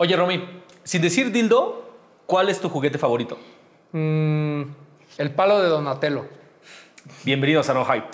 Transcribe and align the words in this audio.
Oye, 0.00 0.14
Romy, 0.14 0.62
sin 0.84 1.02
decir 1.02 1.32
dildo, 1.32 1.82
¿cuál 2.24 2.48
es 2.50 2.60
tu 2.60 2.68
juguete 2.68 2.98
favorito? 2.98 3.36
Mm, 3.90 4.62
el 5.18 5.30
palo 5.34 5.60
de 5.60 5.68
Donatello. 5.68 6.24
Bienvenidos 7.24 7.68
a 7.68 7.74
No 7.74 7.84
Hype. 7.84 8.06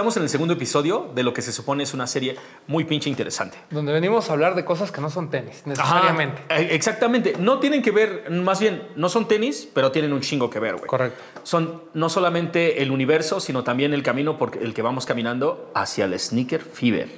Estamos 0.00 0.16
en 0.16 0.22
el 0.22 0.30
segundo 0.30 0.54
episodio 0.54 1.10
de 1.14 1.22
lo 1.22 1.34
que 1.34 1.42
se 1.42 1.52
supone 1.52 1.82
es 1.82 1.92
una 1.92 2.06
serie 2.06 2.34
muy 2.68 2.84
pinche 2.84 3.10
interesante. 3.10 3.58
Donde 3.68 3.92
venimos 3.92 4.30
a 4.30 4.32
hablar 4.32 4.54
de 4.54 4.64
cosas 4.64 4.90
que 4.90 4.98
no 5.02 5.10
son 5.10 5.28
tenis, 5.28 5.60
necesariamente. 5.66 6.40
Ajá, 6.48 6.58
eh, 6.62 6.68
exactamente. 6.74 7.34
No 7.38 7.58
tienen 7.58 7.82
que 7.82 7.90
ver, 7.90 8.30
más 8.30 8.60
bien, 8.60 8.82
no 8.96 9.10
son 9.10 9.28
tenis, 9.28 9.68
pero 9.74 9.92
tienen 9.92 10.14
un 10.14 10.22
chingo 10.22 10.48
que 10.48 10.58
ver, 10.58 10.76
güey. 10.76 10.86
Correcto. 10.86 11.20
Son 11.42 11.82
no 11.92 12.08
solamente 12.08 12.80
el 12.82 12.90
universo, 12.92 13.40
sino 13.40 13.62
también 13.62 13.92
el 13.92 14.02
camino 14.02 14.38
por 14.38 14.56
el 14.56 14.72
que 14.72 14.80
vamos 14.80 15.04
caminando 15.04 15.70
hacia 15.74 16.06
el 16.06 16.18
sneaker 16.18 16.62
fever. 16.62 17.10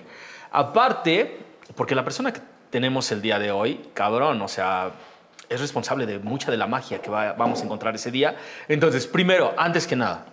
Aparte, 0.51 1.39
porque 1.77 1.95
la 1.95 2.03
persona 2.03 2.33
que 2.33 2.41
tenemos 2.71 3.13
el 3.13 3.23
día 3.23 3.39
de 3.39 3.53
hoy, 3.53 3.81
cabrón, 3.95 4.43
o 4.43 4.49
sea, 4.49 4.91
es 5.49 5.61
responsable 5.61 6.05
de 6.05 6.19
mucha 6.19 6.51
de 6.51 6.57
la 6.57 6.67
magia 6.67 7.01
que 7.01 7.11
va- 7.11 7.35
vamos 7.35 7.61
a 7.61 7.65
encontrar 7.65 7.95
ese 7.95 8.11
día. 8.11 8.35
Entonces, 8.67 9.07
primero, 9.07 9.55
antes 9.57 9.87
que 9.87 9.95
nada, 9.95 10.27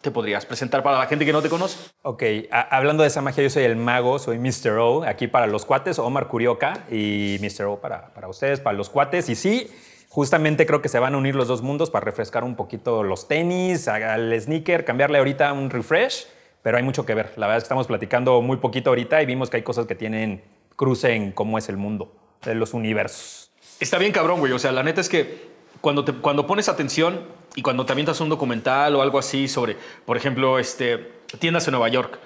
¿te 0.00 0.10
podrías 0.10 0.46
presentar 0.46 0.82
para 0.82 0.98
la 0.98 1.06
gente 1.06 1.24
que 1.26 1.32
no 1.32 1.42
te 1.42 1.48
conoce? 1.48 1.90
Ok, 2.02 2.22
a- 2.50 2.76
hablando 2.76 3.02
de 3.02 3.08
esa 3.08 3.20
magia, 3.22 3.42
yo 3.42 3.50
soy 3.50 3.64
el 3.64 3.76
mago, 3.76 4.18
soy 4.18 4.38
Mr. 4.38 4.78
O, 4.78 5.04
aquí 5.04 5.26
para 5.28 5.46
los 5.46 5.64
cuates, 5.64 5.98
Omar 5.98 6.28
Curioca 6.28 6.84
y 6.90 7.36
Mr. 7.40 7.64
O 7.66 7.80
para, 7.80 8.12
para 8.14 8.28
ustedes, 8.28 8.60
para 8.60 8.76
los 8.76 8.88
cuates. 8.90 9.28
Y 9.28 9.34
sí, 9.34 9.70
justamente 10.08 10.66
creo 10.66 10.80
que 10.82 10.88
se 10.88 10.98
van 10.98 11.14
a 11.14 11.18
unir 11.18 11.34
los 11.36 11.48
dos 11.48 11.62
mundos 11.62 11.90
para 11.90 12.04
refrescar 12.04 12.44
un 12.44 12.56
poquito 12.56 13.02
los 13.02 13.28
tenis, 13.28 13.88
al 13.88 14.38
sneaker, 14.40 14.84
cambiarle 14.84 15.18
ahorita 15.18 15.52
un 15.52 15.70
refresh, 15.70 16.26
pero 16.62 16.76
hay 16.78 16.82
mucho 16.82 17.04
que 17.06 17.14
ver. 17.14 17.32
La 17.36 17.46
verdad 17.46 17.58
es 17.58 17.64
que 17.64 17.66
estamos 17.66 17.86
platicando 17.86 18.40
muy 18.42 18.56
poquito 18.56 18.90
ahorita 18.90 19.22
y 19.22 19.26
vimos 19.26 19.50
que 19.50 19.58
hay 19.58 19.62
cosas 19.62 19.86
que 19.86 19.94
tienen 19.94 20.42
cruce 20.76 21.12
en 21.14 21.32
cómo 21.32 21.58
es 21.58 21.68
el 21.68 21.76
mundo, 21.76 22.14
de 22.44 22.54
los 22.54 22.72
universos. 22.74 23.50
Está 23.80 23.98
bien 23.98 24.12
cabrón, 24.12 24.40
güey. 24.40 24.52
O 24.52 24.58
sea, 24.58 24.72
la 24.72 24.82
neta 24.82 25.00
es 25.00 25.08
que 25.08 25.50
cuando, 25.80 26.04
te, 26.04 26.12
cuando 26.12 26.46
pones 26.46 26.68
atención 26.68 27.20
y 27.54 27.62
cuando 27.62 27.86
te 27.86 27.92
avientas 27.92 28.20
un 28.20 28.28
documental 28.28 28.94
o 28.96 29.02
algo 29.02 29.18
así 29.18 29.48
sobre, 29.48 29.76
por 30.04 30.16
ejemplo, 30.16 30.58
este, 30.58 31.12
tiendas 31.38 31.66
en 31.66 31.72
Nueva 31.72 31.88
York, 31.88 32.18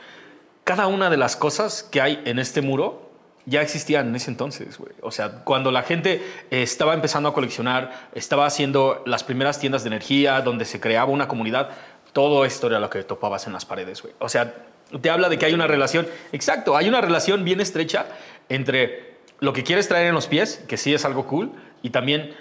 cada 0.65 0.87
una 0.87 1.11
de 1.11 1.17
las 1.17 1.37
cosas 1.37 1.83
que 1.83 2.01
hay 2.01 2.23
en 2.25 2.39
este 2.39 2.63
muro 2.63 3.11
ya 3.47 3.61
existían 3.61 4.09
en 4.09 4.17
ese 4.17 4.31
entonces, 4.31 4.79
güey. 4.79 4.93
O 5.03 5.11
sea, 5.11 5.45
cuando 5.45 5.71
la 5.71 5.83
gente 5.83 6.23
eh, 6.51 6.63
estaba 6.63 6.95
empezando 6.95 7.29
a 7.29 7.35
coleccionar, 7.35 8.09
estaba 8.15 8.47
haciendo 8.47 9.03
las 9.05 9.23
primeras 9.23 9.59
tiendas 9.59 9.85
de 9.85 9.89
energía, 9.89 10.41
donde 10.41 10.65
se 10.65 10.81
creaba 10.81 11.11
una 11.11 11.29
comunidad, 11.29 11.71
todo 12.15 12.45
esto 12.45 12.69
era 12.69 12.81
lo 12.81 12.89
que 12.89 13.03
topabas 13.03 13.47
en 13.47 13.53
las 13.53 13.67
paredes, 13.67 14.01
güey. 14.01 14.15
O 14.19 14.29
sea, 14.29 14.55
te 15.01 15.11
habla 15.11 15.29
de 15.29 15.39
que 15.39 15.47
hay 15.47 15.53
una 15.53 15.67
relación, 15.67 16.07
exacto, 16.33 16.77
hay 16.77 16.89
una 16.89 17.01
relación 17.01 17.45
bien 17.45 17.61
estrecha 17.61 18.07
entre 18.49 19.15
lo 19.41 19.53
que 19.53 19.63
quieres 19.63 19.89
traer 19.89 20.07
en 20.07 20.15
los 20.15 20.27
pies, 20.27 20.65
que 20.69 20.77
sí 20.77 20.95
es 20.95 21.05
algo 21.05 21.27
cool, 21.27 21.53
y 21.83 21.91
también 21.91 22.35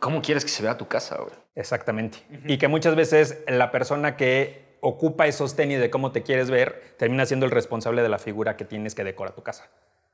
cómo 0.00 0.22
quieres 0.22 0.44
que 0.44 0.50
se 0.50 0.62
vea 0.62 0.76
tu 0.76 0.88
casa, 0.88 1.16
güey. 1.16 1.32
Exactamente. 1.54 2.18
Y 2.46 2.58
que 2.58 2.68
muchas 2.68 2.96
veces 2.96 3.38
la 3.46 3.70
persona 3.70 4.16
que 4.16 4.78
ocupa 4.80 5.26
esos 5.26 5.54
tenis 5.54 5.78
de 5.78 5.90
cómo 5.90 6.10
te 6.10 6.22
quieres 6.22 6.50
ver 6.50 6.94
termina 6.96 7.26
siendo 7.26 7.46
el 7.46 7.52
responsable 7.52 8.02
de 8.02 8.08
la 8.08 8.18
figura 8.18 8.56
que 8.56 8.64
tienes 8.64 8.94
que 8.94 9.04
decorar 9.04 9.34
tu 9.34 9.42
casa. 9.42 9.68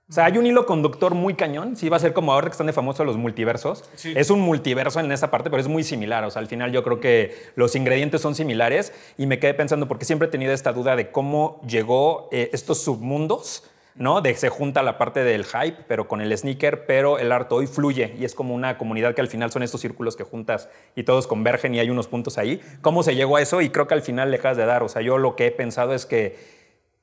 O 0.08 0.12
sea, 0.12 0.26
hay 0.26 0.38
un 0.38 0.46
hilo 0.46 0.66
conductor 0.66 1.14
muy 1.14 1.34
cañón. 1.34 1.74
Sí, 1.74 1.88
va 1.88 1.96
a 1.96 2.00
ser 2.00 2.12
como 2.12 2.32
ahora 2.32 2.46
que 2.46 2.52
están 2.52 2.68
de 2.68 2.72
famosos 2.72 3.04
los 3.04 3.16
multiversos. 3.16 3.82
Es 4.04 4.30
un 4.30 4.40
multiverso 4.40 5.00
en 5.00 5.10
esa 5.10 5.32
parte, 5.32 5.50
pero 5.50 5.60
es 5.60 5.66
muy 5.66 5.82
similar. 5.82 6.22
O 6.24 6.30
sea, 6.30 6.40
al 6.40 6.46
final 6.46 6.70
yo 6.70 6.84
creo 6.84 7.00
que 7.00 7.34
los 7.56 7.74
ingredientes 7.74 8.20
son 8.20 8.36
similares 8.36 8.92
y 9.18 9.26
me 9.26 9.40
quedé 9.40 9.54
pensando 9.54 9.88
porque 9.88 10.04
siempre 10.04 10.28
he 10.28 10.30
tenido 10.30 10.52
esta 10.52 10.72
duda 10.72 10.94
de 10.94 11.10
cómo 11.10 11.60
llegó 11.66 12.28
eh, 12.30 12.50
estos 12.52 12.78
submundos 12.84 13.64
¿no? 13.96 14.20
De 14.20 14.34
se 14.34 14.48
junta 14.48 14.82
la 14.82 14.98
parte 14.98 15.24
del 15.24 15.44
hype, 15.44 15.84
pero 15.88 16.06
con 16.06 16.20
el 16.20 16.36
sneaker, 16.36 16.86
pero 16.86 17.18
el 17.18 17.32
arte 17.32 17.54
hoy 17.54 17.66
fluye 17.66 18.14
y 18.18 18.24
es 18.24 18.34
como 18.34 18.54
una 18.54 18.78
comunidad 18.78 19.14
que 19.14 19.20
al 19.20 19.28
final 19.28 19.50
son 19.50 19.62
estos 19.62 19.80
círculos 19.80 20.16
que 20.16 20.24
juntas 20.24 20.68
y 20.94 21.04
todos 21.04 21.26
convergen 21.26 21.74
y 21.74 21.80
hay 21.80 21.90
unos 21.90 22.06
puntos 22.06 22.38
ahí. 22.38 22.60
¿Cómo 22.82 23.02
se 23.02 23.14
llegó 23.14 23.36
a 23.36 23.42
eso? 23.42 23.60
Y 23.60 23.70
creo 23.70 23.86
que 23.86 23.94
al 23.94 24.02
final 24.02 24.30
dejas 24.30 24.56
de 24.56 24.66
dar. 24.66 24.82
O 24.82 24.88
sea, 24.88 25.02
yo 25.02 25.18
lo 25.18 25.36
que 25.36 25.46
he 25.46 25.50
pensado 25.50 25.94
es 25.94 26.06
que 26.06 26.36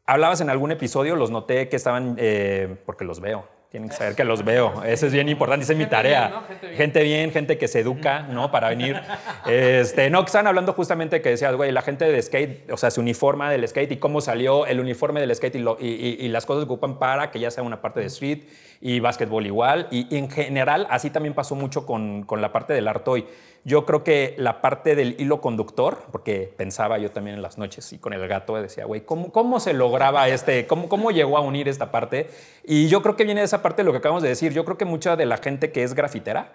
hablabas 0.06 0.41
en 0.41 0.50
algún 0.50 0.72
episodio, 0.72 1.16
los 1.16 1.31
noté 1.31 1.69
que 1.69 1.75
estaban, 1.75 2.16
eh, 2.19 2.75
porque 2.85 3.06
los 3.06 3.19
veo. 3.19 3.47
Tienen 3.73 3.89
que 3.89 3.95
saber 3.95 4.13
que 4.13 4.23
los 4.23 4.45
veo. 4.45 4.84
Eso 4.84 5.07
es 5.07 5.13
bien 5.13 5.28
importante, 5.29 5.63
esa 5.63 5.73
es 5.73 5.79
mi 5.79 5.88
tarea. 5.88 6.44
Gente 6.75 7.01
bien. 7.01 7.31
Gente 7.31 7.57
que 7.57 7.67
se 7.67 7.79
educa, 7.79 8.19
¿no? 8.22 8.51
Para 8.51 8.69
venir. 8.69 9.01
Este, 9.47 10.11
no, 10.11 10.19
que 10.22 10.28
estaban 10.28 10.45
hablando 10.45 10.73
justamente 10.73 11.23
que 11.23 11.29
decías, 11.29 11.56
güey, 11.56 11.72
la 11.72 11.81
gente 11.81 12.06
de 12.06 12.22
skate, 12.22 12.69
o 12.72 12.78
sea, 12.78 12.91
se 12.91 13.00
uniforma 13.00 13.50
del 13.50 13.67
skate 13.67 13.94
y 13.94 13.97
cómo 13.97 14.22
salió 14.22 14.67
el 14.67 14.79
uniforme 14.79 15.22
del 15.22 15.33
skate 15.35 15.56
y, 15.56 15.59
lo- 15.59 15.78
y- 15.81 15.88
y- 15.88 16.17
y 16.23 16.28
las 16.28 16.45
cosas 16.45 16.66
que 16.66 16.72
ocupan 16.72 17.00
para 17.00 17.31
que 17.31 17.39
ya 17.39 17.50
sea 17.50 17.63
una 17.63 17.81
parte 17.81 18.00
de 18.00 18.06
street 18.06 18.44
y 18.85 18.99
básquetbol 18.99 19.45
igual. 19.45 19.88
Y, 19.91 20.13
y 20.13 20.19
en 20.19 20.29
general, 20.29 20.88
así 20.89 21.09
también 21.09 21.33
pasó 21.33 21.55
mucho 21.55 21.85
con, 21.85 22.23
con 22.23 22.41
la 22.41 22.51
parte 22.51 22.73
del 22.73 22.89
art 22.89 23.07
hoy. 23.07 23.25
Yo 23.63 23.85
creo 23.85 24.03
que 24.03 24.35
la 24.38 24.59
parte 24.59 24.94
del 24.94 25.16
hilo 25.19 25.39
conductor, 25.39 26.03
porque 26.11 26.53
pensaba 26.57 26.97
yo 26.97 27.09
también 27.09 27.38
en 27.38 27.41
las 27.41 27.57
noches 27.57 27.94
y 27.94 27.97
con 27.97 28.11
el 28.11 28.27
gato 28.27 28.61
decía, 28.61 28.83
güey, 28.83 29.05
¿cómo, 29.05 29.31
¿cómo 29.31 29.61
se 29.61 29.71
lograba 29.71 30.27
este, 30.27 30.67
cómo, 30.67 30.89
cómo 30.89 31.11
llegó 31.11 31.38
a 31.38 31.39
unir 31.39 31.69
esta 31.69 31.91
parte? 31.91 32.29
Y 32.66 32.89
yo 32.89 33.01
creo 33.01 33.16
que 33.16 33.23
viene 33.23 33.39
de 33.39 33.45
esa 33.45 33.61
parte 33.61 33.83
de 33.83 33.85
lo 33.85 33.94
que 33.94 33.99
acabamos 33.99 34.21
de 34.21 34.27
decir. 34.27 34.51
Yo 34.51 34.66
creo 34.66 34.77
que 34.77 34.83
mucha 34.83 35.15
de 35.15 35.25
la 35.25 35.38
gente 35.38 35.71
que 35.71 35.83
es 35.83 35.94
grafitera, 35.94 36.51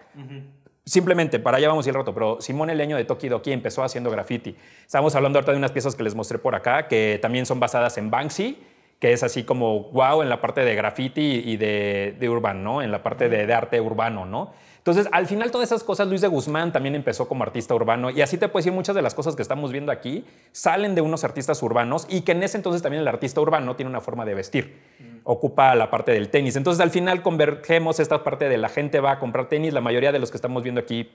Simplemente, 0.84 1.38
para 1.38 1.58
allá 1.58 1.68
vamos 1.68 1.84
y 1.86 1.90
el 1.90 1.96
rato, 1.96 2.14
pero 2.14 2.40
Simón 2.40 2.70
el 2.70 2.78
Leño 2.78 2.96
de 2.96 3.04
Toki 3.04 3.28
Doki 3.28 3.52
empezó 3.52 3.84
haciendo 3.84 4.10
graffiti. 4.10 4.56
Estamos 4.86 5.14
hablando 5.14 5.38
ahorita 5.38 5.52
de 5.52 5.58
unas 5.58 5.70
piezas 5.70 5.94
que 5.94 6.02
les 6.02 6.14
mostré 6.14 6.38
por 6.38 6.54
acá, 6.54 6.88
que 6.88 7.18
también 7.20 7.44
son 7.44 7.60
basadas 7.60 7.98
en 7.98 8.10
Banksy, 8.10 8.58
que 8.98 9.12
es 9.12 9.22
así 9.22 9.44
como 9.44 9.84
wow 9.90 10.22
en 10.22 10.28
la 10.28 10.40
parte 10.40 10.64
de 10.64 10.74
graffiti 10.74 11.42
y 11.44 11.56
de, 11.56 12.16
de 12.18 12.28
urban, 12.28 12.64
¿no? 12.64 12.82
En 12.82 12.90
la 12.90 13.02
parte 13.02 13.28
de, 13.28 13.46
de 13.46 13.54
arte 13.54 13.80
urbano, 13.80 14.26
¿no? 14.26 14.52
Entonces, 14.78 15.06
al 15.12 15.26
final 15.26 15.50
todas 15.50 15.68
esas 15.68 15.84
cosas, 15.84 16.08
Luis 16.08 16.22
de 16.22 16.28
Guzmán 16.28 16.72
también 16.72 16.94
empezó 16.94 17.28
como 17.28 17.42
artista 17.42 17.74
urbano 17.74 18.08
y 18.08 18.22
así 18.22 18.38
te 18.38 18.48
puedo 18.48 18.60
decir 18.60 18.72
muchas 18.72 18.96
de 18.96 19.02
las 19.02 19.14
cosas 19.14 19.36
que 19.36 19.42
estamos 19.42 19.70
viendo 19.70 19.92
aquí 19.92 20.24
salen 20.50 20.94
de 20.94 21.02
unos 21.02 21.24
artistas 21.24 21.62
urbanos 21.62 22.06
y 22.08 22.22
que 22.22 22.32
en 22.32 22.42
ese 22.42 22.56
entonces 22.56 22.80
también 22.80 23.02
el 23.02 23.08
artista 23.08 23.40
urbano 23.40 23.76
tiene 23.76 23.90
una 23.90 24.00
forma 24.00 24.24
de 24.24 24.34
vestir, 24.34 24.78
ocupa 25.24 25.74
la 25.74 25.90
parte 25.90 26.12
del 26.12 26.30
tenis. 26.30 26.56
Entonces, 26.56 26.80
al 26.80 26.90
final 26.90 27.22
convergemos 27.22 28.00
esta 28.00 28.24
parte 28.24 28.48
de 28.48 28.56
la 28.56 28.70
gente 28.70 29.00
va 29.00 29.12
a 29.12 29.18
comprar 29.18 29.50
tenis, 29.50 29.74
la 29.74 29.82
mayoría 29.82 30.10
de 30.10 30.20
los 30.20 30.30
que 30.30 30.38
estamos 30.38 30.62
viendo 30.62 30.80
aquí 30.80 31.10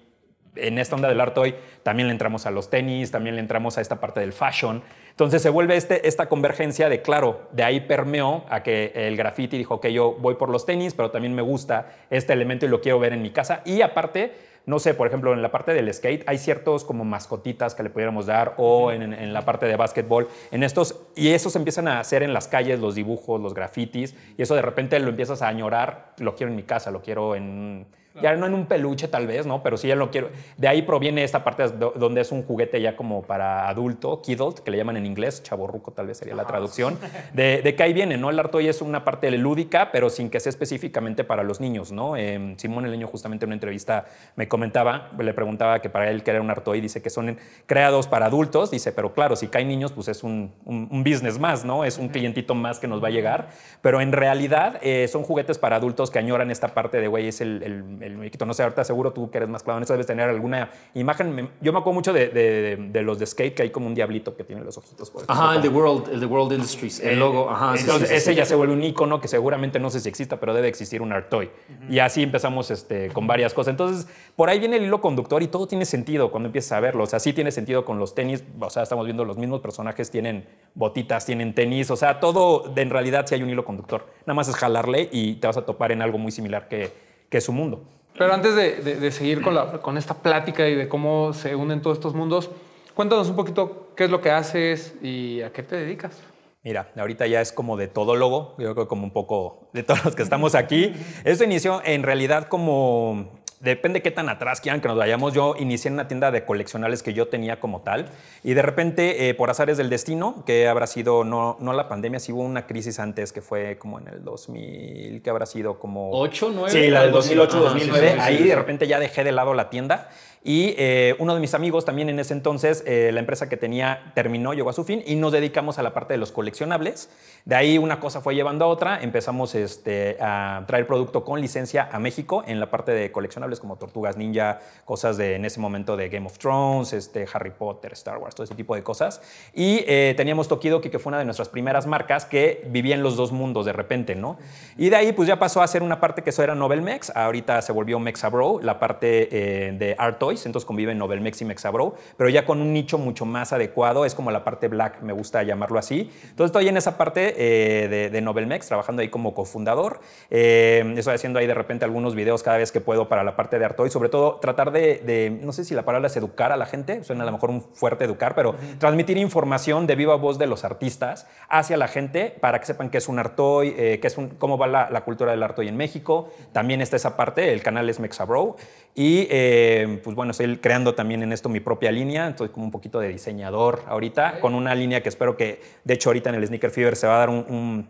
en 0.55 0.77
esta 0.77 0.95
onda 0.95 1.09
del 1.09 1.19
arte 1.21 1.39
hoy 1.39 1.55
también 1.83 2.07
le 2.07 2.11
entramos 2.11 2.45
a 2.45 2.51
los 2.51 2.69
tenis, 2.69 3.11
también 3.11 3.35
le 3.35 3.41
entramos 3.41 3.77
a 3.77 3.81
esta 3.81 3.99
parte 3.99 4.19
del 4.19 4.33
fashion. 4.33 4.83
Entonces 5.09 5.41
se 5.41 5.49
vuelve 5.49 5.75
este, 5.75 6.07
esta 6.07 6.27
convergencia 6.27 6.89
de, 6.89 7.01
claro, 7.01 7.47
de 7.51 7.63
ahí 7.63 7.81
permeó 7.81 8.45
a 8.49 8.63
que 8.63 8.91
el 8.95 9.15
graffiti 9.15 9.57
dijo 9.57 9.79
que 9.79 9.93
yo 9.93 10.13
voy 10.19 10.35
por 10.35 10.49
los 10.49 10.65
tenis, 10.65 10.93
pero 10.93 11.11
también 11.11 11.35
me 11.35 11.41
gusta 11.41 11.87
este 12.09 12.33
elemento 12.33 12.65
y 12.65 12.69
lo 12.69 12.81
quiero 12.81 12.99
ver 12.99 13.13
en 13.13 13.21
mi 13.21 13.29
casa. 13.31 13.61
Y 13.65 13.81
aparte, 13.81 14.33
no 14.65 14.79
sé, 14.79 14.93
por 14.93 15.05
ejemplo, 15.07 15.33
en 15.33 15.41
la 15.41 15.51
parte 15.51 15.73
del 15.73 15.93
skate 15.93 16.23
hay 16.27 16.37
ciertos 16.37 16.83
como 16.83 17.03
mascotitas 17.05 17.75
que 17.75 17.83
le 17.83 17.89
pudiéramos 17.89 18.25
dar 18.25 18.53
o 18.57 18.91
en, 18.91 19.03
en- 19.03 19.13
en 19.13 19.33
la 19.33 19.41
parte 19.43 19.65
de 19.67 19.75
básquetbol, 19.75 20.29
en 20.51 20.63
estos, 20.63 20.99
y 21.15 21.29
esos 21.29 21.55
empiezan 21.55 21.87
a 21.87 21.99
hacer 21.99 22.23
en 22.23 22.33
las 22.33 22.47
calles 22.47 22.79
los 22.79 22.95
dibujos, 22.95 23.39
los 23.41 23.53
grafitis, 23.53 24.15
y 24.37 24.41
eso 24.41 24.55
de 24.55 24.61
repente 24.63 24.97
lo 24.99 25.09
empiezas 25.09 25.41
a 25.41 25.47
añorar, 25.47 26.13
lo 26.19 26.35
quiero 26.35 26.49
en 26.49 26.55
mi 26.55 26.63
casa, 26.63 26.89
lo 26.91 27.01
quiero 27.01 27.35
en... 27.35 27.85
Ya 28.21 28.35
no 28.35 28.45
en 28.45 28.53
un 28.53 28.65
peluche 28.67 29.07
tal 29.07 29.25
vez, 29.27 29.45
¿no? 29.45 29.63
Pero 29.63 29.75
sí 29.77 29.87
ya 29.87 29.95
lo 29.95 30.11
quiero. 30.11 30.29
De 30.57 30.67
ahí 30.67 30.83
proviene 30.83 31.23
esta 31.23 31.43
parte 31.43 31.67
do- 31.69 31.93
donde 31.95 32.21
es 32.21 32.31
un 32.31 32.43
juguete 32.43 32.79
ya 32.81 32.95
como 32.95 33.23
para 33.23 33.67
adulto, 33.67 34.21
kidult, 34.21 34.59
que 34.59 34.69
le 34.71 34.77
llaman 34.77 34.97
en 34.97 35.05
inglés, 35.05 35.41
chaborruco 35.41 35.91
tal 35.91 36.07
vez 36.07 36.17
sería 36.17 36.35
la 36.35 36.45
traducción. 36.45 36.97
De, 37.33 37.61
de 37.63 37.75
que 37.75 37.81
ahí 37.83 37.93
viene, 37.93 38.17
¿no? 38.17 38.29
El 38.29 38.37
arte 38.39 38.57
hoy 38.57 38.67
es 38.67 38.81
una 38.81 39.03
parte 39.03 39.31
lúdica, 39.31 39.91
pero 39.91 40.09
sin 40.09 40.29
que 40.29 40.39
sea 40.39 40.49
específicamente 40.51 41.23
para 41.23 41.41
los 41.43 41.59
niños, 41.59 41.91
¿no? 41.91 42.15
Eh, 42.15 42.53
Simón 42.57 42.85
el 42.85 42.91
Niño 42.91 43.07
justamente 43.07 43.45
en 43.45 43.49
una 43.49 43.55
entrevista 43.55 44.05
me 44.35 44.47
comentaba, 44.47 45.09
le 45.17 45.33
preguntaba 45.33 45.79
que 45.81 45.89
para 45.89 46.09
él 46.11 46.21
que 46.23 46.31
era 46.31 46.41
un 46.41 46.49
arte 46.51 46.69
hoy, 46.69 46.81
dice 46.81 47.01
que 47.01 47.09
son 47.09 47.37
creados 47.65 48.07
para 48.07 48.27
adultos, 48.27 48.69
dice, 48.71 48.91
pero 48.91 49.13
claro, 49.13 49.35
si 49.35 49.47
caen 49.47 49.67
niños, 49.67 49.91
pues 49.91 50.07
es 50.09 50.23
un, 50.23 50.53
un- 50.65 50.87
un 50.91 51.03
business 51.03 51.39
más, 51.39 51.65
¿no? 51.65 51.83
Es 51.85 51.97
un 51.97 52.09
clientito 52.09 52.53
más 52.53 52.79
que 52.79 52.87
nos 52.87 53.03
va 53.03 53.07
a 53.07 53.11
llegar, 53.11 53.49
pero 53.81 54.01
en 54.01 54.11
realidad 54.11 54.77
eh, 54.83 55.07
son 55.07 55.23
juguetes 55.23 55.57
para 55.57 55.77
adultos 55.77 56.11
que 56.11 56.19
añoran 56.19 56.51
esta 56.51 56.69
parte 56.75 56.99
de, 57.01 57.07
güey, 57.07 57.27
es 57.27 57.41
el, 57.41 57.63
el, 57.63 58.02
el 58.03 58.17
muñequito. 58.17 58.45
No 58.45 58.53
sé, 58.53 58.63
ahorita 58.63 58.83
seguro 58.83 59.11
tú 59.13 59.29
que 59.31 59.37
eres 59.37 59.49
más 59.49 59.63
claro 59.63 59.77
en 59.77 59.83
eso, 59.83 59.93
debes 59.93 60.07
tener 60.07 60.29
alguna 60.29 60.69
imagen. 60.93 61.49
Yo 61.61 61.71
me 61.73 61.79
acuerdo 61.79 61.93
mucho 61.95 62.13
de, 62.13 62.29
de- 62.29 62.77
de 62.77 63.01
los 63.01 63.19
de 63.19 63.25
skate, 63.25 63.53
que 63.55 63.63
hay 63.63 63.69
como 63.71 63.87
un 63.87 63.95
diablito 63.95 64.35
que 64.35 64.43
tiene 64.43 64.63
los 64.63 64.77
ojitos. 64.77 65.09
por. 65.09 65.23
Ajá, 65.27 65.55
el 65.55 65.61
de 65.61 65.69
World, 65.69 66.09
el 66.13 66.19
de 66.19 66.25
World 66.25 66.53
Industries, 66.53 66.99
el 66.99 67.19
logo, 67.19 67.49
ajá. 67.49 67.75
Entonces, 67.79 68.09
sí, 68.09 68.13
sí, 68.13 68.17
ese 68.17 68.31
sí. 68.31 68.35
ya 68.35 68.45
se 68.45 68.55
vuelve 68.55 68.73
un 68.73 68.83
icono 68.83 69.19
que 69.21 69.27
seguramente 69.27 69.79
no 69.79 69.89
sé 69.89 69.99
si 69.99 70.09
exista, 70.09 70.39
pero 70.39 70.53
debe 70.53 70.67
existir 70.67 71.01
un 71.01 71.11
art 71.13 71.29
toy. 71.29 71.49
Y 71.89 71.99
así 71.99 72.23
empezamos 72.23 72.69
este, 72.71 73.09
con 73.09 73.27
varias 73.27 73.53
cosas. 73.53 73.71
Entonces, 73.71 74.07
por 74.35 74.49
ahí 74.49 74.59
viene 74.59 74.77
el 74.77 74.83
hilo 74.83 75.01
conductor 75.01 75.41
y 75.43 75.47
todo 75.47 75.67
tiene 75.67 75.85
sentido 75.85 76.31
cuando 76.31 76.47
empiezas 76.47 76.73
a 76.73 76.79
verlo. 76.79 77.03
O 77.03 77.07
sea, 77.07 77.19
sí 77.19 77.33
tiene 77.33 77.51
sentido 77.51 77.85
con 77.85 77.99
los 77.99 78.13
tenis. 78.15 78.43
O 78.59 78.69
sea, 78.69 78.83
estamos 78.83 79.05
viendo 79.05 79.25
los 79.25 79.37
mismos 79.37 79.61
personajes, 79.61 80.09
tienen 80.11 80.45
botitas, 80.75 81.25
tienen 81.25 81.53
tenis. 81.55 81.89
O 81.91 81.95
sea, 81.95 82.19
todo 82.19 82.69
de, 82.73 82.81
en 82.81 82.89
realidad 82.89 83.25
sí 83.27 83.35
hay 83.35 83.43
un 83.43 83.49
hilo 83.49 83.63
conductor. 83.65 84.05
Nada 84.25 84.33
más 84.35 84.47
es 84.47 84.55
jalarle 84.55 85.09
y 85.11 85.35
te 85.35 85.47
vas 85.47 85.57
a 85.57 85.65
topar 85.65 85.91
en 85.91 86.01
algo 86.01 86.17
muy 86.17 86.31
similar 86.31 86.67
que, 86.67 86.91
que 87.33 87.39
es 87.39 87.43
su 87.45 87.51
mundo. 87.51 87.81
Pero 88.15 88.31
antes 88.31 88.53
de, 88.55 88.75
de- 88.75 88.97
de 88.97 89.11
seguir 89.11 89.41
con, 89.41 89.55
la- 89.55 89.81
con 89.81 89.97
esta 89.97 90.13
plática 90.13 90.69
y 90.69 90.75
de 90.75 90.87
cómo 90.87 91.33
se 91.33 91.55
unen 91.55 91.81
todos 91.81 91.97
estos 91.97 92.13
mundos, 92.13 92.51
cuéntanos 92.93 93.27
un 93.27 93.35
poquito 93.35 93.87
qué 93.95 94.03
es 94.03 94.11
lo 94.11 94.21
que 94.21 94.29
haces 94.29 94.93
y 95.01 95.41
a 95.41 95.51
qué 95.51 95.63
te 95.63 95.75
dedicas. 95.75 96.21
Mira, 96.63 96.91
ahorita 96.95 97.25
ya 97.25 97.41
es 97.41 97.51
como 97.51 97.75
de 97.75 97.87
todólogo, 97.87 98.53
yo 98.59 98.75
creo 98.75 98.87
como 98.87 99.03
un 99.03 99.09
poco 99.11 99.67
de 99.73 99.81
todos 99.81 100.05
los 100.05 100.15
que 100.15 100.21
estamos 100.21 100.53
aquí. 100.53 100.93
Esto 101.25 101.43
inició 101.43 101.81
en 101.83 102.03
realidad 102.03 102.47
como 102.49 103.31
depende 103.63 104.01
qué 104.01 104.11
tan 104.11 104.29
atrás 104.29 104.61
quieran 104.61 104.81
que 104.81 104.87
nos 104.87 104.97
vayamos. 104.97 105.33
Yo 105.33 105.55
inicié 105.57 105.87
en 105.87 105.93
una 105.95 106.07
tienda 106.07 106.31
de 106.31 106.43
coleccionables 106.45 107.01
que 107.01 107.13
yo 107.13 107.27
tenía 107.27 107.59
como 107.59 107.81
tal 107.81 108.09
y 108.43 108.53
de 108.53 108.61
repente, 108.61 109.29
eh, 109.29 109.33
por 109.33 109.49
azares 109.49 109.77
del 109.77 109.89
destino, 109.89 110.43
que 110.45 110.67
habrá 110.67 110.85
sido, 110.85 111.23
no, 111.23 111.57
no 111.59 111.73
la 111.73 111.87
pandemia, 111.87 112.19
sí 112.19 112.31
hubo 112.31 112.41
una 112.43 112.67
crisis 112.67 112.99
antes 112.99 113.31
que 113.31 113.41
fue 113.41 113.77
como 113.77 113.99
en 113.99 114.07
el 114.09 114.23
2000, 114.23 115.21
que 115.21 115.29
habrá 115.29 115.45
sido 115.45 115.79
como... 115.79 116.11
¿8, 116.11 116.51
9? 116.53 116.69
Sí, 116.69 116.89
la 116.89 117.03
del 117.03 117.11
2008, 117.11 117.57
Ajá, 117.57 117.63
2009. 117.69 117.99
sí, 117.99 118.07
sí, 118.07 118.13
sí, 118.13 118.19
ahí 118.21 118.43
de 118.43 118.55
repente 118.55 118.87
ya 118.87 118.99
dejé 118.99 119.23
de 119.23 119.31
lado 119.31 119.53
la 119.53 119.69
tienda. 119.69 120.09
Y 120.43 120.75
eh, 120.77 121.15
uno 121.19 121.33
de 121.33 121.39
mis 121.39 121.53
amigos 121.53 121.85
también 121.85 122.09
en 122.09 122.19
ese 122.19 122.33
entonces, 122.33 122.83
eh, 122.85 123.11
la 123.13 123.21
empresa 123.21 123.47
que 123.47 123.55
tenía 123.55 124.11
terminó, 124.13 124.53
llegó 124.53 124.69
a 124.69 124.73
su 124.73 124.83
fin 124.83 125.01
y 125.05 125.15
nos 125.15 125.31
dedicamos 125.31 125.79
a 125.79 125.83
la 125.83 125.93
parte 125.93 126.13
de 126.13 126.17
los 126.17 126.33
coleccionables. 126.33 127.09
De 127.45 127.55
ahí 127.55 127.77
una 127.77 128.01
cosa 128.01 128.19
fue 128.19 128.35
llevando 128.35 128.65
a 128.65 128.67
otra. 128.67 129.01
Empezamos 129.01 129.55
este, 129.55 130.17
a 130.19 130.63
traer 130.67 130.85
producto 130.85 131.23
con 131.23 131.39
licencia 131.39 131.87
a 131.91 131.99
México 131.99 132.43
en 132.45 132.59
la 132.59 132.69
parte 132.69 132.91
de 132.91 133.11
coleccionables 133.11 133.61
como 133.61 133.77
Tortugas 133.77 134.17
Ninja, 134.17 134.59
cosas 134.83 135.15
de 135.15 135.35
en 135.35 135.45
ese 135.45 135.61
momento 135.61 135.95
de 135.95 136.09
Game 136.09 136.25
of 136.25 136.37
Thrones, 136.37 136.91
este, 136.91 137.25
Harry 137.33 137.51
Potter, 137.51 137.93
Star 137.93 138.17
Wars, 138.17 138.35
todo 138.35 138.43
ese 138.43 138.55
tipo 138.55 138.75
de 138.75 138.83
cosas. 138.83 139.21
Y 139.53 139.83
eh, 139.87 140.13
teníamos 140.17 140.49
Tokidoki, 140.49 140.89
que 140.89 140.99
fue 140.99 141.11
una 141.11 141.19
de 141.19 141.25
nuestras 141.25 141.47
primeras 141.47 141.87
marcas 141.87 142.25
que 142.25 142.67
vivía 142.69 142.95
en 142.95 143.03
los 143.03 143.15
dos 143.15 143.31
mundos 143.31 143.65
de 143.65 143.73
repente, 143.73 144.15
¿no? 144.15 144.37
Y 144.77 144.89
de 144.89 144.97
ahí 144.97 145.13
pues 145.13 145.27
ya 145.27 145.39
pasó 145.39 145.61
a 145.61 145.67
ser 145.67 145.83
una 145.83 146.01
parte 146.01 146.21
que 146.21 146.31
eso 146.31 146.43
era 146.43 146.53
Novelmex. 146.53 147.15
Ahorita 147.15 147.61
se 147.61 147.71
volvió 147.71 147.97
Mexabro, 147.99 148.59
la 148.61 148.79
parte 148.79 149.29
eh, 149.31 149.71
de 149.71 149.95
Art 149.97 150.19
Toys, 150.33 150.45
entonces 150.45 150.65
conviven 150.65 150.97
Novelmex 150.97 151.41
y 151.41 151.45
Mexabro, 151.45 151.95
pero 152.17 152.29
ya 152.29 152.45
con 152.45 152.61
un 152.61 152.73
nicho 152.73 152.97
mucho 152.97 153.25
más 153.25 153.53
adecuado, 153.53 154.05
es 154.05 154.15
como 154.15 154.31
la 154.31 154.43
parte 154.43 154.67
black, 154.67 155.01
me 155.01 155.13
gusta 155.13 155.43
llamarlo 155.43 155.79
así. 155.79 156.11
Entonces 156.23 156.45
estoy 156.45 156.67
en 156.67 156.77
esa 156.77 156.97
parte 156.97 157.35
eh, 157.37 157.87
de, 157.87 158.09
de 158.09 158.21
Novelmex, 158.21 158.67
trabajando 158.67 159.01
ahí 159.01 159.09
como 159.09 159.33
cofundador. 159.33 159.99
Eh, 160.29 160.93
estoy 160.97 161.15
haciendo 161.15 161.39
ahí 161.39 161.47
de 161.47 161.53
repente 161.53 161.85
algunos 161.85 162.15
videos 162.15 162.43
cada 162.43 162.57
vez 162.57 162.71
que 162.71 162.81
puedo 162.81 163.07
para 163.07 163.23
la 163.23 163.35
parte 163.35 163.59
de 163.59 163.65
Art 163.65 163.75
Toys, 163.75 163.93
sobre 163.93 164.09
todo 164.09 164.35
tratar 164.37 164.71
de, 164.71 164.97
de, 165.05 165.29
no 165.29 165.51
sé 165.51 165.63
si 165.63 165.75
la 165.75 165.83
palabra 165.83 166.07
es 166.07 166.17
educar 166.17 166.51
a 166.51 166.57
la 166.57 166.65
gente, 166.65 167.03
suena 167.03 167.23
a 167.23 167.25
lo 167.25 167.31
mejor 167.31 167.49
un 167.49 167.61
fuerte 167.61 168.05
educar, 168.05 168.35
pero 168.35 168.55
transmitir 168.79 169.17
información 169.17 169.87
de 169.87 169.95
viva 169.95 170.15
voz 170.15 170.37
de 170.37 170.47
los 170.47 170.63
artistas 170.63 171.27
hacia 171.49 171.77
la 171.77 171.87
gente 171.87 172.35
para 172.39 172.59
que 172.59 172.65
sepan 172.65 172.89
qué 172.89 172.97
es 172.97 173.07
un 173.07 173.19
Art 173.19 173.35
Toy, 173.35 173.75
eh, 173.77 173.99
qué 174.01 174.07
es 174.07 174.17
un, 174.17 174.29
cómo 174.29 174.57
va 174.57 174.67
la, 174.67 174.89
la 174.89 175.01
cultura 175.01 175.31
del 175.31 175.43
Art 175.43 175.55
Toy 175.55 175.67
en 175.67 175.77
México. 175.77 176.31
También 176.51 176.81
está 176.81 176.95
esa 176.95 177.15
parte, 177.15 177.53
el 177.53 177.61
canal 177.61 177.89
es 177.89 177.99
Mexabro. 177.99 178.55
Y 178.95 179.25
eh, 179.31 180.01
pues 180.03 180.15
bueno, 180.15 180.29
estoy 180.31 180.57
creando 180.57 180.93
también 180.93 181.23
en 181.23 181.31
esto 181.33 181.49
mi 181.49 181.59
propia 181.59 181.91
línea, 181.91 182.27
estoy 182.27 182.49
como 182.49 182.65
un 182.67 182.71
poquito 182.71 182.99
de 182.99 183.07
diseñador 183.07 183.81
ahorita, 183.87 184.39
con 184.39 184.53
una 184.53 184.75
línea 184.75 185.01
que 185.01 185.09
espero 185.09 185.35
que, 185.35 185.61
de 185.83 185.95
hecho 185.95 186.09
ahorita 186.09 186.29
en 186.29 186.35
el 186.35 186.45
Sneaker 186.45 186.69
Fever 186.69 186.95
se 186.95 187.07
va 187.07 187.15
a 187.15 187.17
dar 187.17 187.29
un, 187.31 187.37
un- 187.49 187.87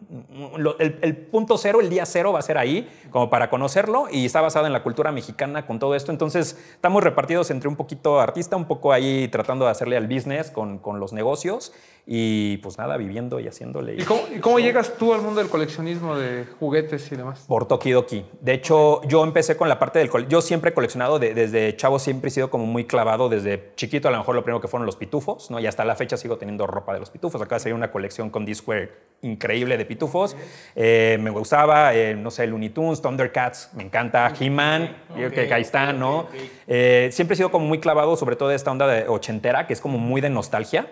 un- 0.55 0.75
el, 0.79 0.97
el 1.01 1.17
punto 1.17 1.57
cero, 1.57 1.81
el 1.81 1.89
día 1.89 2.05
cero 2.05 2.31
va 2.31 2.39
a 2.39 2.41
ser 2.41 2.57
ahí, 2.57 2.89
como 3.09 3.29
para 3.29 3.49
conocerlo, 3.49 4.05
y 4.09 4.25
está 4.25 4.39
basado 4.39 4.65
en 4.65 4.71
la 4.71 4.81
cultura 4.81 5.11
mexicana 5.11 5.65
con 5.65 5.77
todo 5.77 5.93
esto, 5.93 6.09
entonces 6.13 6.57
estamos 6.71 7.03
repartidos 7.03 7.51
entre 7.51 7.67
un 7.67 7.75
poquito 7.75 8.21
artista, 8.21 8.55
un 8.55 8.65
poco 8.65 8.93
ahí 8.93 9.27
tratando 9.27 9.65
de 9.65 9.71
hacerle 9.71 9.97
al 9.97 10.07
business 10.07 10.51
con, 10.51 10.77
con 10.79 11.01
los 11.01 11.11
negocios, 11.11 11.73
y 12.05 12.57
pues 12.57 12.77
nada, 12.77 12.97
viviendo 12.97 13.39
y 13.39 13.47
haciéndole. 13.47 13.95
¿Y 13.95 14.03
cómo, 14.03 14.21
y 14.35 14.39
cómo 14.39 14.59
llegas 14.59 14.97
tú 14.97 15.13
al 15.13 15.21
mundo 15.21 15.39
del 15.39 15.49
coleccionismo 15.49 16.17
de 16.17 16.45
juguetes 16.59 17.09
y 17.11 17.15
demás? 17.15 17.45
Por 17.47 17.65
Tokidoki. 17.65 18.25
De 18.41 18.53
hecho, 18.53 19.01
yo 19.07 19.23
empecé 19.23 19.55
con 19.55 19.69
la 19.69 19.79
parte 19.79 19.99
del... 19.99 20.09
Yo 20.27 20.41
siempre 20.41 20.71
he 20.71 20.73
coleccionado, 20.73 21.17
de- 21.17 21.33
desde 21.33 21.75
chavo 21.77 21.99
siempre 21.99 22.27
he 22.27 22.31
sido 22.31 22.49
como 22.49 22.65
muy 22.65 22.83
clavado, 22.85 23.29
desde 23.29 23.71
chiquito 23.75 24.09
a 24.09 24.11
lo 24.11 24.17
mejor 24.17 24.35
lo 24.35 24.43
primero 24.43 24.59
que 24.59 24.67
fueron 24.67 24.85
los 24.85 24.97
pitufos, 24.97 25.49
¿no? 25.49 25.59
Y 25.61 25.67
hasta 25.67 25.85
la 25.85 25.95
fecha 25.95 26.17
sigo 26.17 26.37
teniendo 26.37 26.67
ropa 26.67 26.93
de 26.93 26.99
los 26.99 27.09
pitufos. 27.09 27.41
Acá 27.41 27.57
sería 27.57 27.75
una 27.75 27.89
colección 27.89 28.29
con 28.29 28.45
Discwear 28.45 28.89
increíble 29.21 29.77
de 29.77 29.85
pitufos. 29.85 30.35
Eh, 30.75 31.17
me 31.21 31.29
gustaba, 31.29 31.95
eh, 31.95 32.15
no 32.15 32.31
sé, 32.31 32.45
Looney 32.47 32.69
Tunes, 32.71 33.01
Thundercats, 33.01 33.69
me 33.75 33.83
encanta, 33.83 34.33
He-Man, 34.37 34.97
creo 35.15 35.31
que 35.31 35.53
ahí 35.53 35.61
está, 35.61 35.93
¿no? 35.93 36.27
Eh, 36.67 37.07
siempre 37.13 37.35
he 37.35 37.37
sido 37.37 37.49
como 37.49 37.65
muy 37.65 37.79
clavado, 37.79 38.17
sobre 38.17 38.35
todo 38.35 38.49
de 38.49 38.55
esta 38.57 38.71
onda 38.71 38.87
de 38.87 39.07
ochentera, 39.07 39.65
que 39.67 39.71
es 39.71 39.79
como 39.79 39.97
muy 39.97 40.19
de 40.19 40.29
nostalgia. 40.29 40.87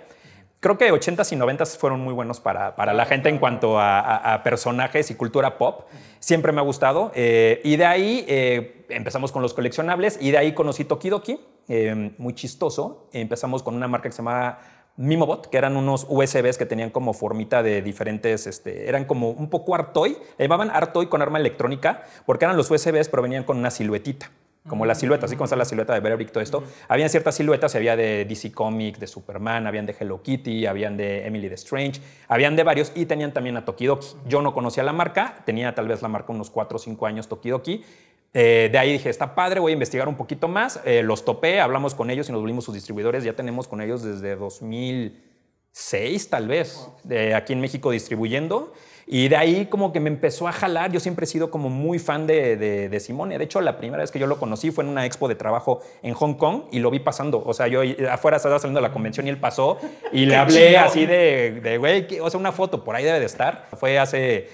Creo 0.62 0.78
que 0.78 0.92
80s 0.94 1.34
y 1.34 1.36
90s 1.38 1.76
fueron 1.78 2.02
muy 2.02 2.14
buenos 2.14 2.40
para, 2.40 2.76
para 2.76 2.94
la 2.94 3.06
gente 3.06 3.30
en 3.30 3.40
cuanto 3.40 3.80
a, 3.80 4.00
a- 4.00 4.34
a 4.36 4.44
personajes 4.44 5.10
y 5.10 5.16
cultura 5.16 5.58
pop. 5.58 5.88
Siempre 6.20 6.52
me 6.52 6.62
ha 6.62 6.64
gustado. 6.64 7.12
eh, 7.16 7.60
y 7.64 7.78
de 7.78 7.86
ahí 7.86 8.24
eh, 8.28 8.86
empezamos 8.90 9.32
con 9.32 9.42
los 9.42 9.56
coleccionables 9.56 10.20
y 10.22 10.30
de 10.30 10.38
ahí 10.38 10.54
conocí 10.54 10.86
Tokidoki, 10.86 11.40
eh, 11.68 12.14
muy 12.20 12.36
chistoso. 12.36 13.10
Empezamos 13.12 13.64
con 13.64 13.76
una 13.76 13.88
marca 13.88 14.08
que 14.08 14.14
se 14.14 14.20
llamaba 14.20 14.60
Mimobot, 14.98 15.50
que 15.50 15.58
eran 15.58 15.76
unos 15.78 16.06
USBs 16.08 16.60
que 16.60 16.68
tenían 16.68 16.92
como 16.92 17.14
formita 17.14 17.64
de 17.64 17.82
diferentes, 17.82 18.46
este, 18.46 18.88
eran 18.88 19.06
como 19.06 19.32
un 19.32 19.50
poco 19.50 19.74
Artoy, 19.74 20.16
llamaban 20.38 20.70
Artoy 20.70 21.08
con 21.08 21.24
arma 21.24 21.40
electrónica, 21.40 22.04
porque 22.28 22.46
eran 22.46 22.56
los 22.56 22.70
USBs, 22.70 23.10
pero 23.10 23.24
venían 23.24 23.46
con 23.46 23.58
una 23.58 23.72
siluetita 23.72 24.30
como 24.68 24.86
la 24.86 24.94
silueta, 24.94 25.26
así 25.26 25.36
como 25.36 25.46
está 25.46 25.56
la 25.56 25.66
silueta 25.66 25.94
de 25.94 26.00
Bear 26.00 26.22
y 26.22 26.26
todo 26.26 26.42
esto. 26.42 26.64
Habían 26.88 27.10
ciertas 27.10 27.36
siluetas, 27.36 27.74
había 27.76 27.96
de 27.96 28.26
DC 28.26 28.52
Comics, 28.52 29.00
de 29.00 29.08
Superman, 29.08 29.66
habían 29.66 29.86
de 29.86 29.96
Hello 30.00 30.22
Kitty, 30.22 30.68
habían 30.68 30.98
de 30.98 31.26
Emily 31.26 31.50
the 31.50 31.56
Strange, 31.56 32.00
habían 32.28 32.56
de 32.56 32.64
varios 32.64 32.92
y 32.96 33.06
tenían 33.06 33.34
también 33.34 33.58
a 33.58 33.66
Tokidoki. 33.66 34.08
Yo 34.28 34.42
no 34.42 34.54
conocía 34.54 34.84
la 34.84 34.94
marca, 34.94 35.42
tenía 35.46 35.74
tal 35.74 35.88
vez 35.88 36.02
la 36.02 36.08
marca 36.08 36.32
unos 36.32 36.52
4 36.52 36.76
o 36.76 36.80
5 36.80 37.06
años 37.08 37.28
Tokidoki. 37.28 37.84
Eh, 38.34 38.70
de 38.72 38.78
ahí 38.78 38.94
dije, 38.94 39.10
está 39.10 39.36
padre, 39.36 39.60
voy 39.60 39.72
a 39.72 39.74
investigar 39.74 40.08
un 40.08 40.16
poquito 40.16 40.48
más. 40.48 40.80
Eh, 40.86 41.02
los 41.04 41.26
topé, 41.26 41.60
hablamos 41.60 41.96
con 41.96 42.10
ellos 42.10 42.30
y 42.30 42.32
nos 42.32 42.42
volvimos 42.42 42.64
sus 42.64 42.76
distribuidores. 42.76 43.24
Ya 43.24 43.34
tenemos 43.34 43.68
con 43.68 43.82
ellos 43.82 44.04
desde 44.04 44.36
2006, 44.36 46.30
tal 46.30 46.48
vez, 46.48 46.88
de 47.04 47.34
aquí 47.34 47.54
en 47.54 47.62
México 47.62 47.92
distribuyendo. 47.92 48.74
Y 49.14 49.28
de 49.28 49.36
ahí 49.36 49.66
como 49.66 49.92
que 49.92 50.00
me 50.00 50.10
empezó 50.10 50.48
a 50.48 50.54
jalar. 50.54 50.90
Yo 50.90 51.02
siempre 51.02 51.26
he 51.26 51.28
sido 51.28 51.52
como 51.52 51.70
muy 51.70 52.00
fan 52.00 52.26
de, 52.26 52.56
de, 52.56 52.88
de 52.88 53.00
Simone. 53.02 53.38
De 53.38 53.44
hecho, 53.44 53.60
la 53.60 53.76
primera 53.76 54.02
vez 54.02 54.10
que 54.10 54.20
yo 54.20 54.26
lo 54.26 54.40
conocí 54.40 54.72
fue 54.72 54.86
en 54.86 54.90
una 54.90 55.06
expo 55.06 55.28
de 55.28 55.36
trabajo 55.36 55.82
en 56.02 56.14
Hong 56.14 56.36
Kong 56.36 56.64
y 56.72 56.80
lo 56.80 56.90
vi 56.90 57.00
pasando. 57.00 57.44
O 57.46 57.54
sea, 57.54 57.68
yo 57.68 57.82
afuera 58.10 58.38
estaba 58.38 58.58
saliendo 58.58 58.80
de 58.80 58.88
la 58.88 58.94
convención 58.94 59.28
y 59.28 59.30
él 59.30 59.38
pasó 59.38 59.78
y 60.14 60.28
le 60.28 60.38
hablé 60.38 60.78
así 60.78 61.06
de, 61.06 61.60
de, 61.62 61.78
güey, 61.78 62.08
¿qué? 62.08 62.22
o 62.22 62.30
sea, 62.30 62.40
una 62.40 62.54
foto, 62.54 62.86
por 62.86 62.96
ahí 62.96 63.04
debe 63.04 63.20
de 63.20 63.26
estar. 63.26 63.68
Fue 63.78 64.00
hace 64.00 64.48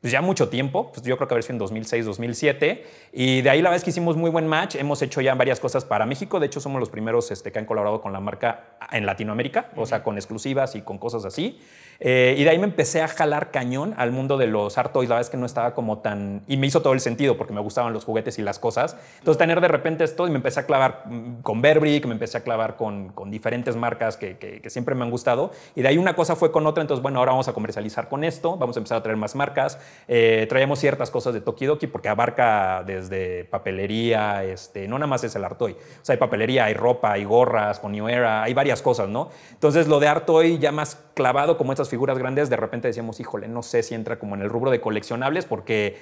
pues 0.00 0.12
ya 0.12 0.20
mucho 0.20 0.50
tiempo, 0.50 0.92
pues 0.92 1.04
yo 1.04 1.16
creo 1.16 1.26
que 1.26 1.32
haber 1.32 1.44
sido 1.44 1.54
en 1.54 1.58
2006, 1.60 2.04
2007, 2.04 2.84
y 3.14 3.40
de 3.40 3.48
ahí 3.48 3.62
la 3.62 3.70
vez 3.70 3.82
que 3.82 3.88
hicimos 3.88 4.18
muy 4.18 4.30
buen 4.30 4.46
match, 4.46 4.74
hemos 4.74 5.00
hecho 5.00 5.22
ya 5.22 5.34
varias 5.34 5.60
cosas 5.60 5.86
para 5.86 6.04
México, 6.04 6.40
de 6.40 6.44
hecho 6.44 6.60
somos 6.60 6.78
los 6.78 6.90
primeros 6.90 7.30
este, 7.30 7.50
que 7.50 7.58
han 7.58 7.64
colaborado 7.64 8.02
con 8.02 8.12
la 8.12 8.20
marca 8.20 8.76
en 8.92 9.06
Latinoamérica, 9.06 9.70
o 9.76 9.86
sea, 9.86 10.02
con 10.02 10.16
exclusivas 10.18 10.76
y 10.76 10.82
con 10.82 10.98
cosas 10.98 11.24
así, 11.24 11.58
Eh, 12.00 12.34
y 12.38 12.44
de 12.44 12.50
ahí 12.50 12.58
me 12.58 12.64
empecé 12.64 13.02
a 13.02 13.08
jalar 13.08 13.50
cañón 13.50 13.94
al 13.96 14.10
mundo 14.12 14.36
de 14.36 14.46
los 14.46 14.76
art 14.78 14.92
toys, 14.92 15.08
la 15.08 15.14
verdad 15.16 15.26
es 15.26 15.30
que 15.30 15.36
no 15.36 15.46
estaba 15.46 15.74
como 15.74 15.98
tan, 15.98 16.42
y 16.46 16.56
me 16.56 16.66
hizo 16.66 16.82
todo 16.82 16.92
el 16.92 17.00
sentido 17.00 17.36
porque 17.36 17.52
me 17.52 17.60
gustaban 17.60 17.92
los 17.92 18.04
juguetes 18.04 18.38
y 18.38 18.42
las 18.42 18.58
cosas, 18.58 18.96
entonces 19.18 19.38
tener 19.38 19.60
de 19.60 19.68
repente 19.68 20.04
esto 20.04 20.26
y 20.26 20.30
me 20.30 20.36
empecé 20.36 20.60
a 20.60 20.66
clavar 20.66 21.02
mm, 21.06 21.42
con 21.42 21.62
Burberry, 21.62 22.00
me 22.06 22.12
empecé 22.12 22.38
a 22.38 22.42
clavar 22.42 22.76
con, 22.76 23.08
con 23.10 23.30
diferentes 23.30 23.76
marcas 23.76 24.16
que, 24.16 24.36
que- 24.38 24.60
que 24.60 24.70
siempre 24.70 24.94
me 24.94 25.04
han 25.04 25.10
gustado, 25.10 25.50
y 25.74 25.82
de 25.82 25.88
ahí 25.88 25.98
una 25.98 26.14
cosa 26.14 26.36
fue 26.36 26.50
con 26.52 26.66
otra, 26.66 26.80
entonces 26.82 27.02
bueno, 27.02 27.18
ahora 27.20 27.32
vamos 27.32 27.48
a 27.48 27.52
comercializar 27.52 28.08
con 28.08 28.24
esto, 28.24 28.56
vamos 28.56 28.76
a 28.76 28.80
empezar 28.80 28.98
a 28.98 29.02
traer 29.02 29.16
más 29.16 29.34
marcas, 29.34 29.78
eh, 30.08 30.46
traemos 30.48 30.78
ciertas 30.78 31.10
cosas 31.10 31.32
de 31.34 31.40
Tokidoki 31.40 31.86
porque 31.86 32.08
abarca 32.08 32.82
desde 32.84 33.44
papelería, 33.44 34.44
este, 34.44 34.88
no 34.88 34.98
nada 34.98 35.06
más 35.06 35.24
es 35.24 35.34
el 35.36 35.44
Artoy. 35.44 35.72
O 35.72 36.04
sea, 36.04 36.14
hay 36.14 36.18
papelería, 36.18 36.64
hay 36.66 36.74
ropa, 36.74 37.12
hay 37.12 37.24
gorras, 37.24 37.78
con 37.80 37.92
New 37.92 38.08
Era, 38.08 38.42
hay 38.42 38.54
varias 38.54 38.82
cosas, 38.82 39.08
¿no? 39.08 39.30
Entonces, 39.52 39.86
lo 39.88 40.00
de 40.00 40.08
Artoy 40.08 40.58
ya 40.58 40.72
más 40.72 40.98
clavado 41.14 41.56
como 41.56 41.72
estas 41.72 41.83
figuras 41.90 42.18
grandes, 42.18 42.50
de 42.50 42.56
repente 42.56 42.88
decíamos, 42.88 43.20
híjole, 43.20 43.48
no 43.48 43.62
sé 43.62 43.82
si 43.82 43.94
entra 43.94 44.18
como 44.18 44.34
en 44.34 44.42
el 44.42 44.48
rubro 44.48 44.70
de 44.70 44.80
coleccionables 44.80 45.44
porque 45.46 45.96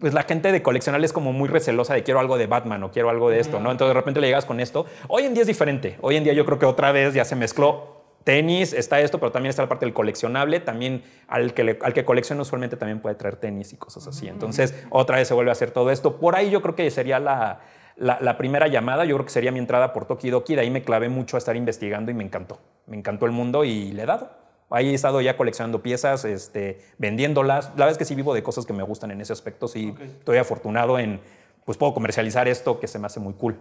pues 0.00 0.14
la 0.14 0.22
gente 0.22 0.52
de 0.52 0.62
coleccionables 0.62 1.08
es 1.10 1.12
como 1.12 1.32
muy 1.32 1.48
recelosa 1.48 1.92
de 1.92 2.04
quiero 2.04 2.20
algo 2.20 2.38
de 2.38 2.46
Batman 2.46 2.82
o 2.84 2.90
quiero 2.92 3.10
algo 3.10 3.30
de 3.30 3.40
esto, 3.40 3.58
¿no? 3.58 3.72
Entonces 3.72 3.94
de 3.94 4.00
repente 4.00 4.20
le 4.20 4.28
llegas 4.28 4.44
con 4.44 4.60
esto. 4.60 4.86
Hoy 5.08 5.24
en 5.24 5.34
día 5.34 5.40
es 5.40 5.48
diferente. 5.48 5.98
Hoy 6.02 6.14
en 6.16 6.22
día 6.24 6.32
yo 6.34 6.44
creo 6.46 6.58
que 6.60 6.66
otra 6.66 6.92
vez 6.92 7.14
ya 7.14 7.24
se 7.24 7.34
mezcló 7.34 7.96
tenis, 8.22 8.72
está 8.74 9.00
esto, 9.00 9.18
pero 9.18 9.32
también 9.32 9.50
está 9.50 9.62
la 9.62 9.68
parte 9.68 9.86
del 9.86 9.94
coleccionable. 9.94 10.60
También 10.60 11.02
al 11.26 11.52
que, 11.52 11.64
le- 11.64 11.78
al 11.82 11.94
que 11.94 12.04
colecciona 12.04 12.42
usualmente 12.42 12.76
también 12.76 13.00
puede 13.00 13.16
traer 13.16 13.36
tenis 13.36 13.72
y 13.72 13.76
cosas 13.76 14.06
así. 14.06 14.28
Entonces 14.28 14.72
otra 14.90 15.16
vez 15.16 15.26
se 15.26 15.34
vuelve 15.34 15.50
a 15.50 15.52
hacer 15.52 15.72
todo 15.72 15.90
esto. 15.90 16.16
Por 16.18 16.36
ahí 16.36 16.48
yo 16.50 16.62
creo 16.62 16.76
que 16.76 16.88
sería 16.92 17.18
la, 17.18 17.60
la, 17.96 18.18
la 18.20 18.38
primera 18.38 18.68
llamada. 18.68 19.04
Yo 19.04 19.16
creo 19.16 19.24
que 19.26 19.32
sería 19.32 19.50
mi 19.50 19.58
entrada 19.58 19.92
por 19.92 20.04
Tokidoki. 20.04 20.54
De 20.54 20.60
ahí 20.60 20.70
me 20.70 20.82
clavé 20.84 21.08
mucho 21.08 21.36
a 21.36 21.38
estar 21.38 21.56
investigando 21.56 22.12
y 22.12 22.14
me 22.14 22.22
encantó. 22.22 22.60
Me 22.86 22.96
encantó 22.96 23.26
el 23.26 23.32
mundo 23.32 23.64
y 23.64 23.90
le 23.90 24.02
he 24.02 24.06
dado. 24.06 24.30
Ahí 24.70 24.90
he 24.90 24.94
estado 24.94 25.20
ya 25.20 25.36
coleccionando 25.36 25.82
piezas, 25.82 26.24
este, 26.24 26.80
vendiéndolas. 26.98 27.66
La 27.70 27.86
verdad 27.86 27.92
es 27.92 27.98
que 27.98 28.04
sí 28.04 28.14
vivo 28.14 28.34
de 28.34 28.42
cosas 28.42 28.66
que 28.66 28.72
me 28.72 28.82
gustan 28.82 29.10
en 29.10 29.20
ese 29.20 29.32
aspecto. 29.32 29.66
Sí, 29.66 29.94
estoy 30.18 30.36
afortunado 30.36 30.98
en, 30.98 31.20
pues 31.64 31.78
puedo 31.78 31.94
comercializar 31.94 32.48
esto 32.48 32.78
que 32.78 32.86
se 32.86 32.98
me 32.98 33.06
hace 33.06 33.20
muy 33.20 33.32
cool. 33.34 33.56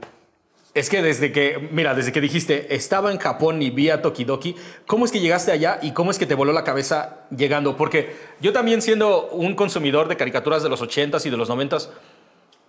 Es 0.74 0.90
que 0.90 1.02
desde 1.02 1.32
que, 1.32 1.70
mira, 1.72 1.96
desde 1.96 2.12
que 2.12 2.22
dijiste, 2.22 2.76
estaba 2.76 3.12
en 3.12 3.18
Japón 3.18 3.62
y 3.62 3.72
vi 3.72 3.90
a 3.90 4.02
Tokidoki, 4.02 4.56
¿cómo 4.86 5.06
es 5.06 5.12
que 5.12 5.20
llegaste 5.20 5.52
allá 5.52 5.80
y 5.82 5.92
cómo 5.92 6.12
es 6.12 6.20
que 6.20 6.28
te 6.28 6.36
voló 6.36 6.54
la 6.54 6.64
cabeza 6.64 7.22
llegando? 7.36 7.76
Porque 7.78 8.16
yo 8.42 8.54
también 8.54 8.82
siendo 8.82 9.30
un 9.30 9.56
consumidor 9.56 10.08
de 10.08 10.18
caricaturas 10.18 10.62
de 10.62 10.70
los 10.70 10.84
80s 10.84 11.26
y 11.26 11.30
de 11.32 11.38
los 11.38 11.50
90s, 11.50 11.90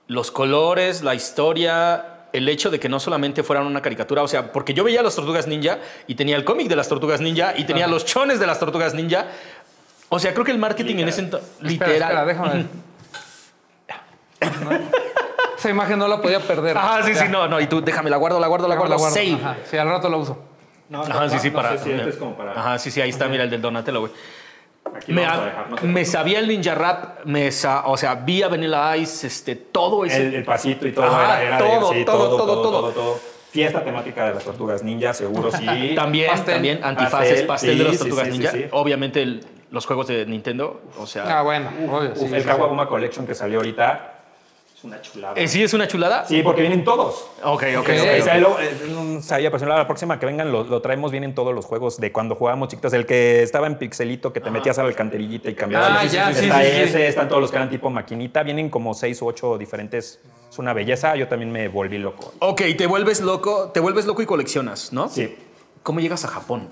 los 0.06 0.30
colores, 0.30 1.02
la 1.02 1.14
historia, 1.14 2.17
el 2.32 2.48
hecho 2.48 2.70
de 2.70 2.78
que 2.78 2.88
no 2.88 3.00
solamente 3.00 3.42
fueran 3.42 3.66
una 3.66 3.80
caricatura, 3.82 4.22
o 4.22 4.28
sea, 4.28 4.52
porque 4.52 4.74
yo 4.74 4.84
veía 4.84 5.02
las 5.02 5.14
tortugas 5.16 5.46
ninja 5.46 5.78
y 6.06 6.14
tenía 6.14 6.36
el 6.36 6.44
cómic 6.44 6.68
de 6.68 6.76
las 6.76 6.88
tortugas 6.88 7.20
ninja 7.20 7.54
y 7.56 7.64
tenía 7.64 7.86
los 7.86 8.04
chones 8.04 8.38
de 8.40 8.46
las 8.46 8.58
tortugas 8.58 8.94
ninja, 8.94 9.26
O 10.10 10.18
sea, 10.18 10.32
creo 10.32 10.44
que 10.44 10.52
el 10.52 10.58
marketing 10.58 10.96
en 11.00 11.08
ese 11.08 11.20
entonces. 11.20 11.48
Literal. 11.60 11.92
espera, 11.94 12.24
déjame 12.24 12.48
ver. 12.54 12.66
No. 14.64 14.70
Esa 15.58 15.70
imagen 15.70 15.98
no 15.98 16.06
la 16.06 16.20
podía 16.22 16.40
perder. 16.40 16.78
Ajá, 16.78 17.02
sí, 17.02 17.12
Ya. 17.12 17.22
sí, 17.24 17.28
no, 17.28 17.48
no. 17.48 17.60
Y 17.60 17.66
tú, 17.66 17.80
déjame, 17.82 18.08
la 18.10 18.16
guardo, 18.16 18.38
la 18.38 18.46
guardo, 18.46 18.68
la 18.68 18.76
Guarda, 18.76 18.96
guardo. 18.96 19.14
guarda. 19.14 19.30
Save. 19.36 19.44
Ajá, 19.44 19.56
Sí, 19.68 19.76
al 19.76 19.88
rato 19.88 20.08
la 20.08 20.16
uso. 20.16 20.38
No, 20.88 21.02
Ajá, 21.02 21.28
sí, 21.28 21.38
sí, 21.40 21.50
para. 21.50 21.76
sé 21.76 21.84
si 21.84 21.90
este 21.92 22.10
es 22.10 22.16
como 22.16 22.36
para- 22.36 22.52
Ajá, 22.52 22.78
sí, 22.78 22.90
sí, 22.90 23.00
ahí 23.00 23.10
está, 23.10 23.26
mira 23.28 23.44
el 23.44 23.50
del 23.50 23.60
Donatello, 23.60 24.00
güey. 24.00 24.12
Aquí 24.96 25.12
Me, 25.12 25.22
vamos 25.24 25.38
a 25.40 25.44
dejar, 25.44 25.70
no 25.70 25.76
me 25.92 26.04
sabía 26.04 26.38
el 26.40 26.48
Ninja 26.48 26.74
Rap, 26.74 27.24
me 27.24 27.50
sa- 27.50 27.86
o 27.86 27.96
sea, 27.96 28.14
vi 28.16 28.42
a 28.42 28.48
Vanilla 28.48 28.96
Ice, 28.96 29.26
este, 29.26 29.56
todo 29.56 30.04
ese. 30.04 30.26
El, 30.28 30.34
el 30.34 30.44
pasito 30.44 30.86
y 30.86 30.92
todo. 30.92 31.04
Ajá, 31.06 31.42
era, 31.42 31.56
era 31.56 31.56
de- 31.58 31.64
todo, 31.78 31.92
sí, 31.92 32.04
todo, 32.04 32.36
todo, 32.36 32.90
todo. 32.92 33.20
Fiesta 33.50 33.82
temática 33.82 34.26
de 34.26 34.34
las 34.34 34.44
tortugas 34.44 34.82
ninja, 34.82 35.14
seguro 35.14 35.50
sí. 35.50 35.92
También, 35.96 36.30
Pastel. 36.30 36.54
también, 36.54 36.80
antifaces, 36.84 37.42
Pastel, 37.42 37.46
pastel, 37.46 37.72
sí, 37.72 37.78
de 37.78 37.84
las 37.84 37.92
sí, 37.94 37.98
tortugas 38.00 38.26
sí, 38.26 38.32
sí, 38.32 38.38
ninja. 38.38 38.52
sí. 38.52 38.64
Obviamente 38.72 39.22
el- 39.22 39.40
los 39.70 39.84
juegos 39.86 40.06
de 40.08 40.24
Nintendo, 40.26 40.80
o 40.98 41.06
sea. 41.06 41.38
Ah, 41.38 41.42
bueno, 41.42 41.70
obvio, 41.90 42.14
sí. 42.14 42.24
Uf, 42.24 42.32
el 42.32 42.44
Kawabuma 42.44 42.88
Collection 42.88 43.26
que 43.26 43.34
salió 43.34 43.58
ahorita 43.58 44.17
es 44.78 44.84
una 44.84 45.00
chulada. 45.02 45.34
eh, 45.36 45.48
¿Sí 45.48 45.60
es 45.62 45.74
una 45.74 45.88
chulada? 45.88 46.24
Sí, 46.24 46.40
porque 46.42 46.60
vienen 46.60 46.84
todos. 46.84 47.26
Ok, 47.42 47.64
ok, 47.78 47.78
ok. 47.78 47.86
Sí, 47.88 48.20
O 48.20 48.22
sea, 48.22 48.38
lo- 48.38 49.66
la 49.76 49.86
próxima 49.86 50.20
que 50.20 50.26
vengan 50.26 50.52
lo, 50.52 50.62
lo 50.62 50.80
traemos 50.80 51.10
bien 51.10 51.24
en 51.24 51.34
todos 51.34 51.52
los 51.52 51.64
juegos 51.66 51.98
de 51.98 52.12
cuando 52.12 52.36
jugábamos 52.36 52.68
chiquitos. 52.68 52.92
El 52.92 53.04
que 53.04 53.42
estaba 53.42 53.66
en 53.66 53.76
pixelito, 53.76 54.32
que 54.32 54.40
te 54.40 54.50
metías 54.50 54.78
a 54.78 54.82
la 54.82 54.88
alcantarillita 54.90 55.50
y 55.50 55.54
cambiabas. 55.54 55.90
Ah, 55.90 56.04
ya, 56.04 56.32
sí, 56.32 56.44
Está 56.44 56.62
sí, 56.62 56.66
sí. 56.70 56.80
ese, 56.82 57.08
están 57.08 57.28
todos 57.28 57.42
los 57.42 57.50
que 57.50 57.56
eran 57.56 57.70
tipo 57.70 57.90
maquinita. 57.90 58.42
Vienen 58.44 58.70
como 58.70 58.94
seis 58.94 59.20
u 59.20 59.26
ocho 59.26 59.58
diferentes. 59.58 60.20
Es 60.48 60.58
una 60.60 60.72
belleza. 60.72 61.16
Yo 61.16 61.26
también 61.26 61.50
me 61.50 61.66
volví 61.68 61.98
loco. 61.98 62.32
Ok, 62.38 62.62
te 62.76 62.86
vuelves 62.86 63.20
loco, 63.20 63.70
te 63.74 63.80
vuelves 63.80 64.06
loco 64.06 64.22
y 64.22 64.26
coleccionas, 64.26 64.92
¿no? 64.92 65.08
Sí. 65.08 65.36
¿Cómo 65.82 65.98
llegas 66.00 66.24
a 66.24 66.28
Japón? 66.28 66.68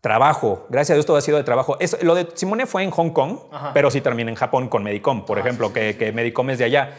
Trabajo, 0.00 0.66
gracias 0.70 0.90
a 0.92 0.94
Dios 0.94 1.04
todo 1.06 1.16
ha 1.18 1.20
sido 1.20 1.36
de 1.36 1.44
trabajo. 1.44 1.76
Es- 1.78 2.02
lo 2.02 2.14
de 2.14 2.28
Simone 2.34 2.64
fue 2.66 2.82
en 2.84 2.90
Hong 2.90 3.10
Kong, 3.10 3.38
pero 3.74 3.90
sí 3.90 4.00
terminé 4.00 4.30
en 4.30 4.36
Japón 4.36 4.68
con 4.68 4.82
Medicom, 4.82 5.26
por 5.26 5.38
ejemplo, 5.38 5.72
que, 5.72 5.96
que 5.98 6.10
Medicom 6.12 6.48
es 6.50 6.58
de 6.58 6.64
allá. 6.64 6.94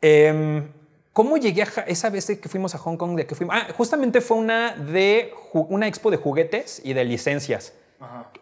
Em, 0.00 0.72
¿Cómo 1.12 1.36
llegué 1.36 1.62
a 1.62 1.66
esa 1.88 2.10
vez 2.10 2.26
que 2.26 2.48
fuimos 2.48 2.74
a 2.76 2.78
Hong 2.78 2.96
Kong? 2.96 3.16
De 3.16 3.26
que 3.26 3.34
fuimos, 3.34 3.56
ah, 3.58 3.66
justamente 3.76 4.20
fue 4.20 4.36
una, 4.36 4.76
de, 4.76 5.34
una 5.52 5.88
expo 5.88 6.10
de 6.12 6.16
juguetes 6.16 6.80
y 6.84 6.92
de 6.92 7.04
licencias. 7.04 7.72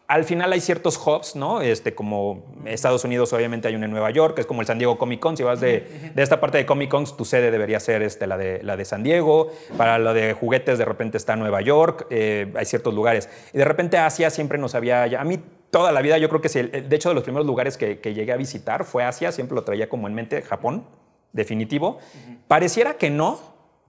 Al 0.07 0.25
final 0.25 0.53
hay 0.53 0.61
ciertos 0.61 0.99
hubs, 0.99 1.35
¿no? 1.35 1.63
Este, 1.63 1.95
como 1.95 2.45
Estados 2.67 3.05
Unidos, 3.05 3.33
obviamente 3.33 3.69
hay 3.69 3.75
uno 3.75 3.87
en 3.87 3.91
Nueva 3.91 4.11
York, 4.11 4.35
que 4.35 4.43
es 4.43 4.47
como 4.47 4.61
el 4.61 4.67
San 4.67 4.79
Diego 4.79 4.99
Comic 4.99 5.19
Con. 5.19 5.37
Si 5.37 5.43
vas 5.43 5.61
de, 5.61 6.13
de 6.15 6.23
esta 6.23 6.41
parte 6.41 6.59
de 6.59 6.67
Comic 6.67 6.91
Con, 6.91 7.05
tu 7.17 7.25
sede 7.25 7.51
debería 7.51 7.81
ser 7.81 8.03
este, 8.03 8.27
la, 8.27 8.37
de, 8.37 8.63
la 8.63 8.77
de 8.77 8.85
San 8.85 9.03
Diego. 9.03 9.51
Para 9.79 9.99
lo 9.99 10.13
de 10.13 10.35
juguetes, 10.35 10.79
de 10.79 10.85
repente 10.85 11.17
está 11.17 11.37
Nueva 11.37 11.63
York. 11.63 12.07
eh, 12.11 12.53
hay 12.55 12.67
ciertos 12.67 12.93
lugares. 12.93 13.31
Y 13.55 13.59
de 13.59 13.65
repente 13.65 13.97
Asia 13.97 14.29
siempre 14.29 14.59
nos 14.59 14.75
había. 14.75 15.05
A 15.05 15.25
mí, 15.25 15.41
toda 15.71 15.91
la 15.91 16.03
vida, 16.03 16.19
yo 16.19 16.29
creo 16.29 16.43
que 16.43 16.51
sí, 16.51 16.63
de 16.63 16.95
hecho, 16.95 17.09
de 17.09 17.15
los 17.15 17.25
primeros 17.25 17.47
lugares 17.47 17.79
que, 17.79 17.99
que 18.01 18.13
llegué 18.13 18.33
a 18.33 18.37
visitar 18.37 18.85
fue 18.85 19.05
Asia. 19.05 19.33
Siempre 19.33 19.55
lo 19.55 19.65
traía 19.65 19.89
como 19.89 20.07
en 20.07 20.15
mente, 20.15 20.43
Japón, 20.43 20.85
definitivo. 21.33 21.99
Pareciera 22.47 22.99
que 22.99 23.09
no, 23.09 23.41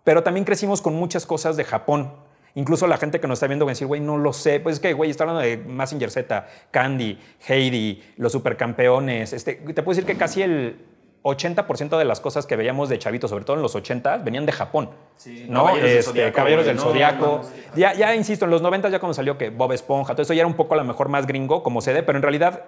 pero 0.06 0.24
también 0.24 0.46
crecimos 0.46 0.82
con 0.82 0.94
muchas 0.96 1.26
cosas 1.26 1.58
de 1.58 1.66
Japón. 1.66 2.14
Incluso 2.58 2.88
la 2.88 2.98
gente 2.98 3.20
que 3.20 3.28
nos 3.28 3.38
está 3.38 3.46
viendo 3.46 3.66
va 3.66 3.72
a 3.72 3.74
decir, 3.74 3.86
güey, 3.86 4.02
no 4.02 4.18
lo 4.18 4.34
sé. 4.34 4.60
Pues 4.60 4.78
es 4.78 4.80
que, 4.80 4.92
güey, 4.94 5.12
está 5.12 5.26
hablando 5.26 5.44
de 5.44 5.58
Massinger 5.58 6.10
Z, 6.10 6.48
Candy, 6.72 7.20
Heidi, 7.48 8.02
los 8.18 8.32
supercampeones. 8.32 9.32
Este, 9.32 9.54
te 9.54 9.84
puedo 9.84 9.96
decir 9.96 10.06
que 10.06 10.18
casi 10.18 10.42
el 10.42 10.76
80% 11.22 12.00
de 12.00 12.06
las 12.06 12.20
cosas 12.20 12.48
que 12.48 12.56
veíamos 12.56 12.90
de 12.90 12.98
chavitos, 12.98 13.30
sobre 13.30 13.46
todo 13.46 13.58
en 13.58 13.62
los 13.62 13.76
80, 13.76 14.18
venían 14.18 14.48
de 14.48 14.54
Japón. 14.54 14.90
¿no? 15.48 15.66
Caballeros 15.66 16.08
Este, 16.08 16.32
Caballeros 16.32 16.66
del 16.66 16.78
no. 16.78 17.42
Ya, 17.76 17.94
ya 17.94 18.16
insisto, 18.16 18.46
en 18.46 18.52
los 18.52 18.64
90 18.64 18.90
ya 18.90 19.00
cuando 19.00 19.14
salió 19.14 19.38
que 19.38 19.52
Bob 19.52 19.72
Esponja, 19.74 20.14
todo 20.14 20.24
eso 20.24 20.34
ya 20.34 20.40
era 20.40 20.48
un 20.48 20.56
poco 20.56 20.74
a 20.74 20.78
lo 20.78 20.84
mejor 20.84 21.10
más 21.10 21.28
gringo 21.28 21.62
como 21.62 21.82
CD, 21.82 22.02
pero 22.02 22.18
en 22.18 22.24
realidad 22.24 22.64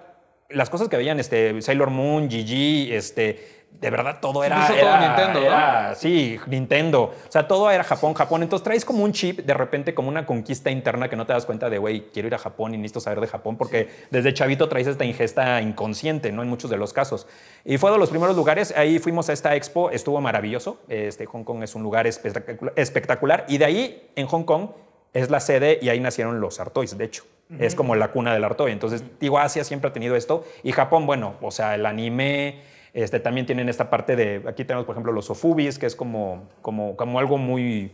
las 0.50 0.70
cosas 0.70 0.88
que 0.88 0.96
veían, 0.96 1.20
este, 1.20 1.60
Sailor 1.62 1.90
Moon, 1.90 2.28
Gigi, 2.30 2.92
este, 2.92 3.60
de 3.70 3.88
verdad 3.88 4.18
todo 4.20 4.42
era, 4.42 4.56
Incluso 4.62 4.80
todo 4.80 4.90
era- 4.90 5.06
Nintendo, 5.06 5.94
sí, 5.94 6.38
Nintendo. 6.48 7.02
O 7.04 7.30
sea, 7.30 7.46
todo 7.46 7.70
era 7.70 7.84
Japón, 7.84 8.14
Japón. 8.14 8.42
Entonces 8.42 8.64
traes 8.64 8.84
como 8.84 9.04
un 9.04 9.12
chip, 9.12 9.38
de 9.40 9.54
repente 9.54 9.94
como 9.94 10.08
una 10.08 10.26
conquista 10.26 10.70
interna 10.70 11.08
que 11.08 11.14
no 11.16 11.24
te 11.24 11.32
das 11.32 11.46
cuenta 11.46 11.70
de, 11.70 11.78
güey, 11.78 12.08
quiero 12.12 12.26
ir 12.28 12.34
a 12.34 12.38
Japón 12.38 12.74
y 12.74 12.78
necesito 12.78 13.00
saber 13.00 13.20
de 13.20 13.28
Japón 13.28 13.56
porque 13.56 13.88
desde 14.10 14.34
chavito 14.34 14.68
traes 14.68 14.88
esta 14.88 15.04
ingesta 15.04 15.62
inconsciente, 15.62 16.32
¿no? 16.32 16.42
En 16.42 16.48
muchos 16.48 16.68
de 16.68 16.76
los 16.76 16.92
casos. 16.92 17.26
Y 17.64 17.78
fue 17.78 17.92
de 17.92 17.98
los 17.98 18.10
primeros 18.10 18.36
lugares, 18.36 18.74
ahí 18.76 18.98
fuimos 18.98 19.28
a 19.30 19.32
esta 19.32 19.54
expo, 19.54 19.90
estuvo 19.90 20.20
maravilloso. 20.20 20.80
Este, 20.88 21.24
Hong 21.26 21.44
Kong 21.44 21.62
es 21.62 21.74
un 21.76 21.82
lugar 21.84 22.06
espectacular, 22.08 22.74
espectacular. 22.76 23.44
Y 23.48 23.58
de 23.58 23.64
ahí, 23.64 24.10
en 24.16 24.26
Hong 24.26 24.42
Kong, 24.42 24.70
es 25.14 25.30
la 25.30 25.40
sede 25.40 25.78
y 25.80 25.88
ahí 25.88 26.00
nacieron 26.00 26.40
los 26.40 26.58
Artois, 26.60 26.98
de 26.98 27.04
hecho. 27.04 27.24
Es 27.58 27.74
como 27.74 27.96
la 27.96 28.12
cuna 28.12 28.32
del 28.32 28.44
Artois. 28.44 28.72
Entonces, 28.72 29.02
digo, 29.18 29.38
Asia 29.38 29.64
siempre 29.64 29.90
ha 29.90 29.92
tenido 29.92 30.14
esto. 30.14 30.44
Y 30.62 30.72
Japón, 30.72 31.06
bueno, 31.06 31.34
o 31.40 31.50
sea, 31.50 31.74
el 31.74 31.84
anime, 31.84 32.60
este, 32.92 33.20
también 33.20 33.46
tienen 33.46 33.68
esta 33.68 33.90
parte 33.90 34.16
de, 34.16 34.42
aquí 34.46 34.64
tenemos, 34.64 34.86
por 34.86 34.94
ejemplo, 34.94 35.12
los 35.12 35.30
Ofubis, 35.30 35.78
que 35.78 35.86
es 35.86 35.96
como, 35.96 36.48
como, 36.62 36.96
como 36.96 37.18
algo 37.18 37.38
muy 37.38 37.92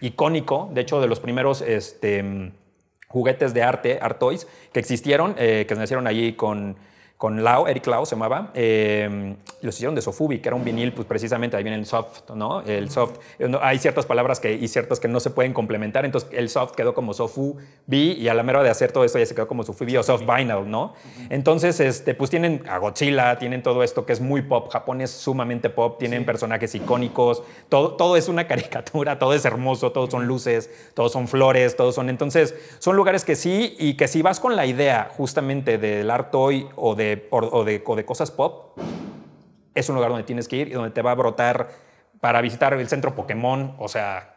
icónico, 0.00 0.70
de 0.72 0.80
hecho, 0.80 1.00
de 1.00 1.08
los 1.08 1.20
primeros 1.20 1.60
este, 1.60 2.52
juguetes 3.08 3.52
de 3.52 3.62
arte, 3.62 3.98
Art 4.00 4.18
Toys, 4.18 4.46
que 4.72 4.80
existieron, 4.80 5.34
eh, 5.38 5.66
que 5.68 5.74
nacieron 5.74 6.06
allí 6.06 6.32
con, 6.32 6.76
con 7.20 7.44
Lau, 7.44 7.66
Eric 7.66 7.86
Lau 7.86 8.06
se 8.06 8.16
llamaba, 8.16 8.50
eh, 8.54 9.36
los 9.60 9.74
hicieron 9.74 9.94
de 9.94 10.00
Sofubi, 10.00 10.38
que 10.38 10.48
era 10.48 10.56
un 10.56 10.64
vinil, 10.64 10.94
pues 10.94 11.06
precisamente 11.06 11.54
ahí 11.54 11.62
viene 11.62 11.76
el 11.76 11.84
soft, 11.84 12.30
¿no? 12.34 12.62
El 12.62 12.88
soft. 12.88 13.18
Eh, 13.38 13.46
Hay 13.60 13.78
ciertas 13.78 14.06
palabras 14.06 14.40
que, 14.40 14.54
y 14.54 14.68
ciertas 14.68 14.98
que 14.98 15.06
no 15.06 15.20
se 15.20 15.28
pueden 15.28 15.52
complementar, 15.52 16.06
entonces 16.06 16.30
el 16.32 16.48
soft 16.48 16.72
quedó 16.72 16.94
como 16.94 17.12
Sofu 17.12 17.58
B 17.86 17.98
y 17.98 18.26
a 18.28 18.32
la 18.32 18.42
mera 18.42 18.62
de 18.62 18.70
hacer 18.70 18.90
todo 18.90 19.04
esto 19.04 19.18
ya 19.18 19.26
se 19.26 19.34
quedó 19.34 19.46
como 19.46 19.64
Sofu 19.64 19.84
B 19.84 19.98
o 19.98 20.02
soft 20.02 20.22
vinyl, 20.22 20.70
¿no? 20.70 20.94
Entonces, 21.28 21.78
este, 21.80 22.14
pues 22.14 22.30
tienen 22.30 22.62
a 22.66 22.78
Godzilla, 22.78 23.36
tienen 23.38 23.62
todo 23.62 23.82
esto 23.82 24.06
que 24.06 24.14
es 24.14 24.20
muy 24.22 24.40
pop, 24.40 24.70
Japón 24.72 25.02
es 25.02 25.10
sumamente 25.10 25.68
pop, 25.68 25.98
tienen 25.98 26.24
personajes 26.24 26.74
icónicos, 26.74 27.42
todo, 27.68 27.96
todo 27.96 28.16
es 28.16 28.28
una 28.28 28.46
caricatura, 28.48 29.18
todo 29.18 29.34
es 29.34 29.44
hermoso, 29.44 29.92
todos 29.92 30.08
son 30.08 30.26
luces, 30.26 30.70
todos 30.94 31.12
son 31.12 31.28
flores, 31.28 31.76
todos 31.76 31.94
son... 31.94 32.08
Entonces, 32.08 32.54
son 32.78 32.96
lugares 32.96 33.26
que 33.26 33.36
sí, 33.36 33.76
y 33.78 33.98
que 33.98 34.08
si 34.08 34.22
vas 34.22 34.40
con 34.40 34.56
la 34.56 34.64
idea 34.64 35.10
justamente 35.18 35.76
del 35.76 36.10
art 36.10 36.30
toy 36.30 36.66
o 36.76 36.94
de, 36.94 37.09
o, 37.30 37.38
o 37.38 37.64
de, 37.64 37.82
o 37.86 37.96
de 37.96 38.04
cosas 38.04 38.30
pop, 38.30 38.78
es 39.74 39.88
un 39.88 39.94
lugar 39.94 40.10
donde 40.10 40.24
tienes 40.24 40.48
que 40.48 40.56
ir 40.56 40.68
y 40.68 40.72
donde 40.72 40.90
te 40.90 41.02
va 41.02 41.12
a 41.12 41.14
brotar 41.14 41.68
para 42.20 42.40
visitar 42.40 42.74
el 42.74 42.88
centro 42.88 43.14
Pokémon, 43.14 43.74
o 43.78 43.88
sea... 43.88 44.36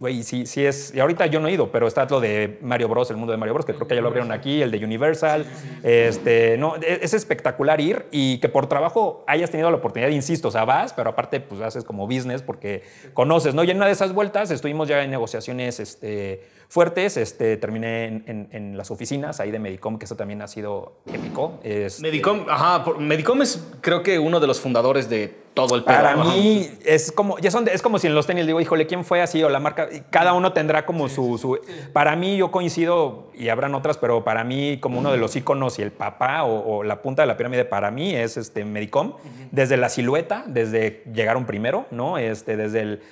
Güey, 0.00 0.22
sí, 0.22 0.46
sí 0.46 0.64
es. 0.64 0.94
Y 0.94 1.00
ahorita 1.00 1.26
yo 1.26 1.40
no 1.40 1.48
he 1.48 1.52
ido, 1.52 1.72
pero 1.72 1.88
está 1.88 2.04
lo 2.04 2.20
de 2.20 2.60
Mario 2.62 2.88
Bros, 2.88 3.10
el 3.10 3.16
mundo 3.16 3.32
de 3.32 3.36
Mario 3.36 3.54
Bros, 3.54 3.66
que 3.66 3.74
creo 3.74 3.88
que 3.88 3.96
ya 3.96 4.00
lo 4.00 4.06
abrieron 4.06 4.30
aquí, 4.30 4.62
el 4.62 4.70
de 4.70 4.84
Universal. 4.84 5.44
Este, 5.82 6.56
no, 6.56 6.76
es, 6.76 7.02
es 7.02 7.14
espectacular 7.14 7.80
ir 7.80 8.06
y 8.12 8.38
que 8.38 8.48
por 8.48 8.68
trabajo 8.68 9.24
hayas 9.26 9.50
tenido 9.50 9.72
la 9.72 9.78
oportunidad, 9.78 10.10
insisto, 10.10 10.46
o 10.46 10.50
sea, 10.52 10.64
vas, 10.64 10.92
pero 10.92 11.10
aparte, 11.10 11.40
pues 11.40 11.60
haces 11.62 11.82
como 11.82 12.06
business 12.06 12.42
porque 12.42 12.84
conoces, 13.12 13.56
¿no? 13.56 13.64
Y 13.64 13.72
en 13.72 13.78
una 13.78 13.86
de 13.86 13.92
esas 13.92 14.12
vueltas 14.12 14.52
estuvimos 14.52 14.86
ya 14.86 15.02
en 15.02 15.10
negociaciones 15.10 15.80
este, 15.80 16.44
fuertes. 16.68 17.16
Este, 17.16 17.56
terminé 17.56 18.04
en, 18.06 18.24
en- 18.26 18.48
en 18.52 18.76
las 18.78 18.90
oficinas 18.90 19.40
ahí 19.40 19.50
de 19.50 19.58
Medicom, 19.58 19.98
que 19.98 20.04
eso 20.04 20.16
también 20.16 20.42
ha 20.42 20.48
sido 20.48 20.92
épico. 21.12 21.58
Este, 21.62 22.02
Medicom, 22.02 22.46
ajá, 22.48 22.84
por- 22.84 22.98
Medicom 23.00 23.42
es 23.42 23.66
creo 23.80 24.02
que 24.02 24.18
uno 24.18 24.40
de 24.40 24.46
los 24.46 24.60
fundadores 24.60 25.08
de 25.08 25.48
todo 25.54 25.74
el 25.74 25.82
pedo. 25.82 25.96
Para 25.96 26.12
ajá. 26.12 26.22
mí 26.24 26.70
es 26.84 27.10
como, 27.10 27.36
ya 27.40 27.50
son 27.50 27.66
es 27.66 27.82
como 27.82 27.98
si 27.98 28.06
en 28.06 28.14
los 28.14 28.26
tenis 28.28 28.46
digo, 28.46 28.60
híjole, 28.60 28.86
¿quién 28.86 29.04
fue 29.04 29.20
así? 29.22 29.42
O 29.42 29.48
la 29.48 29.58
marca, 29.58 29.88
cada 30.10 30.32
uno 30.34 30.52
tendrá 30.52 30.86
como 30.86 31.08
su, 31.08 31.36
su- 31.36 31.58
Para 31.92 32.14
mí 32.14 32.36
yo 32.36 32.52
coincido, 32.52 33.26
y 33.34 33.48
habrán 33.48 33.74
otras, 33.74 33.98
pero 33.98 34.22
para 34.22 34.44
mí 34.44 34.78
como 34.78 35.00
uno 35.00 35.10
de 35.10 35.18
los 35.18 35.34
iconos 35.34 35.78
y 35.80 35.82
el 35.82 35.90
papá 35.90 36.44
o, 36.44 36.76
o 36.78 36.84
la 36.84 37.02
punta 37.02 37.22
de 37.22 37.26
la 37.26 37.36
pirámide 37.36 37.64
para 37.64 37.90
mí 37.90 38.14
es 38.14 38.36
este 38.36 38.64
Medicom. 38.64 39.14
Desde 39.50 39.76
la 39.76 39.88
silueta, 39.88 40.44
desde 40.46 41.02
llegaron 41.12 41.44
primero, 41.44 41.86
¿no? 41.90 42.18
Este, 42.18 42.56
desde 42.56 42.80
el 42.82 43.02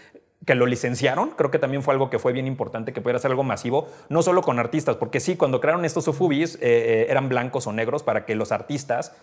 que 0.45 0.55
lo 0.55 0.67
licenciaron, 0.67 1.31
creo 1.31 1.51
que 1.51 1.59
también 1.59 1.83
fue 1.83 1.95
algo 1.95 2.11
que 2.11 2.19
fue 2.19 2.33
bien 2.33 2.47
importante, 2.47 2.93
que 2.93 3.01
pudiera 3.01 3.19
ser 3.19 3.31
algo 3.31 3.43
masivo, 3.43 3.89
no 4.09 4.23
solo 4.23 4.43
con 4.43 4.59
artistas, 4.59 4.97
porque 4.97 5.21
sí, 5.21 5.37
cuando 5.37 5.61
crearon 5.61 5.85
estos 5.85 6.07
Ufubis 6.09 6.57
eh, 6.57 6.59
eh, 6.63 7.07
eran 7.09 7.29
blancos 7.29 7.67
o 7.67 7.73
negros 7.73 8.03
para 8.03 8.25
que 8.27 8.35
los 8.35 8.53
artistas 8.53 9.15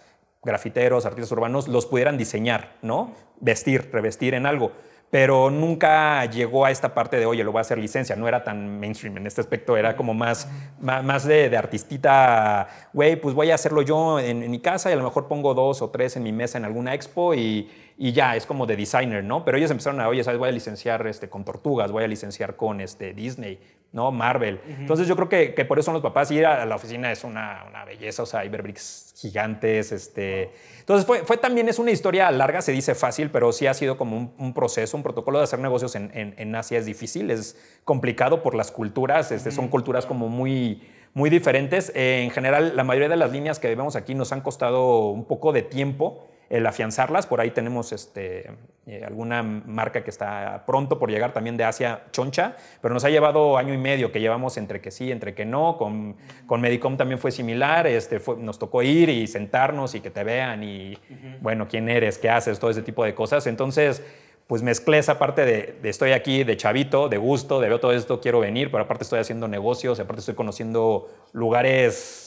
grafiteros, 0.44 1.06
artistas 1.06 1.32
urbanos, 1.32 1.68
los 1.68 1.86
pudieran 1.86 2.18
diseñar, 2.18 2.76
¿no? 2.82 3.14
Vestir, 3.40 3.90
revestir 3.92 4.34
en 4.34 4.46
algo. 4.46 4.72
Pero 5.14 5.52
nunca 5.52 6.26
llegó 6.26 6.66
a 6.66 6.72
esta 6.72 6.96
parte 6.96 7.18
de, 7.18 7.28
oye, 7.28 7.44
lo 7.44 7.52
voy 7.52 7.60
a 7.60 7.62
hacer 7.62 7.78
licencia. 7.78 8.16
No 8.16 8.28
era 8.28 8.44
tan 8.44 8.80
mainstream 8.80 9.18
en 9.18 9.28
este 9.28 9.42
aspecto, 9.42 9.78
era 9.78 9.96
como 9.96 10.16
más, 10.16 10.50
más, 10.82 11.28
de, 11.28 11.52
de 11.52 11.56
artistita, 11.56 12.68
güey, 12.94 13.16
pues 13.16 13.36
voy 13.36 13.52
a 13.52 13.54
hacerlo 13.54 13.84
yo 13.84 14.18
en, 14.18 14.42
en 14.42 14.50
mi 14.50 14.58
casa 14.58 14.90
y 14.90 14.94
a 14.94 14.96
lo 14.96 15.04
mejor 15.04 15.28
pongo 15.28 15.54
dos 15.54 15.84
o 15.84 15.92
tres 15.92 16.16
en 16.18 16.24
mi 16.24 16.32
mesa 16.32 16.58
en 16.58 16.66
alguna 16.66 16.96
expo 16.96 17.36
y, 17.36 17.70
y 17.96 18.12
ya, 18.12 18.36
es 18.36 18.48
como 18.48 18.66
de 18.66 18.76
designer, 18.76 19.24
¿no? 19.24 19.46
Pero 19.46 19.60
ellos 19.60 19.70
empezaron 19.70 20.02
a, 20.02 20.08
oye, 20.08 20.24
¿sabes? 20.24 20.40
Voy 20.40 20.50
a 20.50 20.52
licenciar 20.52 21.06
este, 21.06 21.30
con 21.30 21.46
Tortugas, 21.46 21.92
voy 21.92 22.04
a 22.04 22.08
licenciar 22.08 22.56
con 22.56 22.82
este, 22.82 23.14
Disney, 23.14 23.60
¿no? 23.94 24.12
Marvel. 24.12 24.60
Entonces 24.68 25.08
yo 25.08 25.16
creo 25.16 25.30
que, 25.30 25.54
que 25.54 25.64
por 25.64 25.80
eso 25.80 25.86
son 25.86 25.94
los 25.94 26.04
papás. 26.04 26.30
Ir 26.32 26.46
a 26.46 26.66
la 26.66 26.76
oficina 26.76 27.12
es 27.12 27.24
una, 27.24 27.64
una 27.70 27.86
belleza, 27.86 28.24
o 28.24 28.26
sea, 28.26 28.42
hay 28.42 28.50
bricks 28.50 29.14
gigantes, 29.18 29.92
este... 29.94 30.52
Entonces 30.80 31.06
fue, 31.06 31.20
fue 31.20 31.38
también, 31.38 31.70
es 31.70 31.80
una 31.80 31.92
historia 31.92 32.30
larga, 32.32 32.62
se 32.62 32.74
dice 32.74 32.94
fácil, 32.96 33.30
pero 33.30 33.54
sí 33.54 33.68
ha 33.68 33.74
sido 33.74 33.96
como 33.96 34.18
un, 34.18 34.34
un 34.38 34.54
proceso, 34.54 34.98
un 34.98 35.04
protocolo 35.04 35.38
de 35.38 35.46
hacer 35.46 35.60
negocios 35.60 35.96
en, 35.96 36.12
en- 36.14 36.34
en 36.38 36.54
Asia 36.56 36.78
es 36.78 36.86
difícil, 36.86 37.32
es 37.32 37.56
complicado 37.86 38.44
por 38.44 38.54
las 38.56 38.70
culturas, 38.72 39.32
este, 39.32 39.52
son 39.52 39.70
culturas 39.70 40.06
como 40.06 40.28
muy 40.28 40.82
muy 41.16 41.30
diferentes. 41.30 41.92
Eh, 41.94 42.24
en 42.24 42.32
general, 42.32 42.76
la 42.76 42.84
mayoría 42.84 43.08
de 43.08 43.16
las 43.18 43.32
líneas 43.32 43.60
que 43.60 43.68
vemos 43.68 43.96
aquí 43.96 44.16
nos 44.16 44.32
han 44.32 44.42
costado 44.42 45.10
un 45.10 45.26
poco 45.26 45.54
de 45.54 45.62
tiempo 45.62 46.28
el 46.54 46.66
afianzarlas. 46.68 47.26
Por 47.26 47.42
ahí 47.42 47.52
tenemos 47.52 47.92
este, 47.92 48.52
eh, 48.86 49.04
alguna 49.06 49.42
marca 49.42 50.04
que 50.04 50.10
está 50.12 50.64
pronto 50.68 51.00
por 51.00 51.10
llegar 51.10 51.34
también 51.34 51.58
de 51.58 51.64
Asia, 51.64 52.04
Choncha, 52.12 52.56
pero 52.82 52.94
nos 52.94 53.04
ha 53.06 53.10
llevado 53.10 53.58
año 53.58 53.74
y 53.74 53.78
medio 53.78 54.12
que 54.12 54.20
llevamos 54.20 54.58
entre 54.58 54.80
que 54.80 54.92
sí, 54.92 55.12
entre 55.12 55.34
que 55.34 55.46
no. 55.46 55.78
Con, 55.78 56.16
con 56.46 56.62
Medicom 56.62 56.96
también 56.96 57.18
fue 57.20 57.32
similar. 57.32 57.88
Este, 57.88 58.20
fue- 58.20 58.38
nos 58.38 58.60
tocó 58.60 58.84
ir 58.84 59.10
y 59.10 59.26
sentarnos 59.28 59.96
y 59.96 60.02
que 60.02 60.12
te 60.12 60.24
vean 60.24 60.64
y, 60.64 60.98
bueno, 61.42 61.68
quién 61.68 61.90
eres, 61.90 62.18
qué 62.20 62.30
haces, 62.30 62.60
todo 62.60 62.70
ese 62.70 62.84
tipo 62.84 63.04
de 63.04 63.16
cosas. 63.16 63.48
Entonces, 63.48 64.04
pues 64.46 64.62
mezclé 64.62 65.00
esa 65.00 65.18
parte 65.18 65.46
de, 65.46 65.80
de 65.82 65.90
estoy 65.90 66.12
aquí 66.12 66.44
de 66.44 66.56
chavito, 66.58 67.10
de 67.10 67.18
gusto, 67.18 67.62
de 67.62 67.70
veo 67.70 67.80
todo 67.80 67.94
esto, 67.94 68.20
quiero 68.20 68.42
venir, 68.42 68.70
pero 68.70 68.84
aparte 68.84 69.04
estoy 69.06 69.20
haciendo 69.20 69.48
negocios, 69.48 70.00
aparte 70.00 70.20
estoy 70.20 70.36
conociendo 70.36 71.10
lugares 71.32 72.23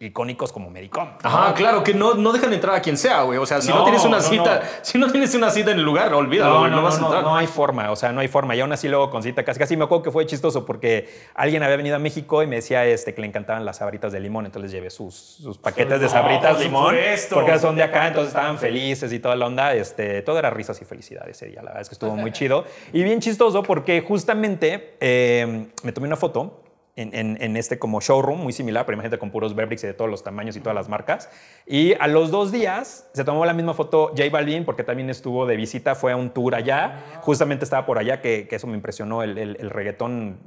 icónicos 0.00 0.52
como 0.52 0.70
Medicom. 0.70 1.08
Ajá, 1.24 1.54
claro, 1.54 1.82
que 1.82 1.92
no, 1.92 2.14
no 2.14 2.32
dejan 2.32 2.52
entrar 2.52 2.76
a 2.76 2.80
quien 2.80 2.96
sea, 2.96 3.22
güey. 3.22 3.36
O 3.38 3.46
sea, 3.46 3.60
si 3.60 3.68
no, 3.70 3.78
No, 3.78 3.82
tienes 3.84 4.04
una 4.04 4.18
no, 4.18 4.22
cita, 4.22 4.60
no. 4.60 4.68
si 4.82 4.96
no 4.96 5.10
tienes 5.10 5.34
una 5.34 5.50
cita 5.50 5.72
en 5.72 5.78
el 5.78 5.84
lugar, 5.84 6.14
olvídalo, 6.14 6.54
No, 6.54 6.70
güey, 6.70 6.82
vas 6.84 6.98
a 7.00 7.04
entrar. 7.04 7.24
no 7.24 7.34
hay 7.36 7.48
forma, 7.48 7.90
o 7.90 7.96
sea, 7.96 8.12
no 8.12 8.20
hay 8.20 8.28
forma. 8.28 8.54
Y 8.54 8.60
aún 8.60 8.70
así 8.72 8.86
luego 8.88 9.10
con 9.10 9.24
cita 9.24 9.44
casi, 9.44 9.58
casi 9.58 9.76
me 9.76 9.84
acuerdo 9.84 10.04
que 10.04 10.10
fue 10.12 10.24
chistoso 10.24 10.64
porque 10.64 11.12
alguien 11.34 11.64
había 11.64 11.76
venido 11.76 11.96
a 11.96 11.98
México 11.98 12.44
y 12.44 12.46
me 12.46 12.56
decía 12.56 12.84
este, 12.86 13.12
que 13.12 13.20
le 13.22 13.26
encantaban 13.26 13.64
las 13.64 13.78
sabritas 13.78 14.12
de 14.12 14.20
limón, 14.20 14.46
entonces 14.46 14.70
les 14.70 14.72
llevé 14.72 14.90
sus, 14.90 15.14
sus 15.14 15.58
paquetes 15.58 16.00
de 16.00 16.08
sabritas 16.08 16.52
por 16.54 16.62
limón, 16.62 16.94
supuesto. 16.94 17.34
porque 17.34 17.58
son 17.58 17.74
de 17.74 17.82
acá, 17.82 18.06
entonces 18.06 18.28
estaban 18.34 18.56
felices 18.58 19.12
y 19.12 19.18
toda 19.18 19.34
la 19.34 19.46
onda, 19.46 19.74
este, 19.74 20.22
todo 20.22 20.38
era 20.38 20.50
risas 20.50 20.80
y 20.80 20.84
felicidad 20.84 21.28
ese 21.28 21.46
día, 21.46 21.56
la 21.56 21.70
verdad 21.70 21.82
es 21.82 21.88
que 21.88 21.94
estuvo 21.96 22.14
muy 22.14 22.30
chido. 22.30 22.64
Y 22.92 23.02
bien 23.02 23.18
chistoso 23.20 23.64
porque 23.64 24.00
justamente 24.00 24.96
eh, 25.00 25.66
me 25.82 25.90
tomé 25.90 26.06
una 26.06 26.16
foto 26.16 26.62
en, 27.00 27.14
en- 27.14 27.38
en 27.40 27.56
este 27.56 27.78
como 27.78 28.00
showroom 28.00 28.40
muy 28.40 28.52
similar, 28.52 28.84
pero 28.86 28.94
imagínate 28.96 29.18
con 29.18 29.30
puros 29.30 29.54
Bebricks 29.54 29.84
y 29.84 29.86
de 29.86 29.94
todos 29.94 30.10
los 30.10 30.22
tamaños 30.24 30.56
y 30.56 30.60
todas 30.60 30.74
las 30.74 30.88
marcas. 30.88 31.30
Y 31.66 31.94
a 32.00 32.06
los 32.06 32.30
dos 32.30 32.52
días 32.52 33.08
se 33.14 33.24
tomó 33.24 33.44
la 33.46 33.52
misma 33.54 33.74
foto 33.74 34.08
J 34.16 34.30
Balvin 34.30 34.64
porque 34.64 34.84
también 34.84 35.08
estuvo 35.10 35.46
de 35.46 35.56
visita, 35.56 35.94
fue 35.94 36.12
a 36.12 36.16
un 36.16 36.30
tour 36.30 36.54
allá, 36.54 37.20
justamente 37.22 37.64
estaba 37.64 37.86
por 37.86 37.98
allá, 37.98 38.20
que, 38.20 38.46
que 38.48 38.56
eso 38.56 38.66
me 38.66 38.74
impresionó, 38.74 39.22
el, 39.22 39.38
el, 39.38 39.56
el 39.60 39.70
reggaetón, 39.70 40.38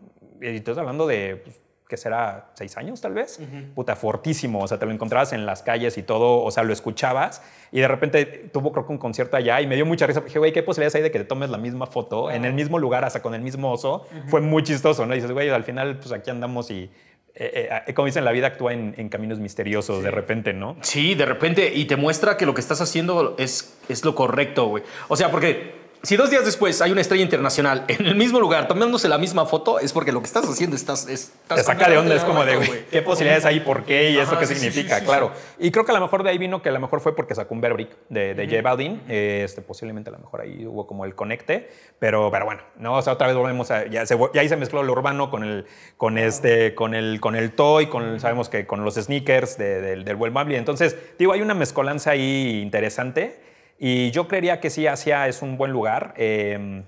y 0.42 0.48
estoy 0.48 0.78
hablando 0.78 1.08
de... 1.08 1.38
pues, 1.44 1.60
que 1.92 1.98
será 1.98 2.52
seis 2.54 2.78
años 2.78 3.02
tal 3.02 3.14
vez, 3.14 3.38
puta, 3.76 3.98
fortísimo, 3.98 4.62
o 4.62 4.68
sea, 4.70 4.80
te 4.80 4.86
lo 4.86 4.94
encontrabas 4.94 5.34
en 5.34 5.46
las 5.46 5.62
calles 5.62 5.98
y 5.98 6.04
todo, 6.04 6.42
o 6.42 6.50
sea, 6.50 6.64
lo 6.64 6.72
escuchabas 6.72 7.44
y 7.70 7.82
de 7.82 7.88
repente 7.90 8.26
tuvo 8.26 8.72
creo 8.72 8.86
que 8.86 8.94
un 8.94 8.98
concierto 8.98 9.36
allá 9.36 9.60
y 9.60 9.68
me 9.68 9.76
dio 9.76 9.86
mucha 9.86 10.08
risa, 10.08 10.22
dije, 10.22 10.40
güey, 10.40 10.54
¿qué 10.54 10.64
posibilidades 10.64 10.96
hay 10.96 11.02
de 11.02 11.12
que 11.12 11.20
te 11.20 11.26
tomes 11.26 11.50
la 11.50 11.58
misma 11.58 11.88
foto 11.88 12.32
en 12.32 12.46
el 12.46 12.54
mismo 12.54 12.80
lugar, 12.80 13.04
hasta 13.04 13.22
con 13.22 13.36
el 13.36 13.42
mismo 13.42 13.74
oso? 13.74 14.08
Fue 14.28 14.40
muy 14.40 14.64
chistoso, 14.64 15.06
¿no? 15.06 15.14
Y 15.14 15.18
dices, 15.18 15.34
güey, 15.34 15.50
al 15.50 15.66
final, 15.66 15.98
pues 15.98 16.14
aquí 16.14 16.30
andamos 16.30 16.72
y, 16.72 16.90
eh, 17.36 17.70
eh, 17.86 17.94
como 17.94 18.06
dicen, 18.06 18.24
la 18.24 18.32
vida 18.32 18.48
actúa 18.48 18.72
en, 18.72 18.96
en 18.98 19.10
caminos 19.10 19.40
misteriosos 19.40 20.02
de 20.02 20.12
repente, 20.12 20.54
¿no? 20.54 20.78
Sí, 20.80 21.14
de 21.14 21.26
repente, 21.26 21.74
y 21.76 21.84
te 21.84 21.98
muestra 21.98 22.38
que 22.38 22.46
lo 22.46 22.54
que 22.54 22.62
estás 22.62 22.80
haciendo 22.80 23.36
es, 23.38 23.78
es 23.90 24.06
lo 24.06 24.16
correcto, 24.16 24.68
güey. 24.68 24.84
O 25.10 25.18
sea, 25.18 25.30
porque 25.30 25.81
si 26.04 26.16
dos 26.18 26.30
días 26.32 26.44
después 26.46 26.82
hay 26.82 26.92
una 26.92 27.02
estrella 27.02 27.24
internacional 27.24 27.86
en 27.88 28.06
el 28.08 28.16
mismo 28.16 28.40
lugar 28.40 28.68
tomándose 28.68 29.08
la 29.08 29.18
misma 29.18 29.46
foto, 29.46 29.80
es 29.80 29.94
porque 29.94 30.12
lo 30.12 30.20
que 30.22 30.26
estás 30.26 30.46
haciendo 30.50 30.76
estás. 30.76 31.08
estás 31.08 31.58
te 31.58 31.64
saca 31.64 31.90
de 31.90 31.98
onda, 31.98 32.16
es 32.16 32.24
como 32.24 32.44
de, 32.44 32.56
güey, 32.56 32.86
¿qué 32.90 33.02
posibilidades 33.02 33.46
hay? 33.46 33.60
¿Por 33.60 33.84
qué? 33.84 34.10
¿Y 34.12 34.18
eso 34.18 34.38
qué 34.40 34.46
sí, 34.48 34.56
significa? 34.56 34.96
sí, 34.96 35.02
sí, 35.02 35.06
claro. 35.06 35.32
Y 35.60 35.70
creo 35.72 35.86
que 35.86 35.92
a 35.92 35.94
lo 35.96 36.02
mejor 36.02 36.24
de 36.24 36.32
ahí 36.32 36.38
vino 36.38 36.62
que 36.62 36.70
a 36.70 36.72
lo 36.72 36.80
mejor 36.80 37.02
fue 37.02 37.16
porque 37.16 37.36
sacó 37.36 37.54
un 37.54 37.62
Bearbrick 37.62 37.90
de, 38.10 38.34
de 38.34 38.46
J 38.48 38.62
Balvin. 38.62 39.02
Este, 39.08 39.62
posiblemente 39.62 40.10
a 40.10 40.14
lo 40.14 40.20
mejor 40.20 40.42
ahí 40.42 40.66
hubo 40.66 40.88
como 40.88 41.06
el 41.06 41.14
conecte. 41.14 41.70
Pero, 42.00 42.32
pero 42.32 42.46
bueno, 42.46 42.62
no, 42.78 42.96
o 42.96 43.02
sea, 43.02 43.14
otra 43.14 43.28
vez 43.28 43.36
volvemos 43.36 43.70
a. 43.70 43.86
Ya, 43.86 44.06
se, 44.06 44.18
ya 44.34 44.42
ahí 44.42 44.50
se 44.50 44.58
mezcló 44.58 44.82
lo 44.82 44.92
urbano 44.94 45.30
con 45.30 45.44
el, 45.44 45.66
con 45.98 46.18
este, 46.18 46.74
con 46.74 46.96
el, 46.96 47.20
con 47.20 47.36
el 47.36 47.52
toy, 47.52 47.88
con, 47.88 48.20
sabemos 48.20 48.50
que 48.50 48.66
con 48.66 48.84
los 48.84 48.96
sneakers 48.96 49.58
de- 49.58 49.82
del, 49.82 50.04
del 50.04 50.16
Bambly. 50.16 50.56
Entonces, 50.56 50.96
digo, 51.20 51.34
hay 51.34 51.42
una 51.42 51.54
mezcolanza 51.54 52.12
ahí 52.12 52.60
interesante. 52.62 53.51
Y 53.84 54.12
yo 54.12 54.28
creería 54.28 54.60
que 54.60 54.70
sí, 54.70 54.86
Asia 54.86 55.28
es 55.28 55.42
un 55.42 55.58
buen 55.58 55.72
lugar. 55.72 56.14
eh, 56.18 56.84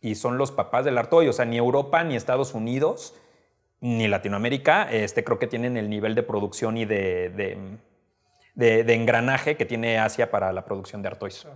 y 0.00 0.14
son 0.14 0.38
los 0.38 0.52
papás 0.52 0.84
del 0.84 0.96
Artoy. 0.96 1.26
O 1.26 1.32
sea, 1.32 1.44
ni 1.44 1.56
Europa 1.58 2.04
ni 2.04 2.14
Estados 2.14 2.54
Unidos 2.54 3.14
ni 3.80 4.06
Latinoamérica, 4.06 4.88
este, 4.92 5.24
creo 5.24 5.40
que 5.40 5.48
tienen 5.48 5.76
el 5.76 5.90
nivel 5.90 6.14
de 6.14 6.22
producción 6.22 6.76
y 6.76 6.84
de, 6.84 7.30
de, 7.30 7.58
de- 8.54 8.84
de 8.84 8.94
engranaje 8.94 9.56
que 9.56 9.64
tiene 9.64 9.98
Asia 9.98 10.30
para 10.30 10.52
la 10.52 10.64
producción 10.64 11.02
de 11.02 11.08
Artois. 11.08 11.46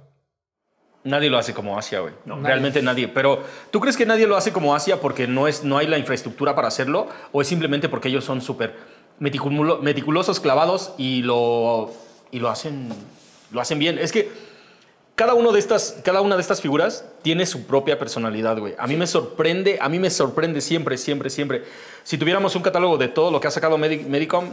Nadie 1.05 1.31
lo 1.31 1.39
hace 1.39 1.53
como 1.55 1.79
Asia, 1.79 2.01
güey. 2.01 2.15
Nadie. 2.25 2.43
Realmente 2.45 2.83
nadie. 2.83 3.07
Pero, 3.09 3.43
¿tú 3.73 3.79
crees 3.81 3.97
que 3.97 4.07
nadie 4.07 4.27
lo 4.27 4.37
hace 4.37 4.53
como 4.53 4.75
Asia 4.75 5.01
porque 5.01 5.27
no, 5.29 5.47
es, 5.49 5.63
no 5.65 5.79
hay 5.79 5.87
la 5.89 5.99
infraestructura 5.99 6.55
para 6.57 6.67
hacerlo? 6.69 7.09
¿O 7.33 7.41
es 7.43 7.47
simplemente 7.49 7.89
porque 7.89 8.09
ellos 8.09 8.25
son 8.25 8.41
súper 8.41 8.75
meticulo- 9.21 9.81
meticulosos, 9.81 10.39
clavados 10.41 10.95
y 10.99 11.23
lo, 11.23 11.93
y 12.33 12.39
lo, 12.41 12.49
hacen, 12.51 12.89
lo 13.53 13.61
hacen 13.61 13.79
bien? 13.81 13.99
Es 13.99 14.11
que 14.13 14.29
cada, 15.15 15.35
uno 15.35 15.53
de 15.53 15.59
estas, 15.59 15.99
cada 16.05 16.21
una 16.21 16.37
de 16.37 16.41
estas 16.41 16.61
figuras 16.61 17.05
tiene 17.23 17.47
su 17.47 17.67
propia 17.67 17.99
personalidad, 17.99 18.59
güey. 18.59 18.75
A 18.79 18.87
mí 18.87 18.97
me 18.97 19.07
sorprende, 19.07 19.79
a 19.81 19.89
mí 19.89 19.99
me 19.99 20.11
sorprende 20.11 20.61
siempre, 20.61 20.97
siempre, 20.97 21.31
siempre. 21.31 21.65
Si 22.03 22.19
tuviéramos 22.19 22.57
un 22.57 22.63
catálogo 22.63 22.97
de 22.99 23.09
todo 23.09 23.31
lo 23.31 23.41
que 23.41 23.49
ha 23.49 23.51
sacado 23.51 23.77
Medi- 23.79 24.05
Medicom, 24.07 24.49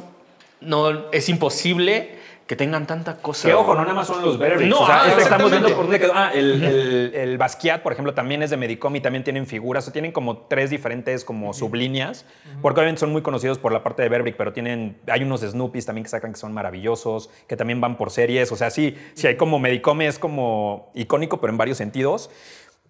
no, 0.61 1.09
es 1.11 1.29
imposible 1.29 2.18
que 2.49 2.55
tengan 2.55 2.87
tanta 2.87 3.17
cosa. 3.17 3.47
Que 3.47 3.53
ojo, 3.53 3.75
no 3.75 3.81
nada 3.81 3.93
más 3.93 4.07
son 4.07 4.25
los 4.25 4.39
Bearbricks. 4.39 4.71
No, 4.71 4.81
o 4.81 4.85
sea, 4.87 5.03
ah, 5.03 5.07
este 5.07 5.21
estamos 5.21 5.51
viendo 5.51 5.69
por 5.69 5.83
dónde 5.83 5.99
quedó. 5.99 6.13
Ah, 6.15 6.31
el, 6.33 6.63
el, 6.63 7.11
el 7.13 7.37
Basquiat, 7.37 7.83
por 7.83 7.93
ejemplo, 7.93 8.15
también 8.15 8.41
es 8.41 8.49
de 8.49 8.57
Medicom 8.57 8.95
y 8.95 9.01
también 9.01 9.23
tienen 9.23 9.45
figuras. 9.45 9.87
O 9.87 9.91
tienen 9.91 10.11
como 10.11 10.35
tres 10.35 10.71
diferentes 10.71 11.23
como 11.23 11.53
sublíneas. 11.53 12.25
Porque 12.63 12.79
obviamente 12.79 13.01
son 13.01 13.11
muy 13.11 13.21
conocidos 13.21 13.59
por 13.59 13.71
la 13.71 13.83
parte 13.83 14.01
de 14.01 14.09
Bearbrick, 14.09 14.35
pero 14.35 14.51
tienen, 14.51 14.99
hay 15.05 15.21
unos 15.21 15.41
Snoopys 15.41 15.85
también 15.85 16.05
que 16.05 16.09
sacan 16.09 16.33
que 16.33 16.39
son 16.39 16.51
maravillosos, 16.51 17.29
que 17.45 17.55
también 17.55 17.81
van 17.81 17.97
por 17.97 18.09
series. 18.09 18.51
O 18.51 18.55
sea, 18.55 18.71
sí, 18.71 18.97
sí 19.13 19.27
hay 19.27 19.37
como 19.37 19.59
Medicom 19.59 20.01
es 20.01 20.17
como 20.17 20.91
icónico, 20.95 21.39
pero 21.39 21.53
en 21.53 21.57
varios 21.59 21.77
sentidos. 21.77 22.31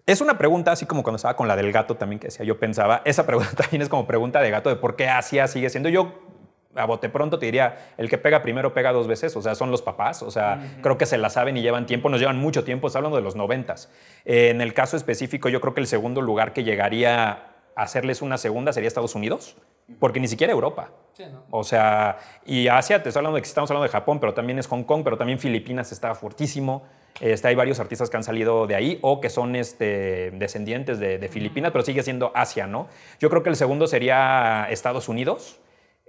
Es 0.06 0.22
una 0.22 0.38
pregunta, 0.38 0.72
así 0.72 0.86
como 0.86 1.04
cuando 1.04 1.18
estaba 1.18 1.36
con 1.36 1.50
la 1.50 1.58
del 1.58 1.74
gato 1.74 1.98
también, 1.98 2.22
que 2.22 2.28
decía, 2.28 2.46
yo 2.46 2.62
pensaba, 2.62 3.02
esa 3.04 3.26
pregunta 3.26 3.52
también 3.58 3.82
es 3.82 3.90
como 3.90 4.08
pregunta 4.08 4.40
de 4.40 4.52
gato 4.52 4.70
de 4.70 4.78
por 4.78 4.96
qué 4.96 5.10
Asia 5.10 5.50
sigue 5.50 5.70
siendo. 5.70 5.90
Yo 5.90 6.30
a 6.76 6.86
bote 6.86 7.10
pronto 7.10 7.40
te 7.40 7.48
diría, 7.48 7.94
el 7.98 8.10
que 8.10 8.18
pega 8.18 8.42
primero 8.42 8.74
pega 8.74 8.92
dos 8.92 9.08
veces, 9.08 9.36
o 9.36 9.42
sea, 9.42 9.56
son 9.56 9.72
los 9.72 9.82
papás, 9.82 10.22
o 10.22 10.30
sea, 10.30 10.78
creo 10.82 10.98
que 10.98 11.06
se 11.06 11.18
la 11.18 11.30
saben 11.30 11.58
y 11.58 11.62
llevan 11.62 11.86
tiempo, 11.86 12.10
nos 12.10 12.20
llevan 12.20 12.38
mucho 12.38 12.64
tiempo, 12.64 12.88
está 12.88 13.00
hablando 13.00 13.18
de 13.18 13.24
los 13.24 13.36
noventas. 13.36 13.90
Eh, 14.26 14.50
en 14.50 14.62
el 14.62 14.74
caso 14.74 14.96
específico, 14.96 15.50
yo 15.50 15.62
creo 15.62 15.74
que 15.74 15.82
el 15.82 15.88
segundo 15.88 16.22
lugar 16.22 16.54
que 16.54 16.64
llegaría 16.64 17.32
a 17.76 17.82
hacerles 17.84 18.22
una 18.22 18.38
segunda 18.38 18.72
sería 18.72 18.88
Estados 18.88 19.16
Unidos, 19.16 19.58
porque 20.00 20.20
ni 20.20 20.28
siquiera 20.28 20.54
Europa. 20.54 20.92
Sí, 21.14 21.24
¿no? 21.32 21.44
O 21.50 21.64
sea, 21.64 22.18
y 22.46 22.68
Asia, 22.68 23.02
te 23.02 23.10
estoy 23.10 23.22
hablando 23.22 23.38
de 23.38 23.42
que 23.42 23.48
estamos 23.48 23.72
hablando 23.72 23.86
de 23.86 23.92
Japón, 23.92 24.20
pero 24.20 24.34
también 24.36 24.60
es 24.60 24.68
Hong 24.68 24.84
Kong, 24.84 25.02
pero 25.04 25.18
también 25.18 25.40
Filipinas 25.40 25.92
está 25.92 26.14
fortísimo. 26.14 26.84
Este, 27.20 27.48
hay 27.48 27.56
varios 27.56 27.80
artistas 27.80 28.10
que 28.10 28.18
han 28.18 28.24
salido 28.24 28.68
de 28.68 28.76
ahí 28.76 29.00
o 29.02 29.20
que 29.20 29.30
son 29.30 29.56
este, 29.56 30.32
descendientes 30.32 31.00
de, 31.00 31.18
de 31.18 31.28
Filipinas, 31.28 31.72
pero 31.72 31.84
sigue 31.84 32.04
siendo 32.04 32.32
Asia, 32.36 32.68
¿no? 32.68 32.88
Yo 33.20 33.30
creo 33.30 33.42
que 33.42 33.50
el 33.50 33.56
segundo 33.56 33.88
sería 33.88 34.68
Estados 34.70 35.10
Unidos. 35.10 35.60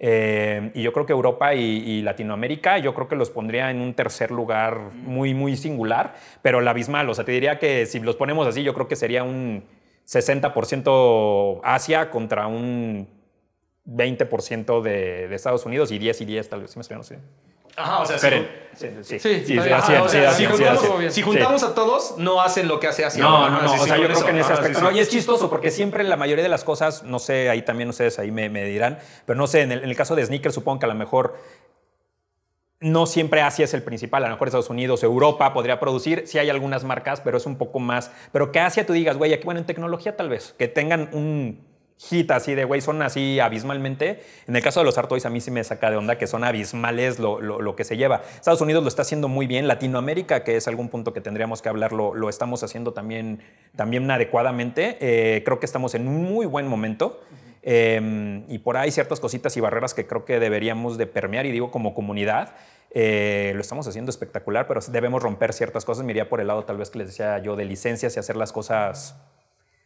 Eh, 0.02 0.70
y 0.74 0.82
yo 0.82 0.94
creo 0.94 1.04
que 1.04 1.12
Europa 1.12 1.54
y, 1.54 2.00
Latinoamérica, 2.00 2.78
yo 2.78 2.94
creo 2.94 3.06
que 3.06 3.16
los 3.16 3.28
pondría 3.28 3.70
en 3.70 3.82
un 3.82 3.92
tercer 3.92 4.30
lugar 4.30 4.78
muy, 4.94 5.34
muy 5.34 5.58
singular, 5.58 6.14
pero 6.40 6.62
la 6.62 6.70
abismal. 6.70 7.08
O 7.10 7.14
sea, 7.14 7.26
te 7.26 7.32
diría 7.32 7.58
que 7.58 7.84
si 7.84 8.00
los 8.00 8.16
ponemos 8.16 8.46
así, 8.46 8.62
yo 8.62 8.72
creo 8.72 8.88
que 8.88 8.96
sería 8.96 9.24
un 9.24 9.64
60% 10.06 11.60
Asia 11.62 12.10
contra 12.10 12.46
un 12.46 13.08
20% 13.86 14.80
de, 14.80 15.28
de 15.28 15.34
Estados 15.34 15.66
Unidos 15.66 15.92
y 15.92 15.98
10 15.98 16.22
y 16.22 16.24
10 16.24 16.48
tal 16.48 16.62
vez. 16.62 16.70
¿Sí 16.70 16.78
me 16.78 16.80
explico? 16.80 17.02
No. 17.02 17.49
Ajá, 17.82 18.00
o 18.00 18.06
sea, 18.06 18.16
Esperen. 18.16 18.44
sí. 18.44 18.60
Sí, 18.72 18.88
sí, 19.02 19.18
Sí, 19.18 19.44
sí, 19.46 19.58
así 19.58 19.70
Ajá, 19.92 20.02
o 20.02 20.08
sea, 20.08 20.30
así 20.30 20.36
si 20.36 20.46
sí, 20.46 20.50
juntamos, 20.56 20.84
así 20.84 21.10
si 21.10 21.22
juntamos 21.22 21.62
a 21.64 21.74
todos, 21.74 22.14
no 22.18 22.40
hacen 22.40 22.68
lo 22.68 22.78
que 22.80 22.86
hace 22.86 23.04
Asia. 23.04 23.22
No, 23.22 23.50
no, 23.50 23.62
no. 23.62 23.68
sí, 23.68 23.74
o 23.74 23.82
sí, 23.82 23.88
sea, 23.88 23.96
yo 23.96 24.04
creo 24.04 24.16
eso. 24.16 24.24
que 24.24 24.30
en 24.30 24.38
ese 24.38 24.46
sí, 24.46 24.52
aspecto. 24.52 24.78
sí. 24.78 24.84
No, 24.84 24.90
y 24.92 24.98
es 25.00 25.08
chistoso 25.10 25.50
porque 25.50 25.70
siempre 25.70 26.04
la 26.04 26.16
mayoría 26.16 26.42
de 26.42 26.48
las 26.48 26.64
cosas, 26.64 27.02
no 27.02 27.18
sé, 27.18 27.50
ahí 27.50 27.62
también 27.62 27.88
ustedes 27.88 28.18
ahí 28.18 28.30
me, 28.30 28.48
me 28.48 28.64
dirán, 28.64 28.98
pero 29.26 29.36
no 29.38 29.46
sé, 29.46 29.62
en 29.62 29.72
el, 29.72 29.82
en 29.82 29.90
el 29.90 29.96
caso 29.96 30.14
de 30.14 30.24
sneakers 30.24 30.54
supongo 30.54 30.78
que 30.80 30.86
a 30.86 30.88
lo 30.88 30.94
mejor 30.94 31.36
no 32.80 33.04
siempre 33.04 33.42
Asia 33.42 33.64
es 33.66 33.74
el 33.74 33.82
principal, 33.82 34.24
a 34.24 34.28
lo 34.28 34.34
mejor 34.34 34.48
Estados 34.48 34.70
Unidos, 34.70 35.02
Europa 35.02 35.52
podría 35.52 35.78
producir, 35.78 36.22
sí 36.26 36.38
hay 36.38 36.48
algunas 36.48 36.82
marcas, 36.84 37.20
pero 37.20 37.36
es 37.36 37.44
un 37.44 37.58
poco 37.58 37.78
más, 37.78 38.10
pero 38.32 38.52
que 38.52 38.60
Asia 38.60 38.86
tú 38.86 38.94
digas, 38.94 39.18
güey, 39.18 39.34
aquí 39.34 39.44
bueno, 39.44 39.60
en 39.60 39.66
tecnología 39.66 40.16
tal 40.16 40.30
vez, 40.30 40.54
que 40.58 40.66
tengan 40.68 41.10
un 41.12 41.69
hit 42.08 42.30
así 42.30 42.54
de, 42.54 42.64
güey, 42.64 42.80
son 42.80 43.02
así 43.02 43.40
abismalmente. 43.40 44.22
En 44.48 44.56
el 44.56 44.62
caso 44.62 44.80
de 44.80 44.86
los 44.86 44.96
Artois 44.96 45.26
a 45.26 45.30
mí 45.30 45.40
sí 45.40 45.50
me 45.50 45.62
saca 45.62 45.90
de 45.90 45.96
onda 45.96 46.16
que 46.16 46.26
son 46.26 46.44
abismales 46.44 47.18
lo, 47.18 47.40
lo- 47.40 47.76
que 47.76 47.84
se 47.84 47.96
lleva. 47.96 48.22
Estados 48.34 48.60
Unidos 48.62 48.82
lo 48.82 48.88
está 48.88 49.02
haciendo 49.02 49.28
muy 49.28 49.46
bien, 49.46 49.68
Latinoamérica, 49.68 50.42
que 50.42 50.56
es 50.56 50.66
algún 50.66 50.88
punto 50.88 51.12
que 51.12 51.20
tendríamos 51.20 51.60
que 51.62 51.68
hablar, 51.68 51.92
lo, 51.92 52.28
estamos 52.28 52.62
haciendo 52.62 52.92
también, 52.92 53.40
también 53.76 54.10
adecuadamente. 54.10 54.96
Eh, 55.00 55.42
creo 55.44 55.60
que 55.60 55.66
estamos 55.66 55.94
en 55.94 56.08
un 56.08 56.24
muy 56.24 56.46
buen 56.46 56.66
momento. 56.66 57.20
Eh, 57.62 58.42
y 58.48 58.58
por 58.58 58.78
ahí 58.78 58.90
ciertas 58.90 59.20
cositas 59.20 59.54
y 59.56 59.60
barreras 59.60 59.92
que 59.92 60.06
creo 60.06 60.24
que 60.24 60.40
deberíamos 60.40 60.96
de 60.96 61.06
permear, 61.06 61.44
y 61.44 61.52
digo 61.52 61.70
como 61.70 61.92
comunidad, 61.94 62.54
eh, 62.92 63.52
lo 63.54 63.60
estamos 63.60 63.86
haciendo 63.86 64.10
espectacular, 64.10 64.66
pero 64.66 64.80
debemos 64.88 65.22
romper 65.22 65.52
ciertas 65.52 65.84
cosas. 65.84 66.04
Me 66.04 66.12
iría 66.12 66.28
por 66.30 66.40
el 66.40 66.46
lado 66.46 66.64
tal 66.64 66.78
vez 66.78 66.88
que 66.90 66.98
les 66.98 67.08
decía 67.08 67.38
yo 67.38 67.56
de 67.56 67.66
licencias 67.66 68.16
y 68.16 68.18
hacer 68.18 68.36
las 68.36 68.52
cosas 68.52 69.16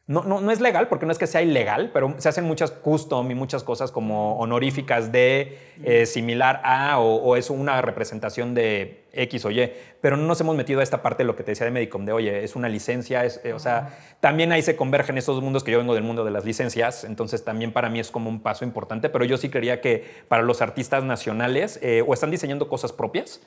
no, 0.07 0.23
no, 0.23 0.43
no 0.43 0.51
es 0.51 0.61
legal, 0.61 0.89
porque 0.89 1.07
no 1.07 1.13
es 1.13 1.19
que 1.19 1.27
sea 1.27 1.41
ilegal, 1.41 1.91
pero 1.93 2.15
se 2.19 2.29
hacen 2.29 2.45
muchas 2.45 2.71
custom 2.71 3.31
y 3.31 3.35
muchas 3.35 3.65
cosas 3.65 3.91
como 3.91 4.37
honoríficas 4.37 5.13
de 5.13 5.59
eh, 5.83 6.05
similar 6.05 6.61
a 6.63 6.99
o, 6.99 7.17
o 7.17 7.37
es 7.37 7.49
una 7.49 7.81
representación 7.81 8.55
de 8.55 9.05
X 9.15 9.47
o 9.47 9.51
Y. 9.51 9.73
Pero 10.03 10.19
no 10.19 10.27
nos 10.27 10.39
hemos 10.43 10.57
metido 10.57 10.81
a 10.81 10.83
esta 10.83 11.01
parte 11.01 11.23
de 11.23 11.27
lo 11.27 11.37
que 11.37 11.43
te 11.43 11.53
decía 11.53 11.65
de 11.65 11.71
Medicom, 11.71 12.05
de 12.05 12.13
oye, 12.13 12.45
es 12.45 12.55
una 12.55 12.69
licencia, 12.69 13.25
es, 13.25 13.41
eh, 13.45 13.55
o 13.55 13.59
sea, 13.59 13.99
también 14.21 14.53
ahí 14.53 14.61
se 14.61 14.77
convergen 14.77 15.17
esos 15.17 15.41
mundos 15.41 15.65
que 15.65 15.73
yo 15.73 15.79
vengo 15.79 15.95
del 15.95 16.05
mundo 16.05 16.23
de 16.23 16.31
las 16.31 16.45
licencias, 16.45 17.05
entonces 17.05 17.43
también 17.43 17.73
para 17.73 17.89
mí 17.89 17.99
es 17.99 18.11
como 18.11 18.29
un 18.29 18.41
paso 18.41 18.67
importante, 18.67 19.09
pero 19.09 19.25
yo 19.25 19.39
sí 19.39 19.49
creía 19.49 19.81
que 19.81 20.05
para 20.29 20.43
los 20.43 20.61
artistas 20.61 21.03
nacionales 21.05 21.79
eh, 21.83 22.05
o 22.07 22.13
están 22.13 22.31
diseñando 22.31 22.69
cosas 22.69 22.93
propias, 22.93 23.41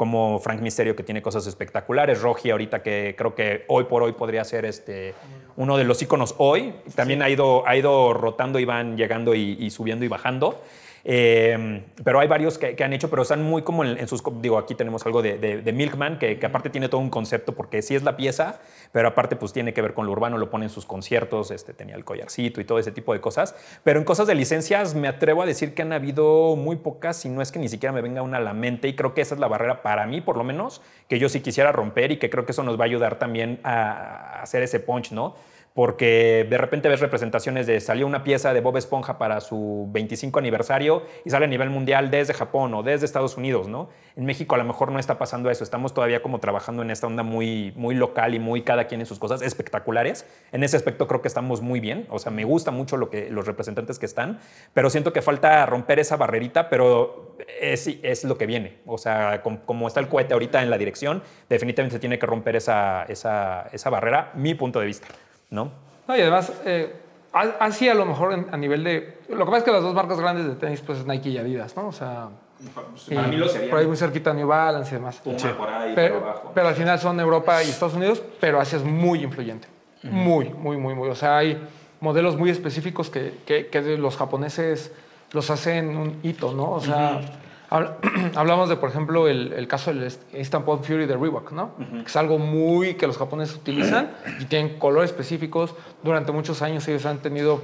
como 0.00 0.38
Frank 0.38 0.62
Misterio 0.62 0.96
que 0.96 1.02
tiene 1.02 1.20
cosas 1.20 1.46
espectaculares, 1.46 2.22
Rogi 2.22 2.48
ahorita 2.48 2.82
que 2.82 3.14
creo 3.18 3.34
que 3.34 3.66
hoy 3.68 3.84
por 3.84 4.02
hoy 4.02 4.12
podría 4.12 4.42
ser 4.44 4.64
este, 4.64 5.12
uno 5.56 5.76
de 5.76 5.84
los 5.84 6.00
íconos 6.00 6.36
hoy, 6.38 6.72
también 6.94 7.20
ha, 7.20 7.28
ido, 7.28 7.68
ha 7.68 7.76
ido 7.76 8.14
rotando 8.14 8.58
y 8.58 8.64
van 8.64 8.96
llegando 8.96 9.34
y, 9.34 9.58
y 9.60 9.68
subiendo 9.68 10.02
y 10.02 10.08
bajando. 10.08 10.62
Eh, 11.04 11.84
pero 12.04 12.20
hay 12.20 12.28
varios 12.28 12.58
que, 12.58 12.82
han 12.82 12.92
hecho, 12.92 13.10
pero 13.10 13.22
están 13.22 13.42
muy 13.42 13.62
como 13.62 13.84
en, 13.84 14.06
sus... 14.08 14.22
Digo, 14.40 14.58
aquí 14.58 14.74
tenemos 14.74 15.04
algo 15.06 15.22
de, 15.22 15.72
Milkman, 15.74 16.18
que, 16.18 16.38
que 16.38 16.46
aparte 16.46 16.70
tiene 16.70 16.88
todo 16.88 17.00
un 17.00 17.10
concepto, 17.10 17.54
porque 17.54 17.82
sí 17.82 17.94
es 17.94 18.02
la 18.02 18.16
pieza, 18.16 18.60
pero 18.92 19.08
aparte 19.08 19.36
pues 19.36 19.52
tiene 19.52 19.72
que 19.72 19.82
ver 19.82 19.94
con 19.94 20.06
lo 20.06 20.12
urbano, 20.12 20.38
lo 20.38 20.50
pone 20.50 20.66
en 20.66 20.70
sus 20.70 20.86
conciertos, 20.86 21.50
este, 21.50 21.72
tenía 21.72 21.94
el 21.94 22.04
collarcito 22.04 22.60
y 22.60 22.64
todo 22.64 22.78
ese 22.78 22.92
tipo 22.92 23.12
de 23.12 23.20
cosas. 23.20 23.54
Pero 23.84 23.98
en 23.98 24.04
cosas 24.04 24.26
de 24.26 24.34
licencias 24.34 24.94
me 24.94 25.08
atrevo 25.08 25.42
a 25.42 25.46
decir 25.46 25.74
que 25.74 25.82
han 25.82 25.92
habido 25.92 26.56
muy 26.56 26.76
pocas, 26.76 27.16
si 27.16 27.28
no 27.28 27.42
es 27.42 27.52
que 27.52 27.58
ni 27.58 27.68
siquiera 27.68 27.92
me 27.92 28.02
venga 28.02 28.22
una 28.22 28.38
a 28.38 28.40
la 28.40 28.54
mente, 28.54 28.88
y 28.88 28.96
creo 28.96 29.14
que 29.14 29.20
esa 29.20 29.34
es 29.34 29.40
la 29.40 29.48
barrera 29.48 29.82
para 29.82 30.06
mí, 30.06 30.20
por 30.20 30.36
lo 30.36 30.44
menos, 30.44 30.82
que 31.08 31.18
yo 31.18 31.28
sí 31.28 31.40
quisiera 31.40 31.72
romper 31.72 32.12
y 32.12 32.18
que 32.18 32.30
creo 32.30 32.44
que 32.44 32.52
eso 32.52 32.62
nos 32.62 32.78
va 32.78 32.84
a 32.84 32.86
ayudar 32.86 33.18
también 33.18 33.60
a 33.64 34.42
hacer 34.42 34.62
ese 34.62 34.80
punch, 34.80 35.12
¿no? 35.12 35.34
Porque 35.74 36.46
de 36.50 36.58
repente 36.58 36.88
ves 36.88 37.00
representaciones 37.00 37.66
de 37.66 37.80
salió 37.80 38.06
una 38.06 38.24
pieza 38.24 38.52
de 38.52 38.60
Bob 38.60 38.76
Esponja 38.76 39.18
para 39.18 39.40
su 39.40 39.88
25 39.92 40.38
aniversario 40.38 41.04
y 41.24 41.30
sale 41.30 41.44
a 41.44 41.48
nivel 41.48 41.70
mundial 41.70 42.10
desde 42.10 42.34
Japón 42.34 42.74
o 42.74 42.82
desde 42.82 43.06
Estados 43.06 43.36
Unidos, 43.36 43.68
¿no? 43.68 43.88
En 44.16 44.24
México 44.24 44.56
a 44.56 44.58
lo 44.58 44.64
mejor 44.64 44.90
no 44.90 44.98
está 44.98 45.16
pasando 45.18 45.48
eso, 45.50 45.62
estamos 45.62 45.94
todavía 45.94 46.22
como 46.22 46.40
trabajando 46.40 46.82
en 46.82 46.90
esta 46.90 47.06
onda 47.06 47.22
muy, 47.22 47.72
muy 47.76 47.94
local 47.94 48.34
y 48.34 48.38
muy 48.40 48.62
cada 48.62 48.84
quien 48.86 49.00
en 49.00 49.06
sus 49.06 49.18
cosas 49.20 49.42
espectaculares. 49.42 50.26
En 50.52 50.64
ese 50.64 50.76
aspecto 50.76 51.06
creo 51.06 51.22
que 51.22 51.28
estamos 51.28 51.60
muy 51.60 51.78
bien, 51.80 52.06
o 52.10 52.18
sea, 52.18 52.32
me 52.32 52.44
gusta 52.44 52.70
mucho 52.72 52.96
lo 52.96 53.08
que, 53.08 53.30
los 53.30 53.46
representantes 53.46 53.98
que 53.98 54.06
están, 54.06 54.40
pero 54.74 54.90
siento 54.90 55.12
que 55.12 55.22
falta 55.22 55.64
romper 55.66 56.00
esa 56.00 56.16
barrerita, 56.16 56.68
pero 56.68 57.36
es, 57.60 57.86
es 58.02 58.24
lo 58.24 58.36
que 58.36 58.46
viene, 58.46 58.78
o 58.86 58.98
sea, 58.98 59.40
com- 59.42 59.58
como 59.64 59.86
está 59.86 60.00
el 60.00 60.08
cohete 60.08 60.32
ahorita 60.34 60.62
en 60.62 60.70
la 60.70 60.78
dirección, 60.78 61.22
definitivamente 61.48 61.94
se 61.96 62.00
tiene 62.00 62.18
que 62.18 62.26
romper 62.26 62.56
esa, 62.56 63.04
esa, 63.08 63.68
esa 63.72 63.88
barrera, 63.90 64.32
mi 64.34 64.54
punto 64.54 64.80
de 64.80 64.86
vista, 64.86 65.06
¿no? 65.50 65.70
No, 66.08 66.16
y 66.16 66.20
además, 66.20 66.52
eh, 66.64 66.94
a- 67.32 67.56
así 67.60 67.88
a 67.88 67.94
lo 67.94 68.04
mejor 68.06 68.32
en- 68.32 68.46
a 68.52 68.56
nivel 68.56 68.82
de. 68.84 69.18
Lo 69.28 69.38
que 69.38 69.44
pasa 69.44 69.58
es 69.58 69.64
que 69.64 69.72
las 69.72 69.82
dos 69.82 69.94
marcas 69.94 70.18
grandes 70.20 70.46
de 70.46 70.54
tenis, 70.56 70.80
pues 70.80 70.98
es 71.00 71.06
Nike 71.06 71.30
y 71.30 71.38
Adidas, 71.38 71.76
¿no? 71.76 71.88
O 71.88 71.92
sea. 71.92 72.28
y 73.08 73.14
Para 73.14 73.28
mí 73.28 73.36
lo 73.36 73.48
serían. 73.48 73.70
Por 73.70 73.78
ahí 73.78 73.86
muy 73.86 73.96
cerquita 73.96 74.34
New 74.34 74.46
Balance 74.46 74.90
y 74.94 74.98
demás. 74.98 75.16
Puma 75.24 75.36
por 75.56 75.68
ahí, 75.70 75.92
pero, 75.94 76.18
por 76.18 76.28
abajo. 76.28 76.52
pero 76.54 76.68
al 76.68 76.74
final 76.74 76.98
son 76.98 77.18
Europa 77.20 77.62
y 77.62 77.68
Estados 77.70 77.94
Unidos, 77.94 78.22
pero 78.40 78.60
Asia 78.60 78.76
es 78.78 78.84
muy 78.84 79.22
influyente. 79.22 79.66
Muy, 80.02 80.48
muy, 80.50 80.76
muy, 80.76 80.94
muy. 80.94 81.08
O 81.08 81.14
sea, 81.14 81.38
hay 81.38 81.58
modelos 82.00 82.36
muy 82.36 82.50
específicos 82.50 83.08
que, 83.10 83.34
que- 83.46 83.68
que 83.68 83.80
los 83.98 84.16
japoneses 84.16 84.92
los 85.32 85.48
hacen 85.50 85.96
un 85.96 86.18
hito, 86.22 86.52
¿no? 86.52 86.70
O 86.72 86.80
sea, 86.80 87.20
hablamos 88.34 88.68
de, 88.68 88.76
por 88.76 88.90
ejemplo, 88.90 89.28
el, 89.28 89.52
el 89.52 89.68
caso 89.68 89.92
del 89.92 90.12
Instant 90.34 90.66
Fury 90.66 91.06
de 91.06 91.16
Reebok, 91.16 91.52
¿no? 91.52 91.70
Que 91.76 92.06
es 92.06 92.16
algo 92.16 92.38
muy 92.38 92.94
que 92.94 93.06
los 93.06 93.16
japoneses 93.16 93.56
utilizan 93.56 94.10
y 94.40 94.46
tienen 94.46 94.78
colores 94.78 95.10
específicos. 95.10 95.74
Durante 96.02 96.32
muchos 96.32 96.62
años 96.62 96.86
ellos 96.88 97.06
han 97.06 97.18
tenido 97.18 97.62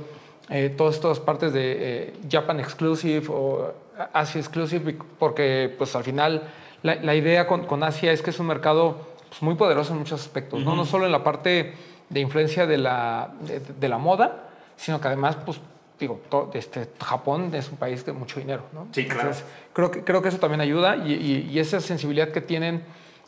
eh, 0.48 0.72
todas 0.76 0.94
estas 0.94 1.18
partes 1.18 1.52
de 1.52 1.76
eh, 1.78 2.14
Japan 2.30 2.60
Exclusive 2.60 3.26
o 3.28 3.74
Asia 4.12 4.40
Exclusive, 4.40 4.96
porque 5.18 5.74
pues 5.76 5.96
al 5.96 6.04
final 6.04 6.44
la, 6.82 6.94
la 6.96 7.14
idea 7.16 7.48
con, 7.48 7.64
con 7.64 7.82
Asia 7.82 8.12
es 8.12 8.22
que 8.22 8.30
es 8.30 8.38
un 8.38 8.46
mercado 8.46 8.98
pues, 9.28 9.42
muy 9.42 9.56
poderoso 9.56 9.92
en 9.92 9.98
muchos 9.98 10.20
aspectos, 10.20 10.62
¿no? 10.64 10.76
No 10.76 10.84
solo 10.84 11.06
en 11.06 11.12
la 11.12 11.24
parte 11.24 11.74
de 12.08 12.20
influencia 12.20 12.66
de 12.66 12.78
la, 12.78 13.32
de, 13.40 13.58
de 13.60 13.88
la 13.88 13.98
moda, 13.98 14.50
sino 14.76 15.00
que 15.00 15.08
además, 15.08 15.36
pues, 15.44 15.60
digo, 15.98 16.20
to- 16.30 16.50
este, 16.54 16.88
Japón 17.02 17.54
es 17.54 17.70
un 17.70 17.76
país 17.78 18.04
de 18.04 18.12
mucho 18.12 18.38
dinero, 18.40 18.64
¿no? 18.72 18.88
Sí, 18.92 19.04
claro. 19.06 19.20
Entonces, 19.22 19.44
creo, 19.72 19.90
que, 19.90 20.04
creo 20.04 20.22
que 20.22 20.28
eso 20.28 20.38
también 20.38 20.60
ayuda 20.60 20.96
y, 20.96 21.12
y- 21.14 21.50
y 21.50 21.58
esa 21.58 21.80
sensibilidad 21.80 22.28
que 22.32 22.40
tienen 22.40 22.82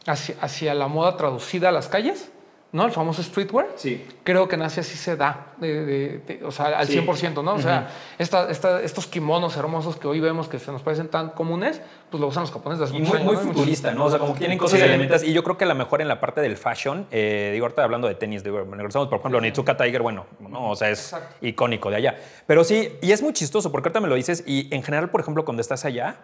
hacia, 0.07 0.37
hacia 0.41 0.75
la 0.75 0.89
moda 0.89 1.17
traducida 1.17 1.71
a 1.71 1.73
las 1.73 1.89
calles, 1.89 2.31
¿no? 2.71 2.85
El 2.85 2.91
famoso 2.93 3.23
streetwear. 3.23 3.67
Sí. 3.77 4.07
Creo 4.25 4.47
que 4.47 4.57
en 4.57 4.61
Asia 4.63 4.83
sí 4.83 4.99
se 4.99 5.17
da, 5.17 5.55
de- 5.57 5.87
de- 5.87 6.19
de- 6.19 6.45
o 6.45 6.51
sea, 6.53 6.67
al 6.79 6.87
Sí. 6.87 6.93
100%, 6.93 7.43
¿no? 7.43 7.55
O 7.55 7.59
sea, 7.63 7.89
esta- 8.19 8.51
esta- 8.51 8.83
estos 8.83 9.07
kimonos 9.07 9.57
hermosos 9.57 9.97
que 9.97 10.07
hoy 10.07 10.21
vemos 10.21 10.49
que 10.49 10.59
se 10.59 10.71
nos 10.71 10.83
parecen 10.83 11.09
tan 11.09 11.31
comunes, 11.31 11.81
pues 12.11 12.21
lo 12.21 12.27
usan 12.27 12.43
los 12.43 12.53
japoneses. 12.53 12.91
desde 12.91 12.97
Y 12.97 13.01
muchos 13.07 13.23
muy, 13.25 13.37
muy 13.37 13.45
futurista, 13.47 13.93
¿no? 13.93 14.05
O 14.05 14.11
sea, 14.11 14.19
como 14.19 14.35
que 14.35 14.41
tienen 14.41 14.59
cosas 14.59 14.81
Sí. 14.81 14.85
elementales. 14.85 15.25
Y 15.25 15.33
yo 15.33 15.43
creo 15.43 15.57
que 15.57 15.65
a 15.65 15.69
lo 15.69 15.75
mejor 15.75 16.03
en 16.03 16.09
la 16.09 16.21
parte 16.21 16.43
del 16.43 16.59
fashion, 16.59 17.07
eh, 17.11 17.51
digo, 17.55 17.65
ahorita 17.65 17.83
hablando 17.83 18.07
de 18.07 18.15
tenis, 18.17 18.45
digo, 18.45 18.59
regresamos, 18.71 19.09
por 19.09 19.21
ejemplo, 19.21 19.41
Nitsuka 19.41 19.77
Tiger, 19.79 20.03
bueno, 20.03 20.27
no, 20.41 20.71
o 20.71 20.77
sea, 20.77 20.91
es 20.91 21.01
Exacto. 21.13 21.37
icónico 21.47 21.89
de 21.89 21.97
allá. 21.97 22.19
Pero 22.47 22.65
sí, 22.65 22.91
y 23.01 23.13
es 23.13 23.23
muy 23.23 23.33
chistoso, 23.33 23.73
porque 23.73 23.89
ahorita 23.89 24.01
me 24.01 24.09
lo 24.09 24.15
dices, 24.15 24.45
y 24.47 24.69
en 24.75 24.83
general, 24.83 25.09
por 25.09 25.23
ejemplo, 25.23 25.47
cuando 25.47 25.63
estás 25.63 25.87
allá, 25.87 26.17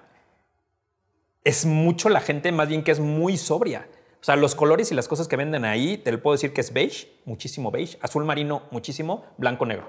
es 1.43 1.67
mucho 1.67 2.09
la 2.11 2.21
gente 2.21 2.53
más 2.53 2.69
bien 2.69 2.83
que 2.83 2.91
es 2.91 3.01
muy 3.01 3.37
sobria. 3.39 3.87
O 4.25 4.27
sea, 4.27 4.37
los 4.37 4.55
colores 4.55 4.91
y 4.91 4.95
las 4.95 5.07
cosas 5.07 5.29
que 5.29 5.37
venden 5.37 5.67
ahí, 5.67 5.99
te 5.99 6.17
puedo 6.17 6.33
decir 6.35 6.55
que 6.55 6.63
es 6.63 6.73
beige, 6.73 7.09
muchísimo 7.27 7.71
beige, 7.71 7.99
azul 8.01 8.25
marino, 8.25 8.63
muchísimo, 8.71 9.27
blanco 9.37 9.67
negro. 9.67 9.87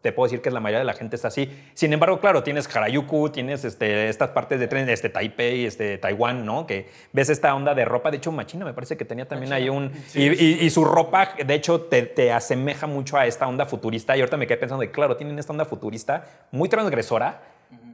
Te 0.00 0.10
puedo 0.10 0.26
decir 0.26 0.42
que 0.42 0.50
la 0.50 0.58
mayoría 0.58 0.80
de 0.80 0.86
la 0.86 0.94
gente 0.94 1.14
está 1.14 1.28
así. 1.28 1.48
Sin 1.74 1.92
embargo, 1.92 2.18
claro, 2.18 2.42
tienes 2.42 2.66
Harajuku, 2.74 3.28
tienes 3.30 3.64
este, 3.64 4.08
estas 4.08 4.30
partes 4.30 4.58
de 4.58 4.66
tren, 4.66 4.88
este 4.88 5.08
Taipei, 5.08 5.66
este 5.66 5.98
Taiwán, 5.98 6.44
¿no? 6.44 6.66
Que 6.66 6.88
ves 7.12 7.28
esta 7.30 7.54
onda 7.54 7.72
de 7.76 7.84
ropa. 7.84 8.10
De 8.10 8.16
hecho, 8.16 8.32
Machina 8.32 8.64
me 8.64 8.74
parece 8.74 8.96
que 8.96 9.04
tenía 9.04 9.28
también 9.28 9.52
ahí 9.52 9.68
un... 9.68 9.92
y, 10.16 10.24
y- 10.44 10.58
y 10.62 10.70
su 10.70 10.84
ropa, 10.84 11.34
de 11.46 11.54
hecho, 11.54 11.82
te, 11.82 12.02
te 12.02 12.32
asemeja 12.32 12.88
mucho 12.88 13.18
a 13.18 13.26
esta 13.26 13.46
onda 13.46 13.66
futurista. 13.66 14.16
Y 14.16 14.20
ahorita 14.20 14.36
me 14.36 14.48
quedé 14.48 14.56
pensando 14.56 14.80
de, 14.80 14.90
claro, 14.90 15.16
tienen 15.16 15.38
esta 15.38 15.52
onda 15.52 15.64
futurista 15.64 16.26
muy 16.50 16.68
transgresora, 16.68 17.40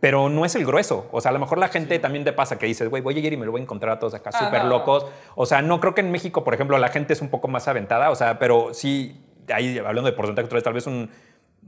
pero 0.01 0.29
no 0.29 0.45
es 0.45 0.55
el 0.55 0.65
grueso. 0.65 1.09
O 1.13 1.21
sea, 1.21 1.31
a 1.31 1.33
lo 1.33 1.39
mejor 1.39 1.59
la 1.59 1.69
gente 1.69 1.99
también 1.99 2.25
te 2.25 2.33
pasa 2.33 2.59
que 2.59 2.67
dices, 2.67 2.89
güey, 2.89 3.03
voy 3.03 3.17
a 3.17 3.19
ir 3.19 3.33
y 3.33 3.37
me 3.37 3.47
lo 3.47 3.53
voy 3.53 3.61
a 3.61 3.65
encontrar 3.65 3.93
a 3.93 3.99
todos 3.99 4.15
acá 4.15 4.33
súper 4.33 4.65
locos. 4.65 5.07
O 5.35 5.47
sea, 5.47 5.63
no 5.63 5.81
creo 5.81 5.95
que 5.95 6.01
en 6.01 6.11
México, 6.11 6.45
por 6.45 6.55
ejemplo, 6.55 6.79
la 6.79 6.89
gente 6.89 7.13
es 7.13 7.21
un 7.21 7.29
poco 7.29 7.49
más 7.49 7.69
aventada, 7.69 8.11
o 8.11 8.15
sea, 8.15 8.39
pero 8.39 8.75
sí, 8.75 9.21
ahí 9.53 9.79
hablando 9.79 10.11
de 10.11 10.17
porcentaje, 10.17 10.47
otra 10.47 10.57
vez, 10.57 10.65
tal 10.65 10.73
vez 10.75 10.87
un 10.87 11.11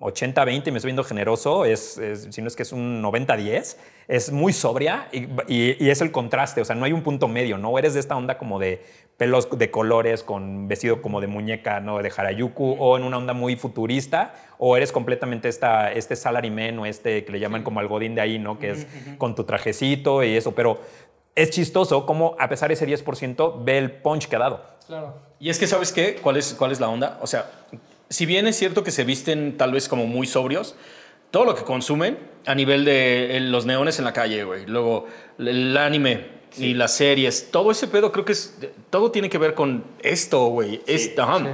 80-20, 0.01 0.71
me 0.71 0.79
estoy 0.79 0.89
viendo 0.91 1.05
generoso, 1.05 1.65
es, 1.65 1.99
es- 1.99 2.29
si 2.31 2.41
no 2.43 2.49
es 2.49 2.57
que 2.57 2.63
es 2.63 2.73
un 2.73 3.03
90-10, 3.03 3.77
es 4.07 4.33
muy 4.33 4.53
sobria 4.53 5.09
y, 5.13 5.25
y- 5.49 5.77
y 5.85 5.91
es 5.91 6.01
el 6.01 6.13
contraste, 6.13 6.61
o 6.61 6.65
sea, 6.65 6.77
no 6.77 6.85
hay 6.85 6.93
un 6.93 7.03
punto 7.03 7.29
medio, 7.29 7.59
¿no? 7.59 7.77
Eres 7.79 7.95
de 7.95 8.01
esta 8.01 8.17
onda 8.17 8.39
como 8.39 8.59
de 8.59 8.85
pelos 9.17 9.49
de 9.59 9.71
colores 9.73 10.23
con 10.23 10.69
vestido 10.69 11.03
como 11.03 11.21
de 11.21 11.27
muñeca, 11.27 11.81
¿no? 11.81 11.99
De 11.99 12.13
Harajuku, 12.17 12.77
o 12.79 12.97
en 12.97 13.03
una 13.03 13.19
onda 13.19 13.33
muy 13.33 13.57
futurista, 13.57 14.35
o 14.59 14.77
eres 14.77 14.93
completamente 14.93 15.49
esta, 15.49 15.91
este 15.93 16.15
salaryman 16.15 16.79
o 16.79 16.87
este 16.87 17.25
que 17.25 17.33
le 17.33 17.41
llaman 17.41 17.65
como 17.65 17.81
el 17.81 17.89
godín 17.89 18.15
de 18.15 18.21
ahí, 18.21 18.39
¿no? 18.39 18.59
Que 18.61 18.71
es 18.71 18.87
con 19.19 19.35
tu 19.35 19.43
trajecito 19.45 20.23
y 20.23 20.37
eso, 20.37 20.53
pero 20.55 20.79
es 21.35 21.51
chistoso 21.51 22.07
cómo 22.07 22.37
a 22.39 22.49
pesar 22.49 22.69
de 22.69 22.75
ese 22.75 22.87
10% 22.87 23.65
ve 23.65 23.79
el 23.79 23.91
punch 23.91 24.29
que 24.29 24.37
ha 24.37 24.41
dado. 24.41 24.65
Claro. 24.87 25.15
Y 25.41 25.51
es 25.51 25.59
que, 25.59 25.67
¿sabes 25.67 25.93
qué? 25.93 26.17
¿Cuál 26.23 26.37
es, 26.37 26.55
¿Cuál 26.55 26.71
es 26.73 26.79
la 26.81 26.89
onda? 26.89 27.19
O 27.21 27.27
sea, 27.27 27.51
si 28.09 28.27
bien 28.27 28.47
es 28.47 28.57
cierto 28.57 28.83
que 28.85 28.90
se 28.90 29.05
visten 29.05 29.57
tal 29.57 29.73
vez 29.73 29.88
como 29.88 30.07
muy 30.07 30.27
sobrios, 30.27 30.75
todo 31.31 31.44
lo 31.44 31.55
que 31.55 31.62
consumen 31.62 32.18
a 32.47 32.55
nivel 32.55 32.85
de 32.85 33.38
los 33.42 33.66
neones 33.66 33.99
en 33.99 34.05
la 34.05 34.12
calle, 34.12 34.44
güey, 34.44 34.66
luego 34.66 35.07
el 35.38 35.77
anime 35.77 36.38
y 36.57 36.73
las 36.75 36.94
series, 36.94 37.51
todo 37.51 37.71
ese 37.71 37.87
pedo 37.88 38.11
creo 38.11 38.25
que 38.25 38.33
es, 38.33 38.57
todo 38.88 39.11
tiene 39.11 39.29
que 39.29 39.37
ver 39.37 39.53
con 39.55 39.85
esto, 40.01 40.47
güey. 40.47 40.81
Sí. 40.87 41.51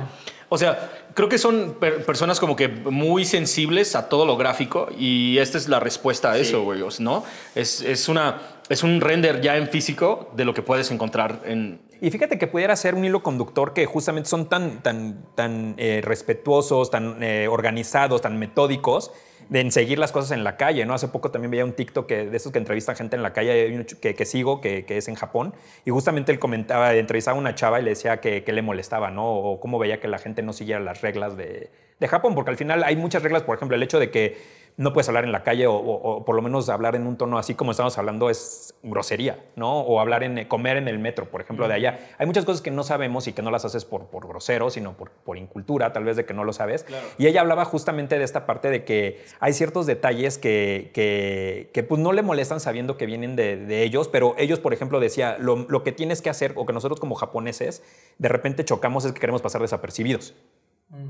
O 0.48 0.56
sea, 0.58 1.08
creo 1.14 1.28
que 1.28 1.38
son 1.38 1.76
per- 1.80 2.04
personas 2.04 2.38
como 2.38 2.54
que 2.54 2.68
muy 2.68 3.24
sensibles 3.24 3.96
a 3.96 4.08
todo 4.08 4.24
lo 4.24 4.36
gráfico 4.36 4.88
y 4.96 5.38
esta 5.38 5.58
es 5.58 5.68
la 5.68 5.80
respuesta 5.80 6.30
a 6.30 6.38
eso, 6.38 6.62
güey, 6.62 6.80
¿no? 7.00 7.24
Es, 7.56 7.80
es, 7.80 8.08
una, 8.08 8.40
es 8.68 8.84
un 8.84 9.00
render 9.00 9.40
ya 9.40 9.56
en 9.56 9.68
físico 9.68 10.30
de 10.36 10.44
lo 10.44 10.54
que 10.54 10.62
puedes 10.62 10.92
encontrar 10.92 11.40
en... 11.44 11.80
Y 12.00 12.10
fíjate 12.10 12.38
que 12.38 12.46
pudiera 12.46 12.76
ser 12.76 12.94
un 12.94 13.04
hilo 13.04 13.22
conductor 13.22 13.72
que 13.72 13.86
justamente 13.86 14.28
son 14.28 14.48
tan, 14.48 14.82
tan, 14.82 15.24
tan 15.34 15.74
eh, 15.78 16.00
respetuosos, 16.04 16.90
tan 16.90 17.22
eh, 17.22 17.48
organizados, 17.48 18.20
tan 18.22 18.38
metódicos 18.38 19.12
en 19.52 19.70
seguir 19.70 19.98
las 19.98 20.12
cosas 20.12 20.30
en 20.30 20.44
la 20.44 20.56
calle, 20.56 20.86
¿no? 20.86 20.94
Hace 20.94 21.08
poco 21.08 21.30
también 21.30 21.50
veía 21.50 21.64
un 21.64 21.72
TikTok 21.72 22.08
de 22.08 22.36
esos 22.36 22.52
que 22.52 22.58
entrevistan 22.58 22.96
gente 22.96 23.16
en 23.16 23.22
la 23.22 23.32
calle, 23.32 23.86
que, 24.00 24.14
que 24.14 24.24
sigo, 24.24 24.60
que, 24.60 24.84
que 24.84 24.96
es 24.96 25.08
en 25.08 25.14
Japón, 25.14 25.54
y 25.84 25.90
justamente 25.90 26.32
él 26.32 26.38
comentaba, 26.38 26.94
entrevistaba 26.94 27.36
a 27.36 27.40
una 27.40 27.54
chava 27.54 27.80
y 27.80 27.84
le 27.84 27.90
decía 27.90 28.20
que, 28.20 28.44
que 28.44 28.52
le 28.52 28.62
molestaba, 28.62 29.10
¿no? 29.10 29.30
O 29.30 29.60
cómo 29.60 29.78
veía 29.78 30.00
que 30.00 30.08
la 30.08 30.18
gente 30.18 30.42
no 30.42 30.52
siguiera 30.52 30.80
las 30.80 31.02
reglas 31.02 31.36
de, 31.36 31.70
de 32.00 32.08
Japón, 32.08 32.34
porque 32.34 32.50
al 32.50 32.56
final 32.56 32.82
hay 32.84 32.96
muchas 32.96 33.22
reglas, 33.22 33.42
por 33.42 33.56
ejemplo, 33.56 33.76
el 33.76 33.82
hecho 33.82 33.98
de 33.98 34.10
que 34.10 34.36
no 34.76 34.92
puedes 34.92 35.06
hablar 35.08 35.22
en 35.24 35.30
la 35.30 35.44
calle 35.44 35.68
o, 35.68 35.74
o- 35.74 36.16
o 36.16 36.24
por 36.24 36.34
lo 36.34 36.42
menos 36.42 36.68
hablar 36.68 36.96
en 36.96 37.06
un 37.06 37.16
tono 37.16 37.38
así 37.38 37.54
como 37.54 37.70
estamos 37.70 37.96
hablando 37.96 38.28
es 38.28 38.74
grosería, 38.82 39.38
¿no? 39.54 39.80
O 39.82 40.00
hablar 40.00 40.24
en 40.24 40.44
comer 40.46 40.76
en 40.76 40.88
el 40.88 40.98
metro, 40.98 41.30
por 41.30 41.40
ejemplo, 41.40 41.68
de 41.68 41.74
allá. 41.74 42.00
Hay 42.18 42.26
muchas 42.26 42.44
cosas 42.44 42.60
que 42.60 42.72
no 42.72 42.82
sabemos 42.82 43.28
y 43.28 43.32
que 43.32 43.40
no 43.40 43.52
las 43.52 43.64
haces 43.64 43.84
por, 43.84 44.06
por 44.06 44.26
grosero, 44.26 44.70
sino 44.70 44.94
por, 44.96 45.10
por 45.12 45.38
incultura, 45.38 45.92
tal 45.92 46.02
vez 46.04 46.16
de 46.16 46.24
que 46.24 46.34
no 46.34 46.42
lo 46.42 46.52
sabes. 46.52 46.84
Y 47.18 47.26
ella 47.28 47.40
hablaba 47.42 47.64
justamente 47.64 48.18
de 48.18 48.24
esta 48.24 48.46
parte 48.46 48.68
de 48.68 48.84
que 48.84 49.22
hay 49.38 49.52
ciertos 49.52 49.86
detalles 49.86 50.38
que, 50.38 50.90
que, 50.92 51.70
que, 51.72 51.82
pues 51.84 52.00
no 52.00 52.12
le 52.12 52.22
molestan 52.22 52.58
sabiendo 52.58 52.96
que 52.96 53.06
vienen 53.06 53.36
de, 53.36 53.56
de 53.56 53.84
ellos, 53.84 54.08
pero 54.08 54.34
ellos, 54.38 54.58
por 54.58 54.72
ejemplo, 54.74 54.98
decía, 54.98 55.36
lo, 55.38 55.54
lo 55.68 55.84
que 55.84 55.92
tienes 55.92 56.20
que 56.20 56.30
hacer 56.30 56.52
o 56.56 56.66
que 56.66 56.72
nosotros 56.72 56.98
como 56.98 57.14
japoneses 57.14 57.82
de 58.18 58.28
repente 58.28 58.64
chocamos 58.64 59.04
es 59.04 59.12
que 59.12 59.20
queremos 59.20 59.40
pasar 59.40 59.60
desapercibidos. 59.62 60.34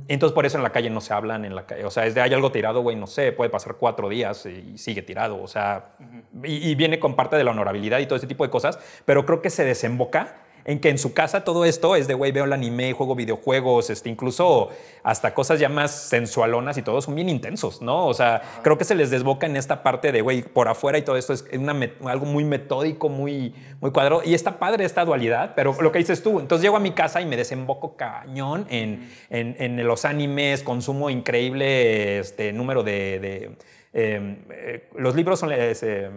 Entonces 0.09 0.35
por 0.35 0.47
eso 0.47 0.57
en 0.57 0.63
la 0.63 0.71
calle 0.71 0.89
no 0.89 1.01
se 1.01 1.13
hablan 1.13 1.45
en 1.45 1.55
la 1.55 1.67
calle. 1.67 1.85
O 1.85 1.91
sea, 1.91 2.07
es 2.07 2.15
de 2.15 2.21
hay 2.23 2.33
algo 2.33 2.51
tirado, 2.51 2.81
güey, 2.81 2.97
no 2.97 3.07
sé, 3.07 3.33
puede 3.33 3.51
pasar 3.51 3.77
cuatro 3.77 4.09
días 4.09 4.47
y 4.47 4.79
sigue 4.79 5.03
tirado. 5.03 5.43
O 5.43 5.47
sea, 5.47 5.97
y, 6.43 6.71
y 6.71 6.75
viene 6.75 6.99
con 6.99 7.17
parte 7.17 7.37
de 7.37 7.45
la 7.45 7.51
honorabilidad 7.51 7.99
y 7.99 8.07
todo 8.07 8.17
ese 8.17 8.27
tipo 8.27 8.45
de 8.45 8.51
cosas, 8.51 8.79
pero 9.05 9.27
creo 9.27 9.43
que 9.43 9.51
se 9.51 9.65
desemboca 9.65 10.44
en 10.65 10.81
que 10.81 10.89
en 10.89 10.99
su 10.99 11.13
casa 11.13 11.45
todo 11.45 11.65
esto 11.65 11.95
es 11.97 12.09
de, 12.09 12.15
güey, 12.15 12.33
veo 12.33 12.45
el 12.45 12.53
anime, 12.53 12.93
juego 12.93 13.15
videojuegos, 13.15 13.91
este, 13.91 14.09
incluso 14.09 14.71
hasta 15.03 15.35
cosas 15.35 15.61
ya 15.61 15.69
más 15.69 15.91
sensualonas 15.91 16.79
y 16.79 16.83
todo 16.83 17.03
son 17.03 17.15
bien 17.15 17.29
intensos, 17.29 17.83
¿no? 17.83 18.07
O 18.07 18.15
sea, 18.15 18.43
creo 18.63 18.79
que 18.79 18.85
se 18.85 18.95
les 18.95 19.11
desboca 19.11 19.47
en 19.47 19.57
esta 19.57 19.83
parte 19.83 20.11
de, 20.11 20.23
güey, 20.23 20.43
por 20.43 20.69
afuera 20.69 20.97
y 20.97 21.03
todo 21.03 21.17
esto 21.17 21.33
es 21.33 21.45
una 21.53 21.75
algo 22.07 22.25
muy 22.25 22.45
metódico, 22.45 23.09
muy, 23.09 23.55
muy 23.81 23.91
cuadrado. 23.91 24.23
Y 24.25 24.33
está 24.35 24.59
padre 24.59 24.85
esta 24.85 25.05
dualidad, 25.05 25.53
pero 25.55 25.77
lo 25.81 25.93
que 25.93 25.99
dices 25.99 26.23
tú, 26.23 26.41
entonces 26.41 26.63
llego 26.63 26.77
a 26.77 26.81
mi 26.81 26.93
casa 26.93 27.21
y 27.21 27.27
me 27.27 27.37
desemboco 27.37 27.97
cañón 27.97 28.67
en, 28.71 29.11
en, 29.29 29.57
en 29.59 29.87
los 29.87 30.05
animes, 30.05 30.63
consumo 30.63 31.11
increíble 31.11 32.19
este, 32.19 32.53
número 32.53 32.83
de... 32.83 33.19
de, 33.21 33.74
eh, 33.97 34.39
eh, 34.51 34.89
los 34.99 35.15
libros 35.15 35.39
son 35.39 35.53
es, 35.53 35.85
eh, 35.85 36.11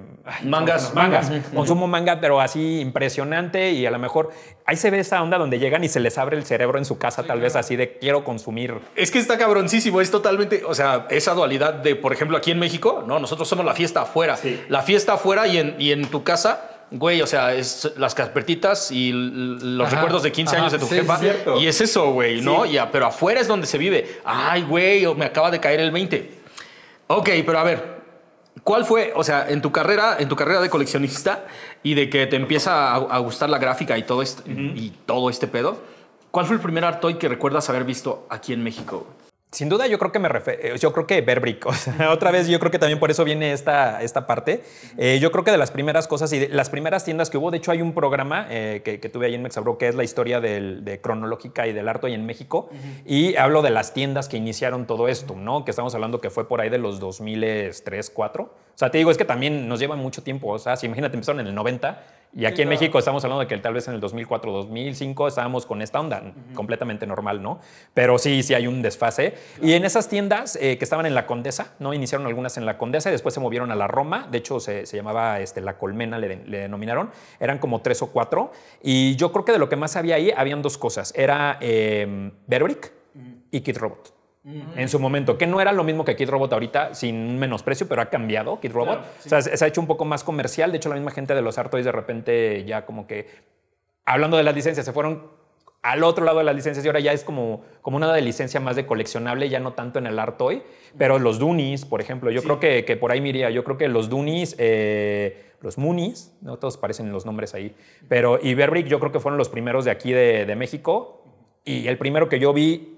Mangas. 0.44 0.96
mangas. 0.96 1.32
Consumo 1.54 1.86
manga, 1.86 2.20
pero 2.20 2.42
así 2.42 2.80
impresionante 2.80 3.70
y 3.70 3.86
a 3.86 3.92
lo 3.92 4.00
mejor 4.00 4.32
ahí 4.66 4.76
se 4.76 4.90
ve 4.90 4.98
esa 5.00 5.22
onda 5.22 5.38
donde 5.38 5.60
llegan 5.60 5.84
y 5.84 5.88
se 5.88 6.00
les 6.00 6.18
abre 6.18 6.38
el 6.38 6.44
cerebro 6.44 6.80
en 6.80 6.86
su 6.86 6.98
casa, 6.98 7.22
tal 7.22 7.40
vez 7.40 7.56
así 7.56 7.76
de 7.76 8.00
quiero 8.00 8.24
consumir. 8.24 8.74
Es 8.96 9.12
que 9.12 9.20
está 9.20 9.38
cabroncísimo, 9.38 10.02
es 10.02 10.10
totalmente, 10.10 10.64
o 10.66 10.74
sea, 10.74 11.06
esa 11.12 11.36
dualidad 11.36 11.76
de, 11.76 11.96
por 11.96 12.14
ejemplo, 12.14 12.36
aquí 12.36 12.50
en 12.50 12.58
México, 12.58 13.04
no, 13.06 13.20
nosotros 13.20 13.48
somos 13.48 13.64
la 13.64 13.76
fiesta 13.76 14.02
afuera. 14.02 14.40
La 14.70 14.82
fiesta 14.82 15.14
afuera 15.14 15.46
y 15.46 15.58
en, 15.58 15.76
y 15.78 15.92
en 15.92 16.08
tu 16.08 16.24
casa, 16.24 16.72
güey, 16.90 17.22
o 17.22 17.28
sea, 17.28 17.54
es 17.54 17.94
las 17.98 18.16
carpetitas 18.16 18.92
y 18.92 19.12
los 19.14 19.86
Ajá, 19.86 19.98
recuerdos 19.98 20.24
de 20.24 20.32
15 20.32 20.56
ajá, 20.56 20.62
años 20.64 20.72
de 20.74 20.80
tu 20.80 20.88
sí, 20.88 20.96
jefa. 20.96 21.18
cierto. 21.18 21.62
Y 21.62 21.68
es 21.68 21.80
eso, 21.80 22.12
güey, 22.12 22.42
¿no? 22.42 22.66
Ya, 22.66 22.90
pero 22.92 23.06
afuera 23.06 23.40
es 23.40 23.48
donde 23.48 23.68
se 23.68 23.78
vive. 23.78 24.20
Ay, 24.26 24.64
güey, 24.64 25.06
me 25.14 25.26
acaba 25.26 25.52
de 25.52 25.60
caer 25.60 25.80
el 25.80 25.92
20. 25.92 26.37
Ok, 27.08 27.30
pero 27.46 27.60
a 27.60 27.64
ver, 27.64 28.02
¿cuál 28.64 28.86
fue, 28.86 29.14
o 29.16 29.24
sea, 29.24 29.48
en 29.50 29.62
tu 29.62 29.72
carrera, 29.72 30.18
en 30.20 30.28
tu 30.28 30.36
carrera 30.36 30.60
de 30.60 30.70
coleccionista 30.70 31.46
y 31.84 31.94
de 31.94 32.10
que 32.10 32.28
te 32.28 32.36
empieza 32.36 32.92
a, 32.92 32.96
a 32.96 33.20
gustar 33.20 33.50
la 33.50 33.60
gráfica 33.60 33.98
y 33.98 34.04
todo 34.04 34.22
este, 34.22 34.50
y 34.50 34.94
todo 35.06 35.30
este 35.30 35.48
pedo? 35.48 35.78
¿Cuál 36.32 36.46
fue 36.46 36.56
el 36.58 36.62
primer 36.62 36.84
art 36.84 37.00
toy 37.00 37.16
que 37.16 37.30
recuerdas 37.30 37.70
haber 37.70 37.86
visto 37.86 38.28
aquí 38.30 38.54
en 38.54 38.64
México? 38.64 39.08
Sin 39.50 39.70
duda, 39.70 39.88
yo 39.88 39.98
creo 39.98 40.12
que 40.12 40.20
me 40.20 40.28
refe- 40.28 40.60
eh, 40.62 40.78
yo 40.78 40.92
creo 40.92 41.08
que 41.08 41.22
Berbrick, 41.22 41.66
o 41.68 41.74
sea, 41.74 42.12
otra 42.12 42.32
vez, 42.32 42.50
yo 42.50 42.60
creo 42.60 42.70
que 42.70 42.80
también 42.80 43.00
por 43.00 43.10
eso 43.12 43.24
viene 43.24 43.54
esta, 43.54 44.02
esta 44.04 44.28
parte. 44.28 44.62
Eh, 44.98 45.20
yo 45.22 45.32
creo 45.32 45.46
que 45.46 45.52
de 45.52 45.58
las 45.58 45.72
primeras 45.72 46.06
cosas 46.06 46.34
y 46.34 46.40
de 46.40 46.50
las 46.50 46.70
primeras 46.70 47.06
tiendas 47.06 47.30
que 47.30 47.38
hubo, 47.38 47.50
de 47.50 47.58
hecho, 47.58 47.72
hay 47.72 47.82
un 47.82 47.94
programa 47.94 48.46
eh, 48.50 48.82
que, 48.84 49.00
que 49.00 49.08
tuve 49.08 49.28
ahí 49.28 49.36
en 49.36 49.42
Mexabro 49.44 49.78
que 49.78 49.88
es 49.88 49.96
la 49.96 50.04
historia 50.04 50.42
del- 50.42 50.84
de 50.84 51.00
cronológica 51.00 51.66
y 51.66 51.72
del 51.72 51.88
arte 51.88 52.08
en 52.14 52.26
México. 52.26 52.70
Y 53.06 53.38
hablo 53.38 53.62
de 53.62 53.70
las 53.70 53.94
tiendas 53.94 54.28
que 54.28 54.36
iniciaron 54.36 54.86
todo 54.86 55.08
esto, 55.08 55.34
¿no? 55.38 55.64
Que 55.64 55.72
estamos 55.72 55.96
hablando 55.96 56.20
que 56.20 56.30
fue 56.30 56.46
por 56.48 56.60
ahí 56.60 56.70
de 56.70 56.78
los 56.78 57.00
2003, 57.00 58.10
4. 58.10 58.44
O 58.44 58.50
sea, 58.78 58.92
te 58.92 58.98
digo, 58.98 59.12
es 59.12 59.18
que 59.18 59.26
también 59.26 59.68
nos 59.70 59.80
lleva 59.80 59.96
mucho 59.96 60.22
tiempo. 60.24 60.50
O 60.50 60.60
sea, 60.60 60.76
si 60.76 60.86
imagínate, 60.88 61.16
empezaron 61.16 61.40
en 61.40 61.48
el 61.48 61.56
90 61.56 62.04
y 62.36 62.46
aquí 62.46 62.62
en 62.62 62.70
México 62.70 63.00
estamos 63.00 63.24
hablando 63.24 63.42
de 63.42 63.48
que 63.48 63.58
tal 63.58 63.74
vez 63.74 63.88
en 63.88 63.96
el 63.96 64.00
2004, 64.00 64.52
2005 64.52 65.28
estábamos 65.28 65.66
con 65.66 65.82
esta 65.82 66.00
onda, 66.00 66.22
completamente 66.54 67.08
normal, 67.08 67.42
¿no? 67.42 67.60
Pero 67.94 68.18
sí, 68.18 68.44
sí 68.44 68.54
hay 68.54 68.68
un 68.68 68.82
desfase. 68.82 69.34
Y 69.62 69.74
en 69.74 69.86
esas 69.86 70.08
tiendas 70.08 70.56
eh, 70.62 70.78
que 70.78 70.84
estaban 70.84 71.06
en 71.06 71.16
la 71.16 71.26
Condesa, 71.26 71.76
¿no? 71.80 71.94
Iniciaron 71.94 72.28
algunas 72.28 72.58
en 72.58 72.66
la 72.66 72.78
Condesa 72.78 73.10
y 73.10 73.14
después 73.14 73.34
se 73.34 73.40
movieron 73.40 73.72
a 73.72 73.76
la 73.76 73.88
Roma. 73.88 74.28
De 74.30 74.38
hecho, 74.38 74.60
se, 74.60 74.86
se 74.86 74.98
llamaba 74.98 75.40
este, 75.40 75.62
La 75.62 75.78
Colmena, 75.78 76.20
le, 76.20 76.44
le 76.46 76.60
denominaron. 76.60 77.10
Eran 77.40 77.58
como 77.58 77.82
tres 77.82 78.02
o 78.02 78.12
cuatro. 78.12 78.52
Y 78.84 79.16
yo 79.16 79.32
creo 79.32 79.46
que 79.46 79.54
de 79.54 79.60
lo 79.60 79.70
que 79.70 79.76
más 79.76 79.96
había 79.96 80.16
ahí, 80.16 80.32
habían 80.36 80.62
dos 80.62 80.78
cosas. 80.78 81.14
Era 81.16 81.58
eh, 81.62 82.32
Berbrick 82.46 82.92
y 83.52 83.62
Kid 83.62 83.78
Robot. 83.78 84.17
En 84.76 84.88
su 84.88 84.98
momento, 84.98 85.38
que 85.38 85.46
no 85.46 85.60
era 85.60 85.74
lo 85.74 85.84
mismo 85.84 86.06
que 86.06 86.16
Kid 86.16 86.30
Robot 86.30 86.54
ahorita, 86.54 86.94
sin 86.94 87.38
menosprecio, 87.38 87.88
pero 87.88 88.02
ha 88.02 88.06
cambiado 88.06 88.62
Kid 88.62 88.72
Robot. 88.72 89.00
O 89.26 89.30
sea, 89.30 89.42
se 89.42 89.64
ha 89.64 89.68
hecho 89.68 89.82
un 89.82 89.88
poco 89.88 90.06
más 90.06 90.24
comercial. 90.24 90.72
De 90.72 90.78
hecho, 90.78 90.88
la 90.88 90.96
misma 90.96 91.12
gente 91.12 91.36
de 91.36 91.42
los 91.42 91.58
Art 91.58 91.70
Toys 91.70 91.84
de 91.84 91.92
repente 91.92 92.64
ya 92.66 92.86
como 92.86 93.08
que, 93.08 93.28
hablando 94.06 94.38
de 94.38 94.44
las 94.44 94.56
licencias, 94.56 94.86
se 94.86 94.94
fueron 94.94 95.32
al 95.82 96.04
otro 96.04 96.24
lado 96.24 96.38
de 96.38 96.46
las 96.46 96.56
licencias 96.56 96.86
y 96.86 96.88
ahora 96.88 97.02
ya 97.02 97.12
es 97.12 97.26
como, 97.26 97.64
como 97.82 97.98
una 97.98 98.12
de 98.14 98.22
licencia 98.22 98.60
más 98.62 98.78
de 98.78 98.86
coleccionable, 98.86 99.50
ya 99.50 99.60
no 99.60 99.74
tanto 99.74 100.00
en 100.00 100.08
el 100.08 100.18
Art 100.18 100.38
Toy. 100.38 100.64
Pero 100.98 101.20
los 101.20 101.40
Doonies, 101.40 101.84
por 101.84 102.00
ejemplo, 102.00 102.32
yo 102.32 102.42
creo 102.42 102.60
que, 102.60 102.86
que 102.86 102.96
por 102.96 103.12
ahí 103.12 103.20
me 103.20 103.30
iría. 103.30 103.50
Yo 103.50 103.66
creo 103.66 103.78
que 103.78 103.90
los 103.90 104.10
Doonies, 104.10 104.56
eh, 104.60 105.52
los 105.60 105.78
Moonies, 105.78 106.34
¿no? 106.40 106.58
todos 106.58 106.78
parecen 106.78 107.12
los 107.12 107.26
nombres 107.26 107.54
ahí, 107.54 107.76
pero 108.08 108.40
y 108.42 108.54
Berbrick 108.54 108.88
yo 108.88 109.00
creo 109.00 109.12
que 109.12 109.20
fueron 109.20 109.38
los 109.38 109.50
primeros 109.50 109.84
de 109.84 109.92
aquí 109.92 110.14
de, 110.14 110.46
de 110.46 110.56
México. 110.56 111.24
Y 111.66 111.88
el 111.90 111.98
primero 111.98 112.30
que 112.30 112.40
yo 112.40 112.54
vi 112.54 112.97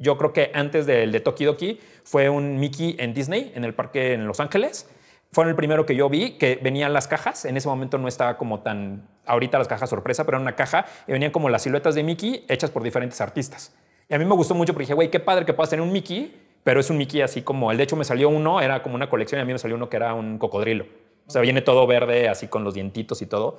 yo 0.00 0.16
creo 0.16 0.32
que 0.32 0.50
antes 0.54 0.86
del 0.86 1.12
de 1.12 1.20
Tokidoki 1.20 1.78
fue 2.04 2.30
un 2.30 2.58
Mickey 2.58 2.96
en 2.98 3.12
Disney, 3.12 3.52
en 3.54 3.64
el 3.64 3.74
parque 3.74 4.14
en 4.14 4.26
Los 4.26 4.40
Ángeles. 4.40 4.88
Fue 5.30 5.44
el 5.44 5.54
primero 5.54 5.84
que 5.84 5.94
yo 5.94 6.08
vi, 6.08 6.32
que 6.38 6.58
venían 6.60 6.94
las 6.94 7.06
cajas. 7.06 7.44
En 7.44 7.56
ese 7.56 7.68
momento 7.68 7.98
no 7.98 8.08
estaba 8.08 8.38
como 8.38 8.60
tan... 8.60 9.06
Ahorita 9.26 9.58
las 9.58 9.68
cajas 9.68 9.90
sorpresa, 9.90 10.24
pero 10.24 10.38
era 10.38 10.42
una 10.42 10.56
caja 10.56 10.86
y 11.06 11.12
venían 11.12 11.30
como 11.30 11.50
las 11.50 11.62
siluetas 11.62 11.94
de 11.94 12.02
Mickey 12.02 12.46
hechas 12.48 12.70
por 12.70 12.82
diferentes 12.82 13.20
artistas. 13.20 13.74
Y 14.08 14.14
a 14.14 14.18
mí 14.18 14.24
me 14.24 14.34
gustó 14.34 14.54
mucho 14.54 14.72
porque 14.72 14.84
dije, 14.84 14.94
güey, 14.94 15.10
qué 15.10 15.20
padre 15.20 15.44
que 15.44 15.52
puedas 15.52 15.68
tener 15.68 15.84
un 15.84 15.92
Mickey, 15.92 16.34
pero 16.64 16.80
es 16.80 16.88
un 16.88 16.96
Mickey 16.96 17.20
así 17.20 17.42
como... 17.42 17.70
El 17.70 17.76
de 17.76 17.84
hecho 17.84 17.94
me 17.94 18.04
salió 18.04 18.30
uno, 18.30 18.62
era 18.62 18.82
como 18.82 18.94
una 18.94 19.10
colección 19.10 19.38
y 19.38 19.42
a 19.42 19.44
mí 19.44 19.52
me 19.52 19.58
salió 19.58 19.76
uno 19.76 19.90
que 19.90 19.98
era 19.98 20.14
un 20.14 20.38
cocodrilo. 20.38 20.86
O 21.26 21.30
sea, 21.30 21.42
viene 21.42 21.60
todo 21.60 21.86
verde, 21.86 22.28
así 22.28 22.48
con 22.48 22.64
los 22.64 22.74
dientitos 22.74 23.20
y 23.22 23.26
todo 23.26 23.58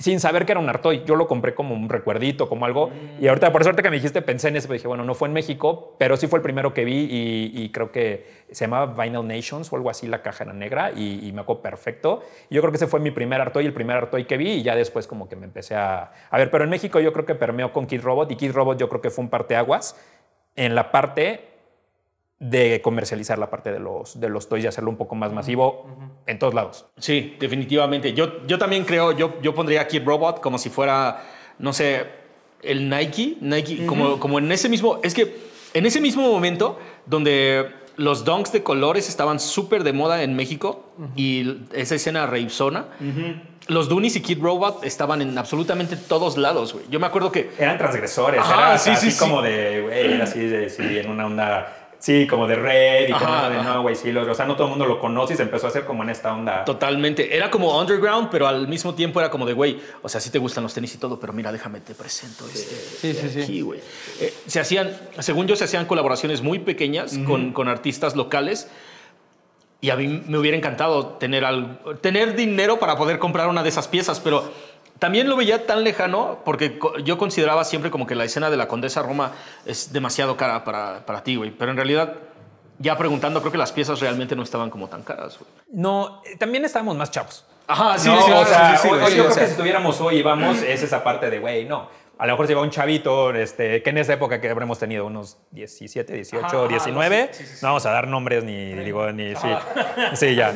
sin 0.00 0.18
saber 0.18 0.46
que 0.46 0.52
era 0.52 0.60
un 0.60 0.68
Artoy. 0.68 1.04
Yo 1.04 1.14
lo 1.14 1.28
compré 1.28 1.54
como 1.54 1.74
un 1.74 1.88
recuerdito, 1.88 2.48
como 2.48 2.64
algo. 2.64 2.90
Y 3.20 3.28
ahorita, 3.28 3.52
por 3.52 3.62
suerte 3.62 3.82
que 3.82 3.90
me 3.90 3.96
dijiste, 3.96 4.22
pensé 4.22 4.48
en 4.48 4.56
eso. 4.56 4.72
Dije, 4.72 4.88
bueno, 4.88 5.04
no 5.04 5.14
fue 5.14 5.28
en 5.28 5.34
México, 5.34 5.94
pero 5.98 6.16
sí 6.16 6.26
fue 6.26 6.38
el 6.38 6.42
primero 6.42 6.72
que 6.72 6.84
vi 6.84 7.06
y, 7.10 7.52
y 7.54 7.68
creo 7.70 7.92
que 7.92 8.26
se 8.50 8.64
llamaba 8.64 9.04
Vinyl 9.04 9.26
Nations 9.26 9.70
o 9.72 9.76
algo 9.76 9.90
así. 9.90 10.06
La 10.06 10.22
caja 10.22 10.44
era 10.44 10.54
negra 10.54 10.90
y, 10.90 11.28
y 11.28 11.32
me 11.32 11.42
acuerdo 11.42 11.62
perfecto. 11.62 12.22
Y 12.48 12.54
yo 12.54 12.62
creo 12.62 12.72
que 12.72 12.76
ese 12.76 12.86
fue 12.86 12.98
mi 12.98 13.10
primer 13.10 13.40
Artoy, 13.40 13.66
el 13.66 13.74
primer 13.74 13.98
Artoy 13.98 14.24
que 14.24 14.38
vi 14.38 14.52
y 14.52 14.62
ya 14.62 14.74
después 14.74 15.06
como 15.06 15.28
que 15.28 15.36
me 15.36 15.44
empecé 15.44 15.74
a... 15.74 16.12
A 16.30 16.38
ver, 16.38 16.50
pero 16.50 16.64
en 16.64 16.70
México 16.70 16.98
yo 16.98 17.12
creo 17.12 17.26
que 17.26 17.34
permeó 17.34 17.72
con 17.72 17.86
Kid 17.86 18.00
Robot 18.00 18.32
y 18.32 18.36
Kid 18.36 18.52
Robot 18.52 18.78
yo 18.78 18.88
creo 18.88 19.02
que 19.02 19.10
fue 19.10 19.24
un 19.24 19.30
parteaguas 19.30 20.00
en 20.56 20.74
la 20.74 20.90
parte 20.90 21.49
de 22.40 22.80
comercializar 22.80 23.38
la 23.38 23.50
parte 23.50 23.70
de 23.70 23.78
los, 23.78 24.18
de 24.18 24.28
los 24.30 24.48
toys 24.48 24.64
y 24.64 24.66
hacerlo 24.66 24.90
un 24.90 24.96
poco 24.96 25.14
más 25.14 25.32
masivo 25.32 25.86
en 26.26 26.38
todos 26.38 26.54
lados. 26.54 26.86
Sí, 26.98 27.36
definitivamente. 27.38 28.14
Yo, 28.14 28.46
yo 28.46 28.58
también 28.58 28.84
creo, 28.84 29.12
yo, 29.12 29.40
yo 29.42 29.54
pondría 29.54 29.86
Kid 29.86 30.02
Robot 30.04 30.40
como 30.40 30.56
si 30.56 30.70
fuera, 30.70 31.22
no 31.58 31.72
sé, 31.74 32.06
el 32.62 32.88
Nike, 32.88 33.36
Nike, 33.40 33.86
como, 33.86 34.18
como 34.18 34.38
en 34.38 34.50
ese 34.50 34.68
mismo, 34.70 35.00
es 35.02 35.14
que 35.14 35.36
en 35.74 35.86
ese 35.86 36.00
mismo 36.00 36.22
momento 36.22 36.78
donde 37.06 37.70
los 37.96 38.24
donks 38.24 38.52
de 38.52 38.62
colores 38.62 39.08
estaban 39.10 39.38
súper 39.38 39.84
de 39.84 39.92
moda 39.92 40.22
en 40.22 40.34
México 40.34 40.86
y 41.16 41.58
esa 41.74 41.96
escena 41.96 42.26
raizona, 42.26 42.86
los 43.68 43.90
Doonies 43.90 44.16
y 44.16 44.22
Kid 44.22 44.40
Robot 44.40 44.84
estaban 44.84 45.20
en 45.20 45.36
absolutamente 45.36 45.96
todos 45.96 46.38
lados, 46.38 46.72
güey. 46.72 46.86
Yo 46.90 46.98
me 46.98 47.06
acuerdo 47.06 47.30
que 47.30 47.50
Eran 47.58 47.76
transgresores, 47.76 48.40
Ajá, 48.40 48.70
era 48.70 48.78
sí, 48.78 48.90
así 48.90 49.10
sí, 49.10 49.12
sí. 49.12 49.18
como 49.18 49.42
de, 49.42 49.82
güey, 49.82 50.14
era 50.14 50.24
así 50.24 50.40
de, 50.40 50.70
sí, 50.70 50.98
en 50.98 51.10
una 51.10 51.26
onda, 51.26 51.89
sí, 52.00 52.26
como 52.26 52.48
de 52.48 52.56
red 52.56 53.08
y 53.08 53.12
como 53.12 53.24
Ajá, 53.26 53.48
de, 53.50 53.56
ajá. 53.58 53.74
no, 53.74 53.82
güey, 53.82 53.94
sí, 53.94 54.10
lo- 54.10 54.28
o 54.28 54.34
sea, 54.34 54.46
no 54.46 54.54
todo 54.56 54.64
el 54.64 54.70
mundo 54.70 54.86
lo 54.86 54.98
conoce 54.98 55.34
y 55.34 55.36
se 55.36 55.44
empezó 55.44 55.66
a 55.66 55.68
hacer 55.70 55.84
como 55.84 56.02
en 56.02 56.10
esta 56.10 56.34
onda. 56.34 56.64
Totalmente. 56.64 57.36
Era 57.36 57.50
como 57.50 57.78
underground, 57.78 58.28
pero 58.30 58.48
al 58.48 58.66
mismo 58.66 58.94
tiempo 58.94 59.20
era 59.20 59.30
como 59.30 59.46
de, 59.46 59.52
güey, 59.52 59.78
o 60.02 60.08
sea, 60.08 60.20
sí 60.20 60.30
te 60.30 60.38
gustan 60.38 60.64
los 60.64 60.74
tenis 60.74 60.92
y 60.94 60.98
todo, 60.98 61.20
pero 61.20 61.32
mira, 61.32 61.52
déjame 61.52 61.78
te 61.80 61.94
presento 61.94 62.44
este. 62.46 62.74
Sí, 62.74 63.14
sí, 63.14 63.28
sí. 63.30 63.42
aquí, 63.42 63.60
güey. 63.60 63.80
Eh, 64.20 64.34
se 64.46 64.58
hacían, 64.58 64.90
según 65.20 65.46
yo, 65.46 65.54
se 65.54 65.64
hacían 65.64 65.84
colaboraciones 65.86 66.42
muy 66.42 66.58
pequeñas 66.58 67.16
con, 67.26 67.52
con 67.52 67.68
artistas 67.68 68.16
locales. 68.16 68.68
Y 69.82 69.88
a 69.88 69.96
mí 69.96 70.22
me 70.26 70.36
hubiera 70.36 70.58
encantado 70.58 71.06
tener, 71.18 71.42
al- 71.44 71.78
tener 72.02 72.36
dinero 72.36 72.78
para 72.78 72.96
poder 72.98 73.18
comprar 73.18 73.48
una 73.48 73.62
de 73.62 73.70
esas 73.70 73.88
piezas, 73.88 74.20
pero 74.20 74.52
también 75.00 75.28
lo 75.28 75.34
veía 75.36 75.66
tan 75.66 75.82
lejano 75.82 76.38
porque 76.44 76.78
yo 77.02 77.18
consideraba 77.18 77.64
siempre 77.64 77.90
como 77.90 78.06
que 78.06 78.14
la 78.14 78.24
escena 78.24 78.50
de 78.50 78.56
la 78.56 78.68
Condesa 78.68 79.02
Roma 79.02 79.32
es 79.66 79.92
demasiado 79.92 80.36
cara 80.36 80.62
para, 80.62 81.04
para 81.04 81.24
ti, 81.24 81.34
güey. 81.34 81.50
Pero 81.50 81.72
en 81.72 81.76
realidad, 81.76 82.14
ya 82.78 82.96
preguntando, 82.96 83.40
creo 83.40 83.50
que 83.50 83.58
las 83.58 83.72
piezas 83.72 83.98
realmente 83.98 84.36
no 84.36 84.42
estaban 84.44 84.70
como 84.70 84.88
tan 84.88 85.02
caras, 85.02 85.38
güey. 85.38 85.50
No, 85.72 86.22
eh, 86.24 86.36
también 86.36 86.64
estábamos 86.64 86.96
más 86.96 87.10
chavos. 87.10 87.44
Ajá, 87.66 87.98
sí, 87.98 88.08
No, 88.08 88.20
sí, 88.22 88.30
o 88.32 88.44
sí, 88.44 88.50
sea, 88.50 88.76
sí, 88.78 88.88
yo 88.88 88.94
o 88.94 88.98
creo 88.98 89.08
sea. 89.30 89.42
que 89.42 89.46
si 89.46 89.52
estuviéramos 89.52 90.00
hoy 90.00 90.18
y 90.18 90.22
vamos, 90.22 90.60
es 90.62 90.82
esa 90.82 91.02
parte 91.02 91.30
de, 91.30 91.38
güey, 91.38 91.64
no. 91.64 91.88
A 92.20 92.26
lo 92.26 92.34
mejor 92.34 92.46
si 92.46 92.52
va 92.52 92.60
un 92.60 92.68
chavito, 92.68 93.34
este, 93.34 93.82
que 93.82 93.88
en 93.88 93.96
esa 93.96 94.12
época 94.12 94.42
que 94.42 94.50
habremos 94.50 94.78
tenido 94.78 95.06
unos 95.06 95.38
17, 95.52 96.12
18, 96.12 96.44
Ajá, 96.44 96.56
ajá, 96.58 96.68
19, 96.68 97.30
sí, 97.32 97.46
sí, 97.46 97.54
sí, 97.54 97.58
no 97.62 97.68
vamos 97.68 97.86
a 97.86 97.92
dar 97.92 98.08
nombres 98.08 98.44
ni, 98.44 98.74
digo, 98.74 99.10
ni, 99.10 99.34
sí, 99.34 99.48
sí, 100.12 100.34
ya. 100.34 100.52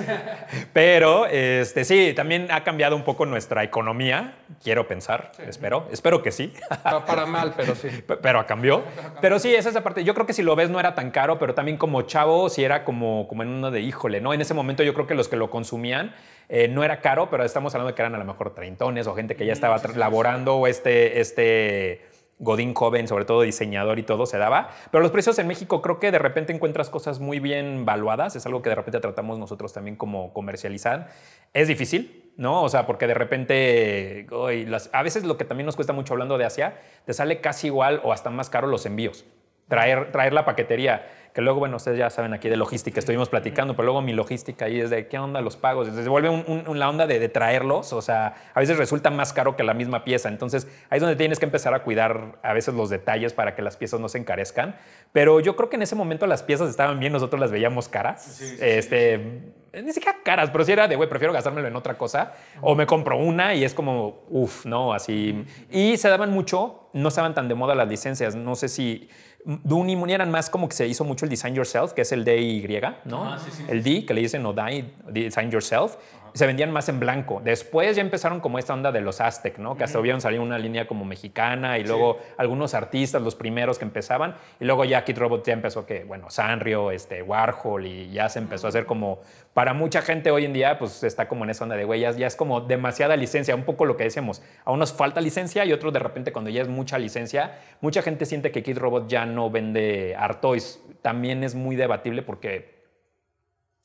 Pero, 0.75 1.25
este, 1.25 1.87
sí, 1.87 2.13
también 2.15 2.49
ha 2.51 2.65
cambiado 2.65 2.95
un 2.95 3.03
poco 3.03 3.25
nuestra 3.25 3.65
economía, 3.65 4.37
quiero 4.63 4.87
pensar, 4.87 5.33
espero, 5.39 5.89
espero 5.91 6.23
que 6.23 6.33
sí. 6.33 6.53
Para, 6.83 7.07
para 7.07 7.25
mal, 7.25 7.55
pero 7.57 7.75
sí. 7.75 7.89
Pero 8.21 8.47
cambió. 8.47 8.85
Pero 9.23 9.39
sí, 9.39 9.55
esa 9.55 9.71
es 9.71 9.75
la 9.75 9.83
parte. 9.83 10.05
Yo 10.05 10.13
creo 10.13 10.27
que 10.27 10.35
si 10.35 10.43
lo 10.43 10.55
ves 10.57 10.69
no 10.69 10.79
era 10.79 10.95
tan 10.95 11.11
caro, 11.11 11.39
pero 11.39 11.55
también 11.55 11.79
como 11.79 12.03
chavo 12.03 12.51
sí 12.51 12.63
era 12.63 12.85
como, 12.85 13.27
como 13.27 13.43
en 13.43 13.49
uno 13.49 13.71
de 13.71 13.81
híjole, 13.81 14.21
¿no? 14.21 14.35
En 14.35 14.43
ese 14.43 14.53
momento 14.53 14.83
yo 14.83 14.93
creo 14.93 15.07
que 15.07 15.15
los 15.15 15.29
que 15.29 15.37
lo 15.37 15.49
consumían 15.49 16.13
eh, 16.49 16.69
no 16.69 16.85
era 16.85 17.01
caro, 17.01 17.31
pero 17.31 17.45
estamos 17.45 17.75
hablando 17.75 17.91
de 17.91 17.95
que 17.95 18.03
eran 18.03 18.15
a 18.15 18.19
lo 18.19 18.25
mejor 18.25 18.55
treintones 18.55 19.07
o 19.07 19.15
gente 19.15 19.37
que 19.37 19.47
ya 19.47 19.53
estaba 19.53 19.77
tra- 19.81 19.95
laborando 19.95 20.57
o 20.57 20.67
este, 20.67 21.21
este 21.21 22.03
Godín 22.39 22.75
joven, 22.75 23.07
sobre 23.07 23.25
todo 23.25 23.43
diseñador 23.43 23.99
y 23.99 24.03
todo, 24.03 24.27
se 24.27 24.39
daba. 24.39 24.69
Pero 24.91 25.03
los 25.03 25.13
precios 25.13 25.39
en 25.39 25.47
México 25.47 25.81
creo 25.81 26.01
que 26.01 26.11
de 26.11 26.19
repente 26.19 26.53
encuentras 26.53 26.91
cosas 26.91 27.21
muy 27.21 27.39
bien 27.39 27.85
valuadas. 27.85 28.35
Es 28.35 28.45
algo 28.45 28.61
que 28.61 28.71
de 28.71 28.75
repente 28.75 28.99
tratamos 29.01 29.39
nosotros 29.39 29.73
también 29.73 29.95
como 29.97 30.33
comercializar. 30.33 31.09
Es 31.53 31.69
difícil, 31.69 32.33
¿no? 32.37 32.63
O 32.63 32.69
sea, 32.69 32.87
porque 32.87 33.07
de 33.07 33.15
repente, 33.15 34.27
uy, 34.33 34.67
las- 34.67 34.91
a 34.93 35.03
veces 35.03 35.25
lo 35.25 35.37
que 35.37 35.45
también 35.45 35.67
nos 35.67 35.77
cuesta 35.77 35.93
mucho 35.93 36.13
hablando 36.15 36.37
de 36.37 36.45
Asia, 36.45 36.75
te 37.07 37.13
sale 37.13 37.41
casi 37.41 37.69
igual 37.69 38.01
o 38.05 38.13
hasta 38.13 38.31
más 38.31 38.51
caro 38.51 38.67
los 38.67 38.85
envíos. 38.85 39.25
Traer, 39.69 40.13
traer 40.13 40.33
la 40.35 40.45
paquetería, 40.45 41.07
que 41.35 41.41
luego, 41.43 41.59
bueno, 41.59 41.77
ustedes 41.79 41.99
ya 41.99 42.11
saben 42.11 42.33
aquí 42.33 42.49
de 42.49 42.57
logística, 42.57 43.01
estuvimos 43.01 43.29
platicando, 43.29 43.75
pero 43.75 43.87
luego 43.87 44.01
mi 44.03 44.13
logística 44.13 44.67
ahí 44.67 44.81
es 44.81 44.89
de 44.91 45.09
qué 45.09 45.19
onda 45.19 45.41
los 45.41 45.57
pagos. 45.57 45.89
Se 45.89 46.09
vuelve 46.09 46.29
un- 46.31 46.65
un- 46.69 46.79
la 46.79 46.89
onda 46.89 47.09
de, 47.09 47.19
de 47.19 47.29
traerlos, 47.29 47.93
o 47.93 48.01
sea, 48.01 48.35
a 48.55 48.61
veces 48.61 48.79
resulta 48.79 49.11
más 49.11 49.33
caro 49.33 49.57
que 49.57 49.65
la 49.65 49.75
misma 49.75 50.05
pieza. 50.05 50.29
Entonces, 50.29 50.69
ahí 50.91 50.99
es 50.99 51.01
donde 51.01 51.17
tienes 51.17 51.41
que 51.41 51.45
empezar 51.47 51.75
a 51.75 51.83
cuidar 51.83 52.37
a 52.45 52.53
veces 52.53 52.73
los 52.75 52.89
detalles 52.89 53.33
para 53.33 53.57
que 53.57 53.63
las 53.63 53.77
piezas 53.77 53.99
no 53.99 54.09
se 54.09 54.19
encarezcan. 54.19 54.77
Pero 55.13 55.41
yo 55.41 55.57
creo 55.57 55.69
que 55.69 55.75
en 55.77 55.83
ese 55.83 55.97
momento 55.97 56.27
las 56.29 56.45
piezas 56.45 56.71
estaban 56.71 57.01
bien, 57.01 57.13
nosotros 57.13 57.41
las 57.41 57.51
veíamos 57.51 57.89
caras. 57.89 58.41
este, 58.63 59.41
Ni 59.83 59.93
siquiera 59.93 60.19
caras, 60.25 60.51
pero 60.51 60.63
si 60.65 60.71
era 60.71 60.87
de, 60.87 60.95
güey, 60.95 61.09
prefiero 61.09 61.33
gastármelo 61.33 61.67
en 61.67 61.75
otra 61.75 61.99
cosa. 61.99 62.33
O 62.61 62.77
me 62.77 62.87
compro 62.87 63.19
una 63.19 63.55
y 63.57 63.65
es 63.65 63.75
como, 63.75 64.23
uff, 64.29 64.67
¿no? 64.67 64.93
Así. 64.95 65.45
Y 65.69 65.97
se 65.97 66.09
daban 66.09 66.31
mucho, 66.31 66.89
no 66.93 67.09
estaban 67.09 67.35
tan 67.35 67.49
de 67.49 67.57
moda 67.57 67.75
las 67.75 67.89
licencias. 67.89 68.37
No 68.37 68.55
sé 68.55 68.69
si. 68.69 69.09
Dune 69.45 69.93
y 69.93 70.13
eran 70.13 70.31
más 70.31 70.49
como 70.49 70.69
que 70.69 70.75
se 70.75 70.87
hizo 70.87 71.05
mucho 71.05 71.27
el 71.27 71.31
Design 71.31 71.55
Yourself, 71.55 71.93
que 71.93 72.03
es 72.03 72.13
el 72.13 72.25
DY, 72.25 72.81
¿no? 73.05 73.25
Ajá, 73.25 73.39
sí, 73.39 73.51
sí, 73.53 73.65
el 73.69 73.83
D, 73.83 74.07
que 74.07 74.15
le 74.15 74.23
dicen 74.23 74.45
o 74.47 74.53
die, 74.53 74.95
Design 75.11 75.51
Yourself. 75.51 75.97
Se 76.35 76.49
vendían 76.49 76.73
más 76.73 76.89
en 76.89 76.99
blanco. 76.99 77.41
Después 77.45 77.95
ya 77.95 78.03
empezaron 78.03 78.41
como 78.41 78.59
esta 78.59 78.75
onda 78.75 78.91
de 78.91 79.01
los 79.01 79.21
Aztec, 79.21 79.59
¿no? 79.59 79.77
Que 79.77 79.85
hasta 79.85 80.01
hubieron 80.01 80.21
salido 80.21 80.43
una 80.43 80.59
línea 80.59 80.85
como 80.89 81.05
mexicana 81.05 81.79
y 81.79 81.85
luego 81.85 82.19
algunos 82.37 82.75
artistas, 82.75 83.23
los 83.23 83.37
primeros 83.37 83.79
que 83.79 83.85
empezaban. 83.85 84.35
Y 84.59 84.65
luego 84.65 84.85
ya 84.85 85.05
Kid 85.05 85.17
Robot 85.17 85.47
ya 85.47 85.53
empezó 85.53 85.87
que, 85.87 86.03
bueno, 86.03 86.31
Sanrio, 86.31 86.91
este, 86.91 87.23
Warhol 87.23 87.87
y 87.87 88.11
ya 88.11 88.29
se 88.29 88.41
empezó 88.41 88.67
a 88.67 88.71
hacer 88.71 88.85
como, 88.85 89.21
para 89.53 89.75
mucha 89.75 90.03
gente 90.03 90.33
hoy 90.33 90.45
en 90.45 90.53
día, 90.53 90.77
pues 90.77 91.05
está 91.05 91.29
como 91.29 91.45
en 91.45 91.51
esa 91.51 91.63
onda 91.63 91.77
de, 91.77 91.85
güey, 91.85 92.01
ya, 92.01 92.11
ya 92.11 92.27
es 92.27 92.35
como 92.35 92.61
demasiada 92.61 93.15
licencia. 93.15 93.55
Un 93.55 93.63
poco 93.63 93.85
lo 93.85 93.97
que 93.97 94.03
decíamos, 94.03 94.43
a 94.65 94.73
unos 94.73 94.93
falta 94.93 95.21
licencia 95.21 95.65
y 95.65 95.73
otros 95.73 95.93
de 95.93 96.01
repente 96.01 96.33
cuando 96.33 96.51
ya 96.51 96.63
es 96.63 96.69
mucha 96.69 96.99
licencia, 96.99 97.61
mucha 97.81 98.03
gente 98.03 98.27
siente 98.27 98.51
que 98.51 98.65
Kid 98.65 98.79
Robot 98.79 99.07
ya 99.09 99.25
no 99.25 99.51
vende 99.51 100.17
Artois. 100.19 100.83
También 101.01 101.45
es 101.45 101.55
muy 101.55 101.77
debatible 101.77 102.23
porque 102.23 102.75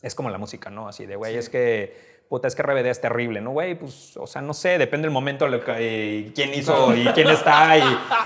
es 0.01 0.15
como 0.15 0.31
la 0.31 0.39
música, 0.39 0.69
¿no? 0.69 0.87
Así 0.87 1.05
de, 1.05 1.15
güey, 1.15 1.35
es 1.35 1.49
que, 1.49 2.18
puta, 2.29 2.47
es 2.47 2.53
que 2.55 2.61
RBD 2.61 2.85
es 2.85 3.01
terrible, 3.01 3.41
¿no, 3.41 3.49
güey? 3.49 3.73
Pues, 3.73 4.15
o 4.15 4.27
sea, 4.27 4.41
no 4.43 4.53
sé, 4.53 4.77
depende 4.77 5.07
del 5.07 5.11
momento, 5.11 5.47
lo 5.47 5.59
que, 5.65 6.31
quién 6.35 6.53
hizo 6.53 6.95
y 6.95 7.03
quién 7.15 7.27
está 7.27 7.75
y, 7.77 7.81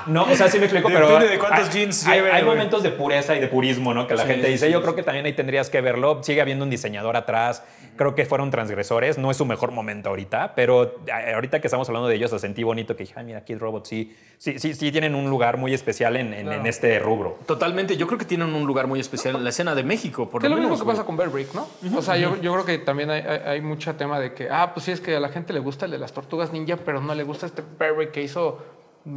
no, 0.07 0.23
o 0.23 0.35
sea, 0.35 0.49
sí 0.49 0.59
me 0.59 0.65
explico, 0.65 0.89
pero... 0.91 1.07
Depende 1.07 1.29
de 1.29 1.39
cuántos 1.39 1.67
hay- 1.69 1.73
jeans 1.73 2.05
hay, 2.05 2.17
lleve, 2.19 2.31
hay 2.33 2.43
momentos 2.43 2.83
de 2.83 2.89
pureza 2.89 3.33
y 3.35 3.39
de 3.39 3.47
purismo, 3.47 3.93
¿no? 3.93 4.05
Que 4.05 4.15
la 4.15 4.23
Sí, 4.23 4.27
gente 4.29 4.49
dice, 4.49 4.65
sí, 4.67 4.73
yo 4.73 4.79
sí. 4.79 4.83
creo 4.83 4.95
que 4.95 5.03
también 5.03 5.25
ahí 5.25 5.31
tendrías 5.33 5.69
que 5.69 5.79
verlo, 5.79 6.21
sigue 6.21 6.41
habiendo 6.41 6.65
un 6.65 6.69
diseñador 6.69 7.15
atrás, 7.15 7.63
creo 7.95 8.13
que 8.13 8.25
fueron 8.25 8.51
transgresores, 8.51 9.17
no 9.17 9.31
es 9.31 9.37
su 9.37 9.45
mejor 9.45 9.71
momento 9.71 10.09
ahorita, 10.09 10.53
pero 10.53 10.95
ahorita 11.33 11.61
que 11.61 11.67
estamos 11.67 11.87
hablando 11.87 12.09
de 12.09 12.15
ellos, 12.15 12.29
sentí 12.41 12.63
bonito 12.63 12.97
que 12.97 13.03
dije, 13.03 13.13
ay, 13.17 13.23
mira, 13.25 13.45
Kid 13.45 13.57
Robot 13.57 13.85
sí, 13.85 14.13
sí, 14.37 14.59
sí, 14.59 14.73
sí 14.73 14.91
tienen 14.91 15.15
un 15.15 15.29
lugar 15.29 15.55
muy 15.55 15.73
especial 15.73 16.17
en, 16.17 16.33
en- 16.33 16.51
en 16.51 16.65
este 16.65 16.99
rubro. 16.99 17.39
Totalmente, 17.45 17.95
yo 17.95 18.05
creo 18.07 18.19
que 18.19 18.25
tienen 18.25 18.53
un 18.53 18.65
lugar 18.67 18.87
muy 18.87 18.99
especial 18.99 19.37
en 19.37 19.43
la 19.45 19.49
escena 19.51 19.75
de 19.75 19.83
México, 19.83 20.29
por 20.29 20.41
Que 20.41 20.47
es 20.47 20.51
lo 20.51 20.57
lo 20.57 20.61
mismo 20.63 20.77
que 20.77 20.91
pasa 20.91 21.05
con 21.05 21.15
Bear 21.15 21.29
Brick, 21.29 21.53
¿no? 21.53 21.67
O 21.95 22.01
sea, 22.01 22.17
yo, 22.17 22.35
yo 22.41 22.51
creo 22.51 22.65
que 22.65 22.79
también 22.79 23.09
hay, 23.09 23.21
hay, 23.21 23.39
hay 23.45 23.61
tema 23.95 24.19
de 24.19 24.33
que, 24.33 24.49
ah, 24.49 24.71
pues 24.73 24.85
sí, 24.85 24.91
es 24.91 25.01
que 25.01 25.15
a 25.15 25.19
la 25.19 25.29
gente 25.29 25.53
le 25.53 25.59
gusta 25.59 25.85
el 25.85 25.91
de 25.91 25.97
las 25.97 26.13
tortugas 26.13 26.51
ninja, 26.51 26.77
pero 26.77 27.01
no 27.01 27.13
le 27.15 27.23
gusta 27.23 27.45
este 27.45 27.61
Brick 27.61 28.11
que 28.11 28.21
hizo 28.23 28.59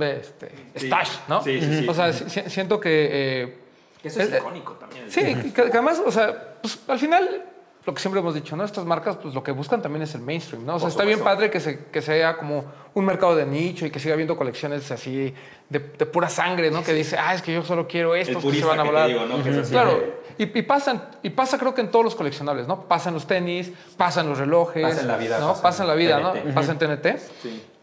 este, 0.01 0.51
Stash, 0.77 1.11
¿no? 1.29 1.43
Sí, 1.43 1.61
sí, 1.61 1.79
sí. 1.81 1.89
O 1.89 1.95
sea, 1.95 2.12
si- 2.12 2.51
siento 2.51 2.81
que... 2.81 3.09
eh, 3.43 3.59
Eso 4.03 4.21
es- 4.21 4.35
icónico 4.35 4.73
también. 4.75 5.11
Sí, 5.11 5.21
que, 5.35 5.53
que 5.53 5.61
además, 5.62 6.03
o 6.05 6.11
sea, 6.11 6.55
pues 6.61 6.79
al 6.89 6.99
final, 6.99 7.45
lo 7.85 7.95
que 7.95 8.01
siempre 8.01 8.21
hemos 8.21 8.35
dicho, 8.35 8.57
¿no? 8.57 8.65
Estas 8.65 8.85
marcas, 8.85 9.17
pues 9.17 9.33
lo 9.35 9.45
que 9.45 9.53
buscan 9.53 9.81
también 9.81 10.03
es 10.03 10.15
el 10.17 10.23
mainstream, 10.23 10.67
¿no? 10.67 10.75
O 10.77 10.79
sea, 10.81 10.89
está 10.89 11.05
bien 11.05 11.21
padre 11.21 11.51
que, 11.51 11.61
se, 11.61 11.85
que 11.87 12.03
sea 12.03 12.37
como 12.37 12.65
un 12.95 13.05
mercado 13.05 13.37
de 13.37 13.47
nicho 13.47 13.87
y 13.87 13.91
que 13.91 14.01
siga 14.01 14.15
habiendo 14.15 14.37
colecciones 14.37 14.91
así 14.91 15.33
de, 15.69 15.79
de 15.79 16.07
pura 16.07 16.29
sangre, 16.29 16.71
¿no? 16.71 16.83
Que 16.83 16.93
dice, 16.93 17.17
ah, 17.17 17.35
es 17.35 17.43
que 17.43 17.53
yo 17.55 17.62
solo 17.62 17.87
quiero 17.87 18.15
estos 18.17 18.43
que 18.45 18.55
se 18.59 18.65
van 18.65 18.81
a 18.81 18.83
volar. 18.83 19.09
Claro, 19.71 20.03
y, 20.38 20.59
y 20.59 20.62
pasan, 20.62 21.03
y 21.22 21.31
pasa 21.31 21.59
creo 21.59 21.75
que 21.75 21.81
en 21.81 21.90
todos 21.90 22.05
los 22.05 22.14
coleccionables, 22.14 22.66
¿no? 22.66 22.83
Pasan 22.83 23.14
los 23.14 23.27
tenis, 23.27 23.72
pasan 23.96 24.29
los 24.29 24.38
relojes. 24.38 24.83
Pasa 24.83 25.01
en 25.01 25.09
la 25.09 25.16
vida, 25.16 25.38
¿no? 25.38 25.49
pasa 25.49 25.59
en 25.59 25.62
Pasa 25.62 25.83
en 25.83 25.88
la 25.88 25.94
vida, 25.94 26.33
TNT. 26.33 26.44
¿no? 26.46 26.55
Pasa 26.55 26.72
en 26.72 26.79
TNT. 26.79 27.07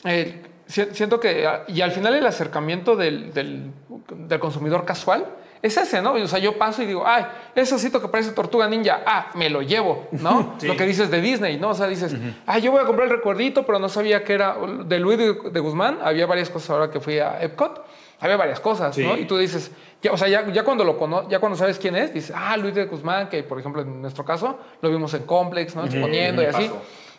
Eh, 0.06 0.42
si- 0.68 0.86
siento 0.94 1.20
que, 1.20 1.46
ah, 1.48 1.63
y 1.68 1.82
al 1.82 1.92
final 1.92 2.16
el 2.16 2.26
acercamiento 2.26 2.96
del, 2.96 3.34
del- 3.34 3.72
del 4.16 4.39
consumidor 4.39 4.86
casual 4.86 5.26
es 5.62 5.78
ese, 5.78 6.02
¿no? 6.02 6.13
O 6.13 6.28
sea, 6.28 6.39
yo 6.39 6.58
paso 6.58 6.84
y 6.84 6.86
digo, 6.86 7.04
ay, 7.08 7.26
ese 7.56 7.74
osito 7.76 8.02
que 8.02 8.10
parece 8.10 8.32
tortuga 8.32 8.68
ninja, 8.68 9.02
ah, 9.06 9.30
me 9.36 9.50
lo 9.50 9.62
llevo, 9.62 10.08
¿no? 10.12 10.56
Lo 10.62 10.76
que 10.76 10.86
dices 10.86 11.10
de 11.10 11.22
Disney, 11.22 11.58
¿no? 11.58 11.70
O 11.70 11.74
sea, 11.74 11.88
dices, 11.88 12.13
ay, 12.46 12.62
yo 12.62 12.72
voy 12.72 12.82
a 12.82 12.86
comprar 12.86 13.08
el 13.08 13.16
recuerdito, 13.16 13.66
pero 13.66 13.80
no 13.80 13.88
sabía 13.88 14.24
que 14.26 14.34
era 14.34 14.58
de 14.86 15.00
Luis 15.00 15.18
de, 15.18 15.34
de 15.52 15.60
Guzmán. 15.62 16.00
Había 16.04 16.26
varias 16.26 16.50
cosas 16.50 16.70
ahora 16.72 16.92
que 16.92 17.00
fui 17.00 17.18
a 17.20 17.42
Epcot, 17.42 17.82
había 18.24 18.38
varias 18.38 18.60
cosas, 18.60 18.98
¿no? 18.98 19.18
Y 19.18 19.26
tú 19.26 19.38
dices, 19.38 19.72
ya, 20.02 20.12
o 20.12 20.18
sea, 20.18 20.28
ya, 20.28 20.48
ya 20.52 20.64
cuando 20.64 20.84
lo 20.84 20.98
cono 20.98 21.28
ya 21.30 21.40
cuando 21.40 21.58
sabes 21.58 21.78
quién 21.78 21.96
es, 21.96 22.14
dices, 22.14 22.34
ah, 22.36 22.56
Luis 22.58 22.74
de 22.74 22.86
Guzmán, 22.86 23.30
que 23.30 23.44
por 23.44 23.60
ejemplo 23.60 23.82
en 23.82 24.02
nuestro 24.02 24.24
caso 24.26 24.58
lo 24.82 24.90
vimos 24.90 25.14
en 25.14 25.24
Complex, 25.24 25.76
¿no? 25.76 25.84
Exponiendo 25.86 26.42
y 26.42 26.46
así. 26.46 26.70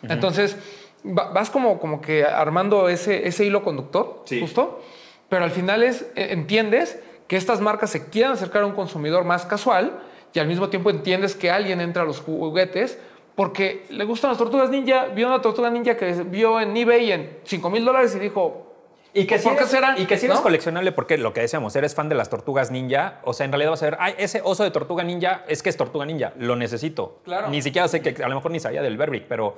Entonces, 0.03 0.57
va- 1.05 1.29
vas 1.31 1.49
como, 1.49 1.79
como 1.79 2.01
que 2.01 2.23
armando 2.25 2.89
ese, 2.89 3.27
ese 3.27 3.45
hilo 3.45 3.63
conductor, 3.63 4.21
Sí. 4.25 4.39
justo, 4.41 4.81
pero 5.29 5.43
al 5.45 5.51
final 5.51 5.83
es, 5.83 6.03
eh, 6.15 6.27
entiendes 6.31 6.99
que 7.27 7.37
estas 7.37 7.61
marcas 7.61 7.89
se 7.89 8.09
quieren 8.09 8.31
acercar 8.33 8.63
a 8.63 8.65
un 8.65 8.73
consumidor 8.73 9.23
más 9.23 9.45
casual 9.45 9.99
y 10.33 10.39
al 10.39 10.47
mismo 10.47 10.69
tiempo 10.69 10.89
entiendes 10.89 11.33
que 11.35 11.49
alguien 11.49 11.81
entra 11.81 12.03
a 12.03 12.05
los 12.05 12.19
juguetes 12.19 12.99
porque 13.35 13.85
le 13.89 14.05
gustan 14.05 14.29
las 14.31 14.37
tortugas 14.37 14.69
ninja, 14.69 15.05
vio 15.13 15.27
una 15.27 15.41
tortuga 15.41 15.69
ninja 15.69 15.97
que 15.97 16.11
vio 16.23 16.59
en 16.61 16.75
eBay 16.77 17.11
en 17.11 17.37
5 17.43 17.69
mil 17.69 17.83
dólares 17.83 18.15
y 18.15 18.19
dijo, 18.19 18.64
Y 19.15 19.27
que 19.27 19.39
si 19.39 19.45
¿Por 19.45 19.53
qué 19.53 19.59
eres, 19.59 19.71
será? 19.71 19.97
Y 19.97 20.05
que 20.07 20.17
si 20.17 20.25
eres 20.25 20.37
¿No? 20.37 20.43
coleccionable, 20.43 20.91
porque 20.91 21.17
lo 21.17 21.33
que 21.33 21.39
decíamos, 21.39 21.73
eres 21.77 21.95
fan 21.95 22.09
de 22.09 22.15
las 22.15 22.29
tortugas 22.29 22.69
ninja, 22.69 23.21
o 23.23 23.33
sea, 23.33 23.45
en 23.45 23.53
realidad 23.53 23.71
vas 23.71 23.81
a 23.81 23.85
ver, 23.85 23.97
ay, 24.01 24.13
ese 24.17 24.41
oso 24.43 24.63
de 24.63 24.71
tortuga 24.71 25.05
ninja 25.05 25.45
es 25.47 25.63
que 25.63 25.69
es 25.69 25.77
tortuga 25.77 26.05
ninja, 26.05 26.33
lo 26.37 26.57
necesito. 26.57 27.21
Claro. 27.23 27.47
Ni 27.47 27.61
siquiera 27.61 27.87
sé 27.87 28.01
que, 28.01 28.21
a 28.21 28.27
lo 28.27 28.35
mejor 28.35 28.51
ni 28.51 28.59
sabía 28.59 28.81
del 28.81 28.97
Berbic, 28.97 29.23
pero 29.29 29.57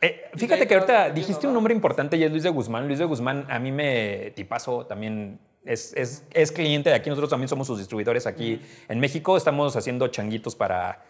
eh, 0.00 0.30
fíjate 0.34 0.66
que 0.66 0.74
ahorita 0.74 1.10
dijiste 1.10 1.46
un 1.46 1.52
nombre 1.52 1.74
importante 1.74 2.16
y 2.16 2.24
es 2.24 2.30
Luis 2.30 2.44
de 2.44 2.48
Guzmán. 2.48 2.86
Luis 2.86 2.98
de 2.98 3.04
Guzmán, 3.04 3.46
a 3.50 3.58
mí 3.58 3.70
me 3.72 4.32
tipazo 4.34 4.86
también. 4.86 5.38
Es, 5.66 5.94
es, 5.96 6.24
es 6.32 6.52
cliente 6.52 6.90
de 6.90 6.96
aquí, 6.96 7.08
nosotros 7.10 7.30
también 7.30 7.48
somos 7.48 7.66
sus 7.66 7.78
distribuidores 7.78 8.26
aquí 8.26 8.60
en 8.88 9.00
México. 9.00 9.36
Estamos 9.36 9.76
haciendo 9.76 10.08
changuitos 10.08 10.54
para 10.54 11.02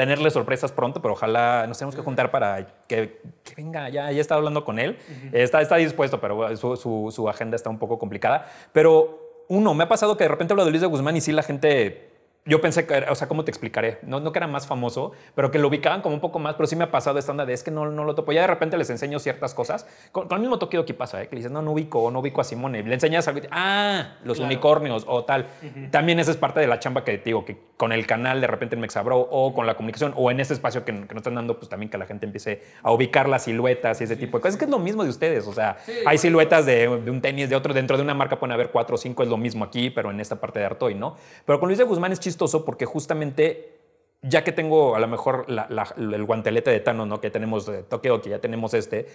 tenerle 0.00 0.30
sorpresas 0.30 0.72
pronto, 0.72 1.02
pero 1.02 1.12
ojalá 1.12 1.66
nos 1.66 1.76
tenemos 1.76 1.94
que 1.94 2.00
juntar 2.00 2.30
para 2.30 2.66
que, 2.86 3.20
que 3.44 3.54
venga, 3.54 3.88
ya, 3.90 4.10
ya 4.10 4.16
he 4.16 4.20
estado 4.20 4.38
hablando 4.38 4.64
con 4.64 4.78
él, 4.78 4.96
está, 5.32 5.60
está 5.60 5.76
dispuesto, 5.76 6.20
pero 6.20 6.56
su- 6.56 7.10
su 7.14 7.28
agenda 7.28 7.54
está 7.56 7.68
un 7.68 7.78
poco 7.78 7.98
complicada. 7.98 8.46
Pero 8.72 9.44
uno, 9.48 9.74
me 9.74 9.84
ha 9.84 9.88
pasado 9.88 10.16
que 10.16 10.24
de 10.24 10.28
repente 10.28 10.54
hablo 10.54 10.64
de 10.64 10.70
Luis 10.70 10.80
de 10.80 10.86
Guzmán 10.86 11.16
y 11.16 11.20
sí 11.20 11.32
la 11.32 11.42
gente... 11.42 12.09
Yo 12.46 12.60
pensé 12.60 12.86
que, 12.86 12.94
o 12.94 13.14
sea, 13.14 13.28
¿cómo 13.28 13.44
te 13.44 13.50
explicaré? 13.50 13.98
No, 14.02 14.18
no 14.18 14.32
que 14.32 14.38
era 14.38 14.46
más 14.46 14.66
famoso, 14.66 15.12
pero 15.34 15.50
que 15.50 15.58
lo 15.58 15.68
ubicaban 15.68 16.00
como 16.00 16.14
un 16.14 16.20
poco 16.22 16.38
más, 16.38 16.54
pero 16.54 16.66
sí 16.66 16.74
me 16.74 16.84
ha 16.84 16.90
pasado 16.90 17.18
esta 17.18 17.32
onda 17.32 17.44
de 17.44 17.52
es 17.52 17.62
que 17.62 17.70
no, 17.70 17.90
no 17.90 18.04
lo 18.04 18.14
topo. 18.14 18.32
Ya 18.32 18.40
de 18.40 18.46
repente 18.46 18.78
les 18.78 18.88
enseño 18.88 19.18
ciertas 19.18 19.52
cosas. 19.52 19.86
Con, 20.10 20.26
con 20.26 20.36
el 20.36 20.40
mismo 20.42 20.58
Tokido 20.58 20.86
que 20.86 20.94
pasa, 20.94 21.22
¿eh? 21.22 21.28
que 21.28 21.36
le 21.36 21.40
dices, 21.40 21.52
no, 21.52 21.60
no 21.60 21.72
ubico, 21.72 22.10
no 22.10 22.20
ubico 22.20 22.40
a 22.40 22.44
Simone. 22.44 22.82
Le 22.82 22.94
enseñas 22.94 23.28
algo 23.28 23.40
y, 23.40 23.48
ah, 23.50 24.16
los 24.24 24.38
unicornios 24.38 25.04
o 25.06 25.24
tal. 25.24 25.46
También 25.90 26.18
esa 26.18 26.30
es 26.30 26.38
parte 26.38 26.60
de 26.60 26.66
la 26.66 26.78
chamba 26.78 27.04
que 27.04 27.18
te 27.18 27.24
digo, 27.24 27.44
que 27.44 27.58
con 27.76 27.92
el 27.92 28.06
canal 28.06 28.40
de 28.40 28.46
repente 28.46 28.74
en 28.74 28.80
Mexabro 28.80 29.18
o 29.18 29.54
con 29.54 29.66
la 29.66 29.74
comunicación 29.74 30.12
o 30.16 30.30
en 30.30 30.40
este 30.40 30.54
espacio 30.54 30.84
que, 30.84 30.92
que 30.92 31.14
nos 31.14 31.18
están 31.18 31.34
dando, 31.34 31.58
pues 31.58 31.68
también 31.68 31.90
que 31.90 31.98
la 31.98 32.06
gente 32.06 32.26
empiece 32.26 32.62
a 32.82 32.92
ubicar 32.92 33.28
las 33.28 33.44
siluetas 33.44 34.00
y 34.00 34.04
ese 34.04 34.16
tipo 34.16 34.38
de 34.38 34.42
cosas. 34.42 34.54
Es 34.54 34.58
que 34.58 34.64
es 34.64 34.70
lo 34.70 34.78
mismo 34.78 35.04
de 35.04 35.10
ustedes, 35.10 35.46
o 35.46 35.52
sea, 35.52 35.76
hay 36.06 36.18
siluetas 36.18 36.66
de, 36.66 36.88
de 37.00 37.10
un 37.10 37.20
tenis, 37.20 37.48
de 37.48 37.56
otro, 37.56 37.74
dentro 37.74 37.96
de 37.96 38.02
una 38.02 38.14
marca 38.14 38.38
pueden 38.38 38.52
haber 38.52 38.70
cuatro 38.70 38.94
o 38.94 38.98
cinco, 38.98 39.22
es 39.22 39.28
lo 39.28 39.36
mismo 39.36 39.64
aquí, 39.64 39.90
pero 39.90 40.10
en 40.10 40.20
esta 40.20 40.40
parte 40.40 40.58
de 40.58 40.66
Artoy, 40.66 40.94
¿no? 40.94 41.16
Pero 41.44 41.58
con 41.58 41.68
Luis 41.68 41.78
de 41.78 41.84
Guzmán 41.84 42.12
es 42.12 42.20
chistoso 42.30 42.64
porque 42.64 42.86
justamente 42.86 43.76
ya 44.22 44.44
que 44.44 44.52
tengo 44.52 44.94
a 44.94 45.00
lo 45.00 45.08
mejor 45.08 45.48
la- 45.50 45.66
la- 45.70 45.94
el 45.96 46.24
guantelete 46.24 46.70
de 46.70 46.80
Thanos, 46.80 47.06
¿no? 47.08 47.20
Que 47.20 47.30
tenemos 47.30 47.66
de 47.66 47.82
Tokio, 47.82 48.20
que 48.20 48.30
ya 48.30 48.38
tenemos 48.38 48.74
este, 48.74 49.06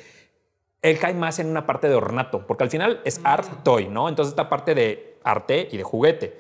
él 0.82 1.00
cae 1.00 1.14
más 1.14 1.40
en 1.40 1.48
una 1.48 1.66
parte 1.66 1.88
de 1.90 1.96
ornato, 1.96 2.46
porque 2.48 2.64
al 2.64 2.70
final 2.70 3.02
es 3.06 3.22
art 3.24 3.64
toy, 3.64 3.88
¿no? 3.88 4.10
Entonces 4.10 4.32
esta 4.34 4.50
parte 4.50 4.76
de 4.76 5.18
arte 5.24 5.68
y 5.72 5.78
de 5.78 5.84
juguete. 5.84 6.40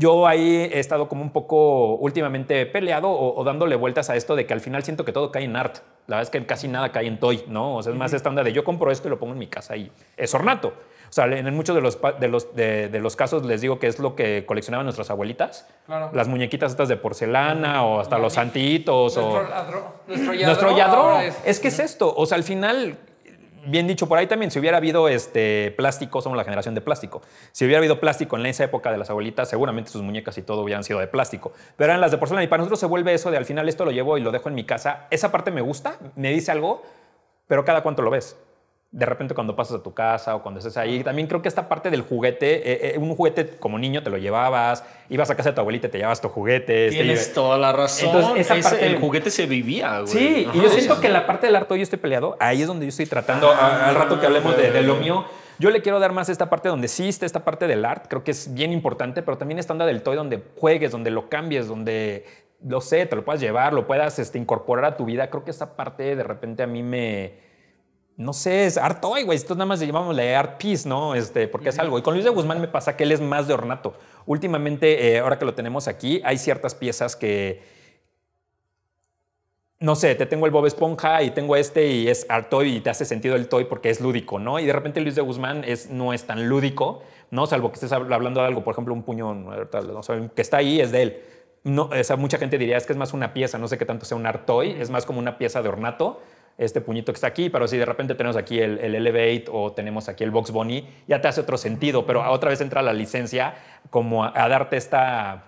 Yo 0.00 0.28
ahí 0.28 0.70
he 0.72 0.78
estado 0.78 1.08
como 1.08 1.22
un 1.22 1.30
poco 1.32 1.96
últimamente 1.96 2.64
peleado 2.66 3.08
o, 3.10 3.38
o 3.40 3.42
dándole 3.44 3.74
vueltas 3.74 4.08
a 4.10 4.14
esto 4.16 4.36
de 4.36 4.46
que 4.46 4.54
al 4.54 4.60
final 4.60 4.84
siento 4.84 5.04
que 5.04 5.12
todo 5.12 5.32
cae 5.32 5.42
en 5.44 5.56
art. 5.56 5.78
La 6.06 6.16
verdad 6.16 6.22
es 6.22 6.30
que 6.30 6.46
casi 6.46 6.68
nada 6.68 6.92
cae 6.92 7.08
en 7.08 7.18
toy, 7.18 7.44
¿no? 7.48 7.76
O 7.76 7.82
sea, 7.82 7.92
es 7.92 7.98
más 7.98 8.12
esta 8.12 8.28
onda 8.28 8.44
de 8.44 8.52
yo 8.52 8.62
compro 8.62 8.92
esto 8.92 9.08
y 9.08 9.10
lo 9.10 9.18
pongo 9.18 9.32
en 9.32 9.38
mi 9.40 9.48
casa 9.48 9.76
y 9.76 9.90
es 10.16 10.32
ornato. 10.34 10.68
O 11.08 11.12
sea, 11.12 11.24
en 11.24 11.52
muchos 11.54 11.74
de 11.74 11.80
los, 11.82 11.98
de 12.20 12.28
los, 12.28 12.54
de, 12.54 12.88
de 12.90 13.00
los 13.00 13.16
casos 13.16 13.44
les 13.44 13.60
digo 13.62 13.78
que 13.78 13.86
es 13.88 13.98
lo 13.98 14.14
que 14.14 14.44
coleccionaban 14.46 14.84
nuestras 14.86 15.10
abuelitas. 15.10 15.66
Claro. 15.86 16.10
Las 16.12 16.28
muñequitas 16.28 16.70
estas 16.70 16.88
de 16.88 16.96
porcelana 16.96 17.82
o 17.84 17.98
hasta 17.98 18.18
los 18.18 18.34
santitos 18.34 19.16
o... 19.16 19.20
Nuestro, 19.22 19.48
ladro- 19.48 19.84
nuestro 20.06 20.34
yadro. 20.34 20.46
Nuestro 20.46 20.76
yadro. 20.76 21.00
ahora 21.00 21.24
Es, 21.24 21.38
es- 21.44 21.60
que 21.60 21.68
es 21.68 21.78
esto. 21.80 22.14
O 22.14 22.24
sea, 22.26 22.36
al 22.36 22.44
final, 22.44 22.98
bien 23.66 23.86
dicho 23.86 24.08
por 24.08 24.18
ahí 24.18 24.26
también, 24.26 24.50
si 24.50 24.58
hubiera 24.58 24.76
habido 24.76 25.08
este 25.08 25.72
plástico, 25.76 26.20
somos 26.20 26.36
la 26.36 26.44
generación 26.44 26.74
de 26.74 26.80
plástico. 26.80 27.22
Si 27.52 27.64
hubiera 27.64 27.78
habido 27.78 28.00
plástico 28.00 28.36
en 28.36 28.46
esa 28.46 28.64
época 28.64 28.90
de 28.90 28.98
las 28.98 29.10
abuelitas, 29.10 29.48
seguramente 29.48 29.90
sus 29.90 30.02
muñecas 30.02 30.36
y 30.38 30.42
todo 30.42 30.62
hubieran 30.62 30.84
sido 30.84 30.98
de 31.00 31.06
plástico. 31.06 31.52
Pero 31.76 31.90
eran 31.90 32.00
las 32.00 32.10
de 32.10 32.18
porcelana. 32.18 32.44
Y 32.44 32.48
para 32.48 32.58
nosotros 32.58 32.80
se 32.80 32.86
vuelve 32.86 33.14
eso 33.14 33.30
de 33.30 33.36
al 33.36 33.44
final 33.44 33.68
esto 33.68 33.84
lo 33.84 33.90
llevo 33.90 34.18
y 34.18 34.20
lo 34.20 34.30
dejo 34.30 34.48
en 34.48 34.54
mi 34.54 34.64
casa. 34.64 35.06
Esa 35.10 35.30
parte 35.32 35.50
me 35.50 35.60
gusta, 35.60 35.98
me 36.16 36.30
dice 36.32 36.50
algo, 36.50 36.82
pero 37.46 37.64
cada 37.64 37.82
cuánto 37.82 38.02
lo 38.02 38.10
ves. 38.10 38.36
De 38.90 39.04
repente 39.04 39.34
cuando 39.34 39.54
pasas 39.54 39.80
a 39.80 39.82
tu 39.82 39.92
casa 39.92 40.34
o 40.34 40.42
cuando 40.42 40.60
estés 40.60 40.78
ahí. 40.78 41.04
También 41.04 41.28
creo 41.28 41.42
que 41.42 41.48
esta 41.48 41.68
parte 41.68 41.90
del 41.90 42.00
juguete, 42.00 42.54
eh, 42.72 42.94
eh, 42.94 42.98
un 42.98 43.14
juguete 43.14 43.46
como 43.58 43.78
niño 43.78 44.02
te 44.02 44.08
lo 44.08 44.16
llevabas, 44.16 44.82
ibas 45.10 45.28
a 45.28 45.34
casa 45.36 45.50
de 45.50 45.54
tu 45.54 45.60
abuelita 45.60 45.88
y 45.88 45.90
te 45.90 45.98
llevabas 45.98 46.22
tu 46.22 46.28
juguete. 46.30 46.86
este, 46.86 47.02
Tienes 47.02 47.34
toda 47.34 47.58
la 47.58 47.72
razón. 47.72 48.06
Entonces, 48.08 48.40
esa 48.40 48.56
Ese- 48.56 48.68
parte- 48.70 48.86
el 48.86 48.96
juguete 48.96 49.30
se 49.30 49.44
vivía, 49.44 50.00
güey. 50.00 50.06
Sí, 50.12 50.46
Ajá. 50.48 50.56
y 50.56 50.62
yo 50.62 50.70
siento 50.70 51.00
que 51.02 51.08
en 51.08 51.12
la 51.12 51.26
parte 51.26 51.46
del 51.46 51.56
arte 51.56 51.74
hoy 51.74 51.82
estoy 51.82 51.98
peleado. 51.98 52.36
Ahí 52.40 52.62
es 52.62 52.66
donde 52.66 52.86
yo 52.86 52.88
estoy 52.88 53.04
tratando, 53.06 53.50
al 53.50 53.94
rato 53.94 54.18
que 54.18 54.24
hablemos 54.26 54.56
de, 54.56 54.70
de 54.70 54.82
lo 54.82 54.96
mío, 54.96 55.26
yo 55.58 55.70
le 55.70 55.82
quiero 55.82 55.98
dar 56.00 56.12
más 56.12 56.30
esta 56.30 56.48
parte 56.48 56.68
donde 56.70 56.88
sí 56.88 57.08
está 57.10 57.26
esta 57.26 57.44
parte 57.44 57.66
del 57.66 57.84
art, 57.84 58.06
creo 58.08 58.24
que 58.24 58.30
es 58.30 58.54
bien 58.54 58.72
importante, 58.72 59.22
pero 59.22 59.36
también 59.36 59.58
esta 59.58 59.72
onda 59.74 59.84
del 59.84 60.02
toy 60.02 60.16
donde 60.16 60.42
juegues, 60.56 60.92
donde 60.92 61.10
lo 61.10 61.28
cambies, 61.28 61.66
donde, 61.68 62.24
lo 62.64 62.80
sé, 62.80 63.04
te 63.06 63.16
lo 63.16 63.24
puedas 63.24 63.40
llevar, 63.40 63.74
lo 63.74 63.86
puedas 63.86 64.18
este, 64.18 64.38
incorporar 64.38 64.84
a 64.86 64.96
tu 64.96 65.04
vida. 65.04 65.28
Creo 65.28 65.44
que 65.44 65.50
esa 65.50 65.76
parte 65.76 66.16
de 66.16 66.22
repente 66.22 66.62
a 66.62 66.66
mí 66.66 66.82
me... 66.82 67.46
No 68.18 68.32
sé, 68.32 68.66
es 68.66 68.76
art 68.76 69.00
toy, 69.00 69.22
güey. 69.22 69.36
Esto 69.36 69.54
nada 69.54 69.64
más 69.66 69.78
llamámosle 69.78 70.34
art 70.34 70.58
piece, 70.58 70.88
¿no? 70.88 71.14
Este, 71.14 71.46
porque 71.46 71.68
es 71.68 71.78
algo. 71.78 71.98
Y 71.98 72.02
con 72.02 72.14
Luis 72.14 72.24
de 72.24 72.30
Guzmán 72.30 72.60
me 72.60 72.66
pasa 72.66 72.96
que 72.96 73.04
él 73.04 73.12
es 73.12 73.20
más 73.20 73.46
de 73.46 73.54
ornato. 73.54 73.94
Últimamente, 74.26 75.14
eh, 75.14 75.20
ahora 75.20 75.38
que 75.38 75.44
lo 75.44 75.54
tenemos 75.54 75.86
aquí, 75.86 76.20
hay 76.24 76.36
ciertas 76.36 76.74
piezas 76.74 77.14
que, 77.14 77.62
no 79.78 79.94
sé, 79.94 80.16
te 80.16 80.26
tengo 80.26 80.46
el 80.46 80.50
Bob 80.52 80.66
Esponja 80.66 81.22
y 81.22 81.30
tengo 81.30 81.54
este 81.54 81.86
y 81.86 82.08
es 82.08 82.26
art 82.28 82.48
toy 82.50 82.76
y 82.76 82.80
te 82.80 82.90
hace 82.90 83.04
sentido 83.04 83.36
el 83.36 83.48
toy 83.48 83.64
porque 83.66 83.88
es 83.90 84.00
lúdico, 84.00 84.40
¿no? 84.40 84.58
Y 84.58 84.66
de 84.66 84.72
repente 84.72 85.00
Luis 85.00 85.14
de 85.14 85.22
Guzmán 85.22 85.62
es, 85.64 85.88
no 85.88 86.12
es 86.12 86.24
tan 86.24 86.48
lúdico, 86.48 87.02
¿no? 87.30 87.46
Salvo 87.46 87.70
que 87.70 87.74
estés 87.74 87.92
hab- 87.92 88.12
hablando 88.12 88.40
de 88.40 88.48
algo, 88.48 88.64
por 88.64 88.72
ejemplo, 88.72 88.92
un 88.92 89.04
puño 89.04 89.32
no 89.32 90.02
sé, 90.02 90.28
que 90.34 90.42
está 90.42 90.56
ahí 90.56 90.80
es 90.80 90.90
de 90.90 91.02
él. 91.02 91.22
No, 91.62 91.84
o 91.84 92.04
sea, 92.04 92.16
mucha 92.16 92.38
gente 92.38 92.58
diría 92.58 92.76
es 92.76 92.84
que 92.86 92.92
es 92.92 92.98
más 92.98 93.12
una 93.12 93.32
pieza, 93.32 93.58
no 93.58 93.68
sé 93.68 93.78
qué 93.78 93.84
tanto 93.84 94.04
sea 94.04 94.16
un 94.16 94.26
art 94.26 94.44
toy, 94.44 94.72
es 94.72 94.90
más 94.90 95.06
como 95.06 95.20
una 95.20 95.38
pieza 95.38 95.62
de 95.62 95.68
ornato, 95.68 96.20
este 96.58 96.80
puñito 96.80 97.12
que 97.12 97.16
está 97.16 97.28
aquí, 97.28 97.48
pero 97.50 97.66
si 97.68 97.76
de 97.78 97.86
repente 97.86 98.14
tenemos 98.14 98.36
aquí 98.36 98.58
el, 98.60 98.78
el 98.80 98.94
Elevate 98.96 99.44
o 99.50 99.72
tenemos 99.72 100.08
aquí 100.08 100.24
el 100.24 100.30
Box 100.32 100.50
Bunny, 100.50 100.86
ya 101.06 101.20
te 101.20 101.28
hace 101.28 101.40
otro 101.40 101.56
sentido, 101.56 102.04
pero 102.04 102.28
otra 102.30 102.50
vez 102.50 102.60
entra 102.60 102.82
la 102.82 102.92
licencia 102.92 103.54
como 103.90 104.24
a- 104.24 104.32
a 104.34 104.48
darte 104.48 104.76
esta 104.76 105.44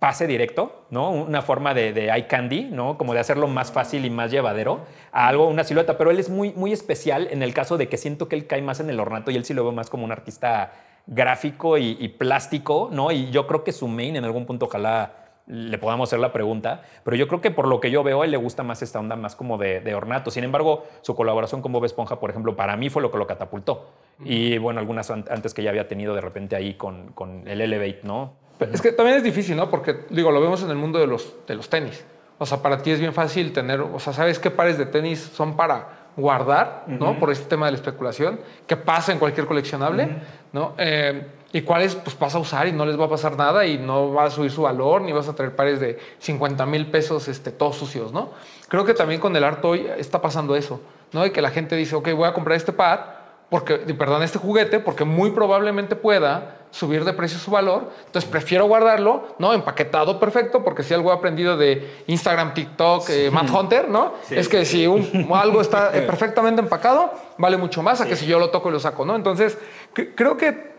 pase 0.00 0.26
directo, 0.26 0.86
¿no? 0.90 1.10
Una 1.12 1.40
forma 1.40 1.72
de, 1.72 1.92
de 1.92 2.06
eye 2.10 2.26
candy, 2.26 2.64
¿no? 2.64 2.98
Como 2.98 3.14
de 3.14 3.20
hacerlo 3.20 3.46
más 3.46 3.70
fácil 3.70 4.04
y 4.04 4.10
más 4.10 4.30
llevadero 4.32 4.80
a 5.12 5.28
algo, 5.28 5.46
una 5.46 5.62
silueta. 5.62 5.96
Pero 5.96 6.10
él 6.10 6.18
es 6.18 6.28
muy, 6.30 6.52
muy 6.54 6.72
especial 6.72 7.28
en 7.30 7.44
el 7.44 7.54
caso 7.54 7.76
de 7.76 7.88
que 7.88 7.96
siento 7.96 8.28
que 8.28 8.34
él 8.34 8.46
cae 8.48 8.60
más 8.60 8.80
en 8.80 8.90
el 8.90 8.98
ornato 8.98 9.30
y 9.30 9.36
él 9.36 9.44
sí 9.44 9.54
lo 9.54 9.62
veo 9.62 9.72
más 9.72 9.88
como 9.88 10.04
un 10.04 10.10
artista 10.10 10.72
gráfico 11.06 11.78
y, 11.78 11.96
y 12.00 12.08
plástico, 12.08 12.88
¿no? 12.92 13.12
Y 13.12 13.30
yo 13.30 13.46
creo 13.46 13.62
que 13.62 13.70
su 13.72 13.86
main 13.86 14.16
en 14.16 14.24
algún 14.24 14.46
punto 14.46 14.66
ojalá 14.66 15.27
le 15.48 15.78
podamos 15.78 16.08
hacer 16.08 16.20
la 16.20 16.32
pregunta, 16.32 16.82
pero 17.04 17.16
yo 17.16 17.26
creo 17.26 17.40
que 17.40 17.50
por 17.50 17.66
lo 17.66 17.80
que 17.80 17.90
yo 17.90 18.02
veo, 18.02 18.20
a 18.22 18.24
él 18.26 18.30
le 18.30 18.36
gusta 18.36 18.62
más 18.62 18.82
esta 18.82 18.98
onda 19.00 19.16
más 19.16 19.34
como 19.34 19.56
de, 19.58 19.80
de 19.80 19.94
ornato. 19.94 20.30
Sin 20.30 20.44
embargo, 20.44 20.86
su 21.00 21.16
colaboración 21.16 21.62
con 21.62 21.72
Bob 21.72 21.84
Esponja, 21.86 22.20
por 22.20 22.28
ejemplo, 22.30 22.54
para 22.54 22.76
mí 22.76 22.90
fue 22.90 23.00
lo 23.00 23.10
que 23.10 23.18
lo 23.18 23.26
catapultó. 23.26 23.90
Y 24.24 24.58
bueno, 24.58 24.78
algunas 24.78 25.10
an- 25.10 25.24
antes 25.30 25.54
que 25.54 25.62
ya 25.62 25.70
había 25.70 25.88
tenido 25.88 26.14
de 26.14 26.20
repente 26.20 26.54
ahí 26.54 26.74
con, 26.74 27.08
con 27.12 27.48
el 27.48 27.60
Elevate, 27.62 28.00
¿no? 28.02 28.34
Es 28.60 28.82
que 28.82 28.92
también 28.92 29.16
es 29.16 29.22
difícil, 29.24 29.56
¿no? 29.56 29.70
Porque, 29.70 30.04
digo, 30.10 30.30
lo 30.32 30.40
vemos 30.40 30.62
en 30.62 30.70
el 30.70 30.76
mundo 30.76 30.98
de 30.98 31.06
los, 31.06 31.34
de 31.46 31.54
los 31.54 31.70
tenis. 31.70 32.04
O 32.38 32.44
sea, 32.46 32.58
para 32.58 32.82
ti 32.82 32.90
es 32.90 33.00
bien 33.00 33.14
fácil 33.14 33.52
tener, 33.52 33.80
o 33.80 33.98
sea, 33.98 34.12
¿sabes 34.12 34.38
qué 34.38 34.50
pares 34.50 34.76
de 34.78 34.86
tenis 34.86 35.18
son 35.18 35.56
para 35.56 36.08
guardar, 36.16 36.84
¿no? 36.88 37.18
Por 37.18 37.30
este 37.30 37.46
tema 37.46 37.66
de 37.66 37.72
la 37.72 37.76
especulación, 37.78 38.40
que 38.66 38.76
pasa 38.76 39.12
en 39.12 39.18
cualquier 39.20 39.46
coleccionable, 39.46 40.08
¿no? 40.52 40.74
Eh, 40.76 41.26
y 41.52 41.62
cuáles, 41.62 41.94
pues 41.94 42.18
vas 42.18 42.34
a 42.34 42.38
usar 42.38 42.68
y 42.68 42.72
no 42.72 42.84
les 42.84 43.00
va 43.00 43.06
a 43.06 43.08
pasar 43.08 43.36
nada 43.36 43.64
y 43.64 43.78
no 43.78 44.12
va 44.12 44.24
a 44.24 44.30
subir 44.30 44.50
su 44.50 44.62
valor, 44.62 45.00
ni 45.02 45.12
vas 45.12 45.28
a 45.28 45.34
traer 45.34 45.56
pares 45.56 45.80
de 45.80 45.98
50 46.18 46.66
mil 46.66 46.86
pesos 46.90 47.26
este, 47.28 47.50
todos 47.52 47.76
sucios, 47.76 48.12
¿no? 48.12 48.30
Creo 48.68 48.84
que 48.84 48.92
también 48.94 49.20
con 49.20 49.34
el 49.34 49.44
art 49.44 49.64
hoy 49.64 49.86
está 49.96 50.20
pasando 50.20 50.54
eso, 50.56 50.80
¿no? 51.12 51.24
Y 51.24 51.30
que 51.30 51.40
la 51.40 51.50
gente 51.50 51.74
dice, 51.76 51.96
ok, 51.96 52.10
voy 52.12 52.28
a 52.28 52.34
comprar 52.34 52.56
este 52.56 52.72
par, 52.72 53.18
porque, 53.48 53.76
perdón, 53.78 54.22
este 54.22 54.38
juguete, 54.38 54.78
porque 54.78 55.04
muy 55.04 55.30
probablemente 55.30 55.96
pueda 55.96 56.56
subir 56.70 57.06
de 57.06 57.14
precio 57.14 57.38
su 57.38 57.50
valor. 57.50 57.88
Entonces 58.04 58.30
prefiero 58.30 58.66
guardarlo, 58.66 59.28
¿no? 59.38 59.54
Empaquetado 59.54 60.20
perfecto, 60.20 60.62
porque 60.62 60.82
si 60.82 60.92
algo 60.92 61.10
he 61.10 61.14
aprendido 61.14 61.56
de 61.56 62.02
Instagram, 62.08 62.52
TikTok, 62.52 63.08
eh, 63.08 63.30
Matt 63.30 63.48
Hunter, 63.48 63.88
¿no? 63.88 64.12
Es 64.28 64.50
que 64.50 64.66
si 64.66 64.86
un- 64.86 65.30
algo 65.32 65.62
está 65.62 65.90
perfectamente 66.06 66.60
empacado, 66.60 67.10
vale 67.38 67.56
mucho 67.56 67.82
más 67.82 68.02
a 68.02 68.06
que 68.06 68.16
si 68.16 68.26
yo 68.26 68.38
lo 68.38 68.50
toco 68.50 68.68
y 68.68 68.72
lo 68.72 68.80
saco, 68.80 69.06
¿no? 69.06 69.16
Entonces, 69.16 69.56
cre- 69.94 70.10
creo 70.14 70.36
que 70.36 70.76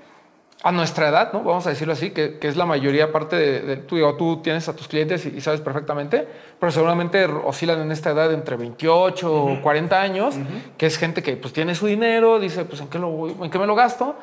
a 0.62 0.72
nuestra 0.74 1.08
edad, 1.08 1.32
¿no? 1.32 1.42
Vamos 1.44 1.66
a 1.68 1.70
decirlo 1.70 1.94
así, 1.94 2.12
que, 2.12 2.38
que 2.38 2.50
es 2.50 2.58
la 2.58 2.66
mayoría 2.66 3.12
parte 3.14 3.38
de, 3.38 3.62
de- 3.62 3.78
tú, 3.78 3.96
digo, 3.96 4.16
tú 4.16 4.42
tienes 4.44 4.68
a 4.68 4.76
tus 4.76 4.88
clientes 4.90 5.26
y, 5.26 5.30
y 5.38 5.42
sabes 5.42 5.62
perfectamente, 5.62 6.28
pero 6.60 6.70
seguramente 6.72 7.24
oscilan 7.26 7.80
en 7.82 7.92
esta 7.94 8.10
edad 8.10 8.34
entre 8.34 8.58
28 8.58 9.34
o 9.34 9.62
40 9.62 10.02
años, 10.02 10.36
que 10.78 10.86
es 10.86 10.98
gente 10.98 11.24
que 11.24 11.38
pues 11.38 11.54
tiene 11.54 11.76
su 11.76 11.86
dinero, 11.88 12.40
dice, 12.40 12.66
pues 12.66 12.82
¿en 12.82 12.88
qué, 12.90 13.00
lo, 13.00 13.10
voy- 13.10 13.36
en 13.42 13.50
qué 13.50 13.58
me 13.58 13.66
lo 13.68 13.76
gasto? 13.76 14.16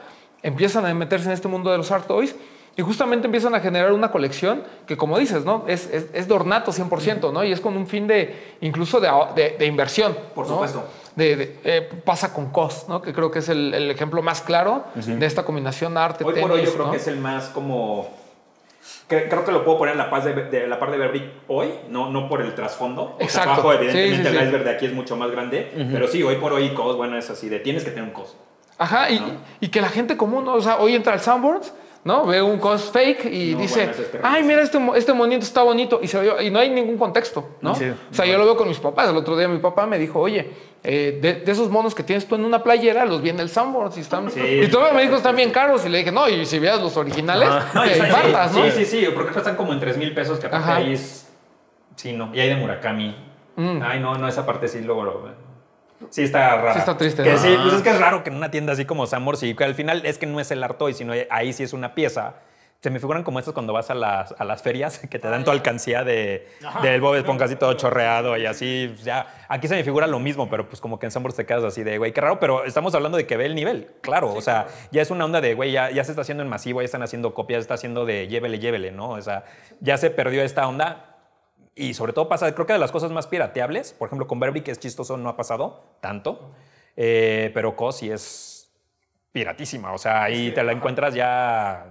Empiezan 0.43 0.84
a 0.84 0.93
meterse 0.93 1.26
en 1.26 1.32
este 1.32 1.49
mundo 1.49 1.70
de 1.70 1.78
los 1.78 1.91
art 1.91 2.07
toys 2.07 2.37
y 2.76 2.82
justamente 2.82 3.24
empiezan 3.26 3.55
a 3.55 3.61
generar 3.61 3.91
una 3.95 4.11
colección 4.11 4.62
que, 4.87 4.99
como 4.99 5.18
dices, 5.18 5.47
¿no? 5.47 5.64
Es, 5.66 5.89
es, 5.91 6.09
es 6.12 6.28
de 6.28 6.34
ornato 6.34 6.70
100%, 6.70 7.32
¿no? 7.32 7.43
Y 7.45 7.53
es 7.53 7.62
con 7.62 7.74
un 7.78 7.87
fin 7.87 8.07
de, 8.07 8.57
incluso 8.61 9.01
de, 9.01 9.09
de- 9.34 9.57
de 9.59 9.64
inversión. 9.66 10.14
Por 10.34 10.47
¿no? 10.47 10.53
supuesto. 10.53 10.84
De, 11.17 11.35
de- 11.37 11.59
eh, 11.64 11.89
pasa 12.05 12.33
con 12.33 12.51
COS, 12.51 12.87
¿no? 12.89 13.01
Que 13.03 13.12
creo 13.12 13.31
que 13.31 13.39
es 13.41 13.49
el, 13.49 13.73
el 13.75 13.91
ejemplo 13.91 14.23
más 14.23 14.43
claro 14.43 14.85
de 14.95 15.25
esta 15.27 15.45
combinación 15.45 15.97
arte 15.97 16.23
Hoy 16.25 16.35
por 16.41 16.53
hoy 16.53 16.62
yo 16.64 16.73
creo 16.75 16.87
¿no? 16.87 16.91
que 16.93 16.99
es 16.99 17.07
el 17.09 17.17
más 17.17 17.47
como... 17.49 18.09
Creo 19.09 19.45
que 19.45 19.53
lo 19.53 19.64
puedo 19.64 19.79
poner 19.79 19.93
en 19.93 19.99
la, 19.99 20.11
paz 20.11 20.25
de, 20.25 20.35
de- 20.35 20.67
la 20.67 20.79
par 20.79 20.91
de 20.91 20.99
Beverly 20.99 21.33
hoy, 21.49 21.71
no, 21.89 22.11
no 22.11 22.29
por 22.29 22.41
el 22.43 22.55
trasfondo. 22.55 23.03
O 23.14 23.17
sea, 23.19 23.25
Exacto. 23.27 23.51
abajo, 23.53 23.73
Sí, 23.73 23.77
evidentemente, 23.79 24.25
sí, 24.25 24.31
sí. 24.31 24.37
el 24.37 24.45
iceberg 24.47 24.64
de 24.64 24.71
aquí 24.71 24.87
es 24.87 24.93
mucho 24.93 25.17
más 25.17 25.31
grande. 25.31 25.73
Pero 25.93 26.07
sí, 26.09 26.23
hoy 26.23 26.37
por 26.37 26.53
hoy 26.53 26.71
COS, 26.75 26.97
bueno, 26.97 27.17
es 27.17 27.31
así 27.31 27.49
de 27.49 27.61
tienes 27.61 27.83
que 27.85 27.91
tener 27.91 28.05
un 28.05 28.11
COS. 28.11 28.37
Ajá, 28.79 29.11
y, 29.11 29.39
y 29.61 29.69
que 29.69 29.81
la 29.81 29.89
gente 29.89 30.17
común, 30.17 30.45
¿no? 30.45 30.55
o 30.55 30.61
sea, 30.61 30.77
hoy 30.79 30.95
entra 30.95 31.14
al 31.14 31.21
Sanborns, 31.21 31.73
¿no? 32.07 32.24
Ve 32.24 32.40
un 32.40 32.59
cos 32.59 32.84
fake 32.92 33.24
y 33.26 33.52
No, 33.54 33.59
dice, 33.61 33.90
ay, 34.22 34.42
mira, 34.44 34.62
este, 34.62 34.78
este 34.94 35.12
monito 35.12 35.42
está 35.44 35.62
bonito. 35.64 35.98
Y, 36.00 36.07
se 36.09 36.20
ve- 36.20 36.44
y 36.44 36.50
no 36.50 36.61
hay 36.61 36.70
ningún 36.70 36.96
contexto, 36.96 37.57
¿no? 37.61 37.74
Sí. 37.74 37.84
O 38.11 38.14
sea, 38.14 38.24
yo 38.24 38.38
lo 38.38 38.44
veo 38.44 38.57
con 38.57 38.68
mis 38.68 38.78
papás. 38.78 39.11
El 39.11 39.16
otro 39.16 39.36
día 39.36 39.48
mi 39.48 39.59
papá 39.59 39.86
me 39.86 39.98
dijo, 39.98 40.20
oye, 40.20 40.48
eh, 40.84 41.18
de, 41.20 41.34
de 41.40 41.52
esos 41.52 41.68
monos 41.68 41.94
que 41.96 42.04
tienes 42.04 42.26
tú 42.26 42.36
en 42.36 42.44
una 42.44 42.62
playera, 42.62 43.04
los 43.04 43.20
vi 43.20 43.30
en 43.30 43.40
el 43.40 43.50
Sanborns 43.50 43.98
y 43.98 44.00
están... 44.02 44.30
Sí. 44.30 44.40
y 44.40 44.68
todavía 44.68 44.94
me 44.94 45.02
dijo, 45.02 45.16
están 45.16 45.34
bien 45.34 45.50
caros. 45.50 45.84
Y 45.84 45.88
le 45.88 45.98
dije, 45.98 46.12
no, 46.12 46.28
y 46.28 46.46
si 46.46 46.61
veas 46.61 46.80
los 46.80 46.96
originales, 46.96 47.48
No, 47.74 47.82
te 47.82 47.98
infartas, 47.98 48.52
sí, 48.52 48.59
¿no? 48.61 48.70
sí, 48.70 48.84
sí, 48.84 49.07
porque 49.12 49.36
están 49.36 49.57
como 49.57 49.72
en 49.72 49.80
3 49.80 49.96
mil 49.98 50.14
pesos, 50.14 50.38
que 50.38 50.46
aparte 50.46 50.70
ahí 50.70 50.92
es... 50.94 51.26
Sí, 51.96 52.12
no. 52.12 52.30
Y 52.32 52.38
hay 52.38 52.50
de 52.50 52.54
Murakami. 52.57 53.16
Mm. 53.57 53.80
Ay, 53.82 53.98
no, 54.00 54.16
no, 54.16 54.28
esa 54.28 54.46
parte 54.46 54.68
sí 54.68 54.80
luego 54.82 55.02
lo... 55.02 55.45
Sí 56.11 56.24
está 56.24 56.57
raro. 56.57 56.72
Sí 56.72 56.78
está 56.78 56.96
triste, 56.96 57.22
Que 57.22 57.32
¿no? 57.32 57.38
sí, 57.38 57.57
pues 57.62 57.74
es 57.74 57.82
que 57.82 57.90
es 57.90 58.00
raro 58.00 58.22
que 58.24 58.30
en 58.30 58.36
una 58.36 58.50
tienda 58.50 58.72
así 58.72 58.84
como 58.84 59.07
Samors 59.07 59.42
y 59.42 59.54
que 59.54 59.64
al 59.64 59.74
final 59.74 60.04
es 60.04 60.18
que 60.18 60.26
no 60.26 60.40
es 60.40 60.50
el 60.50 60.62
artoy, 60.62 60.94
sino 60.94 61.12
ahí 61.30 61.52
sí 61.52 61.62
es 61.62 61.72
una 61.72 61.94
pieza. 61.94 62.34
Se 62.80 62.90
me 62.90 63.00
figuran 63.00 63.24
como 63.24 63.38
estas 63.38 63.54
cuando 63.54 63.72
vas 63.72 63.90
a 63.90 63.94
las, 63.94 64.34
a 64.38 64.44
las 64.44 64.62
ferias 64.62 64.98
que 65.11 65.18
te 65.18 65.28
dan 65.28 65.44
tu 65.44 65.50
alcancía 65.50 66.04
de, 66.04 66.46
del 66.82 67.00
Bob 67.00 67.14
Esponja 67.14 67.46
así 67.46 67.57
todo 67.57 67.72
chorreado 67.72 68.36
y 68.36 68.44
así. 68.46 68.90
pues 68.92 69.04
Ya, 69.04 69.26
aquí 69.48 69.66
se 69.66 69.74
me 69.74 69.82
figura 69.82 70.07
lo 70.07 70.18
mismo, 70.18 70.48
pero 70.50 70.68
pues 70.68 70.80
como 70.80 70.98
que 70.98 71.07
en 71.07 71.11
Sambors 71.11 71.34
te 71.34 71.46
quedas 71.46 71.64
así 71.64 71.82
de, 71.82 71.96
güey, 71.98 72.12
qué 72.12 72.20
raro, 72.20 72.38
pero 72.38 72.64
estamos 72.64 72.94
hablando 72.94 73.16
de 73.16 73.26
que 73.26 73.36
ve 73.36 73.46
el 73.46 73.54
nivel, 73.54 73.88
claro. 74.02 74.32
o 74.32 74.40
sea, 74.42 74.66
ya 74.92 75.00
es 75.02 75.11
una 75.11 75.24
onda 75.24 75.40
de, 75.40 75.54
güey, 75.54 75.72
ya, 75.72 75.90
ya 75.90 76.04
se 76.04 76.12
está 76.12 76.20
haciendo 76.20 76.42
en 76.42 76.50
masivo, 76.50 76.82
ya 76.82 76.84
están 76.84 77.02
haciendo 77.02 77.32
copias, 77.32 77.59
ya 77.59 77.62
está 77.62 77.74
haciendo 77.74 78.04
de 78.04 78.28
llévele, 78.28 78.59
llévele, 78.59 78.92
¿no? 78.92 79.11
O 79.11 79.22
sea, 79.22 79.44
ya 79.80 79.96
se 79.96 80.11
perdió 80.11 80.42
esta 80.42 80.68
onda. 80.68 81.16
Y 81.79 81.93
sobre 81.93 82.14
todo 82.14 82.27
pasa, 82.29 82.53
creo 82.55 82.66
que 82.66 82.72
de 82.72 82.79
las 82.79 82.91
cosas 82.91 83.12
más 83.12 83.27
pirateables, 83.27 83.93
por 83.93 84.09
ejemplo, 84.09 84.27
con 84.27 84.41
Burberry, 84.41 84.62
que 84.62 84.70
es 84.70 84.81
chistoso, 84.81 85.18
no 85.18 85.29
ha 85.29 85.37
pasado 85.37 85.85
tanto, 86.01 86.53
eh, 86.97 87.51
pero 87.53 87.77
COS 87.77 87.97
sí 87.99 88.11
es 88.11 88.72
piratísima. 89.31 89.93
O 89.93 89.99
sea, 89.99 90.22
ahí 90.22 90.51
te 90.53 90.64
la 90.64 90.72
encuentras 90.72 91.14
ya 91.14 91.87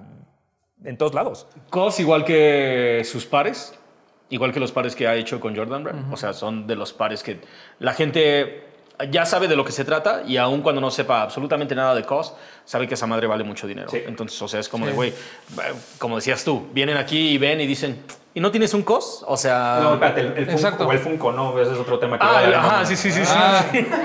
en 0.83 0.97
todos 0.97 1.13
lados. 1.13 1.47
Cos 1.69 1.99
igual 1.99 2.25
que 2.25 3.03
sus 3.05 3.27
pares, 3.27 3.77
igual 4.29 4.51
que 4.51 4.59
los 4.59 4.71
pares 4.71 4.95
que 4.95 5.07
ha 5.07 5.15
hecho 5.15 5.39
con 5.39 5.55
Jordan 5.55 5.83
Brand. 5.83 6.11
O 6.11 6.17
sea, 6.17 6.33
son 6.33 6.65
de 6.65 6.75
los 6.75 6.91
pares 6.91 7.21
que 7.21 7.41
la 7.77 7.93
gente 7.93 8.63
ya 9.11 9.25
sabe 9.25 9.47
de 9.47 9.55
lo 9.55 9.63
que 9.63 9.71
se 9.71 9.85
trata 9.85 10.23
y 10.25 10.37
aun 10.37 10.61
cuando 10.61 10.81
no 10.81 10.89
sepa 10.89 11.21
absolutamente 11.21 11.75
nada 11.75 11.93
de 11.93 12.03
COS, 12.03 12.33
sabe 12.63 12.87
que 12.87 12.95
esa 12.95 13.05
madre 13.05 13.27
vale 13.27 13.43
mucho 13.43 13.67
dinero. 13.67 13.89
Sí. 13.89 14.01
Entonces, 14.05 14.41
o 14.41 14.47
sea, 14.47 14.59
es 14.59 14.69
como 14.69 14.87
de, 14.87 14.93
güey, 14.93 15.13
como 15.99 16.15
decías 16.15 16.43
tú, 16.43 16.67
vienen 16.73 16.97
aquí 16.97 17.29
y 17.29 17.37
ven 17.37 17.61
y 17.61 17.67
dicen, 17.67 18.03
¿y 18.35 18.39
no 18.39 18.51
tienes 18.51 18.71
un 18.75 18.83
COS? 18.83 19.25
O 19.27 19.35
sea... 19.35 19.79
No, 19.81 19.93
espérate, 19.95 20.21
el, 20.21 20.37
el. 20.37 20.45
Funko, 20.59 20.83
o 20.85 20.91
el 20.91 20.99
Funko, 20.99 21.31
no, 21.31 21.59
ese 21.59 21.73
es 21.73 21.79
otro 21.79 21.97
tema 21.97 22.19
que 22.19 22.25
Ah, 22.27 22.43
el- 22.43 22.53
ajá, 22.53 22.85
sí, 22.85 22.95
sí, 22.95 23.11
sí, 23.11 23.25
sí, 23.25 23.33
Ah. 23.35 23.63
sí. 23.71 23.87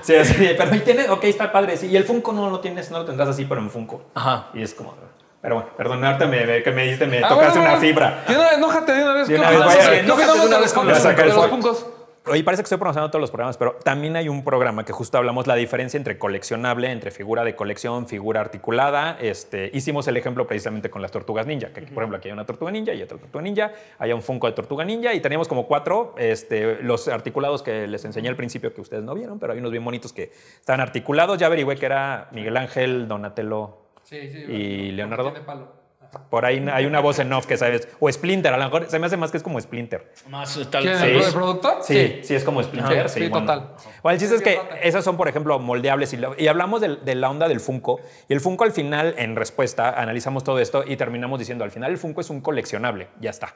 Sí, 0.00 0.14
así, 0.14 0.34
pero 0.56 0.74
¿y 0.74 0.78
tiene, 0.80 1.10
ok, 1.10 1.24
está 1.24 1.50
padre, 1.52 1.76
sí. 1.76 1.88
Y 1.88 1.96
el 1.96 2.04
Funko 2.04 2.32
no 2.32 2.48
lo 2.48 2.60
tienes, 2.60 2.90
no 2.90 3.00
lo 3.00 3.04
tendrás 3.04 3.28
así, 3.30 3.44
pero 3.44 3.60
en 3.60 3.68
Funko. 3.68 4.04
Ajá. 4.14 4.46
Y 4.54 4.62
es 4.62 4.72
como, 4.72 4.94
pero 5.42 5.56
bueno, 5.56 5.70
perdón, 5.76 6.04
ahorita 6.04 6.26
me, 6.26 6.46
me- 6.46 6.62
que 6.62 6.70
me 6.70 6.84
diste, 6.84 7.06
me 7.06 7.18
Ah, 7.18 7.28
tocaste 7.28 7.58
bueno, 7.58 7.60
una 7.62 7.70
bueno. 7.72 7.80
fibra. 7.80 8.24
De 8.26 8.36
una 8.36 8.50
enójate 8.52 8.92
de 8.92 9.02
una 9.02 9.12
vez. 9.12 9.28
De 9.28 9.34
¿qué 9.34 9.40
una 9.40 9.50
vez, 9.50 9.58
vaya, 9.58 9.90
¿Qué 9.90 9.98
enójate 9.98 10.38
de 10.38 10.46
una 10.46 10.58
vez 10.58 10.60
los 10.60 10.72
con- 10.72 10.94
saca 10.94 11.08
el 11.10 11.16
De 11.16 11.34
los 11.34 11.46
fuego. 11.48 11.97
Oye, 12.30 12.44
parece 12.44 12.62
que 12.62 12.66
estoy 12.66 12.78
pronunciando 12.78 13.10
todos 13.10 13.20
los 13.20 13.30
programas, 13.30 13.56
pero 13.56 13.76
también 13.84 14.16
hay 14.16 14.28
un 14.28 14.44
programa 14.44 14.84
que 14.84 14.92
justo 14.92 15.18
hablamos 15.18 15.46
la 15.46 15.54
diferencia 15.54 15.96
entre 15.96 16.18
coleccionable, 16.18 16.90
entre 16.90 17.10
figura 17.10 17.44
de 17.44 17.56
colección, 17.56 18.06
figura 18.06 18.40
articulada. 18.40 19.16
Este, 19.20 19.70
hicimos 19.72 20.06
el 20.08 20.16
ejemplo 20.16 20.46
precisamente 20.46 20.90
con 20.90 21.02
las 21.02 21.10
tortugas 21.10 21.46
ninja, 21.46 21.68
que 21.72 21.82
por 21.82 22.02
ejemplo 22.02 22.18
aquí 22.18 22.28
hay 22.28 22.32
una 22.32 22.44
tortuga 22.46 22.70
ninja 22.70 22.92
y 22.94 23.02
otra 23.02 23.18
tortuga 23.18 23.42
ninja, 23.42 23.72
hay 23.98 24.12
un 24.12 24.22
Funko 24.22 24.46
de 24.46 24.52
tortuga 24.52 24.84
ninja 24.84 25.14
y 25.14 25.20
teníamos 25.20 25.48
como 25.48 25.66
cuatro, 25.66 26.14
este, 26.18 26.82
los 26.82 27.08
articulados 27.08 27.62
que 27.62 27.86
les 27.86 28.04
enseñé 28.04 28.28
al 28.28 28.36
principio 28.36 28.74
que 28.74 28.80
ustedes 28.80 29.02
no 29.02 29.14
vieron, 29.14 29.38
pero 29.38 29.52
hay 29.52 29.58
unos 29.58 29.70
bien 29.70 29.84
bonitos 29.84 30.12
que 30.12 30.30
están 30.60 30.80
articulados. 30.80 31.38
Ya 31.38 31.46
averigüé 31.46 31.76
que 31.76 31.86
era 31.86 32.28
Miguel 32.32 32.56
Ángel, 32.56 33.08
Donatello 33.08 33.78
Sí, 34.02 34.28
sí. 34.30 34.38
y 34.38 34.90
Leonardo. 34.92 35.34
Palo. 35.44 35.87
Por 36.30 36.44
ahí 36.46 36.64
hay 36.72 36.86
una 36.86 37.00
voz 37.00 37.18
en 37.18 37.32
off 37.32 37.46
que 37.46 37.56
sabes, 37.56 37.86
o 38.00 38.10
Splinter, 38.10 38.52
a 38.52 38.56
lo 38.56 38.64
mejor 38.64 38.86
se 38.88 38.98
me 38.98 39.06
hace 39.06 39.16
más 39.16 39.30
que 39.30 39.36
es 39.36 39.42
como 39.42 39.60
Splinter. 39.60 40.12
Más 40.28 40.58
tal 40.70 40.82
¿Quién? 40.82 40.96
sí. 40.98 41.04
¿El 41.06 41.32
productor? 41.32 41.78
Sí, 41.82 42.20
sí, 42.22 42.34
es 42.34 42.44
como 42.44 42.62
Splinter. 42.62 43.08
Sí, 43.08 43.14
sí, 43.20 43.24
sí, 43.26 43.30
bueno. 43.30 43.46
total. 43.46 43.74
Bueno, 44.02 44.14
el 44.14 44.18
chiste 44.20 44.34
es 44.36 44.40
Sí, 44.40 44.44
que 44.44 44.52
sí, 44.54 44.60
esas 44.82 45.04
son, 45.04 45.16
por 45.16 45.28
ejemplo, 45.28 45.58
moldeables. 45.58 46.12
Y, 46.14 46.16
lo- 46.16 46.34
y 46.38 46.48
hablamos 46.48 46.80
del- 46.80 47.04
de, 47.04 47.14
la 47.14 47.28
onda 47.30 47.46
del 47.48 47.60
Funko. 47.60 48.00
Y 48.28 48.32
el 48.32 48.40
Funko 48.40 48.64
al 48.64 48.72
final, 48.72 49.14
en 49.18 49.36
respuesta, 49.36 49.90
analizamos 50.00 50.44
todo 50.44 50.58
esto 50.58 50.82
y 50.86 50.96
terminamos 50.96 51.38
diciendo, 51.38 51.64
al 51.64 51.70
final 51.70 51.90
el 51.90 51.98
Funko 51.98 52.20
es 52.22 52.30
un 52.30 52.40
coleccionable. 52.40 53.08
Ya 53.20 53.30
está. 53.30 53.54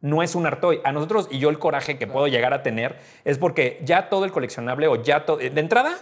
No 0.00 0.22
es 0.22 0.34
un 0.34 0.46
artoy. 0.46 0.80
A 0.84 0.92
nosotros, 0.92 1.28
y 1.30 1.38
yo 1.38 1.50
el 1.50 1.58
coraje 1.58 1.98
que 1.98 2.06
puedo 2.06 2.26
llegar 2.26 2.52
a 2.54 2.62
tener, 2.62 2.98
es 3.24 3.38
porque 3.38 3.80
ya 3.84 4.08
todo 4.08 4.24
el 4.24 4.32
coleccionable 4.32 4.88
o 4.88 5.02
ya 5.02 5.24
todo... 5.26 5.36
De 5.36 5.48
entrada, 5.60 5.92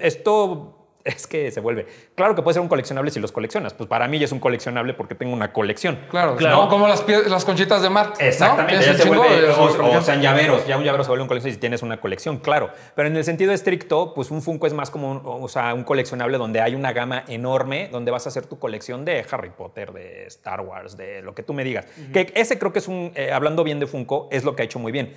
esto... 0.00 0.80
Es 1.04 1.26
que 1.26 1.50
se 1.50 1.60
vuelve. 1.60 1.86
Claro 2.14 2.34
que 2.34 2.40
puede 2.40 2.54
ser 2.54 2.62
un 2.62 2.68
coleccionable 2.68 3.10
si 3.10 3.20
los 3.20 3.30
coleccionas. 3.30 3.74
Pues 3.74 3.88
para 3.90 4.08
mí 4.08 4.18
ya 4.18 4.24
es 4.24 4.32
un 4.32 4.40
coleccionable 4.40 4.94
porque 4.94 5.14
tengo 5.14 5.34
una 5.34 5.52
colección. 5.52 5.98
Claro, 6.10 6.34
Claro. 6.36 6.56
¿no? 6.62 6.68
como 6.70 6.88
las, 6.88 7.04
las 7.28 7.44
conchitas 7.44 7.82
de 7.82 7.90
mar. 7.90 8.14
Exactamente, 8.18 8.78
Tienes 8.78 8.86
ya 8.86 8.92
un 8.92 8.96
se 8.98 9.02
chingo 9.04 9.22
vuelve, 9.22 9.42
de- 9.42 9.50
o, 9.52 9.98
o 9.98 10.00
sean 10.02 10.22
llaveros, 10.22 10.66
ya 10.66 10.78
un 10.78 10.84
llavero 10.84 11.04
se 11.04 11.08
vuelve 11.08 11.22
un 11.22 11.28
colección 11.28 11.52
si 11.52 11.60
tienes 11.60 11.82
una 11.82 12.00
colección, 12.00 12.38
claro. 12.38 12.70
Pero 12.94 13.08
en 13.08 13.16
el 13.18 13.24
sentido 13.24 13.52
estricto, 13.52 14.14
pues 14.14 14.30
un 14.30 14.40
Funko 14.40 14.66
es 14.66 14.72
más 14.72 14.90
como 14.90 15.10
un, 15.10 15.20
o 15.24 15.46
sea, 15.48 15.74
un 15.74 15.84
coleccionable 15.84 16.38
donde 16.38 16.62
hay 16.62 16.74
una 16.74 16.92
gama 16.94 17.24
enorme, 17.28 17.88
donde 17.92 18.10
vas 18.10 18.24
a 18.24 18.30
hacer 18.30 18.46
tu 18.46 18.58
colección 18.58 19.04
de 19.04 19.26
Harry 19.30 19.50
Potter, 19.50 19.92
de 19.92 20.24
Star 20.28 20.62
Wars, 20.62 20.96
de 20.96 21.20
lo 21.20 21.34
que 21.34 21.42
tú 21.42 21.52
me 21.52 21.64
digas. 21.64 21.84
Que 22.14 22.32
ese 22.34 22.58
creo 22.58 22.72
que 22.72 22.78
es 22.78 22.88
un, 22.88 23.12
eh, 23.14 23.30
hablando 23.30 23.62
bien 23.62 23.78
de 23.78 23.86
Funko, 23.86 24.28
es 24.32 24.42
lo 24.42 24.56
que 24.56 24.62
ha 24.62 24.64
hecho 24.64 24.78
muy 24.78 24.90
bien. 24.90 25.12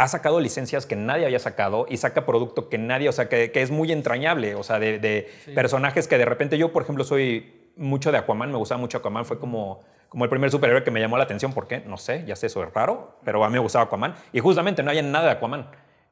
Ha 0.00 0.08
sacado 0.08 0.40
licencias 0.40 0.86
que 0.86 0.96
nadie 0.96 1.26
había 1.26 1.38
sacado 1.38 1.86
y 1.88 1.96
saca 1.98 2.24
producto 2.24 2.68
que 2.68 2.78
nadie, 2.78 3.08
o 3.08 3.12
sea, 3.12 3.28
que, 3.28 3.52
que 3.52 3.60
es 3.62 3.70
muy 3.70 3.92
entrañable, 3.92 4.54
o 4.54 4.62
sea, 4.62 4.78
de, 4.78 4.98
de 4.98 5.28
personajes 5.54 6.08
que 6.08 6.16
de 6.16 6.24
repente 6.24 6.56
yo, 6.56 6.72
por 6.72 6.82
ejemplo, 6.82 7.04
soy 7.04 7.70
mucho 7.76 8.10
de 8.10 8.18
Aquaman, 8.18 8.50
me 8.50 8.56
gustaba 8.58 8.80
mucho 8.80 8.98
Aquaman, 8.98 9.24
fue 9.26 9.38
como, 9.38 9.80
como 10.08 10.24
el 10.24 10.30
primer 10.30 10.50
superhéroe 10.50 10.82
que 10.84 10.90
me 10.90 11.00
llamó 11.00 11.18
la 11.18 11.24
atención, 11.24 11.52
¿por 11.52 11.66
qué? 11.66 11.80
No 11.80 11.96
sé, 11.98 12.24
ya 12.26 12.34
sé, 12.34 12.46
eso 12.46 12.62
es 12.64 12.72
raro, 12.72 13.18
pero 13.24 13.44
a 13.44 13.48
mí 13.48 13.52
me 13.54 13.58
gustaba 13.58 13.84
Aquaman 13.84 14.14
y 14.32 14.40
justamente 14.40 14.82
no 14.82 14.88
había 14.90 15.02
nada 15.02 15.26
de 15.26 15.30
Aquaman. 15.32 15.68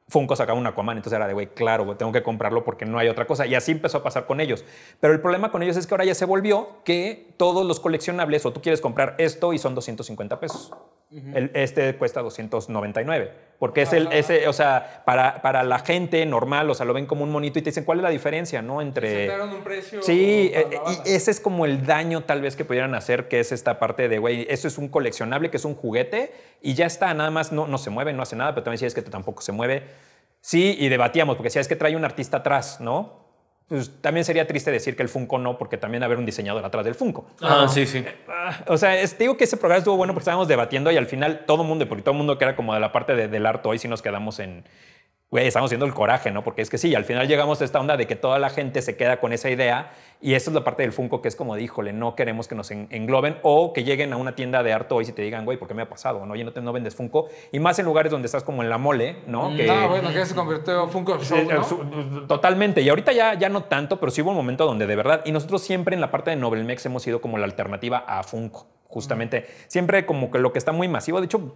Funko 0.07 0.35
sacaba 0.35 0.57
un 0.57 0.65
Aquaman, 0.65 0.97
entonces 0.97 1.15
era 1.17 1.27
de, 1.27 1.33
güey, 1.33 1.47
claro, 1.53 1.95
tengo 1.95 2.11
que 2.11 2.23
comprarlo 2.23 2.63
porque 2.63 2.83
no 2.85 2.97
hay 2.97 3.07
otra 3.09 3.25
cosa. 3.27 3.45
Y 3.45 3.53
así 3.53 3.73
empezó 3.73 3.99
a 3.99 4.03
pasar 4.03 4.25
con 4.25 4.39
ellos. 4.41 4.65
Pero 4.99 5.13
el 5.13 5.21
problema 5.21 5.51
con 5.51 5.61
ellos 5.61 5.77
es 5.77 5.85
que 5.85 5.93
ahora 5.93 6.03
ya 6.05 6.15
se 6.15 6.25
volvió 6.25 6.77
que 6.83 7.33
todos 7.37 7.63
los 7.65 7.79
coleccionables, 7.79 8.43
o 8.45 8.51
tú 8.53 8.59
quieres 8.59 8.81
comprar 8.81 9.13
esto 9.19 9.53
y 9.53 9.59
son 9.59 9.75
250 9.75 10.39
pesos. 10.39 10.73
El- 11.11 11.51
este 11.53 11.95
cuesta 11.95 12.21
299. 12.21 13.48
Porque 13.59 13.81
es 13.81 13.91
el, 13.91 14.07
ese, 14.13 14.47
o 14.47 14.53
sea, 14.53 15.03
para, 15.05 15.41
para 15.41 15.63
la 15.63 15.79
gente 15.79 16.25
normal, 16.25 16.69
o 16.69 16.73
sea, 16.73 16.85
lo 16.85 16.93
ven 16.93 17.05
como 17.05 17.25
un 17.25 17.29
monito 17.29 17.59
y 17.59 17.61
te 17.61 17.71
dicen, 17.71 17.83
¿cuál 17.83 17.99
es 17.99 18.03
la 18.03 18.09
diferencia, 18.09 18.61
no? 18.61 18.81
Entre... 18.81 19.27
Sentaron 19.27 19.49
un 19.49 19.61
precio 19.61 20.01
Sí, 20.01 20.49
eh, 20.53 20.65
banda. 20.81 21.03
y 21.05 21.11
ese 21.11 21.29
es 21.29 21.41
como 21.41 21.65
el 21.65 21.85
daño 21.85 22.23
tal 22.23 22.41
vez 22.41 22.55
que 22.55 22.63
pudieran 22.63 22.95
hacer, 22.95 23.27
que 23.27 23.41
es 23.41 23.51
esta 23.51 23.77
parte 23.77 24.07
de, 24.07 24.17
güey, 24.17 24.47
eso 24.49 24.69
es 24.69 24.77
un 24.77 24.87
coleccionable, 24.87 25.51
que 25.51 25.57
es 25.57 25.65
un 25.65 25.75
juguete, 25.75 26.31
y 26.61 26.73
ya 26.73 26.85
está, 26.85 27.13
nada 27.13 27.31
más 27.31 27.51
no, 27.51 27.67
no 27.67 27.77
se 27.77 27.89
mueve, 27.89 28.13
no 28.13 28.23
hace 28.23 28.37
nada, 28.37 28.53
pero 28.53 28.63
también 28.63 28.79
si 28.79 28.85
es 28.85 28.93
que 28.93 29.01
tampoco 29.01 29.41
se 29.41 29.51
mueve. 29.51 29.83
Sí, 30.39 30.77
y 30.79 30.87
debatíamos, 30.87 31.35
porque 31.35 31.49
si 31.49 31.59
es 31.59 31.67
que 31.67 31.75
trae 31.75 31.97
un 31.97 32.05
artista 32.05 32.37
atrás, 32.37 32.79
¿no? 32.79 33.28
Pues 33.69 33.91
también 34.01 34.25
sería 34.25 34.47
triste 34.47 34.71
decir 34.71 34.95
que 34.95 35.03
el 35.03 35.09
Funko 35.09 35.37
no, 35.37 35.57
porque 35.59 35.77
también 35.77 36.01
haber 36.03 36.17
un 36.17 36.25
diseñador 36.25 36.65
atrás 36.65 36.83
del 36.83 36.95
Funko. 36.95 37.27
Ah, 37.39 37.67
sí, 37.69 37.85
sí. 37.85 38.03
Ah, 38.27 38.63
O 38.67 38.77
sea, 38.77 38.99
es- 38.99 39.15
te 39.15 39.25
digo 39.25 39.37
que 39.37 39.43
ese 39.43 39.57
programa 39.57 39.77
estuvo 39.77 39.95
bueno 39.95 40.13
porque 40.13 40.23
estábamos 40.23 40.47
debatiendo 40.47 40.91
y 40.91 40.97
al 40.97 41.05
final 41.05 41.43
todo 41.45 41.61
el 41.61 41.67
mundo, 41.67 41.87
porque 41.87 42.01
todo 42.01 42.13
el 42.13 42.17
mundo 42.17 42.37
que 42.39 42.45
era 42.45 42.55
como 42.55 42.73
de 42.73 42.79
la 42.79 42.91
parte 42.91 43.15
de- 43.15 43.27
del 43.27 43.45
arte, 43.45 43.67
hoy 43.69 43.77
sí 43.77 43.87
nos 43.87 44.01
quedamos 44.01 44.39
en, 44.39 44.63
güey, 45.31 45.45
estamos 45.45 45.67
haciendo 45.67 45.85
el 45.85 45.93
coraje, 45.93 46.31
¿no? 46.31 46.43
Porque 46.43 46.63
es 46.63 46.69
que 46.71 46.79
sí, 46.79 46.95
al 46.95 47.05
final 47.05 47.27
llegamos 47.27 47.61
a 47.61 47.65
esta 47.65 47.79
onda 47.79 47.97
de 47.97 48.07
que 48.07 48.15
toda 48.15 48.39
la 48.39 48.49
gente 48.49 48.81
se 48.81 48.97
queda 48.97 49.19
con 49.19 49.31
esa 49.31 49.49
idea 49.51 49.91
y 50.21 50.33
esa 50.33 50.49
es 50.49 50.55
la 50.55 50.63
parte 50.63 50.81
del 50.81 50.91
Funko 50.91 51.21
que 51.21 51.27
es 51.27 51.35
como 51.35 51.55
de, 51.55 51.61
híjole, 51.61 51.93
no 51.93 52.15
queremos 52.15 52.47
que 52.47 52.55
nos 52.55 52.71
en- 52.71 52.87
engloben 52.89 53.37
o 53.43 53.71
que 53.71 53.83
lleguen 53.83 54.11
a 54.11 54.17
una 54.17 54.33
tienda 54.35 54.63
de 54.63 54.73
arte 54.73 54.93
hoy 54.95 55.05
y 55.07 55.11
te 55.11 55.21
digan, 55.21 55.45
güey, 55.45 55.59
¿por 55.59 55.67
qué 55.67 55.75
me 55.75 55.83
ha 55.83 55.89
pasado? 55.89 56.25
¿no? 56.25 56.33
Oye, 56.33 56.43
no, 56.43 56.51
te, 56.51 56.61
no 56.61 56.73
vendes 56.73 56.95
Funko. 56.95 57.27
Y 57.51 57.59
más 57.59 57.77
en 57.77 57.85
lugares 57.85 58.11
donde 58.11 58.25
estás 58.25 58.43
como 58.43 58.63
en 58.63 58.69
la 58.69 58.79
mole, 58.79 59.17
¿no? 59.27 59.55
Que- 59.55 59.69
Ah, 59.69 59.85
bueno, 59.87 60.09
que 60.11 60.25
se 60.25 60.33
convirtió 60.33 60.87
Funko 60.87 61.19
Show, 61.23 61.37
¿no? 61.43 62.27
Totalmente. 62.27 62.81
Y 62.81 62.89
ahorita 62.89 63.11
ya, 63.11 63.35
ya 63.35 63.49
no 63.49 63.63
tanto, 63.65 63.99
pero 63.99 64.11
sí 64.11 64.23
hubo 64.23 64.31
un 64.31 64.35
momento 64.35 64.65
donde 64.65 64.87
de 64.87 64.95
verdad, 64.95 65.21
y 65.25 65.31
nosotros 65.31 65.61
siempre 65.61 65.93
en 65.93 66.01
la 66.01 66.09
parte 66.09 66.31
de 66.31 66.37
Nobelmex 66.37 66.83
hemos 66.87 67.03
sido 67.03 67.21
como 67.21 67.37
la 67.37 67.45
alternativa 67.45 67.99
a 67.99 68.23
Funko. 68.23 68.67
Justamente, 68.89 69.45
siempre 69.67 70.07
como 70.07 70.31
que 70.31 70.39
lo 70.39 70.51
que 70.51 70.57
está 70.57 70.71
muy 70.71 70.87
masivo. 70.87 71.19
De 71.19 71.25
hecho, 71.25 71.55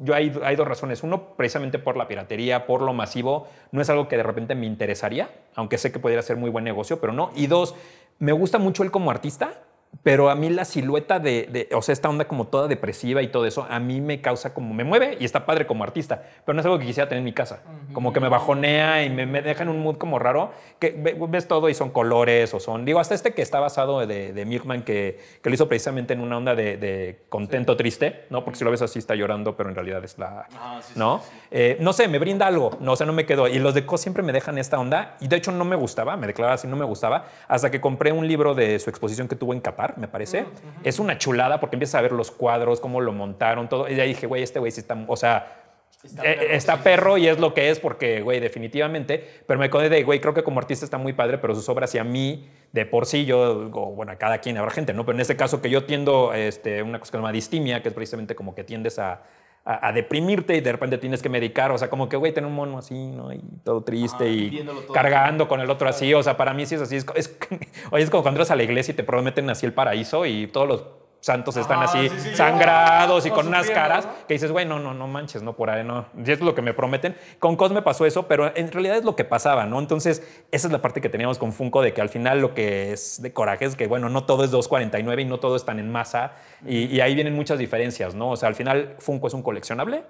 yo 0.00 0.14
hay, 0.14 0.32
hay 0.42 0.56
dos 0.56 0.66
razones. 0.66 1.02
Uno, 1.02 1.36
precisamente 1.36 1.78
por 1.78 1.98
la 1.98 2.08
piratería, 2.08 2.66
por 2.66 2.80
lo 2.80 2.94
masivo, 2.94 3.46
no 3.72 3.82
es 3.82 3.90
algo 3.90 4.08
que 4.08 4.16
de 4.16 4.22
repente 4.22 4.54
me 4.54 4.64
interesaría, 4.64 5.28
aunque 5.54 5.76
sé 5.76 5.92
que 5.92 5.98
podría 5.98 6.22
ser 6.22 6.38
muy 6.38 6.48
buen 6.48 6.64
negocio, 6.64 6.98
pero 6.98 7.12
no. 7.12 7.30
Y 7.34 7.46
dos, 7.46 7.74
me 8.18 8.32
gusta 8.32 8.58
mucho 8.58 8.82
él 8.84 8.90
como 8.90 9.10
artista, 9.10 9.60
pero 10.02 10.30
a 10.30 10.34
mí 10.34 10.48
la 10.50 10.64
silueta 10.64 11.18
de, 11.20 11.48
de- 11.52 11.68
o 11.74 11.82
sea, 11.82 11.92
esta 11.92 12.08
onda 12.08 12.24
como 12.26 12.46
toda 12.48 12.66
depresiva 12.66 13.22
y 13.22 13.28
todo 13.28 13.46
eso, 13.46 13.66
a 13.68 13.78
mí 13.78 14.00
me 14.00 14.20
causa 14.20 14.52
como, 14.54 14.72
me 14.74 14.84
mueve 14.84 15.16
y 15.20 15.24
está 15.24 15.44
padre 15.46 15.66
como 15.66 15.84
artista, 15.84 16.22
pero 16.44 16.54
no 16.54 16.60
es 16.60 16.66
algo 16.66 16.78
que 16.78 16.86
quisiera 16.86 17.08
tener 17.08 17.18
en 17.20 17.24
mi 17.24 17.32
casa. 17.32 17.62
Como 17.92 18.12
que 18.12 18.18
me 18.20 18.28
bajonea 18.28 19.04
y 19.04 19.10
me, 19.10 19.26
me 19.26 19.42
deja 19.42 19.62
en 19.62 19.68
un 19.68 19.80
mood 19.80 19.96
como 19.98 20.18
raro, 20.18 20.50
que 20.78 20.90
ve- 20.96 21.16
ves 21.28 21.46
todo 21.46 21.68
y 21.68 21.74
son 21.74 21.90
colores 21.90 22.52
o 22.54 22.58
son, 22.58 22.84
digo, 22.84 23.00
hasta 23.00 23.14
este 23.14 23.34
que 23.34 23.42
está 23.42 23.60
basado 23.60 24.04
de, 24.06 24.32
de 24.32 24.44
Milkman, 24.46 24.82
que, 24.82 25.20
que 25.42 25.50
lo 25.50 25.54
hizo 25.54 25.68
precisamente 25.68 26.14
en 26.14 26.20
una 26.20 26.38
onda 26.38 26.54
de, 26.54 26.78
de 26.78 27.22
contento 27.28 27.76
triste, 27.76 28.24
¿no? 28.30 28.44
Porque 28.44 28.58
si 28.58 28.64
lo 28.64 28.70
ves 28.70 28.82
así 28.82 28.98
está 28.98 29.14
llorando, 29.14 29.56
pero 29.56 29.68
en 29.68 29.74
realidad 29.74 30.02
es 30.04 30.18
la, 30.18 30.46
¿no? 30.96 31.22
Eh, 31.50 31.76
no 31.80 31.92
sé, 31.92 32.08
me 32.08 32.18
brinda 32.18 32.46
algo, 32.46 32.76
no, 32.80 32.92
o 32.92 32.96
sea, 32.96 33.06
no 33.06 33.12
me 33.12 33.26
quedo. 33.26 33.46
Y 33.46 33.58
los 33.58 33.74
de 33.74 33.84
Co 33.84 33.98
siempre 33.98 34.22
me 34.22 34.32
dejan 34.32 34.56
esta 34.56 34.78
onda. 34.80 35.16
Y 35.20 35.28
de 35.28 35.36
hecho 35.36 35.52
no 35.52 35.64
me 35.66 35.76
gustaba, 35.76 36.16
me 36.16 36.26
declaraba 36.26 36.54
así, 36.54 36.66
no 36.66 36.76
me 36.76 36.84
gustaba, 36.86 37.26
hasta 37.46 37.70
que 37.70 37.80
compré 37.80 38.10
un 38.10 38.26
libro 38.26 38.54
de 38.54 38.78
su 38.78 38.88
exposición 38.88 39.28
que 39.28 39.36
tuvo 39.36 39.52
en 39.52 39.60
Me 39.96 40.08
parece. 40.08 40.46
Es 40.84 40.98
una 40.98 41.18
chulada 41.18 41.60
porque 41.60 41.76
empiezas 41.76 41.96
a 41.96 42.02
ver 42.02 42.12
los 42.12 42.30
cuadros, 42.30 42.80
cómo 42.80 43.00
lo 43.00 43.12
montaron, 43.12 43.68
todo. 43.68 43.88
Y 43.88 43.96
ya 43.96 44.04
dije, 44.04 44.26
güey, 44.26 44.42
este 44.42 44.58
güey 44.58 44.70
sí 44.72 44.80
está, 44.80 44.96
o 45.06 45.16
sea... 45.16 45.58
eh, 46.24 46.48
Está, 46.50 46.82
perro, 46.82 47.16
y 47.16 47.28
es 47.28 47.38
lo 47.38 47.54
que 47.54 47.70
es 47.70 47.78
porque, 47.78 48.20
güey, 48.22 48.40
definitivamente. 48.40 49.42
Pero 49.46 49.60
me 49.60 49.66
acordé 49.66 49.88
de, 49.88 50.02
güey, 50.02 50.20
creo 50.20 50.34
que 50.34 50.42
como 50.42 50.58
artista 50.58 50.84
está 50.84 50.98
muy 50.98 51.12
padre, 51.12 51.38
pero 51.38 51.54
sus 51.54 51.68
obras 51.68 51.94
y 51.94 51.98
a 51.98 52.04
mí, 52.04 52.48
de 52.72 52.86
por 52.86 53.06
sí, 53.06 53.24
yo, 53.24 53.70
o 53.72 53.92
bueno, 53.94 54.12
a 54.12 54.16
cada 54.16 54.38
quien 54.38 54.56
habrá 54.56 54.70
gente, 54.72 54.92
¿no? 54.94 55.04
Pero 55.04 55.16
en 55.16 55.20
este 55.20 55.36
caso 55.36 55.60
que 55.62 55.70
yo 55.70 55.84
tiendo 55.84 56.32
este, 56.34 56.82
una 56.82 56.98
cosa 56.98 57.10
que 57.12 57.16
se 57.16 57.18
llama 57.18 57.32
distimia, 57.32 57.82
que 57.82 57.88
es 57.88 57.94
precisamente 57.94 58.34
como 58.34 58.54
que 58.54 58.64
tiendes 58.64 58.98
a, 58.98 59.22
a, 59.64 59.88
a 59.88 59.92
deprimirte 59.92 60.56
y 60.56 60.60
de 60.60 60.72
repente 60.72 60.98
tienes 60.98 61.22
que 61.22 61.28
medicar, 61.28 61.70
o 61.70 61.78
sea, 61.78 61.88
como 61.88 62.08
que, 62.08 62.16
güey, 62.16 62.32
tener 62.32 62.48
un 62.48 62.54
mono 62.56 62.78
así, 62.78 62.94
¿no? 62.94 63.32
Y 63.32 63.40
todo 63.64 63.82
triste 63.82 64.28
y 64.28 64.50
todo. 64.64 64.92
cargando 64.92 65.46
con 65.48 65.60
el 65.60 65.70
otro 65.70 65.88
así, 65.88 66.12
o 66.14 66.22
sea, 66.22 66.36
para 66.36 66.52
mí 66.54 66.66
sí 66.66 66.74
es 66.74 66.80
así. 66.80 66.96
Es, 66.96 67.06
es- 67.14 67.36
oye, 67.90 68.02
es 68.04 68.10
como 68.10 68.22
cuando 68.22 68.38
entras 68.40 68.50
a 68.50 68.56
la 68.56 68.62
iglesia 68.64 68.92
y 68.92 68.96
te 68.96 69.04
prometen 69.04 69.48
así 69.50 69.64
el 69.66 69.72
paraíso 69.72 70.26
y 70.26 70.46
todos 70.48 70.66
los 70.68 70.84
santos 71.22 71.56
están 71.56 71.78
Ah, 71.78 71.84
así 71.84 72.08
sí, 72.08 72.14
sí, 72.18 72.28
sí. 72.30 72.36
sangrados 72.36 73.24
y 73.26 73.30
con 73.30 73.46
unas 73.46 73.70
caras 73.70 74.04
¿no? 74.04 74.12
que 74.26 74.34
dices, 74.34 74.50
güey, 74.50 74.66
no, 74.66 74.80
no, 74.80 74.92
no 74.92 75.06
manches, 75.06 75.42
no 75.42 75.54
por 75.54 75.70
ahí, 75.70 75.84
no. 75.84 76.06
Y 76.24 76.30
es 76.30 76.40
lo 76.40 76.54
que 76.54 76.62
me 76.62 76.74
prometen. 76.74 77.16
Con 77.38 77.54
Cosme 77.56 77.80
pasó 77.80 78.04
eso, 78.04 78.26
pero 78.26 78.54
en 78.56 78.70
realidad 78.72 78.96
es 78.96 79.04
lo 79.04 79.14
que 79.14 79.24
pasaba, 79.24 79.64
¿no? 79.64 79.78
Entonces, 79.78 80.22
esa 80.50 80.66
es 80.66 80.72
la 80.72 80.82
parte 80.82 81.00
que 81.00 81.08
teníamos 81.08 81.38
con 81.38 81.52
Funko, 81.52 81.80
de 81.80 81.94
que 81.94 82.00
al 82.00 82.08
final 82.08 82.40
lo 82.40 82.54
que 82.54 82.92
es 82.92 83.22
de 83.22 83.32
coraje 83.32 83.64
es 83.66 83.76
que, 83.76 83.86
bueno, 83.86 84.08
no 84.08 84.24
todo 84.24 84.42
es 84.44 84.50
249 84.50 85.22
y 85.22 85.24
no 85.24 85.38
todo 85.38 85.54
es 85.54 85.64
tan 85.64 85.78
en 85.78 85.90
masa, 85.92 86.32
y, 86.66 86.86
y 86.86 87.00
ahí 87.00 87.14
vienen 87.14 87.34
muchas 87.34 87.58
diferencias, 87.58 88.14
¿no? 88.16 88.30
O 88.32 88.36
sea, 88.36 88.48
al 88.48 88.56
final 88.56 88.96
Funko 88.98 89.28
es 89.28 89.34
un 89.34 89.42
coleccionable. 89.42 90.02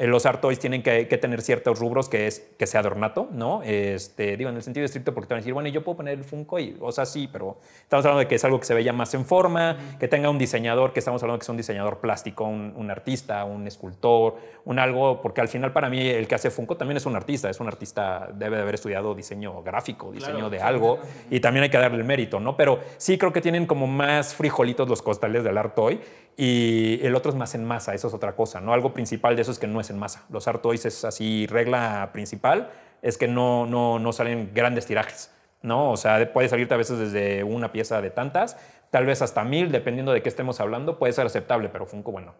Eh, 0.00 0.06
Los 0.06 0.24
art 0.24 0.40
toys 0.40 0.58
tienen 0.58 0.82
que, 0.82 1.08
que 1.08 1.18
tener 1.18 1.42
ciertos 1.42 1.78
rubros 1.78 2.08
que 2.08 2.26
es 2.26 2.40
que 2.58 2.66
sea 2.66 2.80
de 2.80 2.88
ornato, 2.88 3.28
¿no? 3.32 3.62
Este, 3.62 4.38
digo, 4.38 4.48
en 4.48 4.56
el 4.56 4.62
sentido 4.62 4.86
estricto, 4.86 5.12
porque 5.12 5.28
te 5.28 5.34
van 5.34 5.40
a 5.40 5.42
decir, 5.42 5.52
bueno, 5.52 5.68
yo 5.68 5.84
puedo 5.84 5.98
poner 5.98 6.16
el 6.16 6.24
Funko 6.24 6.58
y, 6.58 6.74
o 6.80 6.90
sea, 6.90 7.04
sí, 7.04 7.28
pero 7.30 7.58
estamos 7.82 8.06
hablando 8.06 8.20
de 8.20 8.26
que 8.26 8.36
es 8.36 8.44
algo 8.44 8.58
que 8.58 8.64
se 8.64 8.72
veía 8.72 8.94
más 8.94 9.12
en 9.12 9.26
forma, 9.26 9.76
que 10.00 10.08
tenga 10.08 10.30
un 10.30 10.38
diseñador, 10.38 10.94
que 10.94 11.00
estamos 11.00 11.22
hablando 11.22 11.36
de 11.36 11.40
que 11.40 11.44
es 11.44 11.48
un 11.50 11.58
diseñador 11.58 11.98
plástico, 11.98 12.44
un, 12.44 12.72
un 12.76 12.90
artista, 12.90 13.44
un 13.44 13.66
escultor, 13.66 14.36
un 14.64 14.78
algo, 14.78 15.20
porque 15.20 15.42
al 15.42 15.48
final 15.48 15.74
para 15.74 15.90
mí 15.90 16.08
el 16.08 16.26
que 16.26 16.34
hace 16.34 16.50
Funko 16.50 16.78
también 16.78 16.96
es 16.96 17.04
un 17.04 17.14
artista, 17.14 17.50
es 17.50 17.60
un 17.60 17.66
artista, 17.66 18.30
debe 18.32 18.56
de 18.56 18.62
haber 18.62 18.76
estudiado 18.76 19.14
diseño 19.14 19.62
gráfico, 19.62 20.12
diseño 20.12 20.48
de 20.48 20.60
algo, 20.60 20.98
y 21.30 21.40
también 21.40 21.64
hay 21.64 21.70
que 21.70 21.76
darle 21.76 21.98
el 21.98 22.04
mérito, 22.04 22.40
¿no? 22.40 22.56
Pero 22.56 22.80
sí 22.96 23.18
creo 23.18 23.34
que 23.34 23.42
tienen 23.42 23.66
como 23.66 23.86
más 23.86 24.34
frijolitos 24.34 24.88
los 24.88 25.02
costales 25.02 25.44
del 25.44 25.58
art 25.58 25.74
toy 25.74 26.00
y 26.42 26.98
el 27.02 27.14
otro 27.14 27.30
es 27.30 27.36
más 27.36 27.54
en 27.54 27.66
masa, 27.66 27.94
eso 27.94 28.08
es 28.08 28.14
otra 28.14 28.34
cosa, 28.34 28.62
¿no? 28.62 28.72
Algo 28.72 28.94
principal 28.94 29.36
de 29.36 29.42
eso 29.42 29.50
es 29.52 29.58
que 29.58 29.66
no 29.66 29.78
es 29.78 29.90
en 29.90 29.98
masa. 29.98 30.24
Los 30.30 30.48
art 30.48 30.62
toys 30.62 30.86
es 30.86 31.04
así, 31.04 31.46
regla 31.46 32.08
principal 32.14 32.70
es 33.02 33.18
que 33.18 33.28
no, 33.28 33.66
no, 33.66 33.98
no 33.98 34.12
salen 34.14 34.50
grandes 34.54 34.86
tirajes, 34.86 35.30
¿no? 35.60 35.90
O 35.90 35.98
sea, 35.98 36.32
puede 36.32 36.48
salirte 36.48 36.72
a 36.72 36.78
veces 36.78 36.98
desde 36.98 37.44
una 37.44 37.72
pieza 37.72 38.00
de 38.00 38.08
tantas, 38.08 38.56
tal 38.90 39.04
vez 39.04 39.20
hasta 39.20 39.44
mil, 39.44 39.70
dependiendo 39.70 40.12
de 40.12 40.22
qué 40.22 40.30
estemos 40.30 40.60
hablando, 40.60 40.98
puede 40.98 41.12
ser 41.12 41.26
aceptable, 41.26 41.68
pero 41.68 41.84
Funko, 41.84 42.10
bueno. 42.10 42.34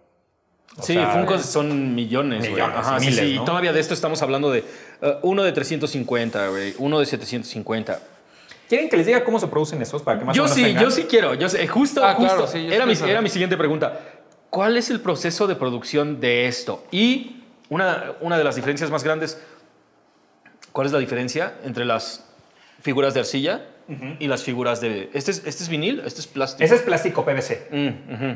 O 0.79 0.83
Sí, 0.83 0.95
sea, 0.95 1.11
Funko 1.11 1.39
son 1.39 1.95
millones. 1.95 2.49
Millones, 2.49 2.77
Ajá, 2.77 3.01
sí, 3.01 3.07
miles, 3.07 3.25
sí. 3.25 3.37
¿no? 3.37 3.43
Y 3.43 3.45
todavía 3.45 3.75
de 3.75 3.81
esto 3.81 3.93
estamos 3.93 4.23
hablando 4.23 4.51
de 4.51 4.61
uh, 5.03 5.07
uno 5.23 5.43
de 5.43 5.53
350, 5.53 6.49
güey. 6.49 6.75
Uno 6.79 7.01
de 7.01 7.07
750. 7.07 8.01
¿Quieren 8.71 8.89
que 8.89 8.97
les 8.97 9.05
diga 9.05 9.25
cómo 9.25 9.41
se 9.41 9.49
producen 9.49 9.83
esos 9.83 10.01
para 10.01 10.21
que 10.21 10.25
más 10.25 10.33
o 10.33 10.37
Yo 10.37 10.45
menos 10.45 10.55
sí, 10.57 10.63
tengan? 10.63 10.83
yo 10.85 10.91
sí 10.93 11.03
quiero. 11.11 11.35
Yo 11.35 11.49
sé, 11.49 11.67
justo, 11.67 12.05
Ah, 12.05 12.15
justo. 12.15 12.33
claro, 12.37 12.47
sí, 12.47 12.67
yo 12.69 12.73
era, 12.73 12.87
mi, 12.87 12.95
era 13.05 13.21
mi 13.21 13.29
siguiente 13.29 13.57
pregunta. 13.57 13.99
¿Cuál 14.49 14.77
es 14.77 14.91
el 14.91 15.01
proceso 15.01 15.49
de 15.49 15.57
producción 15.57 16.21
de 16.21 16.47
esto? 16.47 16.85
Y 16.93 17.43
una, 17.69 18.13
una 18.21 18.39
de 18.39 18.45
las 18.45 18.55
diferencias 18.55 18.89
más 18.89 19.03
grandes, 19.03 19.43
¿cuál 20.71 20.87
es 20.87 20.93
la 20.93 21.01
diferencia 21.01 21.55
entre 21.65 21.85
las 21.85 22.25
figuras 22.81 23.13
de 23.13 23.21
arcilla 23.21 23.67
y 24.21 24.29
las 24.29 24.45
figuras 24.45 24.81
de... 24.81 25.11
¿Este 25.15 25.33
es, 25.33 25.39
este 25.45 25.65
es 25.65 25.69
vinil? 25.69 26.01
¿Este 26.07 26.21
es 26.21 26.29
plástico? 26.29 26.65
Ese 26.65 26.77
es 26.77 26.83
plástico 26.83 27.25
PVC. 27.25 27.67
Mm, 27.73 28.33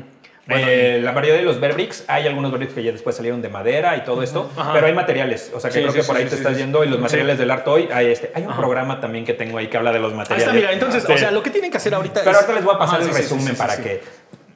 ujú. 0.47 0.57
Eh, 0.57 0.99
la 1.01 1.11
mayoría 1.11 1.35
de 1.35 1.41
los 1.43 1.59
Berbricks, 1.59 2.03
hay 2.07 2.27
algunos 2.27 2.51
Berbricks 2.51 2.73
que 2.73 2.83
ya 2.83 2.91
después 2.91 3.15
salieron 3.15 3.41
de 3.41 3.49
madera 3.49 3.95
y 3.97 4.03
todo 4.03 4.21
esto, 4.23 4.49
Ajá. 4.55 4.73
pero 4.73 4.87
hay 4.87 4.93
materiales. 4.93 5.51
O 5.55 5.59
sea, 5.59 5.69
que 5.69 5.75
Sí, 5.75 5.79
creo 5.81 5.91
sí, 5.93 5.99
que 5.99 6.05
por 6.05 6.15
ahí 6.17 6.23
sí, 6.23 6.29
te 6.29 6.35
estás 6.35 6.57
yendo 6.57 6.83
y 6.83 6.87
los 6.89 6.99
materiales 6.99 7.37
del 7.37 7.51
art 7.51 7.67
hoy. 7.67 7.89
Hay, 7.91 8.07
este, 8.07 8.31
hay 8.33 8.43
un 8.45 8.55
programa 8.55 8.99
también 8.99 9.25
que 9.25 9.33
tengo 9.33 9.57
ahí 9.57 9.67
que 9.67 9.77
habla 9.77 9.91
de 9.91 9.99
los 9.99 10.11
Ahí 10.11 10.17
materiales. 10.17 10.47
está, 10.47 10.55
mira. 10.59 10.71
Entonces, 10.73 11.03
o 11.09 11.17
sea, 11.17 11.31
lo 11.31 11.41
que 11.43 11.49
tienen 11.49 11.71
que 11.71 11.77
hacer 11.77 11.93
ahorita 11.95 12.19
Pero 12.19 12.31
es... 12.31 12.35
ahorita 12.37 12.53
les 12.53 12.63
voy 12.63 12.75
a 12.75 12.77
pasar 12.77 13.01
Ajá, 13.01 13.09
el 13.09 13.13
sí, 13.15 13.23
sí, 13.23 13.33
resumen 13.33 13.55
para 13.55 13.77
que. 13.81 14.01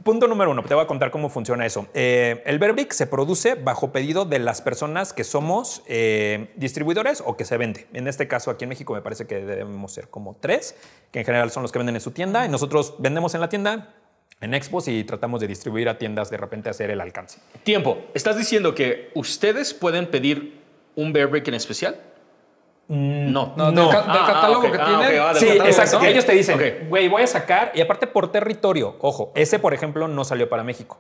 Punto 0.04 0.28
número 0.28 0.50
uno, 0.52 0.64
te 0.64 0.74
voy 0.74 0.84
a 0.84 0.88
contar 0.88 1.12
cómo 1.12 1.30
funciona 1.30 1.66
eso. 1.66 1.86
Eh, 1.94 2.42
el 2.46 2.58
Berbrick 2.58 2.94
se 2.94 3.06
produce 3.06 3.56
bajo 3.56 3.92
pedido 3.92 4.24
de 4.26 4.40
las 4.40 4.62
personas 4.62 5.12
que 5.12 5.26
somos 5.26 5.84
eh, 5.88 6.52
distribuidores 6.56 7.22
o 7.26 7.36
que 7.36 7.44
se 7.44 7.58
vende. 7.58 7.86
En 7.94 8.08
este 8.08 8.28
caso, 8.28 8.50
aquí 8.50 8.64
en 8.64 8.70
México 8.70 8.94
me 8.94 9.02
parece 9.02 9.28
que 9.28 9.42
debemos 9.42 9.92
ser 9.94 10.08
como 10.08 10.38
tres, 10.40 10.76
que 11.12 11.20
en 11.20 11.26
general 11.26 11.52
son 11.52 11.64
los 11.64 11.72
que 11.74 11.80
venden 11.80 11.96
en 11.96 12.02
su 12.02 12.12
tienda. 12.12 12.46
Y 12.46 12.50
nosotros 12.50 12.96
vendemos 13.00 13.36
en 13.36 13.42
la 13.42 13.50
tienda, 13.50 13.90
en 14.42 14.54
Expos, 14.54 14.88
y 14.88 15.04
tratamos 15.04 15.42
de 15.42 15.48
distribuir 15.48 15.90
a 15.90 15.98
tiendas 15.98 16.30
de 16.30 16.38
repente 16.38 16.70
hacer 16.70 16.90
el 16.92 17.02
alcance. 17.02 17.40
Tiempo. 17.64 17.98
¿Estás 18.14 18.38
diciendo 18.38 18.74
que 18.74 19.12
ustedes 19.16 19.74
pueden 19.74 20.08
pedir 20.08 20.60
un 20.96 21.12
Bear 21.14 21.28
Brick 21.28 21.48
en 21.50 21.56
especial? 21.56 21.98
No. 22.88 23.54
No, 23.56 23.72
No. 23.72 23.84
Del, 23.84 23.92
ca- 23.92 24.02
del 24.02 24.22
Ah, 24.22 24.26
catálogo 24.28 24.72
que 24.72 24.78
ah, 24.80 24.86
tienen. 24.86 25.22
ah, 25.22 25.34
Sí, 25.36 25.48
exacto. 25.48 26.00
¿no? 26.00 26.06
Ellos 26.06 26.26
te 26.26 26.32
dicen, 26.34 26.58
güey, 26.90 27.08
voy 27.08 27.22
a 27.22 27.28
sacar, 27.28 27.72
y 27.76 27.82
aparte 27.82 28.08
por 28.08 28.32
territorio, 28.32 28.96
ojo, 29.02 29.32
ese 29.36 29.60
por 29.60 29.74
ejemplo 29.74 30.08
no 30.08 30.24
salió 30.24 30.50
para 30.50 30.64
México. 30.64 31.00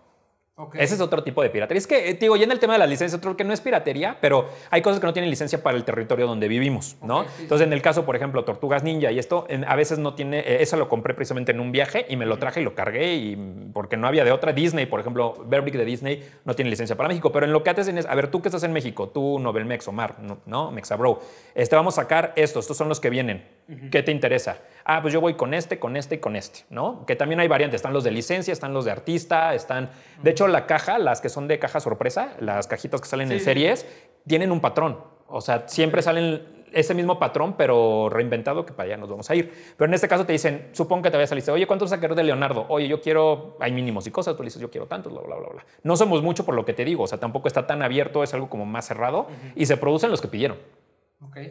Ok. 0.61 0.75
Ese 0.75 0.95
es 0.95 0.99
otro 0.99 1.23
tipo 1.23 1.41
de 1.41 1.49
piratería. 1.49 1.77
Es 1.79 1.87
que, 1.87 2.09
eh, 2.09 2.13
digo, 2.15 2.35
ya 2.35 2.43
en 2.43 2.51
el 2.51 2.59
tema 2.59 2.73
de 2.73 2.79
las 2.79 2.89
licencias, 2.89 3.21
creo 3.21 3.37
que 3.37 3.45
no 3.45 3.53
es 3.53 3.61
piratería, 3.61 4.17
pero 4.19 4.49
hay 4.69 4.81
cosas 4.81 4.99
que 4.99 5.05
no 5.05 5.13
tienen 5.13 5.29
licencia 5.29 5.63
para 5.63 5.77
el 5.77 5.85
territorio 5.85 6.27
donde 6.27 6.49
vivimos, 6.49 6.97
¿no? 7.01 7.19
Ok, 7.19 7.27
sí, 7.27 7.33
sí. 7.37 7.43
Entonces, 7.43 7.65
en 7.67 7.71
el 7.71 7.81
caso, 7.81 8.05
por 8.05 8.17
ejemplo, 8.17 8.43
Tortugas 8.43 8.83
Ninja 8.83 9.09
y 9.11 9.19
esto, 9.19 9.45
en- 9.47 9.63
a 9.63 9.75
veces 9.75 9.99
no 9.99 10.15
tiene, 10.15 10.39
eh, 10.39 10.57
eso 10.61 10.75
lo 10.75 10.89
compré 10.89 11.13
precisamente 11.13 11.53
en 11.53 11.61
un 11.61 11.71
viaje 11.71 12.05
y 12.09 12.17
me 12.17 12.25
lo 12.25 12.37
traje 12.39 12.59
y 12.59 12.63
lo 12.65 12.75
cargué 12.75 13.15
y 13.15 13.35
mm, 13.37 13.71
porque 13.71 13.95
no 13.95 14.05
había 14.07 14.25
de 14.25 14.33
otra. 14.33 14.51
Disney, 14.51 14.85
por 14.85 14.99
ejemplo, 14.99 15.35
Bear 15.47 15.63
de 15.63 15.85
Disney 15.85 16.27
no 16.43 16.53
tiene 16.55 16.69
licencia 16.69 16.97
para 16.97 17.07
México, 17.07 17.31
pero 17.31 17.45
en 17.45 17.53
lo 17.53 17.63
que 17.63 17.69
hacen 17.69 17.97
es, 17.97 18.05
a 18.05 18.13
ver, 18.15 18.29
tú 18.29 18.41
que 18.41 18.49
estás 18.49 18.63
en 18.63 18.73
México, 18.73 19.07
tú 19.07 19.39
Novelmex, 19.39 19.87
Omar, 19.87 20.19
¿no? 20.19 20.39
¿no? 20.45 20.71
Mexabro, 20.71 21.21
este, 21.55 21.75
vamos 21.77 21.97
a 21.97 22.01
sacar 22.01 22.33
estos, 22.35 22.65
estos 22.65 22.75
son 22.75 22.89
los 22.89 22.99
que 22.99 23.09
vienen. 23.09 23.58
¿Qué 23.91 24.01
te 24.03 24.11
interesa? 24.11 24.57
Ah, 24.83 25.01
pues 25.01 25.13
yo 25.13 25.21
voy 25.21 25.35
con 25.35 25.53
este, 25.53 25.77
con 25.77 25.95
este 25.95 26.15
y 26.15 26.17
con 26.17 26.35
este, 26.35 26.61
¿no? 26.69 27.05
Que 27.05 27.15
también 27.15 27.39
hay 27.39 27.47
variantes, 27.47 27.77
están 27.79 27.93
los 27.93 28.03
de 28.03 28.11
licencia, 28.11 28.51
están 28.51 28.73
los 28.73 28.85
de 28.85 28.91
artista, 28.91 29.53
están... 29.53 29.91
De 30.23 30.31
hecho, 30.31 30.47
la 30.47 30.65
caja, 30.65 30.97
las 30.97 31.21
que 31.21 31.29
son 31.29 31.47
de 31.47 31.59
caja 31.59 31.79
sorpresa, 31.79 32.33
las 32.39 32.65
cajitas 32.67 32.99
que 33.01 33.07
salen 33.07 33.31
en 33.31 33.39
Sí. 33.39 33.45
series, 33.45 33.85
tienen 34.25 34.51
un 34.51 34.59
patrón. 34.61 34.97
O 35.27 35.41
sea, 35.41 35.67
siempre 35.67 36.01
salen 36.01 36.57
ese 36.71 36.93
mismo 36.93 37.17
patrón, 37.19 37.53
pero 37.57 38.09
reinventado, 38.09 38.65
que 38.65 38.73
para 38.73 38.87
allá 38.87 38.97
nos 38.97 39.09
vamos 39.09 39.29
a 39.29 39.35
ir. 39.35 39.51
Pero 39.77 39.87
en 39.87 39.93
este 39.93 40.07
caso 40.07 40.25
te 40.25 40.33
dicen, 40.33 40.69
supongo 40.71 41.03
que 41.03 41.11
te 41.11 41.17
vayas 41.17 41.31
a 41.31 41.35
lista, 41.35 41.51
oye, 41.51 41.65
¿cuánto 41.67 41.85
vas 41.85 41.93
a 41.93 41.99
querer 41.99 42.15
de 42.15 42.23
Leonardo? 42.23 42.65
Oye, 42.69 42.87
yo 42.87 43.01
quiero, 43.01 43.57
hay 43.59 43.71
mínimos 43.71 44.05
y 44.07 44.11
cosas, 44.11 44.35
tú 44.35 44.43
le 44.43 44.47
dices, 44.47 44.61
yo 44.61 44.69
quiero 44.69 44.85
tantos, 44.87 45.11
bla, 45.11 45.21
bla, 45.21 45.35
bla, 45.35 45.49
bla. 45.49 45.65
No 45.83 45.95
somos 45.95 46.21
mucho 46.23 46.45
por 46.45 46.55
lo 46.55 46.65
que 46.65 46.73
te 46.73 46.85
digo, 46.85 47.03
o 47.03 47.07
sea, 47.07 47.19
tampoco 47.19 47.47
está 47.47 47.65
tan 47.67 47.81
abierto, 47.81 48.23
es 48.23 48.33
algo 48.33 48.49
como 48.49 48.65
más 48.65 48.85
cerrado 48.87 49.27
y 49.55 49.65
se 49.65 49.77
producen 49.77 50.09
los 50.11 50.21
que 50.21 50.27
pidieron. 50.27 50.57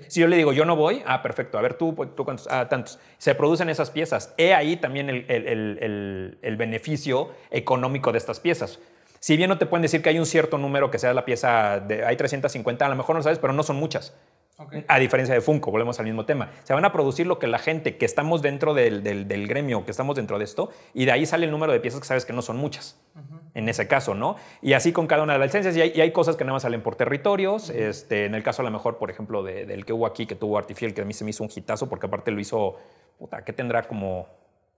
Si 0.08 0.20
yo 0.20 0.28
le 0.28 0.36
digo, 0.36 0.52
yo 0.52 0.64
no 0.64 0.76
voy, 0.76 1.02
ah, 1.06 1.22
perfecto, 1.22 1.58
a 1.58 1.60
ver 1.62 1.74
tú, 1.74 1.94
pues, 1.94 2.14
tú 2.16 2.24
cuántos, 2.24 2.48
ah, 2.50 2.68
tantos. 2.68 2.98
Se 3.18 3.34
producen 3.34 3.68
esas 3.68 3.90
piezas. 3.90 4.32
He 4.38 4.54
ahí 4.54 4.76
también 4.76 5.10
el- 5.10 5.26
el- 5.28 6.38
el 6.40 6.56
beneficio 6.56 7.30
económico 7.50 8.10
de 8.12 8.18
estas 8.18 8.40
piezas. 8.40 8.78
Si 9.20 9.36
bien 9.36 9.48
no 9.50 9.58
te 9.58 9.66
pueden 9.66 9.82
decir 9.82 10.00
que 10.00 10.08
hay 10.08 10.18
un 10.18 10.26
cierto 10.26 10.58
número 10.58 10.90
que 10.90 10.98
sea 10.98 11.12
la 11.12 11.24
pieza, 11.24 11.80
de, 11.80 12.04
hay 12.04 12.16
350, 12.16 12.86
a 12.86 12.88
lo 12.88 12.96
mejor 12.96 13.16
no 13.16 13.22
sabes, 13.22 13.38
pero 13.38 13.52
no 13.52 13.62
son 13.62 13.76
muchas. 13.76 14.14
A 14.88 14.98
diferencia 14.98 15.34
de 15.34 15.40
Funko, 15.40 15.70
volvemos 15.70 16.00
al 16.00 16.06
mismo 16.06 16.24
tema. 16.26 16.50
Se 16.64 16.72
van 16.74 16.84
a 16.84 16.92
producir 16.92 17.26
lo 17.28 17.38
que 17.38 17.46
la 17.46 17.58
gente 17.58 17.96
que 17.96 18.04
estamos 18.04 18.42
dentro 18.42 18.74
del, 18.74 19.04
del- 19.04 19.28
del 19.28 19.46
gremio, 19.46 19.84
que 19.84 19.92
estamos 19.92 20.16
dentro 20.16 20.36
de 20.38 20.44
esto, 20.44 20.70
y 20.94 21.04
de 21.04 21.12
ahí 21.12 21.26
sale 21.26 21.44
el 21.46 21.52
número 21.52 21.72
de 21.72 21.78
piezas 21.78 22.00
que 22.00 22.06
sabes 22.06 22.24
que 22.24 22.32
no 22.32 22.42
son 22.42 22.56
muchas. 22.56 23.00
En 23.54 23.68
ese 23.68 23.86
caso, 23.88 24.14
¿no? 24.14 24.36
Y 24.60 24.72
así 24.72 24.92
con 24.92 25.06
cada 25.06 25.22
una 25.22 25.34
de 25.34 25.38
las 25.38 25.48
licencias. 25.48 25.76
Y 25.76 25.80
hay, 25.80 25.92
y 25.94 26.00
hay 26.00 26.10
cosas 26.12 26.36
que 26.36 26.44
nada 26.44 26.54
más 26.54 26.62
salen 26.62 26.82
por 26.82 26.96
territorios. 26.96 27.70
este, 27.70 28.24
en 28.24 28.34
el 28.34 28.42
caso, 28.42 28.62
a 28.62 28.64
lo 28.64 28.70
mejor, 28.70 28.98
por 28.98 29.10
ejemplo, 29.10 29.42
de- 29.42 29.64
del 29.64 29.84
que 29.84 29.92
hubo 29.92 30.06
aquí, 30.06 30.26
que 30.26 30.34
tuvo 30.34 30.58
Artificial, 30.58 30.92
que 30.92 31.02
a 31.02 31.04
mí 31.04 31.12
se 31.12 31.22
me 31.24 31.30
hizo 31.30 31.44
un 31.44 31.50
hitazo, 31.54 31.88
porque 31.88 32.06
aparte 32.06 32.30
lo 32.32 32.40
hizo, 32.40 32.76
puta, 33.18 33.44
¿qué 33.44 33.52
tendrá 33.52 33.82
como 33.84 34.26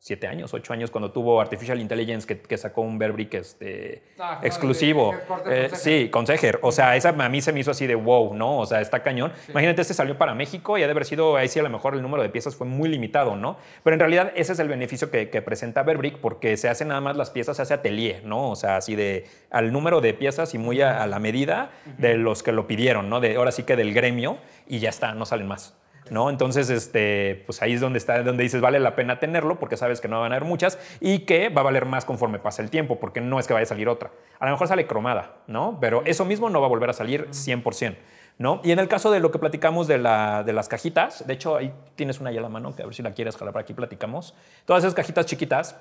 siete 0.03 0.26
años, 0.26 0.55
ocho 0.55 0.72
años, 0.72 0.90
cuando 0.90 1.12
tuvo 1.12 1.42
Artificial 1.42 1.78
Intelligence, 1.78 2.26
que, 2.26 2.40
que 2.40 2.57
sacó 2.57 2.80
un 2.80 2.98
Bearbrick 2.98 3.34
este, 3.34 4.03
Ah, 4.18 4.40
exclusivo. 4.42 5.14
Eh, 5.44 5.68
sí, 5.74 6.09
con 6.11 6.26
Seger. 6.26 6.59
O 6.62 6.72
sea, 6.72 6.96
esa 6.96 7.11
a 7.11 7.28
mí 7.28 7.42
se 7.42 7.53
me 7.53 7.61
hizo 7.61 7.70
así 7.70 7.86
de 7.86 7.94
wow, 7.96 8.32
¿no? 8.32 8.61
O 8.61 8.66
sea, 8.66 8.80
está 8.80 9.03
cañón. 9.03 9.30
Imagínate, 9.51 9.82
este 9.82 9.92
salió 9.92 10.16
para 10.16 10.34
México 10.34 10.78
y 10.78 10.82
ha 10.82 10.86
de 10.86 10.92
haber 10.92 11.05
sido, 11.05 11.36
ahí 11.36 11.48
sí 11.48 11.59
a 11.59 11.62
lo 11.62 11.68
mejor 11.68 11.94
el 11.94 12.01
número 12.01 12.22
de 12.22 12.30
piezas 12.30 12.57
fue 12.57 12.66
muy 12.66 12.88
limitado, 12.88 13.36
¿no? 13.36 13.59
Pero 13.84 13.92
en 13.92 14.01
realidad 14.01 14.32
ese 14.36 14.55
es 14.55 14.59
el 14.59 14.68
beneficio 14.68 15.11
que, 15.11 15.28
que 15.28 15.42
presenta 15.42 15.82
Bearbrick 15.82 16.16
porque 16.16 16.57
se 16.57 16.70
hace 16.70 16.86
nada 16.86 17.03
más 17.03 17.18
las 17.18 17.28
piezas, 17.28 17.57
se 17.57 17.62
hace 17.62 17.74
atelier, 17.74 18.24
¿no? 18.24 18.48
O 18.48 18.57
sea, 18.57 18.76
así 18.76 18.96
de 18.96 19.26
al 19.51 19.70
número 19.70 20.01
de 20.01 20.14
piezas 20.14 20.55
y 20.55 20.59
muy 20.59 20.80
a, 20.80 21.03
a 21.03 21.07
la 21.09 21.18
medida 21.18 21.72
de 21.98 22.16
los 22.16 22.42
que 22.42 22.53
lo 22.53 22.66
pidieron, 22.66 23.11
¿no? 23.11 23.20
De, 23.20 23.36
ahora 23.36 23.53
sí 23.53 23.64
que 23.64 23.76
del 23.76 23.92
gremio 23.92 24.38
y 24.66 24.78
ya 24.78 24.88
está, 24.88 25.12
no 25.12 25.26
salen 25.26 25.46
más. 25.46 25.74
¿No? 26.11 26.28
Entonces, 26.28 26.70
este, 26.70 27.42
pues 27.46 27.62
ahí 27.62 27.74
es 27.74 27.80
donde 27.80 27.98
está, 27.98 28.22
donde 28.22 28.42
dices 28.42 28.61
vale 28.61 28.80
la 28.80 28.96
pena 28.96 29.20
tenerlo 29.20 29.58
porque 29.58 29.76
sabes 29.76 30.00
que 30.00 30.08
no 30.08 30.20
van 30.20 30.32
a 30.32 30.36
haber 30.36 30.46
muchas 30.46 30.78
y 31.00 31.20
que 31.20 31.48
va 31.48 31.61
a 31.61 31.64
valer 31.64 31.86
más 31.86 32.04
conforme 32.04 32.40
pase 32.40 32.62
el 32.62 32.70
tiempo, 32.70 32.98
porque 32.98 33.20
no 33.20 33.38
es 33.38 33.46
que 33.46 33.54
vaya 33.54 33.64
a 33.64 33.66
salir 33.66 33.88
otra. 33.88 34.11
A 34.40 34.46
lo 34.46 34.52
mejor 34.52 34.66
sale 34.68 34.86
cromada, 34.86 35.36
¿no? 35.46 35.78
Pero 35.80 36.02
eso 36.04 36.24
mismo 36.24 36.50
no 36.50 36.61
va 36.61 36.66
a 36.66 36.68
volver 36.68 36.90
a 36.90 36.92
salir 36.92 37.28
100%. 37.30 37.96
¿No? 38.38 38.62
Y 38.64 38.72
en 38.72 38.78
el 38.78 38.88
caso 38.88 39.11
de 39.11 39.20
lo 39.20 39.30
que 39.30 39.38
platicamos 39.38 39.86
de, 39.86 39.98
la, 39.98 40.42
de 40.44 40.54
las 40.54 40.66
cajitas, 40.66 41.26
de 41.26 41.34
hecho 41.34 41.56
ahí 41.56 41.74
tienes 41.94 42.20
una 42.20 42.32
ya 42.32 42.40
a 42.40 42.42
la 42.42 42.48
mano, 42.48 42.74
que 42.74 42.82
a 42.82 42.86
ver 42.86 42.94
si 42.94 43.02
la 43.02 43.12
quieres 43.12 43.36
jalar 43.36 43.52
para 43.52 43.64
aquí 43.64 43.74
platicamos. 43.74 44.34
Todas 44.64 44.82
esas 44.82 44.94
cajitas 44.94 45.26
chiquitas 45.26 45.76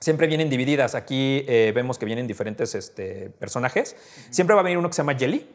siempre 0.00 0.26
vienen 0.26 0.48
divididas. 0.48 0.94
Aquí 0.94 1.44
eh, 1.46 1.72
vemos 1.74 1.98
que 1.98 2.06
vienen 2.06 2.26
diferentes 2.26 2.74
este, 2.74 3.30
personajes. 3.38 3.96
Siempre 4.30 4.54
va 4.54 4.60
a 4.62 4.64
venir 4.64 4.78
uno 4.78 4.88
que 4.88 4.94
se 4.94 5.02
llama 5.02 5.14
Jelly, 5.14 5.46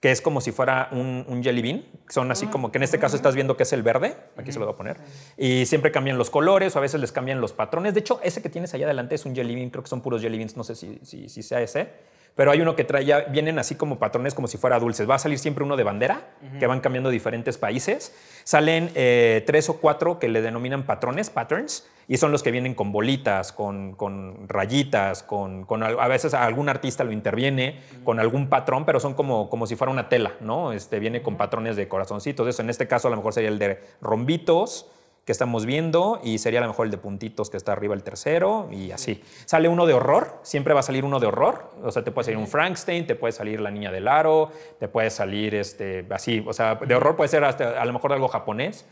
que 0.00 0.10
es 0.10 0.20
como 0.20 0.40
si 0.40 0.52
fuera 0.52 0.88
un, 0.92 1.24
un 1.26 1.42
jelly 1.42 1.62
bean. 1.62 1.84
Son 2.08 2.30
así 2.30 2.46
como 2.46 2.70
que 2.70 2.78
en 2.78 2.84
este 2.84 2.98
caso 2.98 3.16
estás 3.16 3.34
viendo 3.34 3.56
que 3.56 3.62
es 3.62 3.72
el 3.72 3.82
verde. 3.82 4.16
Aquí 4.36 4.52
se 4.52 4.58
lo 4.58 4.66
voy 4.66 4.74
a 4.74 4.76
poner. 4.76 4.96
Y 5.36 5.66
siempre 5.66 5.90
cambian 5.90 6.18
los 6.18 6.30
colores 6.30 6.76
o 6.76 6.78
a 6.78 6.82
veces 6.82 7.00
les 7.00 7.12
cambian 7.12 7.40
los 7.40 7.52
patrones. 7.52 7.94
De 7.94 8.00
hecho, 8.00 8.20
ese 8.22 8.42
que 8.42 8.48
tienes 8.48 8.74
allá 8.74 8.86
adelante 8.86 9.14
es 9.14 9.24
un 9.24 9.34
jelly 9.34 9.54
bean. 9.54 9.70
Creo 9.70 9.82
que 9.82 9.88
son 9.88 10.02
puros 10.02 10.20
jelly 10.20 10.38
beans. 10.38 10.56
No 10.56 10.64
sé 10.64 10.74
si, 10.74 11.00
si, 11.02 11.28
si 11.28 11.42
sea 11.42 11.60
ese. 11.60 11.88
Pero 12.36 12.50
hay 12.50 12.60
uno 12.60 12.76
que 12.76 12.84
trae, 12.84 13.06
ya 13.06 13.20
vienen 13.20 13.58
así 13.58 13.76
como 13.76 13.98
patrones 13.98 14.34
como 14.34 14.46
si 14.46 14.58
fuera 14.58 14.78
dulces. 14.78 15.08
Va 15.08 15.14
a 15.14 15.18
salir 15.18 15.38
siempre 15.38 15.64
uno 15.64 15.74
de 15.74 15.84
bandera, 15.84 16.20
que 16.60 16.66
van 16.66 16.80
cambiando 16.80 17.08
diferentes 17.08 17.56
países. 17.56 18.14
Salen 18.44 18.90
eh, 18.94 19.42
tres 19.46 19.70
o 19.70 19.78
cuatro 19.78 20.18
que 20.18 20.28
le 20.28 20.42
denominan 20.42 20.84
patrones, 20.84 21.30
patterns, 21.30 21.88
y 22.08 22.18
son 22.18 22.32
los 22.32 22.42
que 22.42 22.50
vienen 22.50 22.74
con 22.74 22.92
bolitas, 22.92 23.52
con, 23.52 23.94
con 23.94 24.48
rayitas, 24.50 25.22
con, 25.22 25.64
con 25.64 25.82
a 25.82 26.08
veces 26.08 26.34
algún 26.34 26.68
artista 26.68 27.04
lo 27.04 27.12
interviene 27.12 27.80
con 28.04 28.20
algún 28.20 28.50
patrón, 28.50 28.84
pero 28.84 29.00
son 29.00 29.14
como, 29.14 29.48
como 29.48 29.66
si 29.66 29.74
fuera 29.74 29.90
una 29.90 30.10
tela, 30.10 30.34
¿no? 30.40 30.72
Este, 30.72 30.98
viene 30.98 31.22
con 31.22 31.38
patrones 31.38 31.74
de 31.74 31.88
corazoncitos. 31.88 32.46
Eso 32.46 32.60
en 32.60 32.68
este 32.68 32.86
caso 32.86 33.08
a 33.08 33.10
lo 33.10 33.16
mejor 33.16 33.32
sería 33.32 33.48
el 33.48 33.58
de 33.58 33.82
rombitos, 34.02 34.90
que 35.26 35.32
estamos 35.32 35.66
viendo 35.66 36.20
y 36.22 36.38
sería 36.38 36.60
a 36.60 36.62
lo 36.62 36.68
mejor 36.68 36.86
el 36.86 36.92
de 36.92 36.98
puntitos 36.98 37.50
que 37.50 37.56
está 37.56 37.72
arriba 37.72 37.94
el 37.94 38.04
tercero 38.04 38.68
y 38.70 38.92
así. 38.92 39.20
Sale 39.44 39.68
uno 39.68 39.84
de 39.84 39.92
horror, 39.92 40.38
siempre 40.42 40.72
va 40.72 40.80
a 40.80 40.82
salir 40.84 41.04
uno 41.04 41.18
de 41.18 41.26
horror, 41.26 41.72
o 41.82 41.90
sea, 41.90 42.04
te 42.04 42.12
puede 42.12 42.26
salir 42.26 42.38
un 42.38 42.46
Frankenstein, 42.46 43.08
te 43.08 43.16
puede 43.16 43.32
salir 43.32 43.60
la 43.60 43.72
niña 43.72 43.90
del 43.90 44.06
aro, 44.06 44.52
te 44.78 44.86
puede 44.86 45.10
salir 45.10 45.56
este, 45.56 46.06
así, 46.10 46.44
o 46.46 46.52
sea, 46.52 46.76
de 46.76 46.94
horror 46.94 47.16
puede 47.16 47.28
ser 47.28 47.42
hasta 47.42 47.82
a 47.82 47.84
lo 47.84 47.92
mejor 47.92 48.12
algo 48.12 48.28
japonés. 48.28 48.86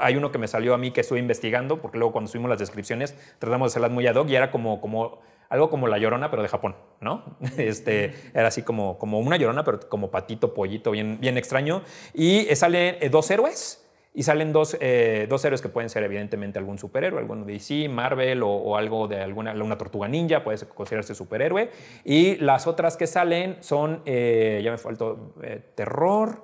Hay 0.00 0.16
uno 0.16 0.32
que 0.32 0.38
me 0.38 0.48
salió 0.48 0.74
a 0.74 0.78
mí 0.78 0.90
que 0.90 1.02
estuve 1.02 1.20
investigando, 1.20 1.80
porque 1.80 1.98
luego 1.98 2.12
cuando 2.12 2.28
subimos 2.28 2.50
las 2.50 2.58
descripciones 2.58 3.14
tratamos 3.38 3.66
de 3.66 3.72
hacerlas 3.72 3.92
muy 3.92 4.06
ad 4.08 4.16
hoc 4.16 4.28
y 4.28 4.34
era 4.34 4.50
como, 4.50 4.80
como 4.80 5.20
algo 5.48 5.70
como 5.70 5.86
la 5.86 5.98
llorona, 5.98 6.30
pero 6.30 6.42
de 6.42 6.48
Japón, 6.48 6.74
¿no? 7.00 7.36
Este, 7.56 8.14
era 8.34 8.48
así 8.48 8.62
como, 8.62 8.98
como 8.98 9.20
una 9.20 9.36
llorona, 9.36 9.62
pero 9.62 9.80
como 9.88 10.10
patito, 10.10 10.52
pollito, 10.52 10.90
bien, 10.90 11.18
bien 11.20 11.38
extraño. 11.38 11.82
Y 12.12 12.48
eh, 12.48 12.56
salen 12.56 12.96
eh, 13.00 13.08
dos 13.08 13.30
héroes. 13.30 13.86
Y 14.12 14.24
salen 14.24 14.52
dos, 14.52 14.76
eh, 14.80 15.26
dos 15.28 15.44
héroes 15.44 15.62
que 15.62 15.68
pueden 15.68 15.88
ser 15.88 16.02
evidentemente 16.02 16.58
algún 16.58 16.78
superhéroe, 16.78 17.20
alguno 17.20 17.44
de 17.44 17.52
DC, 17.52 17.88
Marvel 17.88 18.42
o, 18.42 18.50
o 18.50 18.76
algo 18.76 19.06
de 19.06 19.20
alguna 19.20 19.52
una 19.52 19.78
tortuga 19.78 20.08
ninja, 20.08 20.42
puede 20.42 20.66
considerarse 20.66 21.14
superhéroe. 21.14 21.70
Y 22.04 22.36
las 22.36 22.66
otras 22.66 22.96
que 22.96 23.06
salen 23.06 23.58
son, 23.60 24.02
eh, 24.06 24.60
ya 24.64 24.72
me 24.72 24.78
faltó, 24.78 25.34
eh, 25.42 25.62
terror, 25.76 26.42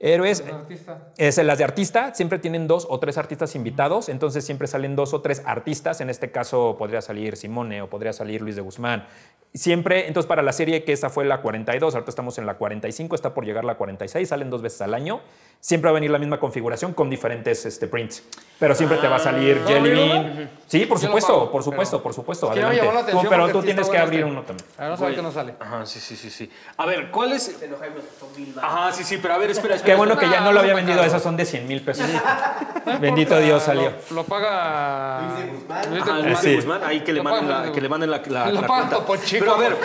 héroes. 0.00 0.42
Es, 1.18 1.36
las 1.38 1.58
de 1.58 1.64
artista 1.64 2.14
siempre 2.14 2.38
tienen 2.38 2.66
dos 2.66 2.86
o 2.88 2.98
tres 2.98 3.18
artistas 3.18 3.54
invitados, 3.54 4.08
entonces 4.08 4.44
siempre 4.44 4.66
salen 4.66 4.96
dos 4.96 5.14
o 5.14 5.20
tres 5.20 5.42
artistas. 5.44 6.00
En 6.00 6.10
este 6.10 6.32
caso 6.32 6.76
podría 6.78 7.02
salir 7.02 7.36
Simone 7.36 7.82
o 7.82 7.90
podría 7.90 8.12
salir 8.12 8.40
Luis 8.40 8.56
de 8.56 8.62
Guzmán. 8.62 9.06
Siempre, 9.52 10.06
entonces 10.06 10.28
para 10.28 10.42
la 10.42 10.52
serie 10.52 10.84
que 10.84 10.92
esa 10.92 11.10
fue 11.10 11.24
la 11.24 11.42
42, 11.42 11.94
ahorita 11.94 12.10
estamos 12.10 12.38
en 12.38 12.46
la 12.46 12.56
45, 12.56 13.14
está 13.14 13.34
por 13.34 13.44
llegar 13.44 13.64
la 13.64 13.76
46, 13.76 14.28
salen 14.28 14.48
dos 14.48 14.62
veces 14.62 14.80
al 14.80 14.94
año. 14.94 15.20
Siempre 15.62 15.90
va 15.90 15.92
a 15.92 15.94
venir 16.00 16.10
la 16.10 16.18
misma 16.18 16.40
configuración 16.40 16.94
con 16.94 17.10
diferentes 17.10 17.66
este, 17.66 17.86
prints, 17.86 18.22
pero 18.58 18.74
siempre 18.74 18.96
te 18.96 19.06
va 19.08 19.16
a 19.16 19.18
salir 19.18 19.58
¿no 19.58 19.68
Jelly 19.68 19.90
Bean. 19.90 20.50
Sí, 20.66 20.86
por 20.86 20.98
supuesto, 20.98 21.34
pago, 21.34 21.50
por 21.52 21.62
supuesto, 21.62 21.96
pero- 21.98 22.02
por 22.02 22.14
supuesto. 22.14 22.46
Es 22.46 22.52
que 22.54 22.60
adelante. 22.60 22.80
llamó 22.80 22.92
la 22.94 23.00
atención 23.00 23.24
Tú- 23.24 23.28
pero 23.30 23.48
tú 23.50 23.62
tienes 23.62 23.88
que 23.90 23.98
abrir 23.98 24.20
este. 24.20 24.30
uno 24.32 24.42
también. 24.42 24.66
A 24.78 24.82
ver, 24.82 24.90
no 24.92 24.96
sabe 24.96 25.14
que 25.16 25.22
no 25.22 25.32
sale. 25.32 25.54
Ajá, 25.60 25.84
sí, 25.84 26.00
sí, 26.00 26.16
sí, 26.16 26.30
sí. 26.30 26.50
A 26.78 26.86
ver, 26.86 27.10
¿cuál 27.10 27.32
es? 27.32 27.54
Baros. 27.60 28.04
Ajá, 28.62 28.92
sí, 28.92 29.04
sí, 29.04 29.18
pero 29.20 29.34
a 29.34 29.38
ver, 29.38 29.50
espera, 29.50 29.74
Qué 29.74 29.78
espera. 29.80 29.96
bueno 29.98 30.16
que 30.16 30.30
ya 30.30 30.38
Ah, 30.38 30.44
no 30.44 30.52
lo 30.52 30.60
había 30.60 30.72
no, 30.72 30.76
vendido, 30.76 30.98
no. 30.98 31.04
esas 31.04 31.22
son 31.22 31.36
de 31.36 31.44
100 31.44 31.68
mil 31.68 31.82
pesos. 31.82 32.06
No 32.86 32.98
Bendito 32.98 33.38
Dios 33.38 33.62
salió. 33.62 33.92
Lo, 34.08 34.16
lo 34.16 34.24
paga. 34.24 35.20
Luis 35.20 35.44
de 35.44 35.52
Guzmán. 35.52 35.90
Luis 35.90 35.92
de 35.92 35.98
Ajá, 36.00 36.10
Guzmán. 36.16 36.26
Luis 36.30 36.42
de. 36.42 36.56
Guzmán, 36.56 36.80
ahí 36.84 37.00
que 37.04 37.12
le 37.12 37.22
manden 37.22 37.48
la, 37.50 37.60
Luis 37.60 37.72
que 37.72 37.80
le 37.82 37.88
manden 37.90 38.10
la, 38.10 38.22
la, 38.26 38.46
Lo 38.46 38.52
la 38.62 38.66
paga 38.66 38.80
cuenta. 38.88 38.96
Topo 38.96 39.16
Chico. 39.18 39.40
Pero 39.44 39.54
a 39.54 39.58
ver, 39.58 39.76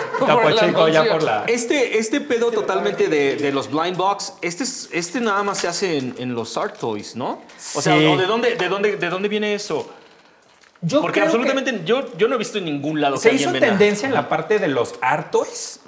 Topo 0.72 0.88
ya 0.88 1.04
por 1.06 1.22
la... 1.22 1.44
este, 1.48 1.98
este 2.00 2.22
pedo 2.22 2.52
totalmente 2.52 3.08
de, 3.10 3.36
de 3.36 3.52
los 3.52 3.70
blind 3.70 3.98
box, 3.98 4.34
este, 4.42 4.64
es- 4.64 4.90
este 4.94 5.20
nada 5.20 5.44
más 5.44 5.65
se 5.66 5.70
hace 5.70 5.98
en, 5.98 6.16
en 6.20 6.36
los 6.36 6.58
art 6.58 6.78
toys, 6.78 7.16
¿no? 7.16 7.42
O 7.76 7.82
sea, 7.82 7.98
Sí. 7.98 8.06
¿o 8.06 8.18
¿de, 8.18 8.26
dónde, 8.26 8.56
de, 8.56 8.70
dónde, 8.70 8.98
¿de 8.98 9.10
dónde 9.10 9.28
viene 9.30 9.54
eso? 9.54 9.90
Yo 10.82 11.02
Porque 11.02 11.22
absolutamente 11.22 11.82
yo, 11.86 12.16
yo 12.18 12.28
no 12.28 12.36
he 12.36 12.38
visto 12.38 12.60
en 12.60 12.66
ningún 12.66 13.02
lado 13.02 13.18
Se 13.18 13.30
que 13.30 13.38
hizo 13.38 13.52
tendencia 13.54 14.08
en 14.08 14.14
la 14.14 14.30
parte 14.30 14.60
de 14.60 14.68
los 14.68 14.96
art 15.02 15.32
toys. 15.32 15.80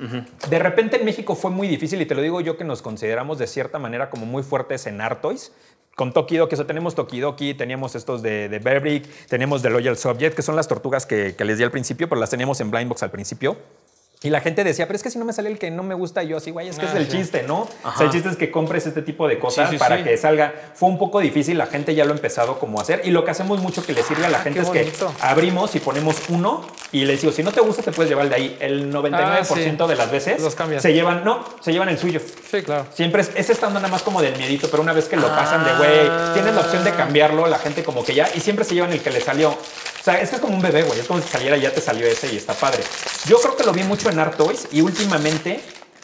De 0.50 0.60
repente 0.60 0.98
en 0.98 1.06
México 1.06 1.36
fue 1.36 1.52
muy 1.52 1.68
difícil, 1.68 2.02
y 2.02 2.06
te 2.08 2.16
lo 2.16 2.22
digo 2.22 2.42
yo 2.42 2.58
que 2.58 2.64
nos 2.64 2.82
consideramos 2.82 3.38
de 3.38 3.46
cierta 3.46 3.78
manera 3.78 4.10
como 4.10 4.26
muy 4.26 4.42
fuertes 4.42 4.88
en 4.88 5.02
art 5.02 5.22
toys. 5.22 5.52
Con 5.96 6.14
Tokidoki, 6.14 6.54
o 6.54 6.58
sea, 6.58 6.68
tenemos 6.68 6.96
Tokidoki, 6.96 7.54
teníamos 7.54 7.96
estos 7.96 8.22
de, 8.22 8.50
de 8.50 8.60
Bear 8.60 8.80
Brick, 8.80 9.08
tenemos 9.28 9.62
de 9.62 9.72
Loyal 9.72 9.98
Subject, 9.98 10.36
que 10.36 10.42
son 10.44 10.56
las 10.56 10.68
tortugas 10.68 11.06
que, 11.06 11.36
que 11.36 11.44
les 11.46 11.58
di 11.58 11.64
al 11.64 11.72
principio, 11.72 12.08
pero 12.08 12.22
las 12.22 12.30
teníamos 12.30 12.60
en 12.62 12.72
Blind 12.72 12.88
Box 12.88 13.04
al 13.04 13.12
principio. 13.12 13.58
Y 14.24 14.32
la 14.32 14.42
gente 14.42 14.64
decía, 14.64 14.88
pero 14.88 14.98
es 14.98 15.04
que 15.04 15.12
si 15.12 15.20
no 15.20 15.26
me 15.26 15.32
sale 15.34 15.48
el 15.50 15.60
que 15.60 15.70
no 15.70 15.84
me 15.84 15.94
gusta, 15.94 16.24
yo 16.24 16.38
así, 16.38 16.50
güey, 16.50 16.68
es 16.70 16.80
que 16.80 16.88
Ah, 16.88 16.90
es 16.90 16.96
el 16.96 17.06
sí. 17.12 17.18
chiste, 17.18 17.44
¿no? 17.44 17.68
O 17.84 17.98
sea, 17.98 18.08
el 18.08 18.12
chiste 18.12 18.30
es 18.30 18.36
que 18.36 18.50
compres 18.50 18.88
este 18.88 19.04
tipo 19.04 19.28
de 19.28 19.38
cosas 19.38 19.70
Sí, 19.70 19.76
sí, 19.76 19.80
para 19.80 20.04
que 20.04 20.18
salga. 20.18 20.54
Fue 20.74 20.90
un 20.90 20.98
poco 20.98 21.20
difícil, 21.20 21.56
la 21.56 21.68
gente 21.68 21.94
ya 21.94 22.04
lo 22.04 22.14
ha 22.14 22.16
empezado 22.16 22.58
como 22.58 22.80
a 22.80 22.82
hacer. 22.82 23.02
Y 23.04 23.12
lo 23.12 23.24
que 23.24 23.30
hacemos 23.30 23.62
mucho 23.62 23.86
que 23.86 23.94
le 23.94 24.02
sirve 24.02 24.26
a 24.26 24.30
la 24.30 24.40
Ah, 24.40 24.42
gente 24.42 24.62
es 24.62 24.70
que 24.70 24.92
abrimos 25.22 25.76
y 25.76 25.80
ponemos 25.80 26.16
uno 26.30 26.66
y 26.92 27.06
les 27.06 27.22
digo, 27.22 27.32
si 27.32 27.44
no 27.44 27.52
te 27.52 27.62
gusta, 27.62 27.84
te 27.84 27.92
puedes 27.92 28.10
llevar 28.10 28.26
el 28.26 28.30
de 28.32 28.36
ahí. 28.36 28.58
El 28.60 28.92
99% 28.92 29.86
Ah, 29.86 29.88
de 29.88 29.96
las 29.96 30.10
veces 30.10 30.42
Los 30.42 30.56
se 30.82 30.94
llevan, 30.94 31.24
no, 31.24 31.44
se 31.62 31.72
llevan 31.72 31.90
el 31.90 32.00
suyo. 32.00 32.20
Sí, 32.50 32.64
claro. 32.64 32.88
Siempre 32.92 33.22
es, 33.22 33.30
es 33.36 33.52
estando 33.52 33.80
nada 33.80 33.92
más 33.92 34.02
como 34.02 34.20
del 34.24 34.36
miedito, 34.36 34.68
pero 34.72 34.82
una 34.82 34.94
vez 34.94 35.06
que 35.06 35.16
lo 35.16 35.28
pasan 35.28 35.64
de 35.64 35.74
güey, 35.76 36.34
tienes 36.34 36.56
la 36.56 36.62
opción 36.62 36.84
de 36.84 36.92
cambiarlo, 36.92 37.46
la 37.46 37.60
gente 37.60 37.84
como 37.84 38.04
que 38.04 38.16
ya, 38.16 38.28
y 38.34 38.40
siempre 38.40 38.66
se 38.66 38.74
llevan 38.74 38.92
el 38.94 39.02
que 39.02 39.12
le 39.12 39.22
salió. 39.22 39.50
O 39.52 40.04
sea, 40.10 40.22
es 40.22 40.30
que 40.30 40.36
es 40.38 40.42
como 40.42 40.56
un 40.56 40.62
bebé, 40.62 40.84
güey. 40.84 41.00
Es 41.02 41.06
como 41.06 41.22
si 41.22 41.28
saliera 41.28 41.58
y 41.58 41.62
ya 41.62 41.72
te 41.74 41.82
salió 41.82 42.08
ese 42.08 42.34
y 42.34 42.38
está 42.38 42.54
padre. 42.54 42.82
Yo 43.26 43.38
creo 43.42 43.58
que 43.58 43.66
lo 43.66 43.74
vi 43.74 43.84
mucho 43.84 44.07
en 44.10 44.20
Art 44.20 44.36
Toys 44.38 44.68
y 44.72 44.82
últimamente, 44.82 45.60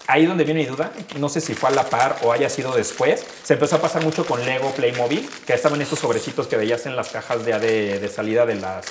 ahí 0.08 0.26
donde 0.26 0.43
viene 0.43 0.62
mi 0.62 0.66
duda, 0.66 0.91
no 1.18 1.30
sé 1.30 1.41
si 1.41 1.54
fue 1.54 1.70
a 1.70 1.72
la 1.72 1.86
par 1.89 2.18
o 2.24 2.32
haya 2.32 2.49
sido 2.49 2.74
después, 2.74 3.24
se 3.43 3.54
empezó 3.54 3.78
a 3.78 3.82
pasar 3.82 4.04
mucho 4.04 4.26
con 4.26 4.43
Lego 4.45 4.72
Playmobil, 4.72 5.30
que 5.45 5.54
estaban 5.54 5.82
estos 5.82 5.99
sobrecitos 5.99 6.47
que 6.47 6.58
veías 6.58 6.86
en 6.86 6.95
las 6.95 7.10
cajas 7.10 7.45
de, 7.45 7.60
de, 7.60 7.99
de 7.99 8.10
salida 8.10 8.45
de 8.45 8.56
las, 8.56 8.86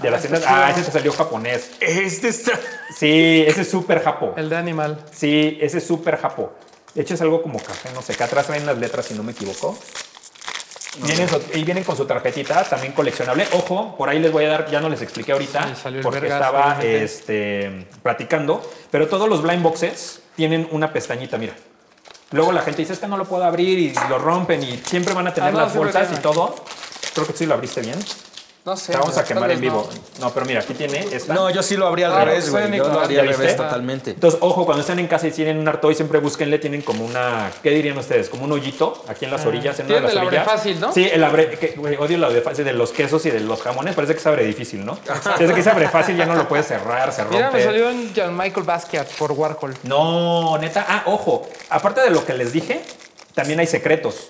de 0.00 0.08
Ah, 0.08 0.10
las 0.10 0.20
tiendas. 0.22 0.44
Ah, 0.46 0.70
ese 0.70 0.82
te 0.82 0.90
salió 0.92 1.12
japonés. 1.12 1.70
Este 1.80 2.28
está... 2.28 2.52
Sí, 2.96 3.44
ese 3.46 3.62
es 3.62 3.70
súper 3.70 4.02
japo. 4.02 4.34
El 4.36 4.48
de 4.48 4.56
Animal. 4.56 5.04
Sí, 5.12 5.58
ese 5.60 5.78
es 5.78 5.86
súper 5.86 6.16
japo. 6.18 6.52
De 6.94 7.02
hecho, 7.02 7.14
es 7.14 7.20
algo 7.20 7.42
como 7.42 7.58
café, 7.60 7.90
no 7.92 8.02
sé, 8.02 8.14
que 8.14 8.22
atrás 8.22 8.46
traen 8.46 8.66
las 8.66 8.78
letras, 8.78 9.06
si 9.06 9.14
no 9.14 9.22
me 9.24 9.32
equivoco. 9.32 9.76
Vienen, 11.02 11.28
y 11.54 11.64
vienen 11.64 11.82
con 11.84 11.96
su 11.96 12.04
tarjetita, 12.04 12.64
también 12.64 12.92
coleccionable. 12.92 13.46
Ojo, 13.52 13.96
por 13.96 14.08
ahí 14.08 14.20
les 14.20 14.30
voy 14.30 14.44
a 14.44 14.48
dar, 14.48 14.70
ya 14.70 14.80
no 14.80 14.88
les 14.88 15.02
expliqué 15.02 15.32
ahorita, 15.32 15.74
porque 16.02 16.20
Vergas, 16.20 16.40
estaba 16.40 16.82
este, 16.82 17.86
platicando, 18.02 18.62
pero 18.90 19.08
todos 19.08 19.28
los 19.28 19.42
blind 19.42 19.62
boxes 19.62 20.20
tienen 20.36 20.68
una 20.70 20.92
pestañita, 20.92 21.36
mira. 21.36 21.54
Luego 22.30 22.52
la 22.52 22.62
gente 22.62 22.82
dice, 22.82 22.92
es 22.92 22.98
que 22.98 23.06
no 23.06 23.16
lo 23.16 23.24
puedo 23.24 23.44
abrir 23.44 23.78
y 23.78 23.94
lo 24.08 24.18
rompen 24.18 24.62
y 24.62 24.78
siempre 24.78 25.14
van 25.14 25.26
a 25.28 25.34
tener 25.34 25.50
Ah, 25.50 25.52
no, 25.52 25.58
las 25.60 25.74
bolsas 25.76 26.08
y 26.12 26.20
todo. 26.20 26.54
Creo 27.14 27.26
que 27.26 27.32
sí 27.32 27.46
lo 27.46 27.54
abriste 27.54 27.80
bien. 27.80 27.98
No 28.64 28.76
sé. 28.78 28.92
Te 28.92 28.98
vamos 28.98 29.16
a 29.18 29.24
quemar 29.24 29.50
en 29.50 29.60
vivo. 29.60 29.86
no. 30.18 30.26
No. 30.28 30.32
pero 30.32 30.46
mira, 30.46 30.60
aquí 30.60 30.72
tiene 30.72 31.06
esta. 31.12 31.34
No, 31.34 31.50
yo 31.50 31.62
sí 31.62 31.76
lo 31.76 31.86
abría 31.86 32.06
al 32.06 32.14
Ah, 32.14 32.24
revés, 32.24 32.50
güey. 32.50 32.74
Yo 32.76 32.88
lo 32.88 33.00
abría 33.00 33.20
al 33.20 33.26
¿Ya 33.26 33.32
revés 33.32 33.48
viste? 33.48 33.62
totalmente. 33.62 34.10
Entonces, 34.12 34.40
ojo, 34.42 34.64
cuando 34.64 34.80
estén 34.80 34.98
en 35.00 35.06
casa 35.06 35.26
y 35.28 35.32
tienen 35.32 35.58
un 35.58 35.68
artoy, 35.68 35.94
siempre 35.94 36.18
búsquenle, 36.18 36.58
tienen 36.58 36.80
como 36.80 37.04
una, 37.04 37.50
¿qué 37.62 37.68
dirían 37.70 37.98
ustedes? 37.98 38.30
Como 38.30 38.44
un 38.44 38.52
hoyito 38.52 39.04
aquí 39.06 39.26
en 39.26 39.32
las 39.32 39.44
orillas, 39.44 39.78
en 39.80 39.86
una 39.86 39.96
de 39.96 40.00
Tienen 40.00 40.02
las 40.04 40.12
el 40.12 40.18
abre 40.18 40.28
orillas. 40.38 40.46
fácil, 40.46 40.80
¿no? 40.80 40.92
Sí, 40.94 41.06
el 41.12 41.22
abre, 41.24 41.50
que, 41.58 41.74
güey, 41.76 41.96
odio 41.96 42.16
el 42.16 42.24
abre 42.24 42.40
fácil 42.40 42.64
de 42.64 42.72
los 42.72 42.90
quesos 42.90 43.26
y 43.26 43.30
de 43.30 43.40
los 43.40 43.60
jamones, 43.60 43.94
parece 43.94 44.14
que 44.14 44.20
se 44.20 44.28
abre 44.30 44.44
difícil, 44.44 44.82
¿no? 44.86 44.98
Desde 45.38 45.52
que 45.52 45.62
se 45.62 45.68
abre 45.70 45.86
fácil 45.90 46.16
ya 46.16 46.24
no 46.24 46.34
lo 46.34 46.48
puedes 46.48 46.66
cerrar, 46.66 47.12
se 47.12 47.20
rompe. 47.22 47.36
Mira, 47.36 47.50
me 47.50 47.62
salió 47.62 47.90
en 47.90 48.12
John 48.16 48.34
Michael 48.34 48.64
Basquiat 48.64 49.08
por 49.18 49.32
Warhol. 49.32 49.74
No, 49.82 50.56
neta. 50.56 50.86
Ah, 50.88 51.02
ojo. 51.04 51.46
Aparte 51.68 52.00
de 52.00 52.08
lo 52.10 52.24
que 52.24 52.32
les 52.32 52.52
dije, 52.54 52.80
también 53.34 53.60
hay 53.60 53.66
secretos. 53.66 54.28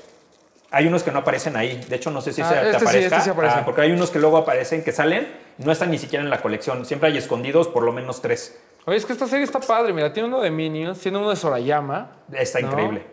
Hay 0.75 0.87
unos 0.87 1.03
que 1.03 1.11
no 1.13 1.21
aparecen 1.21 1.57
ahí. 1.57 1.81
De 1.89 1.97
hecho, 1.97 2.11
no 2.11 2.21
sé 2.21 2.33
si 2.33 2.43
Ah, 2.43 2.49
se 2.49 2.55
te 2.55 2.61
este 2.71 2.79
sí, 2.81 2.85
aparezca. 2.85 3.17
este 3.17 3.25
sí 3.25 3.31
aparece. 3.31 3.57
Ah, 3.59 3.65
porque 3.65 3.81
hay 3.83 3.93
unos 3.93 4.11
que 4.11 4.19
luego 4.19 4.37
aparecen, 4.39 4.83
que 4.85 4.93
salen, 4.93 5.29
no 5.59 5.71
están 5.73 5.91
ni 5.91 5.99
siquiera 5.99 6.25
en 6.25 6.31
la 6.31 6.41
colección. 6.43 6.85
Siempre 6.85 7.11
hay 7.11 7.17
escondidos 7.19 7.69
por 7.69 7.83
lo 7.85 7.93
menos 7.93 8.21
tres. 8.21 8.59
Oye, 8.87 8.97
es 8.99 9.07
que 9.07 9.13
esta 9.13 9.27
serie 9.27 9.45
está 9.45 9.61
padre. 9.61 9.93
Mira, 9.93 10.13
tiene 10.13 10.29
uno 10.29 10.41
de 10.41 10.51
Minions, 10.51 10.99
tiene 11.01 11.19
uno 11.19 11.31
de 11.31 11.37
Sorayama. 11.37 12.11
Está 12.33 12.61
¿no? 12.61 12.69
increíble. 12.69 13.07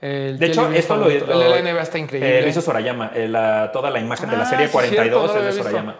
El 0.00 0.38
De 0.38 0.46
hecho, 0.46 0.70
esto 0.72 0.94
lo, 0.96 1.06
lo- 1.06 1.10
El 1.10 1.26
de 1.26 1.48
la 1.48 1.58
NBA 1.72 1.82
está 1.82 1.98
increíble. 1.98 2.38
eh, 2.38 2.42
lo 2.42 2.48
hizo 2.48 2.60
Sorayama. 2.60 3.10
Eh, 3.14 3.26
la- 3.28 3.70
toda 3.72 3.90
la 3.90 3.98
imagen 3.98 4.28
de 4.30 4.36
la 4.36 4.42
Ah, 4.44 4.46
serie 4.50 4.66
sí, 4.66 4.72
42 4.72 5.08
cierto, 5.08 5.26
no 5.26 5.32
lo 5.32 5.38
es 5.38 5.44
de 5.44 5.50
visto. 5.50 5.62
Sorayama. 5.64 5.96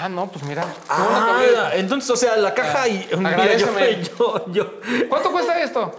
Ah, 0.00 0.08
no, 0.08 0.26
pues 0.26 0.44
mira. 0.44 0.66
Ah, 0.88 1.70
entonces, 1.74 2.10
o 2.10 2.16
sea, 2.16 2.36
la 2.36 2.52
caja 2.52 2.88
y... 2.88 3.08
Mira, 3.16 3.56
yo, 3.56 3.66
yo, 4.18 4.44
yo... 4.48 4.72
¿Cuánto 5.08 5.30
cuesta 5.30 5.62
esto? 5.62 5.94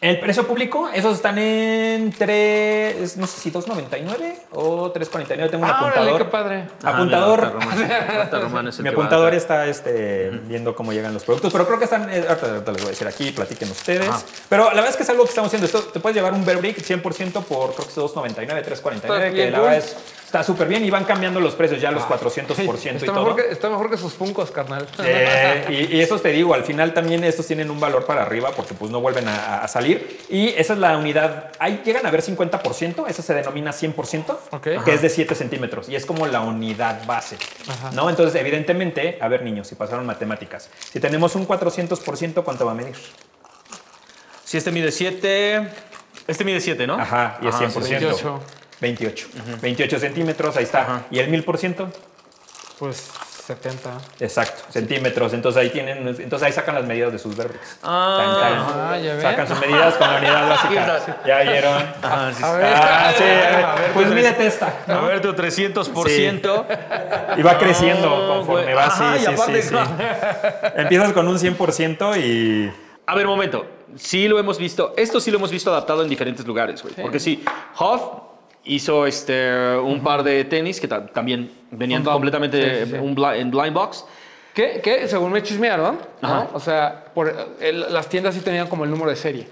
El 0.00 0.18
precio 0.18 0.46
público, 0.46 0.88
esos 0.94 1.16
están 1.16 1.36
en 1.36 2.10
3, 2.10 3.18
no 3.18 3.26
sé 3.26 3.38
si 3.38 3.52
2.99 3.52 4.34
o 4.52 4.90
3.49. 4.90 5.50
Tengo 5.50 5.64
un 5.64 5.70
Ah, 5.70 5.78
órale, 5.84 5.90
apuntador. 6.10 6.18
qué 6.18 6.24
padre. 6.24 6.64
Apuntador. 6.82 7.44
Ah, 7.44 7.52
mira, 7.76 7.76
Marta 7.76 7.88
Román. 8.08 8.16
Marta 8.16 8.38
Román 8.40 8.68
es 8.68 8.78
el 8.78 8.82
Mi 8.84 8.88
apuntador 8.88 9.34
está 9.34 9.66
este, 9.66 10.30
viendo 10.44 10.74
cómo 10.74 10.94
llegan 10.94 11.12
los 11.12 11.22
productos, 11.24 11.52
pero 11.52 11.66
creo 11.66 11.78
que 11.78 11.84
están. 11.84 12.08
eh, 12.08 12.24
ahorita, 12.26 12.46
ahorita 12.46 12.72
les 12.72 12.80
voy 12.80 12.86
a 12.88 12.90
decir 12.92 13.06
aquí, 13.08 13.30
platiquen 13.32 13.70
ustedes. 13.70 14.08
Ajá. 14.08 14.22
Pero 14.48 14.64
la 14.70 14.74
verdad 14.76 14.88
es 14.88 14.96
que 14.96 15.02
es 15.02 15.10
algo 15.10 15.24
que 15.24 15.28
estamos 15.30 15.48
haciendo. 15.48 15.66
Esto 15.66 15.80
te 15.92 16.00
puedes 16.00 16.16
llevar 16.16 16.32
un 16.32 16.46
Bear 16.46 16.56
Brick 16.58 16.78
100% 16.78 17.44
por 17.44 17.74
creo 17.74 17.86
que 17.86 17.92
es 17.92 17.98
2.99, 17.98 18.64
3.49, 18.64 18.94
Está 18.94 19.30
que 19.32 19.50
la 19.50 19.60
verdad 19.60 19.76
es. 19.76 19.96
Está 20.30 20.44
súper 20.44 20.68
bien 20.68 20.84
y 20.84 20.90
van 20.90 21.02
cambiando 21.02 21.40
los 21.40 21.56
precios 21.56 21.80
ya 21.80 21.90
los 21.90 22.04
400% 22.04 22.92
y 22.92 22.96
Está 22.98 23.06
todo. 23.06 23.24
mejor, 23.24 23.34
que, 23.34 23.50
está 23.52 23.68
mejor 23.68 23.90
que 23.90 23.96
sus 23.96 24.12
funcos, 24.12 24.52
carnal. 24.52 24.86
Eh, 25.04 25.88
y, 25.90 25.96
y 25.96 26.00
esos 26.00 26.22
te 26.22 26.28
digo, 26.28 26.54
al 26.54 26.62
final 26.62 26.94
también 26.94 27.24
estos 27.24 27.48
tienen 27.48 27.68
un 27.68 27.80
valor 27.80 28.06
para 28.06 28.22
arriba 28.22 28.52
porque 28.54 28.74
pues 28.74 28.92
no 28.92 29.00
vuelven 29.00 29.26
a, 29.26 29.64
a 29.64 29.66
salir. 29.66 30.20
Y 30.30 30.50
esa 30.50 30.74
es 30.74 30.78
la 30.78 30.96
unidad, 30.96 31.50
ahí 31.58 31.82
llegan 31.84 32.06
a 32.06 32.12
ver 32.12 32.22
50%, 32.22 33.08
esa 33.08 33.22
se 33.22 33.34
denomina 33.34 33.72
100%, 33.72 34.36
Ok. 34.52 34.84
que 34.84 34.94
es 34.94 35.02
de 35.02 35.08
7 35.08 35.34
centímetros 35.34 35.88
y 35.88 35.96
es 35.96 36.06
como 36.06 36.24
la 36.28 36.42
unidad 36.42 37.04
base. 37.06 37.36
Ajá. 37.68 37.90
¿no? 37.90 38.08
Entonces, 38.08 38.40
evidentemente, 38.40 39.18
a 39.20 39.26
ver 39.26 39.42
niños, 39.42 39.66
si 39.66 39.74
pasaron 39.74 40.06
matemáticas, 40.06 40.70
si 40.92 41.00
tenemos 41.00 41.34
un 41.34 41.48
400%, 41.48 42.44
¿cuánto 42.44 42.64
va 42.64 42.70
a 42.70 42.76
medir? 42.76 42.94
Si 44.44 44.56
este 44.58 44.70
mide 44.70 44.92
7... 44.92 45.68
Este 46.28 46.44
mide 46.44 46.60
7, 46.60 46.86
¿no? 46.86 46.94
Ajá, 46.94 47.38
y 47.42 47.48
es 47.48 47.54
Ajá, 47.56 47.64
100%. 47.66 47.80
28. 47.80 48.40
28. 48.80 49.28
28 49.60 49.98
centímetros, 49.98 50.56
ahí 50.56 50.64
está. 50.64 51.02
¿Y 51.10 51.18
el 51.18 51.30
1000%? 51.30 51.86
Pues 52.78 53.10
70. 53.46 53.90
Exacto, 54.20 54.62
centímetros. 54.70 55.32
Entonces 55.34 55.60
ahí 55.60 55.70
tienen, 55.70 56.06
entonces 56.06 56.42
ahí 56.46 56.52
sacan 56.52 56.76
las 56.76 56.84
medidas 56.84 57.12
de 57.12 57.18
sus 57.18 57.36
verdes. 57.36 57.60
Ah, 57.82 58.92
ah, 58.92 58.98
ya 58.98 59.12
ven. 59.14 59.22
Sacan 59.22 59.48
sus 59.48 59.60
medidas 59.60 59.94
con 59.94 60.08
la 60.08 60.18
unidad 60.18 60.48
básica. 60.48 61.00
¿Ya 61.26 61.40
vieron? 61.40 61.74
Ajá, 62.02 62.32
sí, 62.32 62.42
A 62.44 62.46
sí. 62.52 62.56
ver, 62.58 62.72
Ah, 62.74 63.12
sí, 63.16 63.24
a 63.24 63.74
ver, 63.74 63.92
pues 63.92 64.06
mide 64.08 64.28
eres- 64.28 64.38
testa. 64.38 64.72
A 64.86 65.00
ver, 65.00 65.20
tu 65.20 65.32
300%. 65.34 66.64
Y 67.38 67.42
va 67.42 67.58
creciendo 67.58 68.08
No, 68.08 68.34
conforme 68.36 68.72
va, 68.74 68.84
Ajá, 68.84 69.14
sí, 69.16 69.22
y 69.22 69.26
sí, 69.26 69.32
aparte- 69.34 69.62
sí, 69.62 69.68
sí. 69.68 69.76
Empiezas 70.76 71.12
con 71.12 71.26
un 71.28 71.36
100% 71.38 72.16
y... 72.24 72.72
A 73.06 73.14
ver, 73.16 73.26
momento. 73.26 73.66
Sí 73.96 74.28
lo 74.28 74.38
hemos 74.38 74.58
visto. 74.58 74.94
Esto 74.96 75.20
sí 75.20 75.32
lo 75.32 75.38
hemos 75.38 75.50
visto 75.50 75.70
adaptado 75.72 76.02
en 76.04 76.08
diferentes 76.08 76.46
lugares, 76.46 76.80
güey. 76.82 76.94
Porque 76.94 77.18
sí, 77.18 77.42
Hoff 77.78 78.29
hizo 78.64 79.06
este, 79.06 79.76
un 79.78 80.02
par 80.02 80.22
de 80.22 80.44
tenis 80.44 80.80
que 80.80 80.88
ta- 80.88 81.06
también 81.06 81.50
venían 81.70 82.02
Un 82.06 82.12
completamente 82.12 82.84
Sí, 82.84 82.84
sí, 82.86 82.90
sí. 82.92 82.96
un 82.98 83.14
bli- 83.16 83.38
en 83.40 83.50
blind 83.50 83.74
box. 83.74 84.04
Que, 84.54 84.80
que 84.82 85.06
según 85.08 85.32
me 85.32 85.42
chismearon, 85.42 85.98
¿no? 86.22 86.48
O 86.52 86.60
sea, 86.60 87.04
por, 87.14 87.32
el- 87.60 87.92
las 87.92 88.08
tiendas 88.08 88.34
sí 88.34 88.40
tenían 88.40 88.66
como 88.66 88.84
el 88.84 88.90
número 88.90 89.10
de 89.10 89.16
serie. 89.16 89.48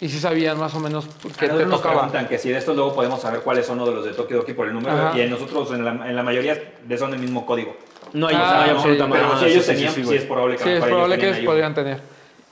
Y 0.00 0.08
sí 0.08 0.18
sabían 0.20 0.58
más 0.58 0.74
o 0.74 0.80
menos 0.80 1.06
que 1.38 1.48
te 1.48 1.66
nos 1.66 1.78
tocaba. 1.82 2.02
preguntan 2.02 2.28
que 2.28 2.38
si 2.38 2.50
de 2.50 2.58
estos 2.58 2.74
luego 2.76 2.94
podemos 2.94 3.20
saber 3.20 3.40
cuáles 3.40 3.66
son 3.66 3.78
los 3.78 3.88
de 3.88 3.94
los 3.96 4.04
de 4.04 4.12
Tokyo 4.12 4.36
Doki 4.38 4.52
por 4.52 4.68
el 4.68 4.72
número 4.74 4.92
Ajá. 4.96 5.18
y 5.18 5.22
en 5.22 5.30
nosotros 5.30 5.72
en 5.72 5.84
la, 5.84 5.90
en 6.08 6.14
la 6.14 6.22
mayoría 6.22 6.56
de 6.84 6.98
son 6.98 7.12
el 7.14 7.18
mismo 7.18 7.44
código. 7.44 7.76
No 8.12 8.28
hay, 8.28 8.36
Ah, 8.38 8.54
no 8.58 8.62
hay 8.62 8.70
absolutamente 8.70 9.18
Pero 9.18 9.28
nada. 9.34 9.40
si 9.44 9.52
ellos 9.52 9.64
Sí, 9.64 9.70
sí, 9.70 9.74
tenían, 9.76 9.94
sí, 9.94 10.00
sí, 10.00 10.06
güey. 10.06 10.18
es 10.18 10.24
probable 10.24 10.56
que, 10.56 10.62
Sí, 10.62 10.68
a 10.70 10.78
es 10.78 10.84
probable 10.84 11.18
que 11.18 11.28
ellos 11.30 11.44
podrían 11.44 11.74
tener. 11.74 12.00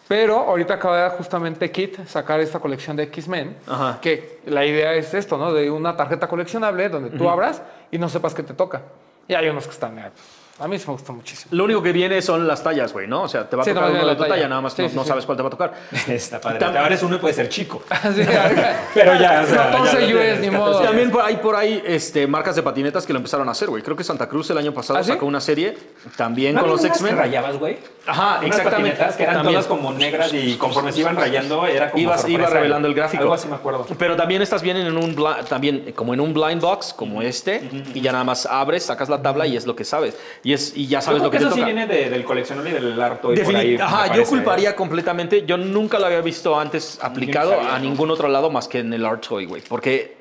Pero 0.09 0.39
ahorita 0.39 0.75
acaba 0.75 1.11
justamente 1.11 1.71
Kit 1.71 2.07
sacar 2.07 2.41
esta 2.41 2.61
colección 2.61 2.97
de 2.97 3.05
X-Men, 3.05 3.57
que 4.01 4.41
la 4.47 4.65
idea 4.65 4.95
es 4.95 5.13
esto, 5.15 5.37
¿no? 5.37 5.53
De 5.53 5.71
una 5.71 5.97
tarjeta 5.97 6.29
coleccionable 6.29 6.89
donde 6.89 7.11
tú 7.11 7.29
abras 7.29 7.63
y 7.91 7.99
no 7.99 8.09
sepas 8.09 8.35
qué 8.35 8.43
te 8.43 8.55
toca. 8.55 8.83
Y 9.27 9.35
hay 9.35 9.49
unos 9.49 9.65
que 9.65 9.73
están... 9.73 10.13
A 10.59 10.67
mí 10.69 10.79
sí 10.79 10.85
me 10.87 10.95
gustan 10.95 11.17
muchísimo. 11.17 11.49
Lo 11.55 11.65
único 11.65 11.83
que 11.83 11.93
viene 11.93 12.23
son 12.23 12.47
las 12.49 12.63
tallas, 12.63 12.91
güey, 12.93 13.07
¿no? 13.07 13.23
O 13.25 13.29
sea, 13.29 13.47
te 13.49 13.57
va 13.57 13.63
a 13.63 13.65
Sí, 13.65 13.73
tocar 13.75 13.91
no, 13.91 13.99
uno 13.99 14.07
de 14.07 14.15
tu 14.15 14.23
talla, 14.23 14.35
talla. 14.37 14.49
nada 14.49 14.61
más 14.63 14.73
Sí, 14.73 14.83
no, 14.83 14.89
sí, 14.89 14.97
no 14.97 15.03
sí. 15.03 15.09
sabes 15.09 15.27
cuál 15.27 15.37
te 15.37 15.43
va 15.43 15.49
a 15.49 15.51
tocar. 15.51 15.75
Está 16.09 16.41
padre. 16.41 16.59
Tam- 16.59 16.73
Te 16.73 16.79
abres 16.79 17.03
uno 17.03 17.17
y 17.17 17.19
puede 17.19 17.35
ser 17.35 17.49
chico. 17.51 17.83
Así, 17.91 18.23
Pero 18.95 19.15
ya, 19.21 19.43
o 19.45 19.47
sea, 19.47 19.71
no, 19.71 19.85
ya 19.85 19.91
11 19.93 20.01
lo 20.09 20.19
US, 20.19 20.41
ni 20.41 20.47
14 20.49 20.51
modo. 20.51 20.81
También 20.81 21.11
por 21.11 21.21
ahí, 21.23 21.37
por 21.37 21.57
ahí 21.57 21.83
este, 21.85 22.27
marcas 22.27 22.57
de 22.57 22.63
patinetas 22.63 23.05
que 23.05 23.13
lo 23.13 23.19
empezaron 23.19 23.47
a 23.49 23.53
hacer, 23.53 23.69
güey. 23.69 23.83
Creo 23.83 23.97
que 23.97 24.05
Santa 24.05 24.29
Cruz 24.31 24.49
el 24.49 24.57
año 24.57 24.73
pasado 24.73 24.99
¿Ah, 24.99 25.03
sí? 25.05 25.11
sacó 25.13 25.27
una 25.27 25.41
serie 25.41 25.77
también 26.17 26.55
¿No 26.55 26.63
con 26.63 26.71
los 26.71 26.85
X-Men. 26.85 27.17
rayabas, 27.19 27.59
güey? 27.59 27.77
Ajá, 28.07 28.39
Unas 28.39 28.45
exactamente. 28.57 28.91
patinetas 28.93 29.17
que 29.17 29.23
eran 29.25 29.35
También. 29.37 29.55
todas 29.57 29.67
como 29.67 29.93
negras 29.93 30.33
y 30.33 30.55
conforme 30.57 30.93
se 30.93 31.01
iban 31.01 31.17
rayando 31.17 31.67
era 31.67 31.91
como 31.91 32.03
Ibas, 32.03 32.21
sorpresa. 32.23 32.41
iba 32.41 32.49
revelando 32.51 32.89
el 32.89 32.95
gráfico. 32.95 33.23
Algo 33.25 33.35
así 33.35 33.47
me 33.49 33.57
acuerdo. 33.57 33.85
Pero 33.99 34.17
también 34.17 34.41
estas 34.43 34.63
vienen 34.63 34.87
en 34.87 34.97
un 34.97 35.15
también 35.49 35.93
como 35.95 36.15
en 36.15 36.21
un 36.21 36.33
blind 36.33 36.63
box 36.63 36.95
como 36.95 37.21
este 37.21 37.69
y 37.95 38.01
ya 38.01 38.13
nada 38.13 38.25
más 38.25 38.47
abres, 38.47 38.85
sacas 38.85 39.09
la 39.11 39.21
tabla 39.21 39.47
y 39.47 39.57
es 39.57 39.67
lo 39.67 39.75
que 39.77 39.85
sabes 39.85 40.17
y 40.47 40.53
es 40.53 40.73
y 40.77 40.87
ya 40.87 41.01
sabes 41.01 41.19
Yo 41.21 41.25
lo 41.25 41.31
que 41.33 41.39
creo 41.39 41.49
te 41.51 41.55
eso 41.57 41.67
sí 41.67 41.73
viene 41.75 41.89
de- 41.89 42.09
del 42.09 42.23
coleccionable 42.25 42.71
y 42.71 42.75
del 42.75 43.03
harto 43.03 43.33
y 43.35 43.39
por 43.39 43.57
ahí. 43.57 43.77
Ajá, 43.77 44.15
yo 44.15 44.23
culparía 44.25 44.77
completamente. 44.77 45.45
Yo 45.45 45.57
nunca 45.57 45.99
lo 45.99 46.07
había 46.07 46.21
visto 46.21 46.57
antes 46.59 47.01
aplicado 47.03 47.61
a 47.61 47.77
ningún 47.81 48.13
otro 48.13 48.29
lado 48.29 48.49
más 48.49 48.69
que 48.69 48.79
en 48.79 48.93
el 48.93 49.05
Art 49.05 49.27
Toy, 49.27 49.45
güey. 49.47 49.61
Porque. 49.69 50.16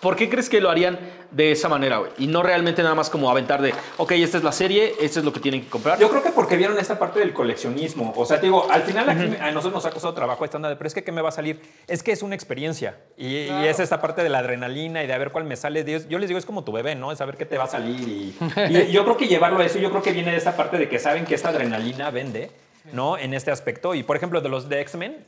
¿Por 0.00 0.16
qué 0.16 0.28
crees 0.28 0.48
que 0.48 0.60
lo 0.60 0.70
harían 0.70 0.98
de 1.30 1.52
esa 1.52 1.68
manera, 1.68 1.98
güey? 1.98 2.10
Y 2.18 2.26
no 2.26 2.42
realmente 2.42 2.82
nada 2.82 2.94
más 2.94 3.08
como 3.08 3.30
aventar 3.30 3.62
de, 3.62 3.72
ok, 3.96 4.12
esta 4.12 4.38
es 4.38 4.44
la 4.44 4.52
serie, 4.52 4.94
esto 5.00 5.20
es 5.20 5.24
lo 5.24 5.32
que 5.32 5.40
tienen 5.40 5.62
que 5.62 5.68
comprar. 5.68 5.98
Yo 5.98 6.08
creo 6.10 6.22
que 6.22 6.30
porque 6.30 6.56
vieron 6.56 6.78
esta 6.78 6.98
parte 6.98 7.20
del 7.20 7.32
coleccionismo. 7.32 8.12
O 8.16 8.26
sea, 8.26 8.40
te 8.40 8.46
digo, 8.46 8.68
al 8.70 8.82
final 8.82 9.08
aquí 9.08 9.36
a 9.40 9.50
nosotros 9.52 9.74
nos 9.74 9.86
ha 9.86 9.90
costado 9.90 10.14
trabajo 10.14 10.44
esta 10.44 10.56
onda 10.56 10.68
de, 10.68 10.76
pero 10.76 10.88
es 10.88 10.94
que 10.94 11.04
¿qué 11.04 11.12
me 11.12 11.22
va 11.22 11.28
a 11.28 11.32
salir? 11.32 11.60
Es 11.86 12.02
que 12.02 12.12
es 12.12 12.22
una 12.22 12.34
experiencia. 12.34 12.98
Y, 13.16 13.26
y 13.26 13.66
es 13.66 13.78
esta 13.78 14.00
parte 14.00 14.22
de 14.22 14.28
la 14.28 14.38
adrenalina 14.38 15.04
y 15.04 15.06
de 15.06 15.12
a 15.12 15.18
ver 15.18 15.30
cuál 15.30 15.44
me 15.44 15.56
sale. 15.56 15.84
Yo 16.08 16.18
les 16.18 16.28
digo, 16.28 16.38
es 16.38 16.46
como 16.46 16.64
tu 16.64 16.72
bebé, 16.72 16.94
¿no? 16.94 17.12
Es 17.12 17.18
saber 17.18 17.36
qué 17.36 17.46
te 17.46 17.56
va 17.56 17.64
a 17.64 17.68
salir. 17.68 18.08
Y, 18.08 18.36
y 18.70 18.90
yo 18.92 19.04
creo 19.04 19.16
que 19.16 19.28
llevarlo 19.28 19.60
a 19.60 19.64
eso, 19.64 19.78
yo 19.78 19.90
creo 19.90 20.02
que 20.02 20.12
viene 20.12 20.32
de 20.32 20.38
esta 20.38 20.56
parte 20.56 20.78
de 20.78 20.88
que 20.88 20.98
saben 20.98 21.24
que 21.24 21.34
esta 21.34 21.50
adrenalina 21.50 22.10
vende, 22.10 22.50
¿no? 22.92 23.16
En 23.16 23.32
este 23.32 23.50
aspecto. 23.52 23.94
Y 23.94 24.02
por 24.02 24.16
ejemplo, 24.16 24.40
de 24.40 24.48
los 24.48 24.68
de 24.68 24.80
X-Men, 24.80 25.24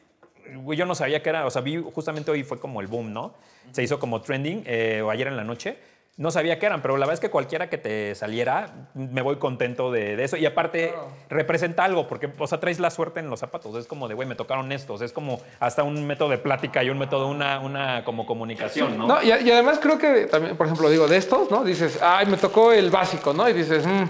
güey, 0.57 0.79
yo 0.79 0.87
no 0.87 0.95
sabía 0.95 1.23
que 1.23 1.29
era, 1.31 1.47
o 1.47 1.51
sea, 1.51 1.63
vi 1.63 1.83
justamente 1.95 2.31
hoy 2.31 2.43
fue 2.45 2.59
como 2.59 2.81
el 2.81 2.87
boom, 2.87 3.13
¿no? 3.13 3.35
Se 3.73 3.83
hizo 3.83 3.99
como 3.99 4.21
trending 4.23 4.63
eh, 4.67 5.03
o 5.05 5.11
ayer 5.11 5.27
en 5.29 5.37
la 5.37 5.45
noche. 5.45 5.77
No 6.17 6.31
sabía 6.31 6.61
qué 6.61 6.67
eran, 6.67 6.81
pero 6.81 6.95
la 6.97 7.07
verdad 7.07 7.15
es 7.15 7.21
que 7.21 7.29
cualquiera 7.29 7.69
que 7.69 7.77
te 7.77 8.15
saliera, 8.15 8.89
me 8.95 9.21
voy 9.21 9.35
contento 9.37 9.91
de, 9.91 10.15
de 10.15 10.23
eso. 10.23 10.37
Y 10.37 10.47
aparte, 10.47 10.95
representa 11.29 11.83
algo, 11.83 12.07
porque, 12.07 12.31
o 12.39 12.47
sea, 12.47 12.61
traes 12.61 12.79
la 12.79 12.91
suerte 12.91 13.19
en 13.19 13.29
los 13.29 13.41
zapatos. 13.41 13.75
Es 13.75 13.87
como 13.89 14.07
de, 14.07 14.15
güey, 14.15 14.29
me 14.29 14.37
tocaron 14.37 14.71
estos. 14.71 15.01
Es 15.01 15.13
como 15.13 15.41
hasta 15.59 15.83
un 15.83 16.07
método 16.07 16.29
de 16.29 16.39
plática 16.39 16.85
y 16.85 16.91
un 16.91 16.99
método, 16.99 17.27
una, 17.27 17.59
una 17.59 18.05
como 18.05 18.27
comunicación, 18.27 18.97
¿no? 18.97 19.09
No, 19.09 19.23
y, 19.25 19.27
y 19.27 19.51
además 19.51 19.81
creo 19.83 19.99
que 19.99 20.27
también, 20.27 20.57
por 20.57 20.67
ejemplo, 20.67 20.89
digo, 20.89 21.09
de 21.09 21.17
estos, 21.17 21.51
¿no? 21.51 21.65
Dices, 21.65 21.99
ay, 22.01 22.27
me 22.27 22.37
tocó 22.37 22.73
el 22.73 22.91
básico, 22.91 23.33
¿no? 23.33 23.49
Y 23.49 23.53
dices, 23.53 23.85
"Mm", 23.85 24.05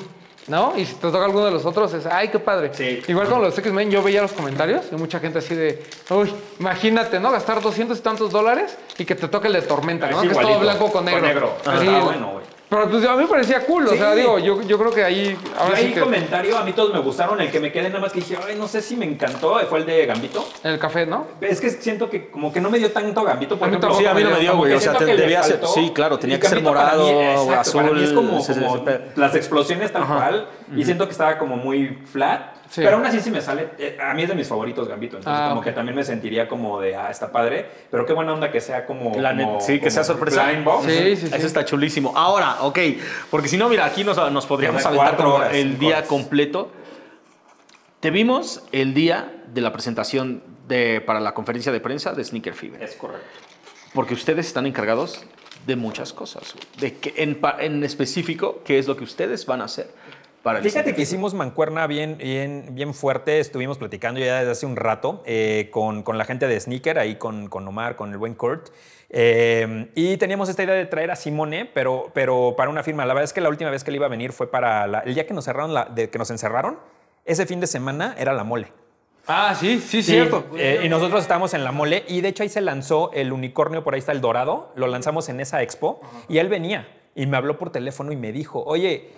¿no? 0.49 0.75
Y 0.77 0.85
si 0.85 0.95
te 0.95 1.11
toca 1.11 1.25
alguno 1.25 1.47
de 1.47 1.51
los 1.51 1.65
otros, 1.65 1.93
es, 1.95 2.07
ay, 2.07 2.29
qué 2.29 2.39
padre. 2.39 2.71
Sí. 2.73 3.03
Igual 3.09 3.29
con 3.29 3.41
los 3.43 3.57
X-Men, 3.59 3.91
yo 3.91 4.03
veía 4.03 4.23
los 4.23 4.33
comentarios 4.33 4.85
y 4.93 4.97
mucha 4.97 5.21
gente 5.21 5.39
así 5.39 5.55
de, 5.55 5.83
uy, 6.11 6.33
imagínate, 6.61 7.21
¿no? 7.21 7.31
Gastar 7.31 7.61
200 7.61 7.99
y 7.99 8.01
tantos 8.01 8.31
dólares 8.31 8.77
y 8.99 9.05
que 9.05 9.15
te 9.15 9.29
toque 9.29 9.49
el 9.49 9.55
de 9.55 9.63
Tormenta, 9.63 10.09
¿no? 10.11 10.23
Es 10.23 10.29
que 10.29 10.35
es 10.35 10.41
todo 10.41 10.59
blanco 10.59 10.85
con 10.85 10.93
con 10.93 11.05
negro. 11.07 11.23
negro. 11.27 11.57
Ah, 11.65 11.73
Así, 11.75 11.87
está 11.87 12.01
bueno, 12.01 12.31
güey. 12.33 12.45
Pero 12.75 12.91
pues 12.91 13.05
a 13.07 13.13
mí 13.15 13.23
me 13.23 13.29
parecía 13.29 13.61
cool, 13.67 13.87
o 13.87 13.95
sea, 13.95 14.15
digo, 14.15 14.39
yo, 14.41 14.61
yo 14.63 14.77
creo 14.79 14.91
que 14.91 15.05
ahí, 15.05 15.39
Yo 15.45 15.61
ahora 15.61 15.77
ahí 15.77 15.87
sí 15.89 15.93
que 15.95 16.01
comentario, 16.01 16.59
a 16.59 16.65
mí 16.65 16.73
todos 16.73 16.93
me 16.93 16.99
gustaron. 16.99 17.41
El 17.41 17.51
que 17.51 17.61
me 17.61 17.71
quedé 17.71 17.89
nada 17.89 18.01
más 18.01 18.13
que 18.13 18.19
dije, 18.21 18.37
ay, 18.47 18.57
no 18.59 18.67
sé 18.67 18.83
si 18.83 18.97
me 18.97 19.05
encantó, 19.05 19.61
fue 19.69 19.79
el 19.79 19.87
de 19.87 20.05
Gambito. 20.07 20.45
el 20.65 20.79
café, 20.79 21.07
¿no? 21.07 21.27
Es 21.41 21.61
que 21.61 21.71
siento 21.71 22.11
que 22.11 22.29
como 22.31 22.53
que 22.53 22.61
no 22.61 22.71
me 22.71 22.79
dio 22.79 22.91
tanto 22.91 23.23
Gambito, 23.23 23.57
por 23.57 23.69
A 23.69 23.71
mí 23.71 23.77
ejemplo. 23.77 23.97
Sí, 23.97 24.07
a 24.07 24.15
mí 24.15 24.25
no 24.25 24.31
me 24.31 24.41
dio, 24.41 24.57
güey. 24.57 24.75
O 24.75 24.81
sea, 24.81 24.95
te- 24.95 25.05
debía 25.05 25.43
ser- 25.43 25.61
sí, 25.73 25.93
claro, 25.95 26.19
tenía 26.19 26.41
que 26.41 26.49
ser 26.49 26.63
para 26.65 26.95
mí, 26.97 27.13
morado, 27.13 27.21
exacto, 27.21 27.73
Para 27.79 27.91
mí 27.93 28.01
es 28.03 28.11
azul, 28.11 28.15
como, 28.17 28.41
sí, 28.41 28.47
sí, 28.55 28.61
sí, 28.61 28.67
como 28.67 28.77
sí. 28.79 28.93
las 29.17 29.35
explosiones 29.37 29.93
tal 29.93 30.07
cual. 30.07 30.49
Y 30.77 30.85
siento 30.85 31.05
que 31.07 31.13
estaba 31.13 31.39
como 31.39 31.57
muy 31.57 31.99
flat. 32.11 32.41
Sí. 32.75 32.81
Pero 32.83 32.97
aún 32.97 33.07
así 33.07 33.21
sí 33.21 33.31
me 33.31 33.41
sale. 33.41 33.69
eh, 33.79 33.97
A 34.03 34.15
mí 34.15 34.23
es 34.25 34.29
de 34.29 34.35
mis 34.35 34.49
favoritos 34.49 34.89
Gambito. 34.89 35.17
Entonces 35.19 35.41
Ah, 35.41 35.49
como 35.51 35.61
ok. 35.61 35.67
que 35.67 35.73
también 35.73 35.95
me 35.95 36.03
sentiría 36.03 36.49
como 36.49 36.81
de, 36.81 36.97
ah, 36.97 37.09
está 37.09 37.31
padre. 37.31 37.67
Pero 37.89 38.05
qué 38.05 38.13
buena 38.13 38.35
onda 38.35 38.51
que 38.51 38.61
sea 38.61 38.85
como... 38.85 39.13
La 39.17 39.33
net- 39.33 39.45
como- 39.45 39.61
sí, 39.61 39.75
que 39.75 39.79
como 39.81 39.91
sea 39.93 40.03
sorpresa. 40.03 40.51
box. 40.65 40.85
Sí, 40.87 41.17
sí, 41.17 41.27
sí. 41.29 41.33
Eso 41.37 41.47
está 41.47 41.65
chulísimo. 41.65 42.13
Ahora, 42.17 42.63
ok, 42.63 42.79
porque 43.31 43.47
si 43.47 43.57
no, 43.57 43.69
mira, 43.69 43.85
aquí 43.85 44.03
nos, 44.03 44.17
nos 44.33 44.45
podríamos 44.47 44.85
aventar 44.85 45.17
como 45.17 45.35
horas, 45.37 45.55
el 45.55 45.79
día 45.79 45.99
horas. 45.99 46.09
completo. 46.09 46.73
Te 48.01 48.11
vimos 48.11 48.63
el 48.73 48.93
día 48.93 49.33
de 49.53 49.61
la 49.61 49.73
presentación 49.73 50.43
de, 50.69 51.01
para 51.01 51.21
la 51.21 51.33
conferencia 51.33 51.71
de 51.71 51.81
prensa 51.81 52.13
de 52.13 52.25
Sneaker 52.25 52.55
Fever. 52.55 52.83
Es 52.83 52.97
correcto. 52.97 53.25
Porque 53.95 54.15
ustedes 54.15 54.47
están 54.47 54.67
encargados 54.67 55.25
de 55.67 55.77
muchas 55.77 56.13
cosas. 56.13 56.55
De 56.81 56.97
que 56.99 57.15
en, 57.17 57.39
en 57.61 57.85
específico, 57.85 58.63
¿qué 58.65 58.79
es 58.79 58.87
lo 58.89 58.97
que 58.97 59.05
ustedes 59.05 59.47
van 59.47 59.63
a 59.63 59.65
hacer 59.67 59.89
para 60.45 60.59
el 60.61 60.65
Fíjate 60.65 60.95
que 60.95 61.03
hicimos 61.03 61.35
mancuerna 61.35 61.87
bien, 61.89 62.17
bien, 62.19 62.67
bien 62.73 62.95
fuerte. 62.95 63.41
Estuvimos 63.41 63.79
platicando 63.79 64.21
ya 64.21 64.39
desde 64.39 64.53
hace 64.53 64.67
un 64.67 64.77
rato 64.77 65.23
eh, 65.27 65.69
con, 65.73 66.05
con 66.05 66.17
la 66.19 66.25
gente 66.25 66.47
de 66.47 66.61
Sneaker, 66.61 67.01
ahí 67.01 67.17
con, 67.17 67.49
con 67.49 67.67
Omar, 67.67 67.97
con 67.97 68.13
el 68.13 68.19
buen 68.19 68.35
Kurt. 68.35 68.69
Eh, 69.09 69.91
y 69.95 70.17
teníamos 70.19 70.49
esta 70.49 70.63
idea 70.63 70.75
de 70.75 70.87
traer 70.87 71.11
a 71.11 71.17
Simone, 71.17 71.65
pero, 71.65 72.11
pero 72.15 72.55
para 72.57 72.71
una 72.71 72.83
firma. 72.83 73.05
La 73.07 73.15
verdad 73.15 73.25
es 73.25 73.33
que 73.33 73.41
la 73.41 73.49
última 73.49 73.71
vez 73.71 73.83
que 73.83 73.91
él 73.91 73.97
iba 73.97 74.07
a 74.07 74.09
venir 74.11 74.33
fue 74.33 74.51
para 74.51 74.87
la- 74.87 75.01
el 75.01 75.15
día 75.15 75.27
que 75.27 75.35
nos 75.35 75.45
cerraron, 75.45 75.73
la- 75.75 75.87
de, 75.87 76.11
que 76.11 76.19
nos 76.19 76.31
encerraron. 76.31 76.79
Ese 77.25 77.47
fin 77.47 77.59
de 77.61 77.67
semana 77.67 78.15
era 78.19 78.33
la 78.33 78.45
mole. 78.45 78.69
Ah, 79.27 79.57
sí, 79.59 79.79
sí, 79.81 80.03
Sí, 80.03 80.13
cierto. 80.13 80.45
eh, 80.59 80.83
y 80.85 80.89
nosotros 80.91 81.23
estábamos 81.23 81.55
en 81.55 81.65
la 81.65 81.73
mole 81.73 82.05
y 82.07 82.21
de 82.21 82.29
hecho 82.29 82.43
ahí 82.43 82.51
se 82.51 82.61
lanzó 82.61 83.11
el 83.15 83.33
unicornio, 83.33 83.83
por 83.83 83.95
ahí 83.95 84.01
está 84.01 84.13
el 84.13 84.21
dorado, 84.21 84.71
lo 84.77 84.87
lanzamos 84.87 85.31
en 85.31 85.41
esa 85.41 85.63
expo 85.63 86.03
y 86.29 86.37
él 86.37 86.51
venía 86.51 86.87
y 87.15 87.25
me 87.25 87.39
habló 87.39 87.57
por 87.57 87.71
teléfono 87.71 88.13
y 88.13 88.17
me 88.17 88.33
dijo, 88.33 88.63
oye, 88.67 89.09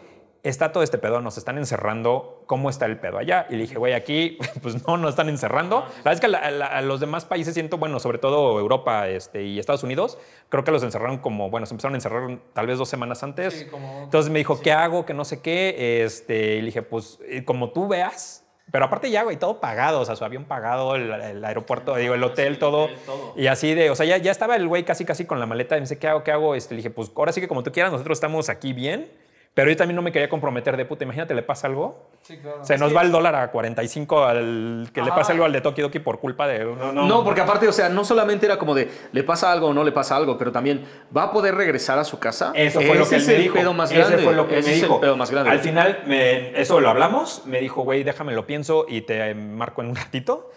está 0.49 0.73
todo 0.73 0.83
este 0.83 0.99
pedo, 0.99 1.21
nos 1.21 1.37
están 1.39 1.59
encerrando, 1.59 2.43
¿cómo 2.47 2.71
está 2.71 2.87
el 2.87 2.99
pedo 2.99 3.19
allá? 3.19 3.47
Y 3.51 3.53
le 3.55 3.63
dije, 3.63 3.77
güey, 3.77 3.93
aquí 3.95 4.39
pues 4.63 4.87
no, 4.87 4.97
nos 4.97 5.11
están 5.11 5.29
encerrando. 5.29 5.81
La 6.05 6.11
verdad 6.11 6.13
es 6.15 6.21
que 6.21 6.37
a, 6.37 6.67
a 6.67 6.81
los 6.83 7.01
demás 7.01 7.25
países 7.25 7.55
siento, 7.55 7.79
bueno, 7.79 7.99
sobre 8.01 8.19
todo 8.19 8.59
Europa 8.61 9.09
este, 9.09 9.43
y 9.45 9.59
Estados 9.59 9.83
Unidos, 9.83 10.19
creo 10.49 10.65
que 10.65 10.71
los 10.71 10.83
encerraron 10.83 11.19
como, 11.19 11.51
bueno, 11.51 11.67
se 11.67 11.75
empezaron 11.75 11.95
a 11.95 11.99
encerrar 11.99 12.39
tal 12.53 12.67
vez 12.67 12.79
dos 12.79 12.89
semanas 12.89 13.23
antes. 13.23 13.55
Sí, 13.55 13.67
como- 13.67 14.05
Entonces 14.05 14.31
me 14.31 14.39
dijo, 14.39 14.61
¿qué 14.61 14.73
hago? 14.73 15.05
Que 15.05 15.15
no 15.15 15.25
sé 15.25 15.41
qué. 15.43 16.03
Este, 16.05 16.55
y 16.57 16.61
le 16.61 16.67
dije, 16.67 16.83
pues 16.83 17.19
eh, 17.27 17.45
como 17.45 17.71
tú 17.71 17.89
veas. 17.89 18.43
Pero 18.73 18.85
aparte 18.87 19.09
ya, 19.13 19.23
güey, 19.23 19.37
todo 19.37 19.61
pagado, 19.61 20.01
o 20.01 20.05
sea, 20.05 20.17
su 20.17 20.25
avión 20.25 20.45
pagado, 20.45 20.97
el, 20.97 21.09
el 21.13 21.45
aeropuerto, 21.45 21.95
digo, 21.95 22.15
el 22.15 22.25
hotel, 22.25 22.59
todo. 22.59 22.89
Y 23.37 23.47
así 23.47 23.75
de, 23.75 23.91
o 23.91 23.95
sea, 23.95 24.07
ya, 24.07 24.17
ya 24.17 24.33
estaba 24.33 24.57
el 24.57 24.67
güey 24.67 24.85
casi, 24.85 25.05
casi 25.05 25.25
con 25.25 25.39
la 25.39 25.47
maleta. 25.47 25.77
Y 25.77 25.79
me 25.79 25.83
dice, 25.85 26.01
¿qué 26.01 26.09
hago? 26.09 26.25
¿Qué 26.25 26.33
hago? 26.33 26.57
Este, 26.57 26.75
le 26.75 26.79
dije, 26.79 26.91
pues 26.91 27.13
ahora 27.15 27.31
sí 27.33 27.41
que 27.41 27.47
como 27.47 27.63
tú 27.63 27.71
quieras, 27.71 27.93
nosotros 27.93 28.17
estamos 28.17 28.49
aquí 28.49 28.73
bien. 28.73 29.09
Pero 29.57 29.71
yo 29.71 29.77
también 29.79 29.97
no 29.97 30.03
me 30.03 30.13
quería 30.13 30.29
comprometer 30.29 30.77
de 30.77 30.85
puta. 30.85 31.05
Imagínate, 31.05 31.33
le 31.33 31.43
pasa 31.43 31.67
algo. 31.67 32.11
Sí, 32.21 32.37
claro. 32.37 32.63
Se 32.63 32.77
nos 32.77 32.95
va 32.95 33.01
el 33.01 33.11
dólar 33.11 33.35
a 33.37 33.51
45 33.51 34.25
al 34.25 34.91
que 34.93 35.01
le 35.01 35.09
pase 35.13 35.33
algo 35.33 35.47
al 35.47 35.53
de 35.53 35.63
Toki 35.63 35.81
Doki 35.81 35.99
por 35.99 36.21
culpa 36.21 36.47
de. 36.47 36.63
No, 36.63 36.93
no, 36.93 37.07
No, 37.07 37.25
porque 37.25 37.41
aparte, 37.41 37.67
o 37.67 37.73
sea, 37.73 37.89
no 37.89 38.05
solamente 38.05 38.45
era 38.45 38.59
como 38.59 38.75
de 38.75 38.91
le 39.13 39.25
pasa 39.25 39.51
algo 39.51 39.69
o 39.69 39.73
no 39.73 39.83
le 39.83 39.93
pasa 39.93 40.15
algo, 40.15 40.37
pero 40.37 40.53
también 40.53 40.85
va 41.17 41.23
a 41.23 41.33
poder 41.33 41.55
regresar 41.55 41.99
a 41.99 42.05
su 42.05 42.19
casa. 42.19 42.53
Eso 42.55 42.83
fue 42.83 42.97
lo 42.97 43.09
que 43.09 43.15
él 43.15 43.21
es 43.23 43.29
me 43.29 43.35
el 43.37 43.43
dijo. 43.45 43.55
pedo 43.55 43.73
más 43.73 43.91
Ese 43.91 43.99
grande. 44.01 44.19
fue 44.19 44.35
lo 44.35 44.47
que 44.47 44.59
Ese 44.59 44.69
me 44.69 44.75
es 44.77 44.83
dijo. 44.83 44.95
el 44.97 45.01
pedo 45.01 45.17
más 45.17 45.31
grande. 45.31 45.51
Al 45.51 45.61
final, 45.61 46.03
me- 46.07 46.61
eso 46.61 46.79
lo 46.79 46.91
hablamos. 46.91 47.43
Me 47.47 47.59
dijo, 47.61 47.81
güey, 47.83 48.05
déjame 48.05 48.35
lo 48.35 48.47
pienso 48.47 48.85
y 48.87 49.01
te 49.01 49.35
marco 49.35 49.81
en 49.81 49.89
un 49.89 49.97
ratito. 49.97 50.51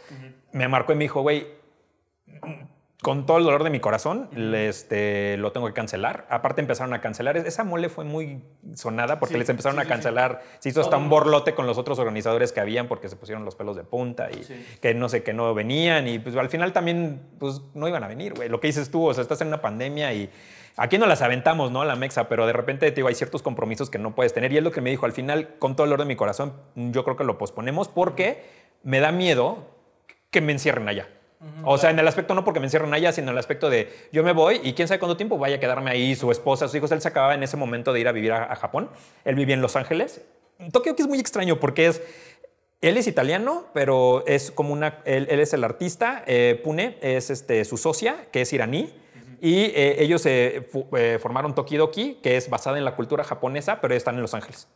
Me 0.51 0.67
marcó 0.67 0.91
y 0.91 0.95
me 0.97 1.05
dijo, 1.05 1.21
güey, 1.21 1.47
con 3.01 3.25
todo 3.25 3.37
el 3.37 3.45
dolor 3.45 3.63
de 3.63 3.69
mi 3.69 3.79
corazón, 3.79 4.29
este, 4.53 5.37
lo 5.37 5.53
tengo 5.53 5.67
que 5.67 5.73
cancelar. 5.73 6.27
Aparte 6.29 6.59
empezaron 6.59 6.93
a 6.93 6.99
cancelar. 6.99 7.37
Esa 7.37 7.63
mole 7.63 7.87
fue 7.87 8.03
muy 8.03 8.43
sonada 8.75 9.19
porque 9.19 9.35
Sí, 9.35 9.39
les 9.39 9.47
empezaron 9.47 9.77
sí, 9.77 9.81
a 9.81 9.83
sí, 9.83 9.89
cancelar. 9.89 10.41
Se 10.59 10.67
hizo 10.67 10.81
hasta 10.81 10.97
un 10.97 11.07
borlote 11.07 11.55
con 11.55 11.65
los 11.65 11.77
otros 11.77 11.97
organizadores 11.97 12.51
que 12.51 12.59
habían 12.59 12.89
porque 12.89 13.07
se 13.07 13.15
pusieron 13.15 13.45
los 13.45 13.55
pelos 13.55 13.77
de 13.77 13.85
punta 13.85 14.29
y 14.29 14.45
que 14.81 14.93
no 14.93 15.07
sé, 15.07 15.23
que 15.23 15.31
no 15.31 15.53
venían. 15.53 16.09
Y 16.09 16.19
pues 16.19 16.35
al 16.35 16.49
final 16.49 16.73
también, 16.73 17.21
pues 17.39 17.61
no 17.73 17.87
iban 17.87 18.03
a 18.03 18.07
venir, 18.09 18.33
güey. 18.33 18.49
Lo 18.49 18.59
que 18.59 18.67
dices 18.67 18.91
tú, 18.91 19.07
o 19.07 19.13
sea, 19.13 19.21
estás 19.21 19.39
en 19.39 19.47
una 19.47 19.61
pandemia 19.61 20.11
y 20.13 20.29
aquí 20.75 20.97
no 20.97 21.05
las 21.05 21.21
aventamos, 21.21 21.71
¿no? 21.71 21.85
La 21.85 21.95
mexa, 21.95 22.27
pero 22.27 22.45
de 22.47 22.53
repente, 22.53 22.91
te 22.91 22.95
digo, 22.95 23.07
hay 23.07 23.15
ciertos 23.15 23.41
compromisos 23.41 23.89
que 23.89 23.97
no 23.97 24.13
puedes 24.13 24.33
tener. 24.33 24.51
Y 24.51 24.57
es 24.57 24.63
lo 24.63 24.73
que 24.73 24.81
me 24.81 24.89
dijo, 24.89 25.05
al 25.05 25.13
final, 25.13 25.55
con 25.57 25.77
todo 25.77 25.85
el 25.85 25.91
dolor 25.91 26.01
de 26.01 26.09
mi 26.09 26.17
corazón, 26.17 26.51
yo 26.75 27.05
creo 27.05 27.15
que 27.15 27.23
lo 27.23 27.37
posponemos 27.37 27.87
porque 27.87 28.43
me 28.83 28.99
da 28.99 29.13
miedo 29.13 29.69
que 30.31 30.41
me 30.41 30.51
encierren 30.51 30.89
allá. 30.89 31.07
O 31.63 31.77
sea, 31.77 31.89
en 31.89 31.99
el 31.99 32.07
aspecto 32.07 32.35
no 32.35 32.43
porque 32.43 32.59
me 32.59 32.65
encierren 32.65 32.93
allá, 32.93 33.11
sino 33.13 33.27
en 33.27 33.33
el 33.33 33.37
aspecto 33.39 33.69
de 33.69 33.89
yo 34.11 34.23
me 34.23 34.33
voy 34.33 34.59
y 34.61 34.73
quién 34.73 34.87
sabe 34.87 34.99
cuánto 34.99 35.15
tiempo 35.15 35.37
vaya 35.37 35.55
a 35.55 35.59
quedarme 35.59 35.89
ahí, 35.91 36.15
su 36.15 36.31
esposa, 36.31 36.67
sus 36.67 36.75
hijos. 36.75 36.91
Él 36.91 37.01
se 37.01 37.07
acababa 37.07 37.33
en 37.33 37.43
ese 37.43 37.55
momento 37.55 37.93
de 37.93 38.01
ir 38.01 38.07
a 38.07 38.11
vivir 38.11 38.33
a, 38.33 38.51
a 38.51 38.55
Japón. 38.55 38.89
Él 39.23 39.35
vivía 39.35 39.55
en 39.55 39.61
Los 39.61 39.75
Ángeles. 39.77 40.21
Tokio 40.73 40.95
que 40.95 41.03
es 41.03 41.07
muy 41.07 41.19
extraño 41.19 41.59
porque 41.59 41.87
es... 41.87 42.01
Él 42.81 42.95
es 42.95 43.07
italiano, 43.07 43.65
pero 43.73 44.23
es 44.25 44.51
como 44.51 44.71
una... 44.73 44.99
Él, 45.05 45.27
él 45.29 45.39
es 45.39 45.53
el 45.53 45.63
artista. 45.63 46.23
eh, 46.27 46.59
Pune 46.63 46.97
es 47.01 47.29
este, 47.29 47.65
su 47.65 47.77
socia, 47.77 48.27
que 48.31 48.41
es 48.41 48.53
iraní. 48.53 48.93
Y 49.41 49.63
eh, 49.75 50.03
ellos 50.03 50.25
eh, 50.25 50.67
formaron 51.21 51.55
Tokidoki, 51.55 52.15
que 52.21 52.35
es 52.37 52.49
basada 52.49 52.77
en 52.77 52.85
la 52.85 52.95
cultura 52.95 53.23
japonesa, 53.23 53.79
pero 53.79 53.95
están 53.95 54.15
en 54.15 54.21
Los 54.21 54.33
Ángeles. 54.33 54.67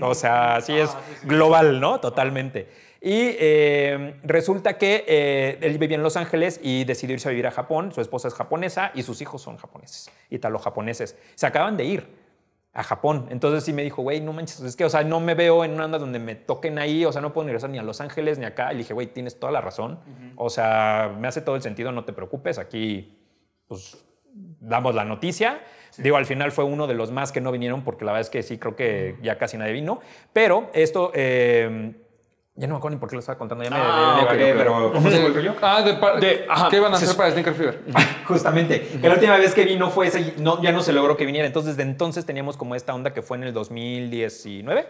O 0.00 0.14
sea, 0.14 0.60
sí 0.64 0.74
es 0.74 0.90
global, 1.24 1.80
¿no? 1.80 2.00
Totalmente. 2.00 2.68
Y 3.04 3.34
eh, 3.40 4.14
resulta 4.22 4.78
que 4.78 5.04
eh, 5.08 5.58
él 5.60 5.76
vivía 5.78 5.96
en 5.96 6.04
Los 6.04 6.16
Ángeles 6.16 6.60
y 6.62 6.84
decidió 6.84 7.14
irse 7.14 7.28
a 7.28 7.30
vivir 7.30 7.48
a 7.48 7.50
Japón. 7.50 7.90
Su 7.90 8.00
esposa 8.00 8.28
es 8.28 8.34
japonesa 8.34 8.92
y 8.94 9.02
sus 9.02 9.20
hijos 9.20 9.42
son 9.42 9.56
japoneses, 9.56 10.08
italo-japoneses. 10.30 11.18
Se 11.34 11.46
acaban 11.46 11.76
de 11.76 11.84
ir 11.84 12.06
a 12.72 12.84
Japón. 12.84 13.26
Entonces 13.30 13.64
sí 13.64 13.72
me 13.72 13.82
dijo, 13.82 14.02
güey, 14.02 14.20
no 14.20 14.32
manches, 14.32 14.60
es 14.60 14.76
que, 14.76 14.84
o 14.84 14.88
sea, 14.88 15.02
no 15.02 15.18
me 15.18 15.34
veo 15.34 15.64
en 15.64 15.72
una 15.72 15.86
onda 15.86 15.98
donde 15.98 16.20
me 16.20 16.36
toquen 16.36 16.78
ahí, 16.78 17.04
o 17.04 17.10
sea, 17.10 17.20
no 17.20 17.32
puedo 17.32 17.46
regresar 17.46 17.70
ni 17.70 17.78
a 17.78 17.82
Los 17.82 18.00
Ángeles 18.00 18.38
ni 18.38 18.44
acá. 18.44 18.70
Y 18.70 18.76
le 18.76 18.78
dije, 18.78 18.94
güey, 18.94 19.08
tienes 19.08 19.38
toda 19.40 19.50
la 19.50 19.60
razón. 19.60 19.98
O 20.36 20.48
sea, 20.48 21.12
me 21.18 21.26
hace 21.26 21.40
todo 21.40 21.56
el 21.56 21.62
sentido, 21.62 21.90
no 21.90 22.04
te 22.04 22.12
preocupes, 22.12 22.58
aquí, 22.58 23.18
pues, 23.66 24.04
damos 24.60 24.94
la 24.94 25.04
noticia. 25.04 25.60
Digo, 25.98 26.16
al 26.16 26.24
final 26.24 26.52
fue 26.52 26.64
uno 26.64 26.86
de 26.86 26.94
los 26.94 27.10
más 27.10 27.32
que 27.32 27.40
no 27.40 27.50
vinieron 27.50 27.82
porque 27.82 28.04
la 28.04 28.12
verdad 28.12 28.22
es 28.22 28.30
que 28.30 28.42
sí, 28.42 28.58
creo 28.58 28.76
que 28.76 29.16
ya 29.22 29.36
casi 29.36 29.58
nadie 29.58 29.72
vino. 29.72 30.00
Pero 30.32 30.70
esto, 30.72 31.10
eh, 31.14 31.94
ya 32.54 32.66
no 32.66 32.74
me 32.74 32.78
acuerdo 32.78 32.96
ni 32.96 33.00
por 33.00 33.08
qué 33.08 33.16
lo 33.16 33.20
estaba 33.20 33.38
contando, 33.38 33.64
ya 33.64 33.70
me, 33.70 33.76
Ah, 33.78 34.14
me 34.18 34.22
ok, 34.24 34.30
divagué, 34.32 34.52
ok. 34.52 34.58
pero 34.58 34.92
¿cómo 34.92 35.10
se 35.10 35.22
volvió 35.22 35.40
yo? 35.40 35.54
Ah, 35.62 35.80
de, 35.82 35.94
par- 35.94 36.20
De- 36.20 36.44
ajá, 36.48 36.68
¿qué 36.68 36.76
iban 36.76 36.92
a 36.92 36.96
sí, 36.98 37.04
hacer 37.04 37.14
sí. 37.14 37.16
para 37.18 37.30
Sneaker 37.30 37.54
Fever? 37.54 37.80
Justamente. 38.26 38.80
Que 39.00 39.08
la 39.08 39.14
última 39.14 39.36
vez 39.38 39.54
que 39.54 39.64
vino 39.64 39.90
fue 39.90 40.08
ese, 40.08 40.34
no, 40.38 40.60
ya 40.62 40.70
no 40.70 40.82
se 40.82 40.92
logró 40.92 41.16
que 41.16 41.24
viniera. 41.24 41.46
Entonces, 41.46 41.76
de 41.78 41.82
entonces 41.82 42.26
teníamos 42.26 42.56
como 42.58 42.74
esta 42.74 42.94
onda 42.94 43.12
que 43.14 43.22
fue 43.22 43.38
en 43.38 43.44
el 43.44 43.52
2019. 43.54 44.86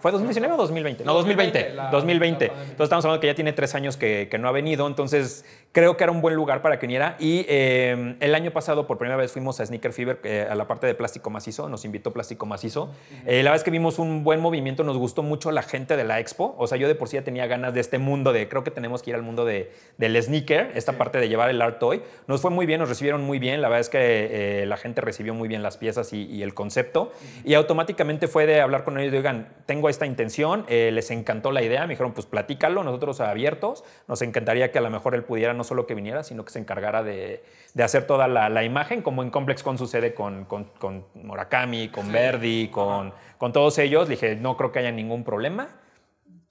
¿Fue 0.00 0.10
2019 0.10 0.54
o 0.54 0.56
2020? 0.56 1.04
No, 1.04 1.14
2020. 1.14 1.58
2020, 1.58 1.74
la- 1.76 1.90
2020. 1.90 2.46
la. 2.48 2.52
Entonces, 2.54 2.84
estamos 2.84 3.04
hablando 3.04 3.20
que 3.20 3.26
ya 3.28 3.34
tiene 3.34 3.52
tres 3.52 3.74
años 3.76 3.96
que, 3.96 4.28
que 4.30 4.38
no 4.38 4.48
ha 4.48 4.52
venido. 4.52 4.86
Entonces, 4.86 5.44
creo 5.72 5.96
que 5.96 6.04
era 6.04 6.10
un 6.12 6.20
buen 6.20 6.34
lugar 6.34 6.60
para 6.60 6.78
que 6.78 6.86
viniera. 6.86 7.16
Y 7.20 7.46
eh, 7.48 8.16
el 8.20 8.34
año 8.34 8.50
pasado, 8.50 8.86
por 8.86 8.98
primera 8.98 9.16
vez, 9.16 9.32
fuimos 9.32 9.60
a 9.60 9.66
Sneaker 9.66 9.92
Fever, 9.92 10.20
eh, 10.24 10.46
a 10.50 10.54
la 10.54 10.66
parte 10.66 10.86
de 10.88 10.94
plástico 10.94 11.30
macizo. 11.30 11.68
Nos 11.68 11.84
invitó 11.84 12.12
Plástico 12.12 12.46
Macizo. 12.46 12.90
Eh, 13.26 13.36
la 13.44 13.50
verdad 13.50 13.56
es 13.56 13.62
que 13.64 13.70
vimos 13.70 13.98
un 14.00 14.24
buen 14.24 14.40
movimiento. 14.40 14.82
Nos 14.82 14.98
gustó 14.98 15.22
mucho 15.22 15.50
la 15.52 15.62
gente 15.62 15.96
de 15.96 16.04
la 16.04 16.18
expo. 16.20 16.54
O 16.58 16.66
sea, 16.66 16.78
yo 16.78 16.88
de 16.88 16.95
por 16.96 17.08
sí 17.08 17.16
ya 17.16 17.22
tenía 17.22 17.46
ganas 17.46 17.74
de 17.74 17.80
este 17.80 17.98
mundo 17.98 18.32
de, 18.32 18.48
creo 18.48 18.64
que 18.64 18.70
tenemos 18.70 19.02
que 19.02 19.10
ir 19.10 19.16
al 19.16 19.22
mundo 19.22 19.44
de, 19.44 19.70
del 19.98 20.20
sneaker, 20.20 20.72
esta 20.74 20.92
parte 20.98 21.18
de 21.18 21.28
llevar 21.28 21.50
el 21.50 21.62
art 21.62 21.78
toy. 21.78 22.02
Nos 22.26 22.40
fue 22.40 22.50
muy 22.50 22.66
bien, 22.66 22.80
nos 22.80 22.88
recibieron 22.88 23.22
muy 23.22 23.38
bien. 23.38 23.62
La 23.62 23.68
verdad 23.68 23.80
es 23.80 23.88
que 23.88 24.62
eh, 24.62 24.66
la 24.66 24.76
gente 24.76 25.00
recibió 25.00 25.34
muy 25.34 25.48
bien 25.48 25.62
las 25.62 25.76
piezas 25.76 26.12
y, 26.12 26.24
y 26.24 26.42
el 26.42 26.54
concepto. 26.54 27.12
Y 27.44 27.54
automáticamente 27.54 28.28
fue 28.28 28.46
de 28.46 28.60
hablar 28.60 28.84
con 28.84 28.98
ellos 28.98 29.12
de, 29.12 29.18
oigan, 29.18 29.48
tengo 29.66 29.88
esta 29.88 30.06
intención, 30.06 30.64
eh, 30.68 30.90
les 30.92 31.10
encantó 31.10 31.52
la 31.52 31.62
idea. 31.62 31.82
Me 31.82 31.94
dijeron, 31.94 32.12
pues 32.12 32.26
platícalo, 32.26 32.82
nosotros 32.82 33.20
abiertos. 33.20 33.84
Nos 34.08 34.22
encantaría 34.22 34.72
que 34.72 34.78
a 34.78 34.82
lo 34.82 34.90
mejor 34.90 35.14
él 35.14 35.22
pudiera 35.22 35.54
no 35.54 35.64
solo 35.64 35.86
que 35.86 35.94
viniera, 35.94 36.22
sino 36.22 36.44
que 36.44 36.52
se 36.52 36.58
encargara 36.58 37.02
de, 37.02 37.42
de 37.74 37.82
hacer 37.82 38.06
toda 38.06 38.28
la, 38.28 38.48
la 38.48 38.64
imagen, 38.64 39.02
como 39.02 39.22
en 39.22 39.30
Complex 39.30 39.62
Con 39.62 39.78
sucede 39.78 40.14
con, 40.14 40.44
con, 40.44 40.64
con 40.78 41.04
Murakami, 41.14 41.88
con 41.88 42.10
Verdi, 42.12 42.68
con, 42.68 43.12
con 43.38 43.52
todos 43.52 43.78
ellos. 43.78 44.08
Le 44.08 44.14
dije, 44.14 44.36
no 44.36 44.56
creo 44.56 44.72
que 44.72 44.78
haya 44.78 44.92
ningún 44.92 45.24
problema. 45.24 45.68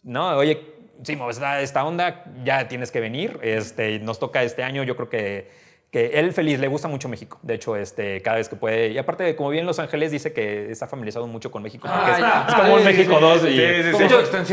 No, 0.05 0.37
oye, 0.37 0.61
sí, 1.03 1.15
pues, 1.17 1.35
esta, 1.37 1.59
esta 1.61 1.83
onda, 1.83 2.23
ya 2.43 2.67
tienes 2.67 2.91
que 2.91 2.99
venir. 3.01 3.39
Este, 3.41 3.99
nos 3.99 4.19
toca 4.19 4.43
este 4.43 4.63
año, 4.63 4.83
yo 4.83 4.95
creo 4.95 5.09
que, 5.09 5.65
que 5.91 6.19
él 6.19 6.33
feliz, 6.33 6.59
le 6.59 6.67
gusta 6.67 6.87
mucho 6.89 7.07
México. 7.07 7.39
De 7.41 7.53
hecho, 7.53 7.75
este, 7.77 8.21
cada 8.21 8.35
vez 8.37 8.49
que 8.49 8.55
puede. 8.57 8.89
Y 8.89 8.97
aparte, 8.97 9.33
como 9.37 9.49
vive 9.49 9.61
en 9.61 9.65
Los 9.65 9.79
Ángeles, 9.79 10.11
dice 10.11 10.33
que 10.33 10.69
está 10.69 10.87
familiarizado 10.87 11.25
mucho 11.25 11.49
con 11.51 11.63
México. 11.63 11.87
porque 11.89 12.11
es, 12.11 12.17
es 12.49 12.53
como 12.53 12.73
un 12.73 12.79
Sí, 12.79 12.85
México 12.85 13.13
sí. 13.15 13.21
2. 13.21 13.35
y, 13.35 13.47
Sí, 13.47 13.51
sí, 13.53 13.57
de 13.57 13.93
sí. 13.93 14.03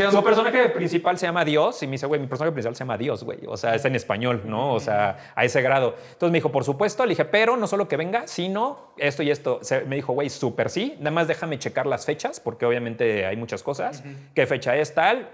hecho, 0.01 0.11
su 0.11 0.23
personaje 0.23 0.69
principal 0.69 1.17
se 1.17 1.25
llama 1.25 1.43
Dios. 1.43 1.83
Y 1.83 1.87
me 1.87 1.93
dice, 1.93 2.05
güey, 2.05 2.21
mi 2.21 2.27
personaje 2.27 2.53
principal 2.53 2.75
se 2.75 2.79
llama 2.79 2.97
Dios, 2.97 3.23
güey. 3.25 3.39
O 3.47 3.57
sea, 3.57 3.75
es 3.75 3.83
en 3.83 3.95
español, 3.95 4.43
¿no? 4.45 4.73
O 4.73 4.79
sea, 4.79 5.33
a 5.35 5.43
ese 5.43 5.61
grado. 5.61 5.95
Entonces 6.13 6.31
me 6.31 6.37
dijo, 6.37 6.49
por 6.51 6.63
supuesto. 6.63 7.03
Le 7.05 7.09
dije, 7.09 7.25
pero 7.25 7.57
no 7.57 7.67
solo 7.67 7.87
que 7.89 7.97
venga, 7.97 8.25
sino 8.27 8.93
esto 8.97 9.21
y 9.21 9.29
esto. 9.29 9.59
Se- 9.63 9.81
me 9.81 9.97
dijo, 9.97 10.13
güey, 10.13 10.29
súper 10.29 10.69
sí. 10.69 10.95
Nada 10.99 11.11
más 11.11 11.27
déjame 11.27 11.59
checar 11.59 11.87
las 11.87 12.05
fechas, 12.05 12.39
porque 12.39 12.65
obviamente 12.65 13.25
hay 13.25 13.35
muchas 13.35 13.63
cosas. 13.63 14.01
¿Qué 14.33 14.45
fecha 14.47 14.77
es 14.77 14.93
tal? 14.93 15.29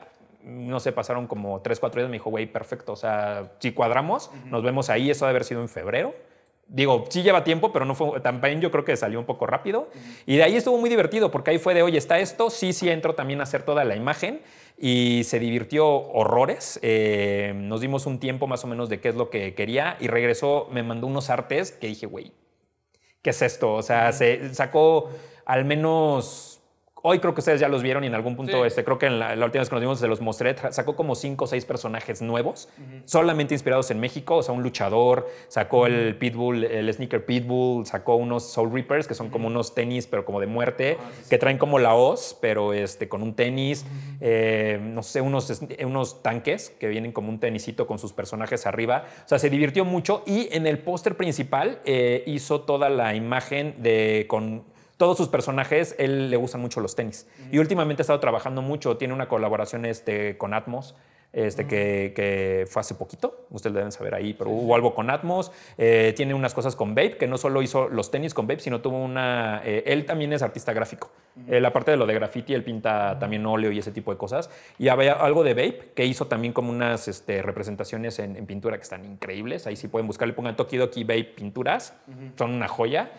No 0.50 0.80
sé, 0.80 0.92
pasaron 0.92 1.28
como 1.28 1.62
tres, 1.62 1.80
cuatro 1.80 2.02
días, 2.02 2.10
me 2.10 2.18
dijo, 2.18 2.30
güey, 2.30 2.46
perfecto, 2.46 2.94
o 2.94 2.96
sea, 2.96 3.52
si 3.60 3.72
cuadramos, 3.72 4.32
nos 4.46 4.64
vemos 4.64 4.90
ahí, 4.90 5.10
eso 5.10 5.26
debe 5.26 5.32
haber 5.32 5.44
sido 5.46 5.62
en 5.62 5.70
febrero. 5.70 6.14
Digo, 6.72 7.06
sí 7.10 7.24
lleva 7.24 7.44
tiempo, 7.44 7.74
pero 7.74 7.84
no 7.86 7.96
fue, 7.96 8.20
también 8.20 8.62
yo 8.62 8.70
creo 8.70 8.86
que 8.86 8.96
salió 8.96 9.20
un 9.20 9.26
poco 9.26 9.48
rápido. 9.48 9.90
Y 10.28 10.38
de 10.38 10.44
ahí 10.44 10.56
estuvo 10.56 10.78
muy 10.78 10.90
divertido, 10.90 11.32
porque 11.32 11.50
ahí 11.50 11.58
fue 11.58 11.74
de, 11.74 11.82
oye, 11.82 11.98
está 11.98 12.20
esto, 12.20 12.52
sí, 12.52 12.74
sí 12.74 12.90
entro 12.90 13.16
también 13.16 13.40
a 13.40 13.44
hacer 13.44 13.64
toda 13.64 13.84
la 13.84 13.96
imagen. 13.96 14.42
Y 14.78 15.24
se 15.24 15.40
divirtió 15.40 15.88
horrores. 15.88 16.80
Eh, 16.84 17.54
nos 17.56 17.82
dimos 17.82 18.06
un 18.06 18.20
tiempo 18.20 18.46
más 18.46 18.64
o 18.64 18.68
menos 18.68 18.88
de 18.88 19.00
qué 19.02 19.10
es 19.10 19.16
lo 19.16 19.32
que 19.32 19.56
quería. 19.56 19.98
Y 20.00 20.08
regresó, 20.08 20.68
me 20.72 20.84
mandó 20.84 21.08
unos 21.08 21.32
artes 21.32 21.72
que 21.72 21.88
dije, 21.88 22.06
güey, 22.06 22.34
¿qué 23.24 23.32
es 23.32 23.42
esto? 23.42 23.74
O 23.74 23.82
sea, 23.82 24.12
se 24.14 24.54
sacó 24.54 25.10
al 25.46 25.66
menos... 25.66 26.59
Hoy 27.02 27.20
creo 27.20 27.34
que 27.34 27.40
ustedes 27.40 27.60
ya 27.60 27.70
los 27.70 27.82
vieron 27.82 28.04
y 28.04 28.08
en 28.08 28.16
algún 28.16 28.36
punto, 28.36 28.62
Sí. 28.62 28.68
este, 28.68 28.84
creo 28.84 28.98
que 29.00 29.06
en 29.06 29.20
la, 29.20 29.36
la 29.36 29.46
última 29.46 29.62
vez 29.62 29.70
que 29.70 29.76
nos 29.76 29.82
vimos 29.82 30.00
se 30.00 30.08
los 30.08 30.22
mostré, 30.22 30.56
sacó 30.72 30.96
como 30.96 31.16
cinco 31.16 31.46
o 31.46 31.48
seis 31.48 31.66
personajes 31.66 32.22
nuevos, 32.22 32.70
solamente 33.06 33.54
inspirados 33.56 33.90
en 33.92 34.00
México, 34.00 34.38
o 34.38 34.44
sea, 34.44 34.54
un 34.54 34.64
luchador, 34.64 35.28
sacó 35.48 35.88
el 35.88 36.16
Pitbull, 36.18 36.64
el 36.66 36.94
sneaker 36.94 37.26
Pitbull, 37.26 37.86
sacó 37.86 38.16
unos 38.16 38.44
Soul 38.52 38.72
Reapers, 38.74 39.08
que 39.08 39.14
son 39.14 39.30
como 39.30 39.48
unos 39.48 39.74
tenis, 39.76 40.08
pero 40.08 40.26
como 40.26 40.40
de 40.40 40.48
muerte, 40.48 40.98
que 41.30 41.38
traen 41.38 41.58
como 41.58 41.80
la 41.80 41.96
hoz, 41.96 42.38
pero 42.42 42.74
este, 42.74 43.08
con 43.08 43.24
un 43.24 43.34
tenis, 43.34 43.86
eh, 44.22 44.80
no 44.82 45.04
sé, 45.04 45.22
unos, 45.22 45.62
unos 45.86 46.22
tanques 46.22 46.70
que 46.80 46.88
vienen 46.88 47.12
como 47.12 47.30
un 47.30 47.40
tenisito 47.40 47.88
con 47.88 48.00
sus 48.00 48.14
personajes 48.14 48.66
arriba, 48.66 49.06
o 49.26 49.28
sea, 49.28 49.40
se 49.40 49.50
divirtió 49.50 49.86
mucho 49.86 50.24
y 50.26 50.50
en 50.52 50.68
el 50.68 50.80
póster 50.80 51.16
principal 51.16 51.80
eh, 51.86 52.24
hizo 52.28 52.62
toda 52.62 52.90
la 52.90 53.16
imagen 53.16 53.76
de 53.82 54.26
con 54.28 54.64
todos 55.00 55.16
sus 55.16 55.30
personajes, 55.30 55.96
él 55.98 56.30
le 56.30 56.36
gustan 56.36 56.60
mucho 56.60 56.82
los 56.82 56.94
tenis. 56.94 57.26
Y 57.54 57.58
últimamente 57.58 58.02
ha 58.02 58.04
estado 58.04 58.20
trabajando 58.20 58.62
mucho, 58.62 58.98
tiene 58.98 59.14
una 59.14 59.30
colaboración 59.30 59.86
este, 59.86 60.38
con 60.38 60.54
Atmos. 60.54 60.94
Este, 61.32 61.68
que, 61.68 62.12
que 62.16 62.66
fue 62.68 62.80
hace 62.80 62.96
poquito, 62.96 63.46
ustedes 63.52 63.76
deben 63.76 63.92
saber 63.92 64.16
ahí, 64.16 64.34
pero 64.34 64.50
hubo 64.50 64.74
algo 64.74 64.96
con 64.96 65.12
Atmos. 65.12 65.52
eh, 65.78 66.12
tiene 66.18 66.34
unas 66.34 66.56
cosas 66.56 66.76
con 66.76 66.96
Babe, 66.96 67.18
que 67.18 67.28
no 67.28 67.38
solo 67.38 67.62
hizo 67.62 67.88
los 67.88 68.10
tenis 68.10 68.34
con 68.34 68.48
Babe, 68.48 68.60
sino 68.60 68.82
tuvo 68.82 68.98
una. 68.98 69.62
eh, 69.64 69.84
él 69.86 70.06
también 70.08 70.34
es 70.34 70.42
artista 70.42 70.74
gráfico. 70.74 71.12
Eh, 71.48 71.62
la 71.62 71.72
parte 71.72 71.92
de 71.92 71.98
lo 71.98 72.08
de 72.08 72.16
graffiti, 72.16 72.56
él 72.56 72.64
pinta 72.64 73.20
también 73.20 73.46
óleo 73.46 73.72
y 73.72 73.78
ese 73.78 73.92
tipo 73.92 74.12
de 74.12 74.18
cosas. 74.18 74.50
Y 74.80 74.88
había 74.88 75.14
algo 75.14 75.44
de 75.44 75.54
Babe, 75.54 75.92
que 75.94 76.04
hizo 76.04 76.26
también 76.26 76.52
como 76.52 76.72
unas 76.72 77.08
este, 77.08 77.44
representaciones 77.44 78.18
en, 78.18 78.36
en 78.36 78.48
pintura 78.48 78.78
que 78.78 78.84
están 78.84 79.06
increíbles. 79.06 79.68
Ahí 79.68 79.76
sí 79.76 79.88
pueden 79.88 80.08
buscar, 80.08 80.28
le 80.28 80.34
pongan 80.34 80.56
Tokidoki 80.56 81.04
Babe 81.04 81.26
pinturas, 81.26 81.94
son 82.40 82.56
una 82.56 82.68
joya. 82.68 83.12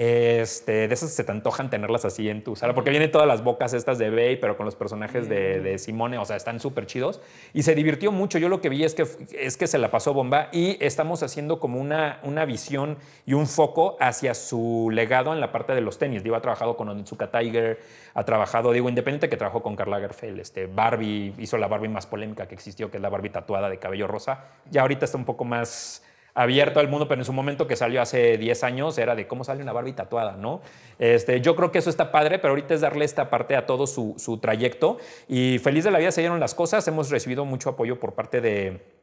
Este, 0.00 0.86
de 0.86 0.94
esas 0.94 1.10
se 1.10 1.24
te 1.24 1.32
antojan 1.32 1.70
tenerlas 1.70 2.04
así 2.04 2.28
en 2.28 2.44
tu 2.44 2.54
sala, 2.54 2.72
porque 2.72 2.90
vienen 2.90 3.10
todas 3.10 3.26
las 3.26 3.42
bocas 3.42 3.74
estas 3.74 3.98
de 3.98 4.10
Bey, 4.10 4.36
pero 4.36 4.56
con 4.56 4.64
los 4.64 4.76
personajes 4.76 5.28
de, 5.28 5.58
de 5.58 5.76
Simone, 5.76 6.18
o 6.18 6.24
sea, 6.24 6.36
están 6.36 6.60
súper 6.60 6.86
chidos. 6.86 7.20
Y 7.52 7.64
se 7.64 7.74
divirtió 7.74 8.12
mucho. 8.12 8.38
Yo 8.38 8.48
lo 8.48 8.60
que 8.60 8.68
vi 8.68 8.84
es 8.84 8.94
que, 8.94 9.04
es 9.32 9.56
que 9.56 9.66
se 9.66 9.76
la 9.76 9.90
pasó 9.90 10.14
bomba 10.14 10.50
y 10.52 10.76
estamos 10.78 11.24
haciendo 11.24 11.58
como 11.58 11.80
una, 11.80 12.20
una 12.22 12.44
visión 12.44 12.96
y 13.26 13.34
un 13.34 13.48
foco 13.48 13.96
hacia 13.98 14.34
su 14.34 14.88
legado 14.92 15.32
en 15.32 15.40
la 15.40 15.50
parte 15.50 15.74
de 15.74 15.80
los 15.80 15.98
tenis. 15.98 16.22
Digo, 16.22 16.36
ha 16.36 16.42
trabajado 16.42 16.76
con 16.76 16.88
Onitsuka 16.88 17.32
Tiger, 17.32 17.80
ha 18.14 18.24
trabajado, 18.24 18.70
digo, 18.70 18.88
independiente 18.88 19.28
que 19.28 19.36
trabajó 19.36 19.64
con 19.64 19.74
Karl 19.74 19.90
Lagerfeld, 19.90 20.38
este, 20.38 20.66
Barbie, 20.66 21.34
hizo 21.38 21.58
la 21.58 21.66
Barbie 21.66 21.88
más 21.88 22.06
polémica 22.06 22.46
que 22.46 22.54
existió, 22.54 22.88
que 22.88 22.98
es 22.98 23.02
la 23.02 23.08
Barbie 23.08 23.30
tatuada 23.30 23.68
de 23.68 23.78
cabello 23.80 24.06
rosa. 24.06 24.44
Ya 24.70 24.82
ahorita 24.82 25.06
está 25.06 25.18
un 25.18 25.24
poco 25.24 25.44
más 25.44 26.04
abierto 26.38 26.80
al 26.80 26.88
mundo, 26.88 27.08
pero 27.08 27.20
en 27.20 27.24
su 27.24 27.32
momento 27.32 27.66
que 27.66 27.76
salió 27.76 28.00
hace 28.00 28.38
10 28.38 28.64
años 28.64 28.98
era 28.98 29.14
de 29.14 29.26
cómo 29.26 29.44
sale 29.44 29.62
una 29.62 29.72
Barbie 29.72 29.92
tatuada, 29.92 30.36
¿no? 30.36 30.60
Este, 30.98 31.40
yo 31.40 31.56
creo 31.56 31.72
que 31.72 31.78
eso 31.78 31.90
está 31.90 32.12
padre, 32.12 32.38
pero 32.38 32.50
ahorita 32.50 32.74
es 32.74 32.80
darle 32.80 33.04
esta 33.04 33.28
parte 33.30 33.56
a 33.56 33.66
todo 33.66 33.86
su, 33.86 34.14
su 34.18 34.38
trayecto. 34.38 34.98
Y 35.28 35.58
feliz 35.58 35.84
de 35.84 35.90
la 35.90 35.98
vida 35.98 36.12
se 36.12 36.20
dieron 36.20 36.40
las 36.40 36.54
cosas, 36.54 36.86
hemos 36.88 37.10
recibido 37.10 37.44
mucho 37.44 37.70
apoyo 37.70 37.98
por 37.98 38.14
parte 38.14 38.40
de 38.40 38.98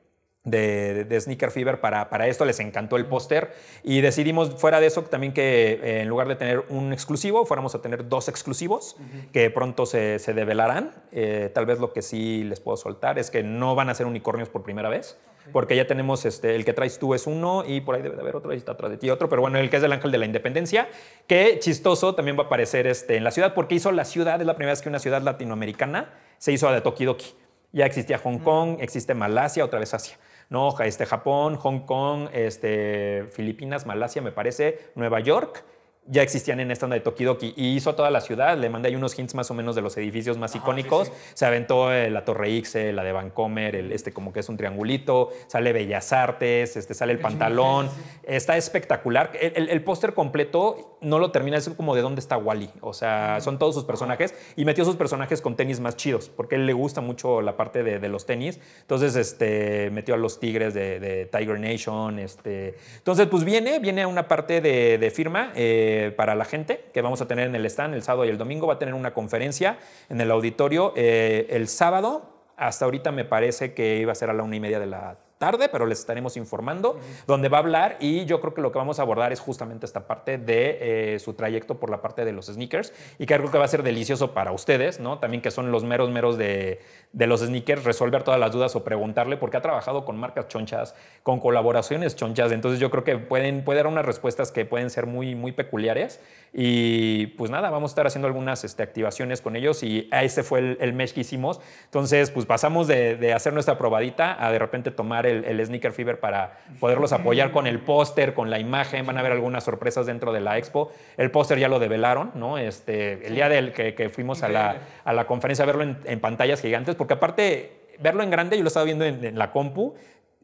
de, 0.46 1.04
de 1.06 1.20
Sneaker 1.20 1.52
Fever 1.52 1.82
para, 1.82 2.10
para 2.10 2.28
esto, 2.28 2.46
les 2.46 2.60
encantó 2.60 2.96
el 2.96 3.08
póster. 3.08 3.54
Y 3.84 4.02
decidimos 4.02 4.56
fuera 4.56 4.80
de 4.80 4.88
eso 4.88 5.04
también 5.04 5.34
que 5.34 5.80
eh, 5.84 6.02
en 6.02 6.08
lugar 6.08 6.28
de 6.28 6.36
tener 6.36 6.64
un 6.70 6.94
exclusivo, 6.94 7.46
fuéramos 7.46 7.76
a 7.76 7.82
tener 7.82 8.08
dos 8.08 8.30
exclusivos 8.30 8.96
que 9.34 9.50
pronto 9.50 9.86
se, 9.86 10.20
se 10.20 10.34
develarán. 10.34 10.94
Eh, 11.12 11.52
tal 11.54 11.66
vez 11.66 11.80
lo 11.80 11.92
que 11.92 12.02
sí 12.02 12.44
les 12.44 12.60
puedo 12.60 12.78
soltar 12.78 13.20
es 13.20 13.30
que 13.30 13.44
no 13.44 13.76
van 13.76 13.90
a 13.90 13.96
ser 13.96 14.06
unicornios 14.06 14.50
por 14.50 14.64
primera 14.64 14.88
vez, 14.88 15.18
porque 15.52 15.76
ya 15.76 15.88
tenemos 15.88 16.26
este, 16.26 16.56
el 16.56 16.66
que 16.66 16.74
traes 16.74 17.00
tú 17.00 17.14
es 17.14 17.28
uno 17.28 17.64
y 17.66 17.82
por 17.82 17.96
ahí 17.96 18.02
debe 18.02 18.16
de 18.16 18.22
haber 18.22 18.36
otro, 18.36 18.52
ahí 18.52 18.58
está 18.58 18.74
atrás 18.74 18.92
de 18.92 18.98
ti 18.98 19.10
otro, 19.10 19.30
pero 19.30 19.42
bueno, 19.42 19.58
el 19.58 19.70
que 19.70 19.78
es 19.78 19.82
del 19.82 19.92
Ángel 19.92 20.12
de 20.12 20.18
la 20.18 20.26
Independencia, 20.26 20.88
que 21.28 21.60
chistoso 21.60 22.16
también 22.16 22.38
va 22.38 22.44
a 22.44 22.46
aparecer 22.48 22.88
este, 22.88 23.18
en 23.18 23.24
la 23.24 23.32
ciudad, 23.32 23.54
porque 23.54 23.76
hizo 23.76 23.92
la 23.92 24.06
ciudad, 24.06 24.40
es 24.40 24.48
la 24.48 24.56
primera 24.56 24.74
vez 24.74 24.82
que 24.82 24.90
una 24.90 25.00
ciudad 25.00 25.22
latinoamericana 25.22 26.14
se 26.38 26.52
hizo 26.52 26.72
de 26.72 26.82
Tokidoki. 26.82 27.34
Ya 27.72 27.86
existía 27.86 28.18
Hong 28.20 28.40
Kong, 28.40 28.78
existe 28.80 29.14
Malasia, 29.14 29.66
otra 29.66 29.80
vez 29.80 29.94
Asia. 29.94 30.18
No, 30.50 30.80
este, 30.80 31.06
Japón, 31.06 31.56
Hong 31.56 31.82
Kong, 31.82 32.30
este, 32.32 33.26
Filipinas, 33.32 33.86
Malasia, 33.86 34.22
me 34.22 34.32
parece, 34.32 34.92
Nueva 34.96 35.20
York, 35.20 35.64
ya 36.08 36.22
existían 36.22 36.60
en 36.60 36.70
esta 36.70 36.86
onda 36.86 36.96
de 36.96 37.02
Tokidoki 37.02 37.54
y 37.58 37.76
hizo 37.76 37.96
toda 37.96 38.12
la 38.12 38.22
ciudad, 38.22 38.58
le 38.58 38.70
mandé 38.70 38.90
ahí 38.90 38.96
unos 38.96 39.18
hints 39.18 39.34
más 39.34 39.50
o 39.50 39.54
menos 39.56 39.76
de 39.76 39.82
los 39.82 39.98
edificios 39.98 40.38
más 40.38 40.54
icónicos, 40.56 41.12
se 41.34 41.46
aventó 41.46 41.92
eh, 41.92 42.10
la 42.12 42.24
Torre 42.26 42.50
Ixe, 42.52 42.94
la 42.94 43.04
de 43.04 43.12
Vancomer, 43.12 43.76
el, 43.76 43.92
este 43.92 44.12
como 44.14 44.32
que 44.32 44.42
es 44.42 44.50
un 44.50 44.58
triangulito, 44.58 45.32
sale 45.48 45.74
Bellas 45.74 46.14
Artes, 46.14 46.78
este, 46.78 46.94
sale 46.94 47.14
el 47.14 47.20
pantalón, 47.20 47.90
está 48.24 48.56
espectacular. 48.56 49.32
El, 49.42 49.54
el- 49.56 49.70
el 49.70 49.84
póster 49.84 50.14
completo 50.14 50.95
no 51.06 51.20
lo 51.20 51.32
termina, 51.32 51.58
es 51.58 51.70
como 51.70 51.96
de 51.96 52.02
dónde 52.02 52.20
está 52.20 52.38
Wally, 52.38 52.70
o 52.82 52.94
sea, 52.94 53.40
son 53.40 53.60
todos 53.60 53.76
sus 53.76 53.86
personajes. 53.86 54.34
Y 54.56 54.66
metió 54.66 54.84
sus 54.84 54.96
personajes 54.96 55.42
con 55.42 55.56
tenis 55.56 55.80
más 55.80 55.96
chidos, 55.96 56.30
porque 56.30 56.56
a 56.56 56.58
él 56.58 56.66
le 56.66 56.74
gusta 56.74 57.02
mucho 57.02 57.42
la 57.42 57.56
parte 57.56 57.84
de, 57.84 58.00
de 58.00 58.10
los 58.10 58.26
tenis, 58.26 58.60
entonces 58.82 59.16
este, 59.16 59.90
metió 59.92 60.16
a 60.16 60.18
los 60.18 60.40
Tigres 60.40 60.74
de, 60.74 61.00
de 61.00 61.26
Tiger 61.26 61.60
Nation, 61.60 62.20
este, 62.20 62.76
entonces 62.98 63.28
pues 63.28 63.44
viene, 63.44 63.80
viene 63.80 64.06
una 64.06 64.28
parte 64.28 64.62
de, 64.62 64.98
de 64.98 65.12
firma 65.12 65.52
eh, 65.56 66.14
para 66.18 66.36
la 66.36 66.46
gente 66.46 66.86
que 66.94 67.02
vamos 67.02 67.22
a 67.22 67.28
tener 67.28 67.48
en 67.48 67.56
el 67.56 67.66
stand 67.66 67.94
el 67.94 68.04
sábado 68.04 68.26
y 68.26 68.30
el 68.30 68.38
domingo, 68.38 68.68
va 68.68 68.74
a 68.74 68.80
tener 68.80 68.94
una 68.94 69.14
conferencia 69.14 69.78
en 70.10 70.20
el 70.20 70.32
auditorio 70.32 70.94
eh, 70.96 71.48
el 71.52 71.68
sábado, 71.68 72.36
hasta 72.58 72.86
ahorita 72.86 73.12
me 73.12 73.26
parece 73.26 73.74
que 73.74 73.98
iba 73.98 74.12
a 74.12 74.16
ser 74.16 74.30
a 74.30 74.34
la 74.34 74.44
una 74.44 74.56
y 74.56 74.60
media 74.60 74.80
de 74.80 74.88
la 74.88 75.18
tarde, 75.38 75.70
pero 75.70 75.86
les 75.86 76.00
estaremos 76.00 76.38
informando, 76.38 77.00
donde 77.28 77.50
va 77.50 77.58
a 77.58 77.62
hablar. 77.62 77.98
Y 78.00 78.26
yo 78.26 78.42
creo 78.42 78.54
que 78.54 78.62
lo 78.62 78.72
que 78.72 78.78
vamos 78.78 79.00
a 79.00 79.02
abordar 79.02 79.32
es 79.32 79.40
justamente 79.40 79.86
esta 79.86 80.08
parte 80.08 80.38
de 80.38 81.14
eh, 81.16 81.20
su 81.20 81.34
trayecto 81.34 81.80
por 81.80 81.90
la 81.90 82.02
parte 82.02 82.26
de 82.26 82.32
los 82.32 82.48
sneakers 82.48 82.94
y 83.20 83.26
que 83.26 83.36
creo 83.36 83.52
que 83.52 83.58
va 83.58 83.66
a 83.66 83.70
ser 83.70 83.84
delicioso 83.84 84.34
para 84.34 84.52
ustedes, 84.52 85.00
¿no? 85.00 85.20
También 85.20 85.42
que 85.42 85.52
son 85.52 85.72
los 85.72 85.84
meros, 85.84 86.10
meros 86.10 86.38
de, 86.38 86.80
de 87.12 87.28
los 87.28 87.42
sneakers, 87.42 87.84
resolver 87.84 88.24
todas 88.24 88.40
las 88.40 88.52
dudas 88.52 88.76
o 88.76 88.84
preguntarle, 88.84 89.38
porque 89.38 89.58
ha 89.58 89.62
trabajado 89.62 90.06
con 90.06 90.18
marcas 90.18 90.48
chonchas, 90.48 90.96
con 91.24 91.40
colaboraciones 91.40 92.16
chonchas, 92.16 92.52
entonces 92.52 92.80
yo 92.80 92.92
creo 92.92 93.04
que 93.04 93.18
pueden, 93.18 93.64
puede 93.64 93.78
dar 93.78 93.88
unas 93.88 94.06
respuestas 94.06 94.52
que 94.52 94.66
pueden 94.66 94.90
ser 94.90 95.06
muy, 95.06 95.36
muy 95.36 95.52
peculiares 95.52 96.20
y 96.58 97.28
pues 97.28 97.52
nada, 97.52 97.70
vamos 97.70 97.92
a 97.92 97.92
estar 97.92 98.08
haciendo 98.08 98.28
algunas 98.28 98.64
este, 98.64 98.82
activaciones 98.82 99.42
con 99.42 99.58
ellos 99.58 99.84
y 99.84 100.08
ese 100.14 100.42
fue 100.42 100.60
el, 100.60 100.78
el 100.80 100.94
mesh 100.94 101.14
que 101.14 101.20
hicimos, 101.20 101.60
entonces 101.84 102.32
pues 102.32 102.46
pasamos 102.46 102.88
de, 102.88 103.18
de 103.18 103.34
hacer 103.34 103.52
nuestra 103.52 103.78
probadita 103.78 104.38
a 104.42 104.50
de 104.54 104.58
repente 104.58 104.90
tomar 104.90 105.28
el, 105.28 105.44
el 105.44 105.66
Sneaker 105.66 105.92
Fever 105.92 106.22
para 106.22 106.60
poderlos 106.80 107.12
apoyar 107.12 107.52
con 107.52 107.68
el 107.68 107.80
póster, 107.80 108.34
con 108.34 108.50
la 108.50 108.58
imagen, 108.58 109.06
van 109.06 109.18
a 109.18 109.20
haber 109.20 109.34
algunas 109.34 109.66
sorpresas 109.66 110.06
dentro 110.06 110.32
de 110.32 110.40
la 110.40 110.58
expo, 110.58 110.94
el 111.18 111.30
póster 111.30 111.60
ya 111.60 111.68
lo 111.68 111.78
develaron, 111.78 112.32
¿no? 112.36 112.58
Este, 112.58 113.28
el 113.28 113.36
día 113.36 113.50
del 113.50 113.74
que, 113.74 113.94
que 113.94 114.08
fuimos 114.08 114.42
a 114.42 114.48
la, 114.48 114.78
a 115.04 115.12
la 115.12 115.28
conferencia 115.28 115.64
a 115.64 115.66
verlo 115.66 115.84
en, 115.84 115.98
en 116.06 116.22
pantallas 116.22 116.62
gigantes, 116.62 116.96
porque 116.96 117.16
aparte 117.16 117.86
verlo 118.00 118.24
en 118.24 118.30
grande 118.30 118.58
yo 118.58 118.64
lo 118.64 118.68
estaba 118.68 118.86
viendo 118.86 119.06
en, 119.06 119.24
en 119.24 119.38
la 119.38 119.52
compu 119.52 119.96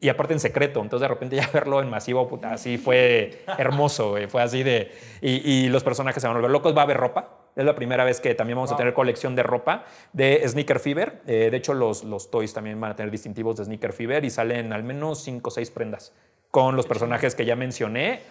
y 0.02 0.08
aparte 0.08 0.32
en 0.32 0.40
secreto, 0.40 0.82
entonces 0.82 1.02
de 1.02 1.08
repente 1.08 1.36
ya 1.36 1.48
verlo 1.54 1.80
en 1.80 1.88
masivo, 1.88 2.26
puta, 2.28 2.52
así 2.52 2.76
fue 2.76 3.44
hermoso, 3.56 4.10
güey, 4.10 4.26
fue 4.26 4.42
así 4.42 4.64
de... 4.64 4.90
Y, 5.20 5.48
y 5.48 5.68
los 5.68 5.84
personajes 5.84 6.20
se 6.20 6.26
van 6.26 6.36
a 6.36 6.40
volver 6.40 6.50
locos, 6.50 6.76
va 6.76 6.80
a 6.80 6.84
haber 6.84 6.96
ropa, 6.96 7.38
es 7.54 7.64
la 7.64 7.76
primera 7.76 8.02
vez 8.02 8.18
que 8.20 8.34
también 8.34 8.56
vamos 8.56 8.72
a 8.72 8.76
tener 8.76 8.94
colección 8.94 9.36
de 9.36 9.44
ropa 9.44 9.84
de 10.12 10.42
Sneaker 10.44 10.80
Fever, 10.80 11.22
Eh, 11.28 11.50
de 11.52 11.56
hecho 11.56 11.72
los, 11.72 12.02
los 12.02 12.32
toys 12.32 12.52
también 12.52 12.80
van 12.80 12.90
a 12.90 12.96
tener 12.96 13.12
distintivos 13.12 13.56
de 13.58 13.64
Sneaker 13.64 13.92
Fever 13.92 14.24
y 14.24 14.30
salen 14.30 14.72
al 14.72 14.82
menos 14.82 15.22
5 15.22 15.48
o 15.48 15.52
6 15.52 15.70
prendas 15.70 16.12
con 16.50 16.74
los 16.74 16.86
personajes 16.86 17.36
que 17.36 17.44
ya 17.44 17.54
mencioné, 17.54 18.22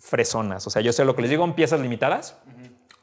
fresonas, 0.00 0.66
o 0.66 0.70
sea, 0.70 0.82
yo 0.82 0.92
sé 0.92 1.04
lo 1.04 1.14
que 1.14 1.22
les 1.22 1.30
digo, 1.30 1.44
en 1.44 1.54
piezas 1.54 1.78
limitadas, 1.78 2.42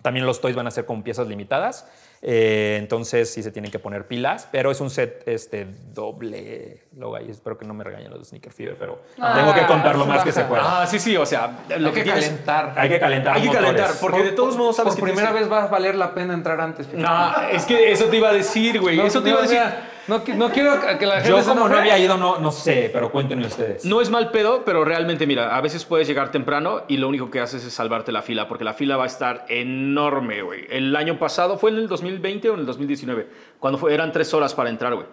también 0.01 0.25
los 0.25 0.41
toys 0.41 0.55
van 0.55 0.67
a 0.67 0.71
ser 0.71 0.85
con 0.85 1.01
piezas 1.01 1.27
limitadas. 1.27 1.87
Eh, 2.21 2.77
entonces 2.79 3.31
sí 3.31 3.41
se 3.43 3.51
tienen 3.51 3.71
que 3.71 3.79
poner 3.79 4.05
pilas, 4.07 4.47
pero 4.51 4.71
es 4.71 4.81
un 4.81 4.89
set 4.89 5.23
este, 5.27 5.65
doble. 5.93 6.83
Luego 6.97 7.15
ahí 7.15 7.29
espero 7.29 7.57
que 7.57 7.65
no 7.65 7.73
me 7.73 7.83
regañen 7.83 8.09
los 8.09 8.19
de 8.19 8.25
Sneaker 8.25 8.51
Fever, 8.51 8.75
pero 8.77 9.01
Ah, 9.19 9.33
tengo 9.35 9.53
que 9.53 9.65
contar 9.65 9.97
lo 9.97 10.05
más 10.05 10.23
que 10.23 10.31
se 10.31 10.43
pueda. 10.43 10.81
Ah, 10.81 10.87
sí, 10.87 10.99
sí, 10.99 11.15
o 11.15 11.25
sea, 11.25 11.59
lo 11.77 11.89
Hay 11.89 11.93
que 11.93 12.03
tienes- 12.03 12.25
calentar. 12.25 12.73
Hay 12.75 12.89
que 12.89 12.99
calentar. 12.99 13.35
Hay 13.35 13.41
que 13.43 13.47
motores. 13.47 13.71
calentar, 13.71 13.95
porque 14.01 14.23
de 14.23 14.31
todos 14.31 14.57
modos 14.57 14.75
sabes 14.75 14.93
Por 14.95 14.99
que 14.99 15.03
primera 15.11 15.29
tienes- 15.29 15.49
vez 15.49 15.51
va 15.57 15.63
a 15.63 15.67
valer 15.67 15.95
la 15.95 16.13
pena 16.13 16.33
entrar 16.33 16.59
antes. 16.59 16.91
No, 16.93 17.33
es 17.51 17.63
que 17.65 17.91
eso 17.91 18.05
te 18.05 18.17
iba 18.17 18.29
a 18.29 18.33
decir, 18.33 18.79
güey. 18.81 18.97
No, 18.97 19.05
eso 19.05 19.21
te 19.23 19.29
iba 19.29 19.39
a 19.39 19.41
decir. 19.43 19.57
mira, 19.57 19.88
No, 20.09 20.23
qui- 20.25 20.33
no 20.35 20.49
quiero 20.49 20.73
que 20.99 21.05
la 21.05 21.15
gente 21.21 21.29
Yo 21.29 21.41
se 21.41 21.49
como 21.49 21.69
no 21.69 21.77
había 21.77 21.97
ido, 21.99 22.17
no, 22.17 22.39
no 22.39 22.51
sé, 22.51 22.89
pero 22.91 23.11
cuéntenme 23.11 23.45
ustedes. 23.45 23.85
No 23.85 24.01
es 24.01 24.09
mal 24.09 24.31
pedo, 24.31 24.65
pero 24.65 24.83
realmente, 24.83 25.25
mira, 25.27 25.55
a 25.55 25.61
veces 25.61 25.85
puedes 25.85 26.07
llegar 26.07 26.31
temprano 26.31 26.81
y 26.87 26.97
lo 26.97 27.07
único 27.07 27.29
que 27.29 27.39
haces 27.39 27.63
es 27.63 27.71
salvarte 27.71 28.11
la 28.11 28.21
fila, 28.23 28.47
porque 28.47 28.63
la 28.63 28.73
fila 28.73 28.97
va 28.97 29.03
a 29.03 29.07
estar 29.07 29.45
enorme, 29.47 30.41
güey. 30.41 30.65
El 30.69 30.95
año 30.95 31.17
pasado, 31.19 31.57
¿fue 31.57 31.69
en 31.71 31.77
el 31.77 31.87
2020 31.87 32.49
o 32.49 32.53
en 32.55 32.59
el 32.61 32.65
2019? 32.65 33.27
Cuando 33.59 33.77
fue, 33.77 33.93
eran 33.93 34.11
tres 34.11 34.33
horas 34.33 34.53
para 34.55 34.69
entrar, 34.69 34.95
güey. 34.95 35.05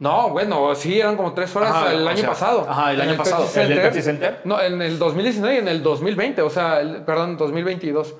No, 0.00 0.30
bueno, 0.30 0.74
sí, 0.74 0.98
eran 0.98 1.16
como 1.16 1.32
tres 1.32 1.54
horas 1.54 1.70
Ajá, 1.70 1.92
el 1.94 2.04
o 2.04 2.08
año 2.08 2.18
sea, 2.18 2.28
pasado. 2.30 2.66
ajá, 2.68 2.92
el 2.92 3.00
En 3.00 3.08
año 3.10 3.16
pasado. 3.16 3.44
Pepsi 3.44 3.60
¿El. 3.60 3.80
Pepsi 3.80 4.02
Center? 4.02 4.40
No, 4.44 4.60
en 4.60 4.82
el 4.82 4.98
2019 4.98 5.54
y 5.54 5.58
en 5.58 5.68
el 5.68 5.82
2020, 5.84 6.42
o 6.42 6.50
sea, 6.50 6.80
el- 6.80 7.02
perdón, 7.04 7.36
2022. 7.36 8.14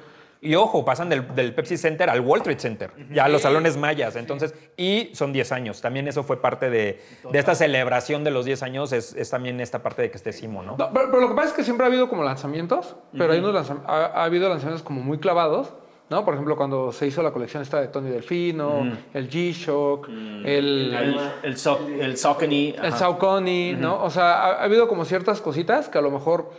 Y 0.44 0.54
ojo, 0.56 0.84
pasan 0.84 1.08
del, 1.08 1.34
del 1.34 1.54
Pepsi 1.54 1.76
Center 1.78 2.10
al 2.10 2.20
Wall 2.20 2.42
Trade 2.42 2.58
Center, 2.60 2.90
ya 3.10 3.24
a 3.24 3.28
los 3.28 3.42
salones 3.42 3.76
mayas. 3.78 4.14
Entonces, 4.16 4.54
y 4.76 5.10
son 5.14 5.32
10 5.32 5.52
años. 5.52 5.80
También 5.80 6.06
eso 6.06 6.22
fue 6.22 6.40
parte 6.40 6.68
de, 6.68 7.00
de 7.30 7.38
esta 7.38 7.54
celebración 7.54 8.24
de 8.24 8.30
los 8.30 8.44
10 8.44 8.62
años, 8.62 8.92
es, 8.92 9.14
es 9.14 9.30
también 9.30 9.58
esta 9.60 9.82
parte 9.82 10.02
de 10.02 10.10
que 10.10 10.16
esté 10.18 10.32
Simo, 10.34 10.62
¿no? 10.62 10.76
No, 10.76 10.90
pero, 10.92 11.06
pero 11.10 11.20
lo 11.22 11.28
que 11.30 11.34
pasa 11.34 11.48
es 11.48 11.54
que 11.54 11.64
siempre 11.64 11.84
ha 11.84 11.88
habido 11.88 12.08
como 12.10 12.22
lanzamientos, 12.24 12.94
pero 13.16 13.32
hay 13.32 13.38
unos 13.38 13.54
lanzam- 13.54 13.82
ha, 13.86 14.04
ha 14.20 14.24
habido 14.24 14.48
lanzamientos 14.50 14.82
como 14.84 15.00
muy 15.02 15.16
clavados, 15.18 15.72
¿no? 16.10 16.26
Por 16.26 16.34
ejemplo, 16.34 16.56
cuando 16.58 16.92
se 16.92 17.06
hizo 17.06 17.22
la 17.22 17.30
colección 17.32 17.62
esta 17.62 17.80
de 17.80 17.88
Tony 17.88 18.10
Delfino, 18.10 18.86
el 19.14 19.30
G-Shock, 19.30 20.08
el, 20.10 20.44
El, 20.44 21.20
el, 21.42 21.56
so, 21.56 21.80
el 21.88 22.18
Saucony. 22.18 22.74
el. 22.82 22.92
Saucony, 22.92 23.74
¿no? 23.78 24.02
O 24.04 24.10
sea, 24.10 24.34
ha, 24.44 24.46
ha 24.60 24.64
habido 24.64 24.88
como 24.88 25.06
ciertas 25.06 25.40
cositas 25.40 25.88
que 25.88 25.96
a 25.96 26.02
lo 26.02 26.10
mejor 26.10 26.50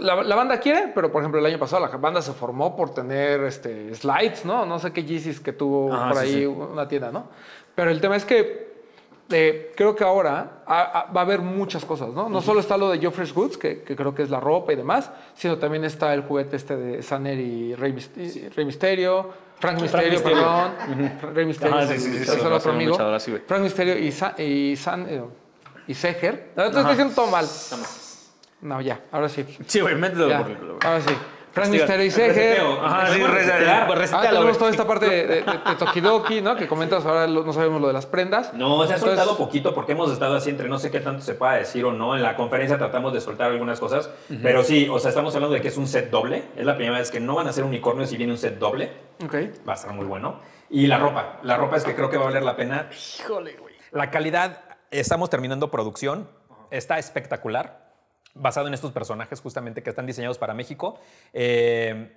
la, 0.00 0.22
la 0.22 0.34
banda 0.36 0.58
quiere, 0.60 0.92
pero 0.94 1.10
por 1.12 1.22
ejemplo 1.22 1.40
el 1.40 1.46
año 1.46 1.58
pasado 1.58 1.84
la 1.86 1.96
banda 1.96 2.20
se 2.22 2.32
formó 2.32 2.74
por 2.76 2.94
tener 2.94 3.40
este, 3.44 3.94
slides, 3.94 4.44
¿no? 4.44 4.64
No 4.66 4.78
sé 4.78 4.92
qué 4.92 5.04
Yeezys 5.04 5.40
que 5.40 5.52
tuvo 5.52 5.92
Ajá, 5.92 6.08
por 6.12 6.18
sí, 6.22 6.26
ahí 6.26 6.32
sí. 6.40 6.46
una 6.46 6.86
tienda, 6.88 7.10
¿no? 7.12 7.26
Pero 7.74 7.90
el 7.90 8.00
tema 8.00 8.16
es 8.16 8.24
que 8.24 8.66
eh, 9.30 9.72
creo 9.76 9.96
que 9.96 10.04
ahora 10.04 10.62
va 10.68 11.02
a 11.14 11.20
haber 11.20 11.40
muchas 11.40 11.84
cosas, 11.84 12.10
¿no? 12.10 12.28
No 12.28 12.40
solo 12.40 12.60
está 12.60 12.76
lo 12.76 12.90
de 12.90 13.04
Joffrey's 13.04 13.34
Goods, 13.34 13.58
que, 13.58 13.82
que 13.82 13.96
creo 13.96 14.14
que 14.14 14.22
es 14.22 14.30
la 14.30 14.38
ropa 14.38 14.72
y 14.72 14.76
demás, 14.76 15.10
sino 15.34 15.58
también 15.58 15.84
está 15.84 16.14
el 16.14 16.22
juguete 16.22 16.54
este 16.56 16.76
de 16.76 17.02
Saner 17.02 17.38
y 17.38 17.74
Rey, 17.74 17.92
Mis- 17.92 18.10
y 18.16 18.48
Rey 18.50 18.64
Misterio, 18.64 19.28
Frank 19.58 19.80
Misterio, 19.80 20.10
Misterio. 20.12 20.38
perdón. 20.38 21.34
Rey 21.34 21.44
Misterio, 21.46 21.74
Ajá, 21.76 21.92
es 21.94 22.28
el 22.44 22.52
otro 22.52 22.70
amigo. 22.72 22.96
Frank 23.46 23.62
Misterio 23.62 23.98
y, 23.98 24.12
Sa- 24.12 24.34
y, 24.40 24.76
San, 24.76 25.06
eh, 25.08 25.22
y 25.88 25.94
Seger. 25.94 26.52
No, 26.54 26.64
estoy 26.66 26.84
diciendo 26.84 27.12
todo 27.14 27.26
mal. 27.26 27.46
No, 28.62 28.80
ya, 28.80 29.00
ahora 29.12 29.28
sí. 29.28 29.44
Sí, 29.66 29.80
güey, 29.80 29.94
mételo 29.94 30.28
Ya, 30.28 30.38
por 30.42 30.50
el 30.50 30.56
culo, 30.56 30.74
güey. 30.76 30.86
ahora 30.92 31.00
sí. 31.00 31.14
Frank. 31.52 31.70
Misterio 31.70 32.04
y 32.04 32.10
Seger. 32.10 32.60
Ajá, 32.82 33.14
sí, 33.14 33.22
resetear, 33.22 33.88
resetear. 33.96 34.26
Ah, 34.26 34.28
tenemos 34.30 34.58
toda 34.58 34.70
esta 34.70 34.86
parte 34.86 35.06
de, 35.08 35.26
de, 35.26 35.34
de 35.42 35.74
Tokidoki, 35.78 36.42
¿no? 36.42 36.54
Que 36.54 36.68
comentas 36.68 37.06
ahora, 37.06 37.26
lo- 37.26 37.44
no 37.44 37.52
sabemos 37.54 37.80
lo 37.80 37.86
de 37.86 37.94
las 37.94 38.04
prendas. 38.04 38.52
No, 38.52 38.84
se 38.86 38.92
ha 38.92 38.96
Entonces- 38.96 39.00
soltado 39.18 39.38
poquito 39.38 39.74
porque 39.74 39.92
hemos 39.92 40.12
estado 40.12 40.36
así 40.36 40.50
entre 40.50 40.68
no 40.68 40.78
sé 40.78 40.90
qué 40.90 41.00
tanto 41.00 41.22
se 41.22 41.32
pueda 41.32 41.54
decir 41.54 41.82
o 41.86 41.92
no. 41.92 42.14
En 42.14 42.22
la 42.22 42.36
conferencia 42.36 42.76
tratamos 42.76 43.14
de 43.14 43.22
soltar 43.22 43.50
algunas 43.52 43.80
cosas, 43.80 44.10
pero 44.42 44.62
sí, 44.64 44.86
o 44.90 44.98
sea, 44.98 45.08
estamos 45.08 45.34
hablando 45.34 45.54
de 45.54 45.62
que 45.62 45.68
es 45.68 45.78
un 45.78 45.86
set 45.86 46.10
doble. 46.10 46.42
Es 46.58 46.66
la 46.66 46.76
primera 46.76 46.98
vez 46.98 47.10
que 47.10 47.20
no 47.20 47.34
van 47.36 47.48
a 47.48 47.54
ser 47.54 47.64
unicornios 47.64 48.10
si 48.10 48.18
viene 48.18 48.34
un 48.34 48.38
set 48.38 48.58
doble. 48.58 48.92
Ok. 49.24 49.34
Va 49.66 49.72
a 49.72 49.76
estar 49.76 49.94
muy 49.94 50.04
bueno. 50.04 50.40
Y 50.68 50.88
la 50.88 50.98
ropa. 50.98 51.38
La 51.42 51.56
ropa 51.56 51.76
es 51.78 51.84
que 51.84 51.94
creo 51.94 52.10
que 52.10 52.18
va 52.18 52.24
a 52.24 52.26
valer 52.26 52.42
la 52.42 52.54
pena. 52.56 52.90
Híjole, 53.18 53.56
güey. 53.56 53.74
La 53.92 54.10
calidad, 54.10 54.60
estamos 54.90 55.30
terminando 55.30 55.70
producción, 55.70 56.28
está 56.70 56.98
espectacular, 56.98 57.85
basado 58.36 58.68
en 58.68 58.74
estos 58.74 58.92
personajes 58.92 59.40
justamente 59.40 59.82
que 59.82 59.90
están 59.90 60.06
diseñados 60.06 60.38
para 60.38 60.54
México. 60.54 60.98
Eh, 61.32 62.12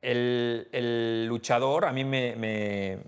el, 0.00 0.68
el 0.72 1.26
luchador 1.26 1.84
a 1.84 1.92
mí 1.92 2.04
me, 2.04 2.34
me, 2.36 2.98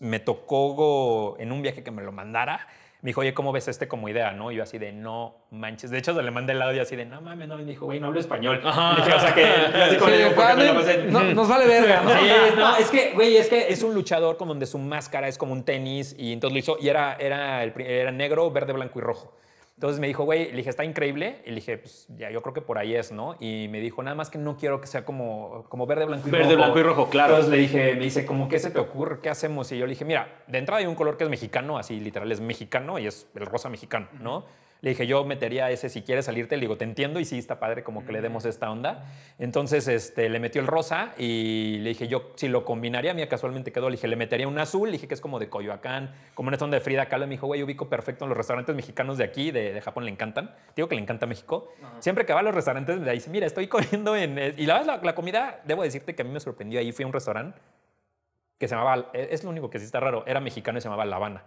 me 0.00 0.20
tocó 0.20 1.36
en 1.38 1.52
un 1.52 1.62
viaje 1.62 1.82
que 1.82 1.90
me 1.90 2.02
lo 2.02 2.12
mandara. 2.12 2.66
Me 3.02 3.10
dijo, 3.10 3.20
oye, 3.20 3.34
¿cómo 3.34 3.52
ves 3.52 3.68
este 3.68 3.86
como 3.86 4.08
idea? 4.08 4.32
¿no? 4.32 4.50
Y 4.50 4.56
yo 4.56 4.62
así 4.64 4.78
de, 4.78 4.90
no 4.90 5.36
manches. 5.50 5.90
De 5.90 5.98
hecho, 5.98 6.14
se 6.14 6.22
le 6.22 6.30
mandé 6.30 6.54
el 6.54 6.62
audio 6.62 6.82
así 6.82 6.96
de, 6.96 7.04
no 7.04 7.20
mames, 7.20 7.46
no. 7.46 7.54
Y 7.60 7.64
me 7.64 7.70
dijo, 7.70 7.84
güey, 7.86 8.00
no 8.00 8.08
hablo 8.08 8.18
español. 8.18 8.56
Dije, 8.96 9.12
o 9.14 9.20
sea, 9.20 9.34
que 9.34 9.44
Sí, 9.44 10.34
vale, 10.36 10.72
no- 11.10 11.22
nos 11.34 11.48
vale 11.48 11.66
verga, 11.66 12.02
¿no? 12.02 12.10
Sí, 12.10 12.26
no, 12.56 12.76
es 12.76 12.90
que, 12.90 13.12
güey, 13.12 13.36
es 13.36 13.48
que 13.48 13.68
es 13.68 13.82
un 13.82 13.94
luchador 13.94 14.36
con 14.36 14.48
donde 14.48 14.66
su 14.66 14.78
máscara 14.78 15.28
es 15.28 15.38
como 15.38 15.52
un 15.52 15.62
tenis 15.64 16.16
y 16.18 16.32
entonces 16.32 16.52
lo 16.54 16.58
hizo 16.58 16.78
y 16.80 16.88
era, 16.88 17.14
era, 17.20 17.62
el, 17.62 17.72
era 17.80 18.10
negro, 18.10 18.50
verde, 18.50 18.72
blanco 18.72 18.98
y 18.98 19.02
rojo. 19.02 19.36
Entonces 19.76 20.00
me 20.00 20.06
dijo, 20.06 20.24
güey, 20.24 20.50
le 20.50 20.56
dije, 20.56 20.70
está 20.70 20.86
increíble. 20.86 21.42
Y 21.44 21.50
le 21.50 21.56
dije, 21.56 21.76
pues 21.76 22.06
ya, 22.16 22.30
yo 22.30 22.40
creo 22.40 22.54
que 22.54 22.62
por 22.62 22.78
ahí 22.78 22.94
es, 22.94 23.12
¿no? 23.12 23.36
Y 23.40 23.68
me 23.68 23.80
dijo, 23.80 24.02
nada 24.02 24.16
más 24.16 24.30
que 24.30 24.38
no 24.38 24.56
quiero 24.56 24.80
que 24.80 24.86
sea 24.86 25.04
como, 25.04 25.66
como 25.68 25.86
verde, 25.86 26.06
blanco 26.06 26.28
y 26.28 26.30
rojo. 26.30 26.42
Verde, 26.42 26.56
blanco 26.56 26.78
y 26.78 26.82
rojo, 26.82 27.10
claro. 27.10 27.34
Entonces 27.34 27.52
le 27.52 27.58
dije, 27.58 27.94
me 27.94 28.04
dice, 28.04 28.24
¿cómo 28.24 28.48
qué 28.48 28.58
se 28.58 28.70
te 28.70 28.78
ocurre? 28.78 29.20
¿Qué 29.20 29.28
hacemos? 29.28 29.70
Y 29.72 29.78
yo 29.78 29.84
le 29.84 29.90
dije, 29.90 30.06
mira, 30.06 30.44
de 30.46 30.56
entrada 30.56 30.80
hay 30.80 30.86
un 30.86 30.94
color 30.94 31.18
que 31.18 31.24
es 31.24 31.30
mexicano, 31.30 31.76
así 31.76 32.00
literal 32.00 32.32
es 32.32 32.40
mexicano 32.40 32.98
y 32.98 33.06
es 33.06 33.28
el 33.34 33.44
rosa 33.44 33.68
mexicano, 33.68 34.08
¿no? 34.18 34.46
Le 34.86 34.90
dije, 34.90 35.08
yo 35.08 35.24
metería 35.24 35.68
ese 35.68 35.88
si 35.88 36.02
quieres 36.02 36.26
salirte. 36.26 36.56
Le 36.56 36.60
digo, 36.60 36.76
te 36.76 36.84
entiendo 36.84 37.18
y 37.18 37.24
sí, 37.24 37.38
está 37.38 37.58
padre 37.58 37.82
como 37.82 38.06
que 38.06 38.12
le 38.12 38.20
demos 38.20 38.44
esta 38.44 38.70
onda. 38.70 39.04
Entonces 39.36 39.88
este, 39.88 40.28
le 40.28 40.38
metió 40.38 40.60
el 40.60 40.68
rosa 40.68 41.12
y 41.18 41.78
le 41.78 41.88
dije, 41.88 42.06
yo 42.06 42.30
si 42.36 42.46
lo 42.46 42.64
combinaría, 42.64 43.12
mira, 43.12 43.28
casualmente 43.28 43.72
quedó. 43.72 43.90
Le 43.90 43.96
dije, 43.96 44.06
le 44.06 44.14
metería 44.14 44.46
un 44.46 44.56
azul. 44.60 44.86
Le 44.86 44.92
dije 44.92 45.08
que 45.08 45.14
es 45.14 45.20
como 45.20 45.40
de 45.40 45.48
Coyoacán, 45.48 46.14
como 46.34 46.50
en 46.50 46.54
esta 46.54 46.66
onda 46.66 46.76
de 46.76 46.82
Frida 46.82 47.06
Kahlo. 47.06 47.26
Me 47.26 47.32
dijo, 47.32 47.48
güey, 47.48 47.64
ubico 47.64 47.88
perfecto 47.88 48.26
en 48.26 48.28
los 48.28 48.38
restaurantes 48.38 48.76
mexicanos 48.76 49.18
de 49.18 49.24
aquí, 49.24 49.50
de, 49.50 49.72
de 49.72 49.80
Japón, 49.80 50.04
le 50.04 50.12
encantan. 50.12 50.54
Digo 50.76 50.86
que 50.86 50.94
le 50.94 51.02
encanta 51.02 51.26
México. 51.26 51.72
Siempre 51.98 52.24
que 52.24 52.32
va 52.32 52.38
a 52.38 52.44
los 52.44 52.54
restaurantes, 52.54 53.00
me 53.00 53.10
dice, 53.10 53.28
mira, 53.28 53.44
estoy 53.44 53.66
comiendo 53.66 54.14
en. 54.14 54.38
Y 54.56 54.66
la, 54.66 54.84
la, 54.84 54.98
la 54.98 55.14
comida, 55.16 55.62
debo 55.64 55.82
decirte 55.82 56.14
que 56.14 56.22
a 56.22 56.24
mí 56.24 56.30
me 56.30 56.38
sorprendió. 56.38 56.78
Ahí 56.78 56.92
fui 56.92 57.02
a 57.02 57.06
un 57.08 57.12
restaurante 57.12 57.58
que 58.56 58.68
se 58.68 58.76
llamaba, 58.76 59.10
es 59.12 59.42
lo 59.42 59.50
único 59.50 59.68
que 59.68 59.80
sí 59.80 59.84
está 59.84 59.98
raro, 59.98 60.22
era 60.28 60.38
mexicano 60.38 60.78
y 60.78 60.80
se 60.80 60.84
llamaba 60.84 61.04
La 61.06 61.16
Habana. 61.16 61.42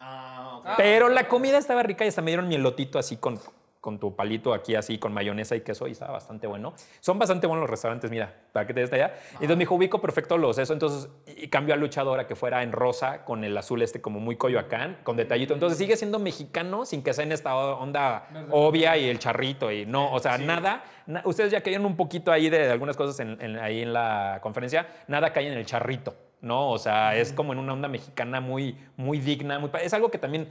Ah, 0.00 0.37
Pero 0.76 1.08
la 1.08 1.28
comida 1.28 1.58
estaba 1.58 1.82
rica 1.82 2.04
y 2.04 2.08
hasta 2.08 2.22
me 2.22 2.30
dieron 2.30 2.48
mielotito 2.48 2.98
así 2.98 3.16
con, 3.16 3.38
con 3.80 3.98
tu 4.00 4.14
palito 4.16 4.52
aquí 4.52 4.74
así 4.74 4.98
con 4.98 5.12
mayonesa 5.14 5.54
y 5.56 5.60
queso 5.60 5.86
y 5.86 5.92
estaba 5.92 6.12
bastante 6.12 6.46
bueno. 6.46 6.74
Son 7.00 7.18
bastante 7.18 7.46
buenos 7.46 7.62
los 7.62 7.70
restaurantes, 7.70 8.10
mira, 8.10 8.34
para 8.52 8.66
que 8.66 8.74
te 8.74 8.80
des 8.80 8.92
allá. 8.92 9.14
Y 9.32 9.34
entonces 9.34 9.56
me 9.56 9.60
dijo, 9.62 9.76
ubico 9.76 10.00
perfecto 10.00 10.36
los 10.36 10.58
eso. 10.58 10.72
Entonces, 10.72 11.08
y 11.26 11.48
cambió 11.48 11.74
a 11.74 11.76
luchadora 11.78 12.26
que 12.26 12.34
fuera 12.34 12.62
en 12.62 12.72
rosa 12.72 13.24
con 13.24 13.44
el 13.44 13.56
azul 13.56 13.80
este 13.82 14.00
como 14.00 14.18
muy 14.20 14.36
coyoacán, 14.36 14.98
con 15.04 15.16
detallito. 15.16 15.54
Entonces 15.54 15.78
sigue 15.78 15.96
siendo 15.96 16.18
mexicano 16.18 16.84
sin 16.84 17.02
que 17.02 17.14
sea 17.14 17.24
en 17.24 17.32
esta 17.32 17.54
onda 17.56 18.26
obvia 18.50 18.96
y 18.96 19.08
el 19.08 19.18
charrito 19.18 19.70
y 19.70 19.86
no, 19.86 20.12
o 20.12 20.18
sea, 20.18 20.36
nada. 20.38 20.82
na- 21.06 21.22
ustedes 21.24 21.50
ya 21.52 21.62
caían 21.62 21.86
un 21.86 21.96
poquito 21.96 22.32
ahí 22.32 22.50
de, 22.50 22.70
algunas 22.70 22.96
cosas 22.96 23.18
en- 23.20 23.40
en- 23.40 23.58
ahí 23.58 23.80
en 23.82 23.92
la 23.94 24.40
conferencia, 24.42 24.86
nada 25.06 25.32
cae 25.32 25.46
en 25.46 25.54
el 25.56 25.64
charrito. 25.64 26.14
¿No? 26.40 26.70
O 26.70 26.78
sea, 26.78 27.16
es 27.16 27.32
como 27.32 27.52
en 27.52 27.58
una 27.58 27.72
onda 27.72 27.88
mexicana 27.88 28.40
muy, 28.40 28.76
muy 28.96 29.18
digna. 29.18 29.58
Muy, 29.58 29.70
es 29.82 29.92
algo 29.94 30.10
que 30.10 30.18
también 30.18 30.48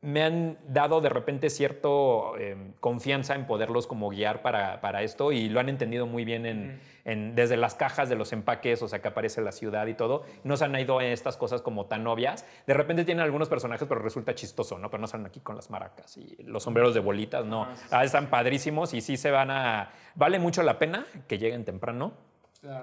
me 0.00 0.22
han 0.22 0.58
dado 0.68 1.00
de 1.00 1.08
repente 1.08 1.48
cierto 1.48 2.36
eh, 2.36 2.58
confianza 2.78 3.34
en 3.34 3.46
poderlos 3.46 3.86
como 3.86 4.10
guiar 4.10 4.42
para, 4.42 4.82
para 4.82 5.02
esto 5.02 5.32
y 5.32 5.48
lo 5.48 5.60
han 5.60 5.70
entendido 5.70 6.06
muy 6.06 6.26
bien 6.26 6.44
en, 6.44 6.78
en- 7.06 7.34
desde 7.34 7.56
las 7.56 7.74
cajas 7.74 8.10
de 8.10 8.14
los 8.14 8.30
empaques, 8.34 8.82
o 8.82 8.88
sea, 8.88 9.00
que 9.00 9.08
aparece 9.08 9.40
la 9.40 9.50
ciudad 9.50 9.86
y 9.86 9.94
todo. 9.94 10.24
No 10.42 10.58
se 10.58 10.66
han 10.66 10.78
ido 10.78 11.00
en 11.00 11.10
estas 11.10 11.38
cosas 11.38 11.62
como 11.62 11.86
tan 11.86 12.06
obvias. 12.06 12.44
De 12.66 12.74
repente 12.74 13.06
tienen 13.06 13.24
algunos 13.24 13.48
personajes, 13.48 13.88
pero 13.88 14.02
resulta 14.02 14.34
chistoso, 14.34 14.78
¿no? 14.78 14.90
Pero 14.90 15.00
no 15.00 15.06
salen 15.06 15.24
aquí 15.24 15.40
con 15.40 15.56
las 15.56 15.70
maracas 15.70 16.18
y 16.18 16.36
los 16.42 16.64
sombreros 16.64 16.92
de 16.92 17.00
bolitas, 17.00 17.46
no. 17.46 17.66
Ah, 17.90 18.04
están 18.04 18.26
padrísimos 18.28 18.92
y 18.92 19.00
sí 19.00 19.16
se 19.16 19.30
van 19.30 19.50
a... 19.50 19.90
Vale 20.16 20.38
mucho 20.38 20.62
la 20.62 20.78
pena 20.78 21.06
que 21.26 21.38
lleguen 21.38 21.64
temprano. 21.64 22.12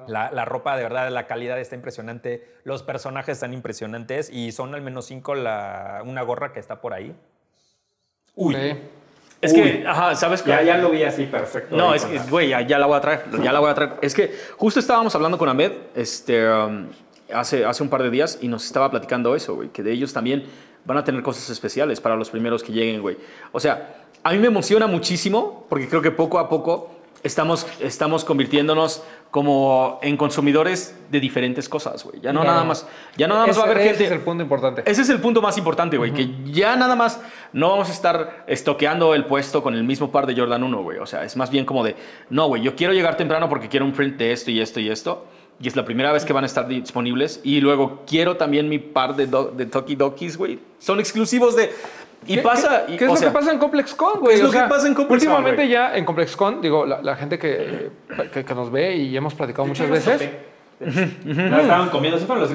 La, 0.07 0.31
la 0.31 0.45
ropa, 0.45 0.77
de 0.77 0.83
verdad, 0.83 1.09
la 1.09 1.25
calidad 1.27 1.59
está 1.59 1.75
impresionante. 1.75 2.47
Los 2.63 2.83
personajes 2.83 3.37
están 3.37 3.53
impresionantes 3.53 4.29
y 4.29 4.51
son 4.51 4.75
al 4.75 4.81
menos 4.81 5.05
cinco 5.05 5.33
la, 5.33 6.01
una 6.05 6.21
gorra 6.21 6.53
que 6.53 6.59
está 6.59 6.81
por 6.81 6.93
ahí. 6.93 7.15
Uy. 8.35 8.55
Es 9.41 9.53
que, 9.53 9.83
ajá, 9.87 10.15
¿sabes 10.15 10.43
qué? 10.43 10.51
lo 10.79 10.91
vi 10.91 11.03
así 11.03 11.25
perfecto. 11.25 11.75
No, 11.75 11.95
es 11.95 12.05
que, 12.05 12.19
güey, 12.29 12.49
ya, 12.49 12.61
ya 12.61 12.77
la 12.77 12.85
voy 12.85 12.97
a 12.97 13.01
traer, 13.01 13.25
ya 13.41 13.51
la 13.51 13.59
voy 13.59 13.71
a 13.71 13.73
traer. 13.73 13.93
Es 14.01 14.13
que 14.13 14.35
justo 14.55 14.79
estábamos 14.79 15.15
hablando 15.15 15.39
con 15.39 15.49
Ahmed 15.49 15.71
este, 15.95 16.47
um, 16.47 16.87
hace, 17.33 17.65
hace 17.65 17.81
un 17.81 17.89
par 17.89 18.03
de 18.03 18.11
días 18.11 18.37
y 18.41 18.47
nos 18.47 18.63
estaba 18.63 18.91
platicando 18.91 19.35
eso, 19.35 19.55
güey, 19.55 19.69
que 19.69 19.81
de 19.81 19.91
ellos 19.91 20.13
también 20.13 20.45
van 20.85 20.97
a 20.97 21.03
tener 21.03 21.23
cosas 21.23 21.49
especiales 21.49 21.99
para 21.99 22.15
los 22.15 22.29
primeros 22.29 22.61
que 22.61 22.71
lleguen, 22.71 23.01
güey. 23.01 23.17
O 23.51 23.59
sea, 23.59 23.95
a 24.21 24.31
mí 24.31 24.37
me 24.37 24.47
emociona 24.47 24.85
muchísimo 24.85 25.65
porque 25.69 25.89
creo 25.89 26.03
que 26.03 26.11
poco 26.11 26.37
a 26.37 26.47
poco 26.47 27.00
estamos, 27.23 27.67
estamos 27.79 28.23
convirtiéndonos 28.25 29.03
como 29.29 29.99
en 30.01 30.17
consumidores 30.17 30.95
de 31.09 31.19
diferentes 31.19 31.69
cosas, 31.69 32.03
güey. 32.03 32.19
Ya 32.21 32.33
no 32.33 32.41
Claro. 32.41 32.55
nada 32.55 32.65
más, 32.67 32.87
ya 33.17 33.27
no 33.27 33.35
nada 33.35 33.47
más 33.47 33.57
va 33.57 33.61
a 33.61 33.65
haber 33.65 33.77
Ese- 33.77 33.87
gente... 33.89 34.03
Ese 34.03 34.13
es 34.13 34.19
el 34.19 34.25
punto 34.25 34.43
importante. 34.43 34.83
Ese 34.85 35.01
es 35.03 35.09
el 35.09 35.19
punto 35.21 35.41
más 35.41 35.57
importante, 35.57 35.97
güey, 35.97 36.13
que 36.13 36.29
ya 36.51 36.75
nada 36.75 36.95
más 36.95 37.21
no 37.53 37.69
vamos 37.69 37.89
a 37.89 37.91
estar 37.93 38.43
estoqueando 38.47 39.15
el 39.15 39.25
puesto 39.25 39.63
con 39.63 39.73
el 39.75 39.83
mismo 39.83 40.11
par 40.11 40.25
de 40.27 40.35
Jordan 40.35 40.63
1, 40.63 40.83
güey. 40.83 40.97
O 40.99 41.05
sea, 41.05 41.23
es 41.23 41.37
más 41.37 41.49
bien 41.49 41.65
como 41.65 41.83
de, 41.83 41.95
no, 42.29 42.47
güey, 42.47 42.61
yo 42.61 42.75
quiero 42.75 42.93
llegar 42.93 43.15
temprano 43.17 43.47
porque 43.49 43.69
quiero 43.69 43.85
un 43.85 43.93
print 43.93 44.17
de 44.17 44.31
esto 44.33 44.51
y 44.51 44.59
esto 44.61 44.79
y 44.79 44.89
esto. 44.89 45.25
Y 45.63 45.67
es 45.67 45.75
la 45.75 45.85
primera 45.85 46.11
vez 46.11 46.25
que 46.25 46.33
van 46.33 46.43
a 46.43 46.47
estar 46.47 46.67
disponibles. 46.67 47.39
Y 47.43 47.61
luego 47.61 48.01
quiero 48.07 48.35
también 48.35 48.67
mi 48.67 48.79
par 48.79 49.15
de, 49.15 49.27
do- 49.27 49.51
de 49.55 49.67
Toki 49.67 49.95
Dokis, 49.95 50.35
güey. 50.35 50.59
Son 50.79 50.99
exclusivos 50.99 51.55
de... 51.55 51.71
Y 52.27 52.35
¿Qué- 52.35 52.41
pasa... 52.41 52.85
¿Qué, 52.85 52.93
y- 52.93 52.97
qué 52.97 53.05
es 53.05 53.09
o 53.09 53.13
lo 53.13 53.19
sea, 53.19 53.29
que 53.29 53.33
pasa 53.33 53.51
en 53.51 53.57
ComplexCon, 53.59 54.19
güey? 54.19 54.35
es 54.35 54.43
lo 54.43 54.51
que 54.51 54.59
pasa 54.59 54.87
en 54.87 54.93
ComplexCon, 54.93 55.11
Últimamente 55.35 55.67
ya 55.67 55.95
en 55.95 56.05
ComplexCon, 56.05 56.61
digo, 56.61 56.85
la, 56.85 57.01
la 57.01 57.15
gente 57.15 57.39
que, 57.39 57.89
que, 58.33 58.45
que 58.45 58.55
nos 58.55 58.71
ve 58.71 58.95
y 58.95 59.15
hemos 59.17 59.33
platicado 59.33 59.67
muchas 59.67 59.89
veces. 59.89 60.29
No 61.25 61.59
estaban 61.59 61.89
comiendo, 61.89 62.17
siempre 62.17 62.37
los. 62.39 62.49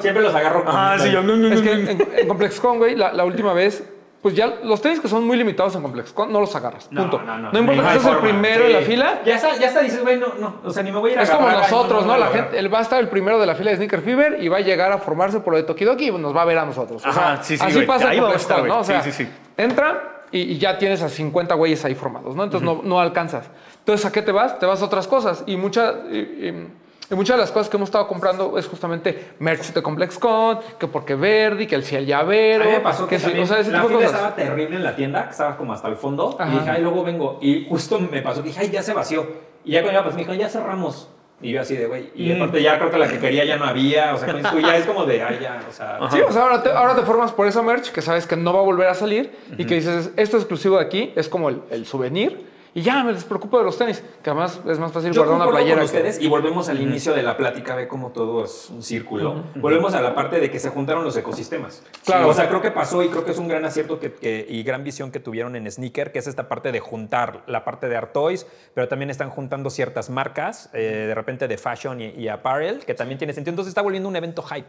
Siempre 0.00 0.22
agarro 0.34 0.64
comiendo. 0.64 1.04
sí, 1.04 1.10
yo... 1.12 1.22
no, 1.22 1.36
no, 1.36 1.48
Es 1.48 1.60
no, 1.60 1.62
que 1.62 1.72
en, 1.72 1.88
en 2.18 2.28
ComplexCon, 2.28 2.78
güey, 2.78 2.96
la, 2.96 3.12
la 3.12 3.24
última 3.24 3.52
vez, 3.52 3.84
pues 4.24 4.34
ya 4.34 4.46
los 4.64 4.80
tenis 4.80 5.00
que 5.00 5.06
son 5.08 5.26
muy 5.26 5.36
limitados 5.36 5.76
en 5.76 5.82
ComplexCon 5.82 6.32
no 6.32 6.40
los 6.40 6.56
agarras. 6.56 6.86
Punto. 6.88 7.20
no, 7.20 7.36
no. 7.38 7.52
No 7.52 7.58
importa 7.58 7.82
que 7.92 8.00
seas 8.00 8.06
el 8.14 8.20
primero 8.22 8.60
Sí. 8.64 8.70
en 8.70 8.72
la 8.72 8.80
fila. 8.80 9.20
Ya 9.26 9.36
está, 9.36 9.54
ya 9.58 9.66
está, 9.68 9.80
dices, 9.82 10.00
güey, 10.02 10.16
no, 10.18 10.28
no, 10.40 10.56
o 10.64 10.70
sea, 10.70 10.82
ni 10.82 10.90
me 10.90 10.98
voy 10.98 11.10
a 11.10 11.12
ir 11.12 11.18
a 11.18 11.22
Es 11.24 11.30
como 11.30 11.46
nosotros, 11.50 12.06
¿no? 12.06 12.16
La 12.16 12.28
gente, 12.28 12.58
él 12.58 12.72
va 12.72 12.78
a 12.78 12.82
estar 12.82 12.98
el 13.00 13.08
primero 13.08 13.38
de 13.38 13.44
la 13.44 13.54
fila 13.54 13.70
de 13.72 13.76
Sneaker 13.76 14.00
Fever 14.00 14.42
y 14.42 14.48
va 14.48 14.56
a 14.56 14.60
llegar 14.60 14.90
a 14.92 14.96
formarse 14.98 15.40
por 15.40 15.52
lo 15.52 15.58
de 15.58 15.64
Tokidoki 15.64 16.08
y 16.08 16.12
nos 16.12 16.34
va 16.34 16.40
a 16.40 16.46
ver 16.46 16.56
a 16.56 16.64
nosotros. 16.64 17.04
O 17.06 17.12
sea, 17.12 17.32
Ajá, 17.34 17.42
sí, 17.42 17.58
sí, 17.58 17.62
así 17.62 17.74
güey. 17.74 17.86
pasa 17.86 18.08
Ahí 18.08 18.18
a 18.18 18.30
estar, 18.30 18.64
¿no? 18.64 18.78
O 18.78 18.84
sea, 18.84 19.02
Sí, 19.02 19.12
sí, 19.12 19.24
sí. 19.26 19.30
entra 19.58 20.22
y, 20.32 20.40
y 20.40 20.58
ya 20.58 20.78
tienes 20.78 21.02
a 21.02 21.10
50 21.10 21.54
güeyes 21.54 21.84
ahí 21.84 21.94
formados, 21.94 22.34
¿no? 22.34 22.44
Entonces 22.44 22.64
no, 22.66 22.80
no 22.82 23.00
alcanzas. 23.00 23.50
Entonces, 23.80 24.06
¿a 24.06 24.10
qué 24.10 24.22
te 24.22 24.32
vas? 24.32 24.58
Te 24.58 24.64
vas 24.64 24.80
a 24.80 24.86
otras 24.86 25.06
cosas. 25.06 25.44
Y, 25.46 25.56
mucha, 25.58 25.92
y, 26.10 26.16
y- 26.16 26.68
y 27.10 27.14
muchas 27.14 27.36
de 27.36 27.40
las 27.42 27.50
cosas 27.52 27.68
que 27.68 27.76
hemos 27.76 27.88
estado 27.88 28.06
comprando 28.06 28.56
es 28.58 28.66
justamente 28.66 29.32
merch 29.38 29.72
de 29.72 29.82
ComplexCon, 29.82 30.58
que 30.78 30.86
porque 30.88 31.14
Verdi, 31.14 31.66
que 31.66 31.74
el 31.74 31.84
ciel 31.84 32.06
llavero. 32.06 32.64
A 32.64 32.66
mí 32.66 32.72
me 32.72 32.80
pasó 32.80 33.06
que, 33.06 33.18
sí, 33.18 33.24
también 33.26 33.44
o 33.44 33.46
sea, 33.46 33.58
ese 33.60 33.70
la 33.72 33.82
tipo 33.82 33.88
de 33.90 33.94
fila 33.96 34.06
cosas. 34.10 34.20
estaba 34.22 34.36
terrible 34.36 34.76
en 34.76 34.84
la 34.84 34.96
tienda, 34.96 35.24
que 35.24 35.30
estaba 35.30 35.56
como 35.56 35.72
hasta 35.72 35.88
el 35.88 35.96
fondo. 35.96 36.36
Ajá. 36.38 36.52
Y 36.52 36.58
dije, 36.58 36.70
ay, 36.70 36.82
luego 36.82 37.04
vengo. 37.04 37.38
Y 37.42 37.66
justo 37.68 37.98
me 38.00 38.22
pasó 38.22 38.42
que 38.42 38.48
dije, 38.48 38.60
ay, 38.62 38.70
ya 38.70 38.82
se 38.82 38.92
vació. 38.94 39.26
Y 39.64 39.72
ya 39.72 39.82
cuando 39.82 39.98
iba, 39.98 40.02
pues 40.04 40.14
me 40.14 40.22
dijo, 40.22 40.34
ya 40.34 40.48
cerramos. 40.48 41.08
Y 41.42 41.50
yo 41.52 41.60
así 41.60 41.76
de, 41.76 41.86
güey. 41.86 42.10
Y 42.14 42.32
Mm. 42.32 42.36
aparte 42.36 42.62
ya 42.62 42.78
creo 42.78 42.90
que 42.90 42.98
la 42.98 43.08
que 43.08 43.18
quería 43.18 43.44
ya 43.44 43.56
no 43.56 43.64
había. 43.66 44.14
O 44.14 44.18
sea, 44.18 44.40
ya 44.62 44.76
es 44.76 44.86
como 44.86 45.04
de, 45.04 45.22
ay, 45.22 45.38
ya, 45.42 45.60
o 45.68 45.72
sea. 45.72 45.98
Sí, 46.10 46.20
o 46.20 46.32
sea, 46.32 46.42
ahora 46.42 46.62
te, 46.62 46.70
ahora 46.70 46.94
te 46.94 47.02
formas 47.02 47.32
por 47.32 47.46
esa 47.46 47.60
merch 47.60 47.90
que 47.90 48.00
sabes 48.00 48.26
que 48.26 48.36
no 48.36 48.52
va 48.54 48.60
a 48.60 48.62
volver 48.62 48.88
a 48.88 48.94
salir 48.94 49.30
y 49.58 49.66
que 49.66 49.74
dices, 49.74 50.10
esto 50.16 50.36
es 50.38 50.42
exclusivo 50.44 50.78
de 50.78 50.84
aquí, 50.84 51.12
es 51.16 51.28
como 51.28 51.50
el, 51.50 51.60
el 51.70 51.84
souvenir 51.86 52.46
y 52.74 52.82
ya 52.82 53.04
me 53.04 53.12
despreocupo 53.12 53.56
de 53.58 53.64
los 53.64 53.78
tenis, 53.78 54.02
que 54.22 54.30
además 54.30 54.60
es 54.68 54.78
más 54.78 54.90
fácil 54.92 55.12
Yo 55.12 55.22
guardar 55.24 55.46
una 55.46 55.50
playera. 55.50 55.76
con 55.76 55.80
que- 55.90 55.96
ustedes 55.96 56.20
y 56.20 56.28
volvemos 56.28 56.68
al 56.68 56.80
inicio 56.80 57.14
de 57.14 57.22
la 57.22 57.36
plática, 57.36 57.74
ve 57.76 57.86
cómo 57.88 58.10
todo 58.10 58.44
es 58.44 58.68
un 58.70 58.82
círculo. 58.82 59.44
Volvemos 59.54 59.94
a 59.94 60.02
la 60.02 60.14
parte 60.14 60.40
de 60.40 60.50
que 60.50 60.58
se 60.58 60.70
juntaron 60.70 61.04
los 61.04 61.16
ecosistemas. 61.16 61.82
Claro. 62.04 62.28
O 62.28 62.34
sea, 62.34 62.48
creo 62.48 62.60
que 62.60 62.70
pasó 62.72 63.02
y 63.02 63.08
creo 63.08 63.24
que 63.24 63.30
es 63.30 63.38
un 63.38 63.48
gran 63.48 63.64
acierto 63.64 64.00
que, 64.00 64.12
que- 64.12 64.44
y 64.48 64.62
gran 64.64 64.82
visión 64.84 65.10
que 65.12 65.20
tuvieron 65.20 65.54
en 65.56 65.70
Sneaker, 65.70 66.10
que 66.12 66.18
es 66.18 66.26
esta 66.26 66.48
parte 66.48 66.72
de 66.72 66.80
juntar 66.80 67.42
la 67.46 67.64
parte 67.64 67.88
de 67.88 67.96
Art 67.96 68.12
Toys, 68.12 68.46
pero 68.74 68.88
también 68.88 69.10
están 69.10 69.30
juntando 69.30 69.70
ciertas 69.70 70.10
marcas, 70.10 70.70
eh, 70.72 71.04
de 71.06 71.14
repente 71.14 71.46
de 71.48 71.56
fashion 71.58 72.00
y, 72.00 72.06
y 72.10 72.28
apparel, 72.28 72.84
que 72.84 72.94
también 72.94 73.18
tiene 73.18 73.32
sentido. 73.32 73.52
Entonces 73.52 73.70
está 73.70 73.82
volviendo 73.82 74.08
un 74.08 74.16
evento 74.16 74.42
hype. 74.42 74.68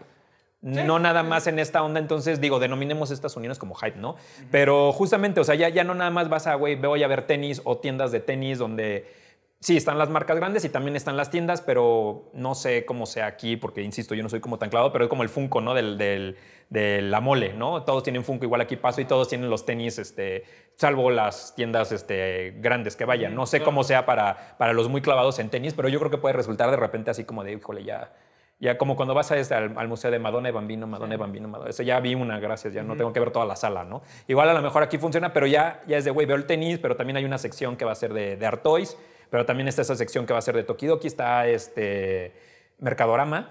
No 0.66 0.98
nada 0.98 1.22
más 1.22 1.46
en 1.46 1.60
esta 1.60 1.84
onda, 1.84 2.00
entonces 2.00 2.42
digo, 2.42 2.58
denominemos 2.60 3.12
estas 3.12 3.36
uniones 3.36 3.60
como 3.60 3.76
hype, 3.76 4.00
¿no? 4.00 4.16
Pero 4.50 4.92
justamente, 4.92 5.40
o 5.40 5.44
sea, 5.44 5.54
ya, 5.54 5.70
ya 5.70 5.84
no 5.84 5.94
nada 5.94 6.10
más 6.10 6.28
vas 6.28 6.48
a, 6.48 6.56
güey, 6.56 6.76
voy 6.76 7.04
a 7.04 7.08
ver 7.08 7.28
tenis 7.28 7.62
o 7.66 7.78
tiendas 7.78 8.12
de 8.12 8.20
tenis 8.20 8.58
donde 8.58 9.06
sí 9.60 9.78
están 9.78 9.98
las 9.98 10.10
marcas 10.10 10.38
grandes 10.38 10.66
y 10.66 10.70
también 10.70 10.96
están 10.96 11.18
las 11.18 11.30
tiendas, 11.30 11.62
pero 11.62 12.32
no 12.34 12.56
sé 12.56 12.84
cómo 12.86 13.06
sea 13.06 13.28
aquí, 13.28 13.58
porque 13.58 13.82
insisto, 13.82 14.16
yo 14.16 14.24
no 14.24 14.30
soy 14.30 14.40
como 14.40 14.58
tan 14.58 14.70
claro, 14.70 14.92
pero 14.92 15.06
es 15.06 15.10
como 15.10 15.22
el 15.22 15.30
Funko, 15.30 15.62
¿no? 15.62 15.76
Del, 15.76 16.00
del, 16.00 16.38
de 16.70 17.02
la 17.02 17.22
mole, 17.22 17.54
¿no? 17.54 17.84
Todos 17.84 18.02
tienen 18.02 18.24
Funko, 18.24 18.46
igual 18.46 18.62
aquí 18.62 18.76
paso 18.76 19.02
y 19.02 19.06
todos 19.06 19.28
tienen 19.28 19.52
los 19.52 19.66
tenis, 19.66 20.00
este, 20.00 20.46
salvo 20.76 21.12
las 21.12 21.54
tiendas 21.56 21.92
este, 21.92 22.56
grandes 22.58 22.96
que 22.96 23.06
vayan. 23.06 23.36
No 23.36 23.46
sé 23.46 23.62
cómo 23.62 23.84
sea 23.84 24.06
para, 24.06 24.56
para 24.58 24.74
los 24.74 24.90
muy 24.90 25.02
clavados 25.02 25.38
en 25.40 25.50
tenis, 25.50 25.76
pero 25.76 25.90
yo 25.90 26.00
creo 26.00 26.12
que 26.12 26.18
puede 26.18 26.34
resultar 26.34 26.72
de 26.72 26.78
repente 26.78 27.12
así 27.12 27.24
como 27.24 27.44
de, 27.44 27.54
híjole, 27.54 27.84
ya. 27.84 28.12
Ya 28.60 28.78
como 28.78 28.96
cuando 28.96 29.14
vas 29.14 29.32
a 29.32 29.38
este, 29.38 29.54
al, 29.54 29.78
al 29.78 29.88
museo 29.88 30.12
de 30.12 30.20
Madonna 30.20 30.50
y 30.50 30.52
Bambino, 30.52 30.88
Madonna 30.88 31.16
y 31.16 31.18
Bambino, 31.18 31.48
Madonna. 31.48 31.70
Eso 31.70 31.84
ya 31.84 32.00
vi 32.00 32.16
una, 32.16 32.40
gracias, 32.40 32.74
ya 32.74 32.84
no 32.84 32.96
tengo 32.96 33.12
que 33.12 33.20
ver 33.20 33.32
toda 33.32 33.46
la 33.46 33.56
sala, 33.56 33.84
¿no? 33.84 34.02
Igual 34.28 34.50
a 34.50 34.54
lo 34.54 34.62
mejor 34.62 34.82
aquí 34.82 34.98
funciona, 34.98 35.34
pero 35.34 35.46
ya, 35.46 35.82
ya 35.88 35.98
es 35.98 36.06
de, 36.06 36.12
güey, 36.12 36.26
veo 36.26 36.38
el 36.38 36.46
tenis, 36.46 36.80
pero 36.80 36.96
también 36.96 37.18
hay 37.18 37.26
una 37.26 37.38
sección 37.38 37.76
que 37.76 37.84
va 37.84 37.92
a 37.92 37.96
ser 37.96 38.14
de, 38.14 38.38
de 38.38 38.46
Art 38.46 38.64
Toys, 38.64 38.98
pero 39.30 39.46
también 39.46 39.68
está 39.68 39.82
esa 39.82 39.96
sección 39.96 40.26
que 40.26 40.34
va 40.34 40.40
a 40.40 40.42
ser 40.42 40.56
de 40.56 40.64
Tokidoki, 40.64 41.08
está 41.08 41.48
este 41.48 42.34
Mercadorama, 42.78 43.50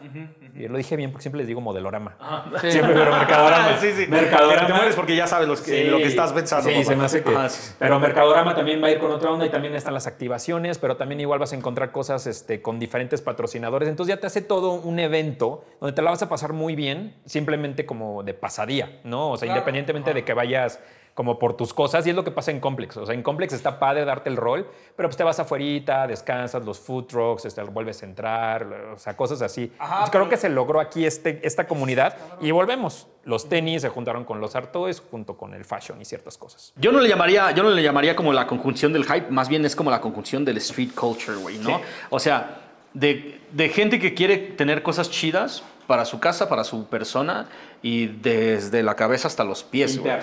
y 0.54 0.68
lo 0.68 0.76
dije 0.76 0.96
bien 0.96 1.10
porque 1.10 1.22
siempre 1.22 1.38
les 1.38 1.48
digo 1.48 1.60
modelorama. 1.62 2.16
Sí. 2.60 2.70
Siempre, 2.72 2.94
pero 2.94 3.10
Mercadorama. 3.10 3.76
Sí, 3.80 3.90
sí. 3.92 4.06
Mercadorama. 4.06 4.66
Te 4.66 4.72
mueres 4.74 4.94
porque 4.94 5.16
ya 5.16 5.26
sabes 5.26 5.48
los 5.48 5.62
que- 5.62 5.84
lo 5.84 5.96
que 5.96 6.06
estás 6.06 6.32
pensando. 6.32 6.68
Sí, 6.68 6.84
se 6.84 6.94
me 6.94 7.04
hace 7.04 7.22
que. 7.22 7.34
Pero 7.78 7.98
Mercadorama 7.98 8.54
también 8.54 8.82
va 8.82 8.88
a 8.88 8.90
ir 8.90 8.98
con 8.98 9.10
otra 9.10 9.30
onda 9.30 9.46
y 9.46 9.48
también 9.50 9.74
están 9.74 9.94
las 9.94 10.06
activaciones, 10.06 10.78
pero 10.78 10.96
también 10.96 11.20
igual 11.20 11.38
vas 11.38 11.52
a 11.52 11.56
encontrar 11.56 11.90
cosas 11.90 12.26
este, 12.26 12.60
con 12.60 12.78
diferentes 12.78 13.22
patrocinadores. 13.22 13.88
Entonces 13.88 14.14
ya 14.14 14.20
te 14.20 14.26
hace 14.26 14.42
todo 14.42 14.72
un 14.72 14.98
evento 14.98 15.64
donde 15.80 15.94
te 15.94 16.02
la 16.02 16.10
vas 16.10 16.22
a 16.22 16.28
pasar 16.28 16.52
muy 16.52 16.76
bien, 16.76 17.14
simplemente 17.24 17.86
como 17.86 18.22
de 18.22 18.34
pasadía, 18.34 19.00
¿no? 19.04 19.30
O 19.30 19.36
sea, 19.38 19.48
independientemente 19.48 20.12
de 20.12 20.22
que 20.24 20.34
vayas 20.34 20.80
como 21.14 21.38
por 21.38 21.56
tus 21.56 21.72
cosas 21.72 22.06
y 22.06 22.10
es 22.10 22.16
lo 22.16 22.24
que 22.24 22.32
pasa 22.32 22.50
en 22.50 22.60
Complex. 22.60 22.96
O 22.96 23.06
sea, 23.06 23.14
en 23.14 23.22
Complex 23.22 23.52
está 23.52 23.78
padre 23.78 24.04
darte 24.04 24.28
el 24.28 24.36
rol, 24.36 24.68
pero 24.96 25.08
pues 25.08 25.16
te 25.16 25.22
vas 25.22 25.38
afuera, 25.38 26.06
descansas, 26.06 26.64
los 26.64 26.78
food 26.78 27.04
trucks, 27.04 27.44
este, 27.44 27.62
vuelves 27.62 28.02
a 28.02 28.06
entrar, 28.06 28.64
o 28.92 28.98
sea, 28.98 29.16
cosas 29.16 29.40
así. 29.40 29.72
Creo 30.10 30.28
que 30.28 30.36
se 30.36 30.48
logró 30.48 30.80
aquí 30.80 31.06
este, 31.06 31.40
esta 31.46 31.66
comunidad 31.66 32.16
y 32.40 32.50
volvemos. 32.50 33.06
Los 33.24 33.48
tenis 33.48 33.82
se 33.82 33.88
juntaron 33.88 34.24
con 34.24 34.40
los 34.40 34.54
art 34.56 34.72
toys 34.72 35.00
junto 35.00 35.36
con 35.36 35.54
el 35.54 35.64
fashion 35.64 36.00
y 36.00 36.04
ciertas 36.04 36.36
cosas. 36.36 36.72
Yo 36.76 36.92
no 36.92 37.00
le 37.00 37.08
llamaría, 37.08 37.52
yo 37.52 37.62
no 37.62 37.70
le 37.70 37.82
llamaría 37.82 38.16
como 38.16 38.32
la 38.32 38.46
conjunción 38.46 38.92
del 38.92 39.04
hype, 39.04 39.30
más 39.30 39.48
bien 39.48 39.64
es 39.64 39.76
como 39.76 39.90
la 39.90 40.00
conjunción 40.00 40.44
del 40.44 40.56
street 40.58 40.90
culture, 40.94 41.36
güey, 41.36 41.58
¿no? 41.58 41.80
O 42.10 42.18
sea, 42.18 42.60
de, 42.92 43.40
de 43.52 43.68
gente 43.68 43.98
que 43.98 44.14
quiere 44.14 44.36
tener 44.36 44.82
cosas 44.82 45.10
chidas 45.10 45.62
para 45.86 46.04
su 46.04 46.18
casa, 46.20 46.48
para 46.48 46.64
su 46.64 46.86
persona 46.86 47.48
y 47.82 48.06
desde 48.06 48.82
la 48.82 48.96
cabeza 48.96 49.28
hasta 49.28 49.44
los 49.44 49.62
pies, 49.62 49.98
güey. 49.98 50.14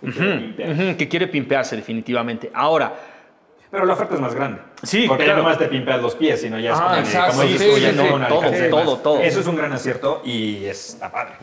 Pimpearse. 0.00 0.62
Ujú, 0.72 0.82
ujú, 0.88 0.96
que 0.96 1.08
quiere 1.08 1.26
pimpearse 1.28 1.76
definitivamente. 1.76 2.50
Ahora, 2.54 2.94
Pero 3.70 3.84
la 3.86 3.92
oferta 3.92 4.14
es 4.16 4.20
más 4.20 4.34
grande. 4.34 4.60
Sí, 4.82 5.04
Porque 5.06 5.24
claro. 5.24 5.38
no 5.38 5.44
nomás 5.44 5.58
te 5.58 5.66
pimpeas 5.66 6.02
los 6.02 6.16
pies, 6.16 6.40
sino 6.40 6.58
ya 6.58 6.72
es 6.72 6.78
Ah, 6.80 6.84
como, 6.88 6.96
exacto, 7.00 7.42
sí, 7.42 7.58
sí, 7.58 7.64
no 7.94 8.02
sí, 8.02 8.08
un 8.12 8.26
todo, 8.26 8.40
todo, 8.70 8.84
más. 8.94 9.02
todo. 9.02 9.20
Eso 9.20 9.40
es 9.40 9.46
un 9.46 9.54
gran 9.56 9.72
acierto 9.72 10.22
y 10.24 10.64
está 10.64 11.12
padre. 11.12 11.34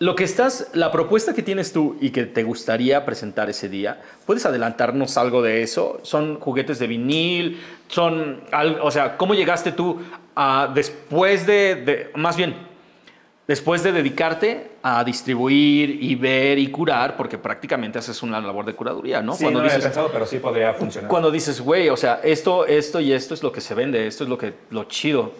Lo 0.00 0.16
que 0.16 0.24
estás, 0.24 0.70
la 0.72 0.90
propuesta 0.90 1.34
que 1.34 1.42
tienes 1.42 1.72
tú 1.74 1.96
y 2.00 2.10
que 2.10 2.24
te 2.24 2.42
gustaría 2.42 3.04
presentar 3.04 3.50
ese 3.50 3.68
día, 3.68 4.00
¿puedes 4.26 4.44
adelantarnos 4.46 5.16
algo 5.18 5.42
de 5.42 5.62
eso? 5.62 6.00
¿Son 6.02 6.40
juguetes 6.40 6.78
de 6.78 6.86
vinil? 6.86 7.60
¿Son, 7.86 8.40
o 8.80 8.90
sea, 8.90 9.16
cómo 9.18 9.34
llegaste 9.34 9.72
tú 9.72 10.00
a, 10.34 10.72
después 10.74 11.46
de, 11.46 11.74
de- 11.76 12.10
más 12.16 12.36
bien, 12.36 12.56
después 13.50 13.82
de 13.82 13.90
dedicarte 13.90 14.70
a 14.80 15.02
distribuir 15.02 16.00
y 16.04 16.14
ver 16.14 16.56
y 16.56 16.70
curar, 16.70 17.16
porque 17.16 17.36
prácticamente 17.36 17.98
haces 17.98 18.22
una 18.22 18.40
labor 18.40 18.64
de 18.64 18.76
curaduría, 18.76 19.22
¿no? 19.22 19.34
Sí, 19.34 19.42
no 19.42 19.50
lo 19.50 19.62
dices, 19.62 19.74
había 19.74 19.86
pensado, 19.86 20.12
pero 20.12 20.24
sí 20.24 20.38
podría 20.38 20.72
funcionar. 20.72 21.10
cuando 21.10 21.32
dices, 21.32 21.60
güey, 21.60 21.88
o 21.88 21.96
sea, 21.96 22.20
esto, 22.22 22.64
esto 22.64 23.00
y 23.00 23.12
esto 23.12 23.34
es 23.34 23.42
lo 23.42 23.50
que 23.50 23.60
se 23.60 23.74
vende, 23.74 24.06
esto 24.06 24.22
es 24.22 24.30
lo, 24.30 24.38
que, 24.38 24.54
lo 24.70 24.84
chido. 24.84 25.32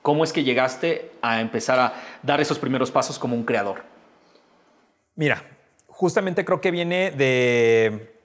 ¿Cómo 0.00 0.24
es 0.24 0.32
que 0.32 0.44
llegaste 0.44 1.10
a 1.20 1.42
empezar 1.42 1.78
a 1.78 1.92
dar 2.22 2.40
esos 2.40 2.58
primeros 2.58 2.90
pasos 2.90 3.18
como 3.18 3.36
un 3.36 3.44
creador? 3.44 3.82
Mira, 5.14 5.44
justamente 5.88 6.42
creo 6.42 6.62
que 6.62 6.70
viene 6.70 7.10
de 7.10 8.15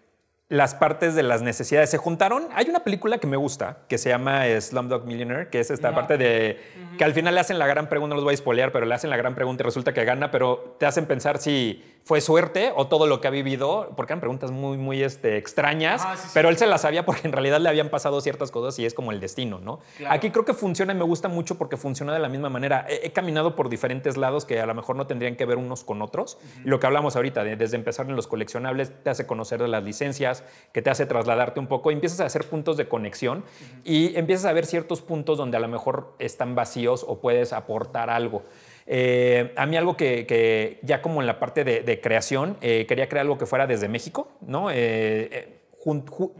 las 0.51 0.75
partes 0.75 1.15
de 1.15 1.23
las 1.23 1.41
necesidades. 1.41 1.89
Se 1.89 1.97
juntaron. 1.97 2.49
Hay 2.53 2.69
una 2.69 2.81
película 2.81 3.19
que 3.19 3.25
me 3.25 3.37
gusta 3.37 3.77
que 3.87 3.97
se 3.97 4.09
llama 4.09 4.43
Slumdog 4.59 5.05
Millionaire, 5.05 5.47
que 5.49 5.61
es 5.61 5.71
esta 5.71 5.95
parte 5.95 6.17
de 6.17 6.59
que 6.97 7.05
al 7.05 7.13
final 7.13 7.33
le 7.35 7.39
hacen 7.39 7.57
la 7.57 7.67
gran 7.67 7.87
pregunta, 7.87 8.09
no 8.09 8.15
los 8.15 8.25
voy 8.25 8.33
a 8.33 8.37
spoilear, 8.37 8.73
pero 8.73 8.85
le 8.85 8.93
hacen 8.93 9.09
la 9.09 9.15
gran 9.15 9.33
pregunta 9.33 9.63
y 9.63 9.65
resulta 9.65 9.93
que 9.93 10.03
gana, 10.03 10.29
pero 10.29 10.75
te 10.77 10.85
hacen 10.85 11.05
pensar 11.05 11.37
si 11.37 11.81
fue 12.03 12.19
suerte 12.19 12.73
o 12.75 12.87
todo 12.87 13.05
lo 13.07 13.21
que 13.21 13.27
ha 13.27 13.31
vivido, 13.31 13.91
porque 13.95 14.13
eran 14.13 14.19
preguntas 14.19 14.51
muy, 14.51 14.77
muy 14.77 15.03
este, 15.03 15.37
extrañas, 15.37 16.01
pero 16.33 16.49
él 16.49 16.57
se 16.57 16.65
las 16.65 16.81
sabía 16.81 17.05
porque 17.05 17.21
en 17.27 17.31
realidad 17.31 17.59
le 17.61 17.69
habían 17.69 17.89
pasado 17.89 18.19
ciertas 18.21 18.49
cosas 18.51 18.77
y 18.79 18.85
es 18.85 18.93
como 18.93 19.11
el 19.11 19.19
destino, 19.19 19.59
¿no? 19.59 19.79
Aquí 20.09 20.31
creo 20.31 20.43
que 20.43 20.53
funciona 20.55 20.93
y 20.93 20.95
me 20.97 21.03
gusta 21.03 21.27
mucho 21.27 21.57
porque 21.59 21.77
funciona 21.77 22.11
de 22.13 22.19
la 22.19 22.27
misma 22.27 22.49
manera. 22.49 22.85
He, 22.89 23.07
he 23.07 23.11
caminado 23.11 23.55
por 23.55 23.69
diferentes 23.69 24.17
lados 24.17 24.45
que 24.45 24.59
a 24.59 24.65
lo 24.65 24.73
mejor 24.73 24.95
no 24.95 25.05
tendrían 25.07 25.35
que 25.35 25.45
ver 25.45 25.57
unos 25.57 25.83
con 25.83 26.01
otros. 26.01 26.37
Lo 26.63 26.79
que 26.79 26.87
hablamos 26.87 27.15
ahorita, 27.15 27.43
de- 27.43 27.55
desde 27.55 27.77
empezar 27.77 28.07
en 28.09 28.15
los 28.15 28.27
coleccionables, 28.27 28.91
te 29.03 29.09
hace 29.11 29.27
conocer 29.27 29.61
de 29.61 29.67
las 29.67 29.83
licencias, 29.83 30.43
que 30.73 30.81
te 30.81 30.89
hace 30.89 31.05
trasladarte 31.05 31.59
un 31.59 31.67
poco, 31.67 31.91
y 31.91 31.93
empiezas 31.93 32.19
a 32.21 32.25
hacer 32.25 32.45
puntos 32.49 32.77
de 32.77 32.87
conexión 32.87 33.43
y 33.83 34.15
empiezas 34.17 34.45
a 34.45 34.53
ver 34.53 34.65
ciertos 34.65 35.01
puntos 35.01 35.37
donde 35.37 35.57
a 35.57 35.59
lo 35.59 35.67
mejor 35.67 36.13
están 36.19 36.55
vacíos 36.55 37.05
o 37.07 37.19
puedes 37.19 37.53
aportar 37.53 38.09
algo. 38.09 38.41
Eh, 38.85 39.53
a 39.55 39.65
mí 39.65 39.77
algo 39.77 39.95
que, 39.97 40.79
ya 40.81 41.01
como 41.01 41.21
en 41.21 41.27
la 41.27 41.39
parte 41.39 41.63
de, 41.63 42.01
creación, 42.01 42.57
eh, 42.61 42.85
quería 42.87 43.07
crear 43.07 43.23
algo 43.23 43.37
que 43.37 43.45
fuera 43.45 43.67
desde 43.67 43.87
México, 43.87 44.29
¿no? 44.41 44.69
Eh, 44.71 45.60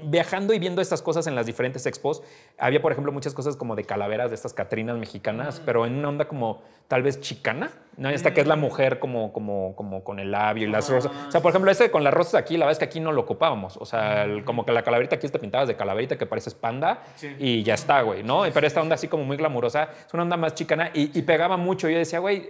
viajando 0.04 0.54
y 0.54 0.60
viendo 0.60 0.82
estas 0.82 1.02
cosas 1.02 1.28
en 1.28 1.36
las 1.36 1.46
diferentes 1.46 1.86
expos, 1.86 2.22
había, 2.58 2.82
por 2.82 2.92
ejemplo, 2.92 3.12
muchas 3.12 3.34
cosas 3.34 3.56
como 3.56 3.76
de 3.76 3.84
calaveras 3.84 4.30
de 4.30 4.36
estas 4.36 4.54
catrinas 4.54 4.98
mexicanas, 4.98 5.62
pero 5.66 5.86
en 5.86 5.96
una 5.96 6.10
onda 6.10 6.26
como 6.28 6.62
tal 6.88 7.04
vez 7.04 7.22
chicana, 7.22 7.72
¿no? 7.98 8.10
Esta 8.10 8.34
que 8.34 8.42
es 8.42 8.48
la 8.48 8.56
mujer 8.58 9.00
como, 9.00 9.32
como, 9.34 9.76
como 9.76 10.04
con 10.04 10.20
el 10.20 10.32
labio 10.32 10.68
y 10.68 10.72
las 10.72 10.90
rosas. 10.90 11.12
O 11.28 11.32
sea, 11.32 11.42
por 11.42 11.50
ejemplo, 11.52 11.72
este 11.72 11.90
con 11.90 12.04
las 12.04 12.14
rosas 12.14 12.36
aquí, 12.36 12.58
la 12.58 12.66
verdad 12.66 12.74
es 12.74 12.80
que 12.80 12.86
aquí 12.86 13.00
no 13.00 13.12
lo 13.14 13.22
ocupábamos. 13.22 13.78
O 13.78 13.86
sea, 13.86 14.24
el- 14.26 14.44
como 14.44 14.66
que 14.66 14.74
la 14.74 14.84
calaverita 14.84 15.16
aquí 15.16 15.28
te 15.30 15.40
pintabas 15.40 15.68
de 15.68 15.76
calaverita 15.76 16.18
que 16.18 16.26
pareces 16.26 16.54
panda 16.54 17.02
y 17.40 17.64
ya 17.64 17.74
está, 17.76 18.02
güey, 18.02 18.24
¿no? 18.24 18.44
Pero 18.54 18.68
esta 18.68 18.82
onda 18.82 18.96
así 18.96 19.08
como 19.08 19.24
muy 19.24 19.38
glamurosa, 19.38 19.90
es 20.06 20.14
una 20.14 20.24
onda 20.24 20.38
más 20.38 20.54
chicana 20.54 20.92
y, 20.94 21.18
y 21.18 21.22
pegaba 21.24 21.56
mucho. 21.58 21.90
Yo 21.90 21.98
decía, 21.98 22.20
güey, 22.20 22.50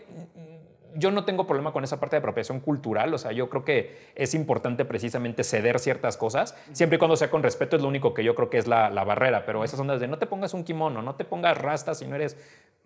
yo 0.96 1.12
no 1.12 1.26
tengo 1.26 1.48
problema 1.48 1.72
con 1.74 1.84
esa 1.84 2.00
parte 2.00 2.16
de 2.16 2.20
apropiación 2.20 2.60
cultural, 2.60 3.14
o 3.14 3.18
sea, 3.18 3.32
yo 3.32 3.50
creo 3.50 3.64
que 3.66 3.98
es 4.16 4.34
importante 4.34 4.86
precisamente 4.86 5.44
ceder 5.44 5.80
ciertas 5.80 6.18
cosas, 6.18 6.56
siempre 6.74 6.96
y 6.96 7.00
cuando 7.00 7.16
sea 7.16 7.30
con 7.30 7.44
respeto, 7.44 7.76
es 7.76 7.82
lo 7.82 7.88
único 7.88 8.14
que 8.14 8.24
yo 8.24 8.36
creo 8.36 8.50
que 8.50 8.58
es 8.58 8.68
la, 8.68 8.90
la 8.90 9.04
barrera, 9.04 9.46
pero 9.46 9.64
esas 9.64 9.80
ondas 9.80 10.00
de 10.00 10.08
no 10.08 10.18
te 10.18 10.28
pongas 10.28 10.54
un 10.54 10.64
kimono, 10.64 11.02
no 11.02 11.16
te 11.16 11.26
pongas 11.26 11.58
rastas 11.58 12.00
si 12.00 12.06
no 12.08 12.16
eres, 12.16 12.38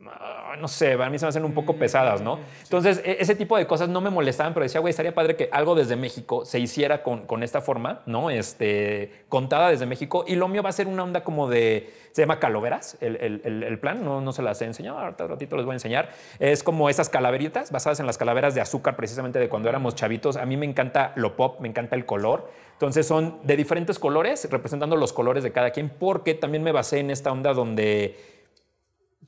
ah, 0.08 0.56
no 0.60 0.68
sé, 0.68 0.94
a 0.94 1.10
mí 1.10 1.18
se 1.20 1.26
me 1.26 1.30
hacen 1.30 1.46
un 1.46 1.54
poco 1.54 1.76
pesadas, 1.78 2.22
¿no? 2.22 2.40
Entonces, 2.64 3.02
e- 3.06 3.18
ese 3.20 3.36
tipo 3.36 3.58
de 3.58 3.66
cosas 3.68 3.90
no 3.90 4.02
me 4.02 4.10
molestaban, 4.10 4.54
pero 4.54 4.64
decía, 4.64 4.80
güey, 4.82 4.90
estaría 4.92 5.14
padre 5.14 5.36
que 5.36 5.50
algo 5.52 5.76
desde 5.76 5.96
México 5.96 6.46
se 6.46 6.60
hiciera 6.60 7.04
con, 7.04 7.26
con 7.26 7.44
esta 7.44 7.62
forma, 7.62 8.02
¿no? 8.06 8.30
Este, 8.30 9.24
contada 9.30 9.70
desde 9.70 9.86
México, 9.86 10.24
y 10.28 10.36
lo 10.36 10.48
mío 10.48 10.64
va 10.64 10.70
a 10.70 10.74
ser 10.74 10.88
una 10.88 11.04
onda 11.04 11.24
como 11.24 11.48
de, 11.50 11.92
se 12.12 12.22
llama 12.22 12.40
caloveras, 12.40 12.98
el, 13.02 13.16
el- 13.18 13.42
el- 13.44 13.64
el 13.64 13.80
plan, 13.80 14.04
no, 14.04 14.22
no 14.22 14.32
se 14.32 14.42
las 14.42 14.62
he 14.62 14.66
enseñado, 14.66 15.00
ahorita 15.00 15.28
ratito 15.28 15.56
les 15.56 15.66
voy 15.66 15.74
a 15.74 15.76
enseñar, 15.76 16.10
es 16.40 16.64
como 16.64 16.90
esas 16.90 17.10
calaveritas 17.10 17.72
basadas 17.72 17.95
en 18.00 18.06
las 18.06 18.18
calaveras 18.18 18.56
de 18.56 18.62
azúcar 18.62 18.96
precisamente 18.96 19.40
de 19.40 19.50
cuando 19.50 19.70
éramos 19.70 19.96
chavitos, 19.96 20.38
a 20.38 20.46
mí 20.46 20.58
me 20.58 20.66
encanta 20.66 21.14
lo 21.16 21.36
pop, 21.36 21.60
me 21.60 21.68
encanta 21.68 21.96
el 21.96 22.06
color, 22.06 22.50
entonces 22.74 23.08
son 23.08 23.40
de 23.44 23.56
diferentes 23.56 24.00
colores, 24.00 24.50
representando 24.50 24.96
los 24.96 25.14
colores 25.14 25.44
de 25.44 25.52
cada 25.52 25.72
quien, 25.72 25.90
porque 25.90 26.34
también 26.34 26.64
me 26.64 26.72
basé 26.72 27.00
en 27.00 27.10
esta 27.10 27.32
onda 27.32 27.54
donde, 27.54 28.18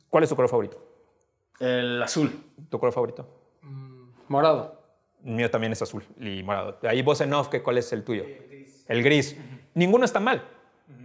¿cuál 0.10 0.23
es 0.23 0.30
tu 0.30 0.35
color 0.35 0.49
favorito? 0.49 0.84
El 1.60 2.02
azul. 2.03 2.31
¿Tu 2.69 2.80
color 2.80 2.94
favorito? 2.94 3.27
Morado. 4.27 4.81
El 5.23 5.34
mío 5.34 5.49
también 5.49 5.73
es 5.73 5.81
azul 5.81 6.03
y 6.19 6.44
morado. 6.44 6.77
Ahí 6.84 7.02
vos 7.02 7.19
en 7.22 7.34
off, 7.34 7.48
que 7.48 7.64
¿cuál 7.64 7.77
es 7.77 7.91
el 7.91 8.03
tuyo? 8.03 8.26
El 8.88 9.03
gris. 9.03 9.35
Ninguno 9.73 10.06
está 10.06 10.19
mal. 10.19 10.57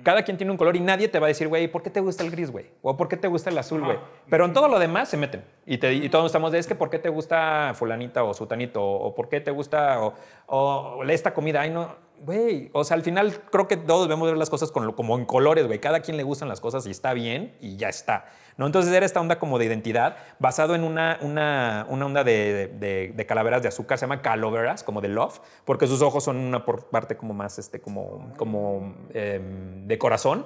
Cada 0.05 0.23
quien 0.23 0.37
tiene 0.37 0.51
un 0.51 0.57
color 0.59 0.75
y 0.77 0.81
nadie 0.81 1.09
te 1.09 1.19
va 1.19 1.27
a 1.27 1.29
decir, 1.29 1.49
güey, 1.49 1.67
¿por 1.69 1.83
qué 1.83 1.91
te 1.91 2.01
gusta 2.01 2.23
el 2.25 2.31
gris, 2.31 2.51
güey? 2.51 2.67
O 2.83 2.97
¿por 2.97 3.09
qué 3.09 3.17
te 3.17 3.29
gusta 3.29 3.51
el 3.51 3.59
azul, 3.59 3.85
güey? 3.85 3.99
Pero 4.31 4.45
en 4.45 4.53
todo 4.53 4.69
lo 4.69 4.79
demás 4.79 5.09
se 5.09 5.17
meten. 5.17 5.45
Y, 5.67 5.79
te- 5.79 5.93
y 5.95 6.09
todos 6.09 6.27
estamos 6.27 6.51
de, 6.53 6.59
es 6.59 6.67
que 6.67 6.75
¿por 6.75 6.91
qué 6.91 6.99
te 6.99 7.09
gusta 7.09 7.73
fulanita 7.75 8.23
o 8.25 8.33
sutanito? 8.35 8.83
O 8.85 9.15
¿por 9.15 9.29
qué 9.29 9.41
te 9.41 9.51
gusta 9.51 10.01
o, 10.03 10.15
o 10.47 11.05
esta 11.05 11.35
comida? 11.35 11.61
Ay, 11.63 11.71
no, 11.71 11.95
güey. 12.25 12.71
O 12.73 12.85
sea, 12.85 12.97
al 12.97 13.03
final 13.03 13.33
creo 13.51 13.67
que 13.69 13.77
todos 13.77 14.09
debemos 14.09 14.29
ver 14.29 14.37
las 14.39 14.51
cosas 14.51 14.71
con 14.73 14.93
como 14.93 15.17
en 15.19 15.25
colores, 15.25 15.67
güey. 15.67 15.81
Cada 15.81 16.01
quien 16.01 16.17
le 16.17 16.23
gustan 16.23 16.49
las 16.49 16.61
cosas 16.61 16.87
y 16.87 16.91
está 16.91 17.13
bien 17.13 17.57
y 17.61 17.77
ya 17.77 17.89
está. 17.89 18.27
¿No? 18.57 18.66
Entonces 18.66 18.93
era 18.93 19.07
esta 19.07 19.20
onda 19.20 19.39
como 19.39 19.59
de 19.59 19.65
identidad 19.66 20.16
basado 20.39 20.74
en 20.74 20.85
una, 20.85 21.19
una, 21.23 21.87
una 21.89 22.07
onda 22.07 22.24
de, 22.24 22.69
de- 23.15 23.27
calaveras 23.27 23.62
de 23.62 23.69
azúcar, 23.69 23.99
se 23.99 24.05
llama 24.05 24.20
caloveras, 24.20 24.83
como 24.83 25.01
de 25.01 25.09
love, 25.09 25.41
porque 25.65 25.87
sus 25.87 26.03
ojos 26.03 26.24
son 26.24 26.37
una 26.37 26.65
por 26.65 26.87
parte 26.87 27.16
como 27.16 27.33
más 27.35 27.59
este, 27.59 27.81
como, 27.81 28.33
como 28.37 28.95
em, 29.15 29.87
de 29.87 29.99
corazón. 29.99 30.45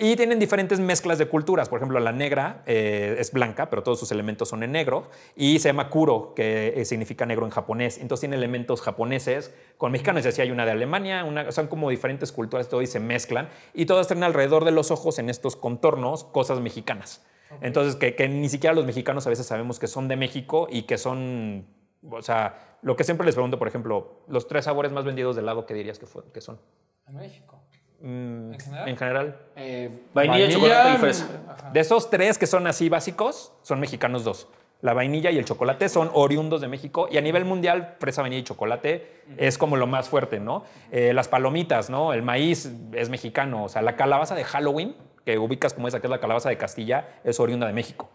Y 0.00 0.14
tienen 0.16 0.38
diferentes 0.38 0.78
mezclas 0.78 1.18
de 1.18 1.26
culturas. 1.26 1.68
Por 1.68 1.78
ejemplo, 1.78 1.98
la 1.98 2.12
negra 2.12 2.62
eh, 2.66 3.16
es 3.18 3.32
blanca, 3.32 3.68
pero 3.68 3.82
todos 3.82 3.98
sus 3.98 4.12
elementos 4.12 4.48
son 4.48 4.62
en 4.62 4.72
negro. 4.72 5.08
Y 5.34 5.58
se 5.58 5.70
llama 5.70 5.90
kuro, 5.90 6.34
que 6.34 6.74
eh, 6.76 6.84
significa 6.84 7.26
negro 7.26 7.44
en 7.46 7.50
japonés. 7.50 7.98
Entonces 7.98 8.20
tiene 8.20 8.36
elementos 8.36 8.80
japoneses 8.80 9.52
con 9.76 9.90
mexicanos. 9.90 10.24
Y 10.24 10.28
así 10.28 10.40
hay 10.40 10.50
una 10.52 10.64
de 10.64 10.70
Alemania, 10.70 11.24
una, 11.24 11.50
son 11.50 11.66
como 11.66 11.90
diferentes 11.90 12.30
culturas, 12.32 12.68
todo 12.68 12.80
y 12.82 12.86
se 12.86 13.00
mezclan. 13.00 13.48
Y 13.74 13.86
todas 13.86 14.06
tienen 14.06 14.22
alrededor 14.24 14.64
de 14.64 14.70
los 14.70 14.90
ojos 14.90 15.18
en 15.18 15.28
estos 15.30 15.56
contornos 15.56 16.24
cosas 16.24 16.60
mexicanas. 16.60 17.24
Entonces, 17.62 17.96
que, 17.96 18.14
que 18.14 18.28
ni 18.28 18.48
siquiera 18.50 18.74
los 18.74 18.84
mexicanos 18.84 19.26
a 19.26 19.30
veces 19.30 19.46
sabemos 19.46 19.78
que 19.78 19.86
son 19.86 20.06
de 20.06 20.16
México 20.16 20.68
y 20.70 20.82
que 20.82 20.98
son, 20.98 21.66
o 22.08 22.20
sea, 22.20 22.76
lo 22.82 22.94
que 22.94 23.04
siempre 23.04 23.24
les 23.24 23.34
pregunto, 23.34 23.58
por 23.58 23.66
ejemplo, 23.68 24.20
los 24.28 24.46
tres 24.46 24.66
sabores 24.66 24.92
más 24.92 25.04
vendidos 25.06 25.34
de 25.34 25.40
helado, 25.42 25.64
¿qué 25.64 25.72
dirías 25.72 25.98
que, 25.98 26.06
fue- 26.06 26.24
que 26.32 26.42
son? 26.42 26.60
En 27.08 27.16
México. 27.16 27.62
Mm, 28.00 28.52
¿En 28.52 28.60
general? 28.60 28.88
En 28.88 28.96
general. 28.96 29.36
Eh, 29.56 29.90
Vainilla, 30.14 30.48
chocolate 30.48 30.94
y 30.94 30.96
fresa. 30.98 31.28
Ajá. 31.48 31.70
De 31.70 31.80
esos 31.80 32.10
tres 32.10 32.38
que 32.38 32.46
son 32.46 32.66
así 32.66 32.88
básicos, 32.88 33.52
son 33.62 33.80
mexicanos 33.80 34.24
dos. 34.24 34.48
La 34.80 34.94
vainilla 34.94 35.32
y 35.32 35.38
el 35.38 35.44
chocolate 35.44 35.88
son 35.88 36.08
oriundos 36.14 36.60
de 36.60 36.68
México 36.68 37.08
y 37.10 37.18
a 37.18 37.20
nivel 37.20 37.44
mundial, 37.44 37.96
fresa, 37.98 38.22
vainilla 38.22 38.40
y 38.40 38.44
chocolate 38.44 39.22
es 39.36 39.58
como 39.58 39.76
lo 39.76 39.88
más 39.88 40.08
fuerte, 40.08 40.38
¿no? 40.38 40.62
Eh, 40.92 41.12
las 41.12 41.26
palomitas, 41.26 41.90
¿no? 41.90 42.12
El 42.12 42.22
maíz 42.22 42.70
es 42.92 43.10
mexicano, 43.10 43.64
o 43.64 43.68
sea, 43.68 43.82
la 43.82 43.96
calabaza 43.96 44.36
de 44.36 44.44
Halloween, 44.44 44.94
que 45.24 45.36
ubicas 45.36 45.74
como 45.74 45.88
esa 45.88 46.00
que 46.00 46.06
es 46.06 46.10
la 46.10 46.20
calabaza 46.20 46.48
de 46.48 46.56
Castilla, 46.58 47.08
es 47.24 47.40
oriunda 47.40 47.66
de 47.66 47.72
México. 47.72 48.08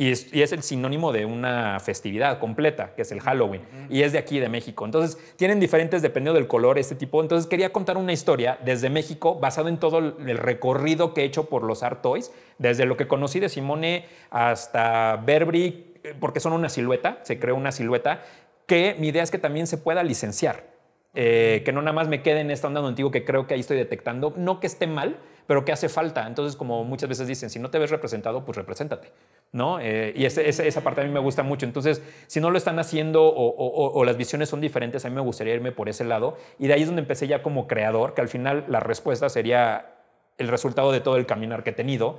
Y 0.00 0.12
es, 0.12 0.32
y 0.32 0.40
es 0.40 0.50
el 0.52 0.62
sinónimo 0.62 1.12
de 1.12 1.26
una 1.26 1.78
festividad 1.78 2.38
completa, 2.38 2.94
que 2.94 3.02
es 3.02 3.12
el 3.12 3.20
Halloween. 3.20 3.60
Y 3.90 4.00
es 4.00 4.12
de 4.12 4.18
aquí, 4.18 4.40
de 4.40 4.48
México. 4.48 4.86
Entonces, 4.86 5.18
tienen 5.36 5.60
diferentes, 5.60 6.00
dependiendo 6.00 6.38
del 6.40 6.48
color, 6.48 6.78
este 6.78 6.94
tipo. 6.94 7.20
Entonces, 7.20 7.46
quería 7.46 7.70
contar 7.70 7.98
una 7.98 8.10
historia 8.10 8.58
desde 8.64 8.88
México, 8.88 9.38
basado 9.38 9.68
en 9.68 9.76
todo 9.76 9.98
el 9.98 10.38
recorrido 10.38 11.12
que 11.12 11.20
he 11.20 11.24
hecho 11.24 11.50
por 11.50 11.64
los 11.64 11.82
Art 11.82 12.00
Toys, 12.00 12.32
desde 12.56 12.86
lo 12.86 12.96
que 12.96 13.06
conocí 13.06 13.40
de 13.40 13.50
Simone 13.50 14.06
hasta 14.30 15.16
Burberry, 15.16 15.92
eh, 16.02 16.14
porque 16.18 16.40
son 16.40 16.54
una 16.54 16.70
silueta, 16.70 17.18
se 17.24 17.38
creó 17.38 17.54
una 17.54 17.70
silueta, 17.70 18.22
que 18.64 18.96
mi 18.98 19.08
idea 19.08 19.22
es 19.22 19.30
que 19.30 19.36
también 19.38 19.66
se 19.66 19.76
pueda 19.76 20.02
licenciar. 20.02 20.64
Eh, 21.12 21.60
que 21.62 21.72
no 21.72 21.82
nada 21.82 21.92
más 21.92 22.08
me 22.08 22.22
quede 22.22 22.40
en 22.40 22.50
esta 22.50 22.68
onda 22.68 22.88
digo 22.92 23.10
que 23.10 23.24
creo 23.24 23.46
que 23.46 23.52
ahí 23.52 23.60
estoy 23.60 23.76
detectando, 23.76 24.32
no 24.36 24.60
que 24.60 24.66
esté 24.66 24.86
mal, 24.86 25.18
pero 25.46 25.64
que 25.64 25.72
hace 25.72 25.88
falta. 25.88 26.26
Entonces, 26.26 26.56
como 26.56 26.84
muchas 26.84 27.08
veces 27.08 27.26
dicen, 27.26 27.50
si 27.50 27.58
no 27.58 27.70
te 27.70 27.78
ves 27.78 27.90
representado, 27.90 28.44
pues 28.44 28.56
represéntate. 28.56 29.10
¿No? 29.52 29.80
Eh, 29.80 30.12
y 30.16 30.24
esa 30.24 30.80
parte 30.82 31.00
a 31.00 31.04
mí 31.04 31.10
me 31.10 31.20
gusta 31.20 31.42
mucho. 31.42 31.66
Entonces, 31.66 32.02
si 32.26 32.40
no 32.40 32.50
lo 32.50 32.58
están 32.58 32.78
haciendo 32.78 33.24
o, 33.24 34.04
las 34.04 34.16
visiones 34.16 34.48
son 34.48 34.60
diferentes, 34.60 35.04
a 35.04 35.08
mí 35.08 35.14
me 35.14 35.20
gustaría 35.20 35.54
irme 35.54 35.72
por 35.72 35.88
ese 35.88 36.04
lado. 36.04 36.36
Y 36.58 36.66
de 36.66 36.74
ahí 36.74 36.82
es 36.82 36.86
donde 36.86 37.02
empecé 37.02 37.26
ya 37.26 37.42
como 37.42 37.66
creador, 37.66 38.14
que 38.14 38.20
al 38.20 38.28
final 38.28 38.64
la 38.68 38.80
respuesta 38.80 39.28
sería 39.28 39.94
el 40.38 40.48
resultado 40.48 40.92
de 40.92 41.00
todo 41.00 41.16
el 41.16 41.26
caminar 41.26 41.62
que 41.62 41.70
he 41.70 41.74
tenido 41.74 42.18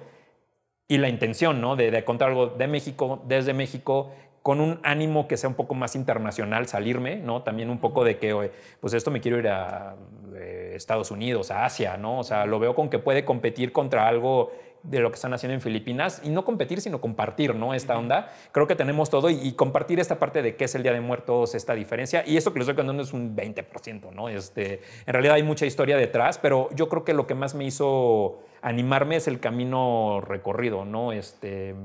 y 0.87 0.97
la 0.97 1.09
intención, 1.09 1.61
¿no? 1.61 1.75
De, 1.75 1.89
de 1.89 2.03
contar 2.03 2.29
algo 2.29 2.47
de 2.47 2.67
México, 2.67 3.23
desde 3.25 3.53
México, 3.53 4.11
con 4.43 4.59
un 4.59 4.79
ánimo 4.83 5.27
que 5.27 5.37
sea 5.37 5.49
un 5.49 5.55
poco 5.55 5.75
más 5.75 5.95
internacional, 5.95 6.67
salirme, 6.67 7.17
¿no? 7.17 7.43
También 7.43 7.69
un 7.69 7.77
poco 7.77 8.03
de 8.03 8.17
que, 8.17 8.51
pues 8.79 8.93
esto 8.93 9.11
me 9.11 9.21
quiero 9.21 9.37
ir 9.37 9.47
a 9.47 9.95
eh, 10.35 10.73
Estados 10.75 11.11
Unidos, 11.11 11.51
a 11.51 11.65
Asia, 11.65 11.97
¿no? 11.97 12.19
O 12.19 12.23
sea, 12.23 12.45
lo 12.45 12.59
veo 12.59 12.73
con 12.73 12.89
que 12.89 12.97
puede 12.97 13.23
competir 13.23 13.71
contra 13.71 14.07
algo 14.07 14.51
de 14.83 14.99
lo 14.99 15.09
que 15.09 15.15
están 15.15 15.33
haciendo 15.33 15.53
en 15.53 15.61
Filipinas 15.61 16.21
y 16.23 16.29
no 16.29 16.43
competir, 16.43 16.81
sino 16.81 16.99
compartir, 17.01 17.55
¿no? 17.55 17.73
Esta 17.73 17.97
onda. 17.97 18.31
Creo 18.51 18.67
que 18.67 18.75
tenemos 18.75 19.09
todo 19.09 19.29
y, 19.29 19.53
compartir 19.53 19.99
esta 19.99 20.17
parte 20.17 20.41
de 20.41 20.55
qué 20.55 20.65
es 20.65 20.75
el 20.75 20.83
Día 20.83 20.93
de 20.93 21.01
Muertos, 21.01 21.55
esta 21.55 21.75
diferencia. 21.75 22.23
Y 22.25 22.37
esto 22.37 22.51
que 22.51 22.59
les 22.59 22.67
estoy 22.67 22.77
contando 22.77 23.03
es 23.03 23.13
un 23.13 23.35
20%, 23.35 24.11
¿no? 24.11 24.29
Este, 24.29 24.81
en 25.05 25.13
realidad 25.13 25.35
hay 25.35 25.43
mucha 25.43 25.65
historia 25.65 25.97
detrás, 25.97 26.37
pero 26.37 26.69
yo 26.75 26.89
creo 26.89 27.03
que 27.03 27.13
lo 27.13 27.27
que 27.27 27.35
más 27.35 27.53
me 27.53 27.65
hizo 27.65 28.39
animarme 28.61 29.17
es 29.17 29.27
el 29.27 29.39
camino 29.39 30.21
recorrido, 30.21 30.85
¿no? 30.85 31.11
Este, 31.11 31.75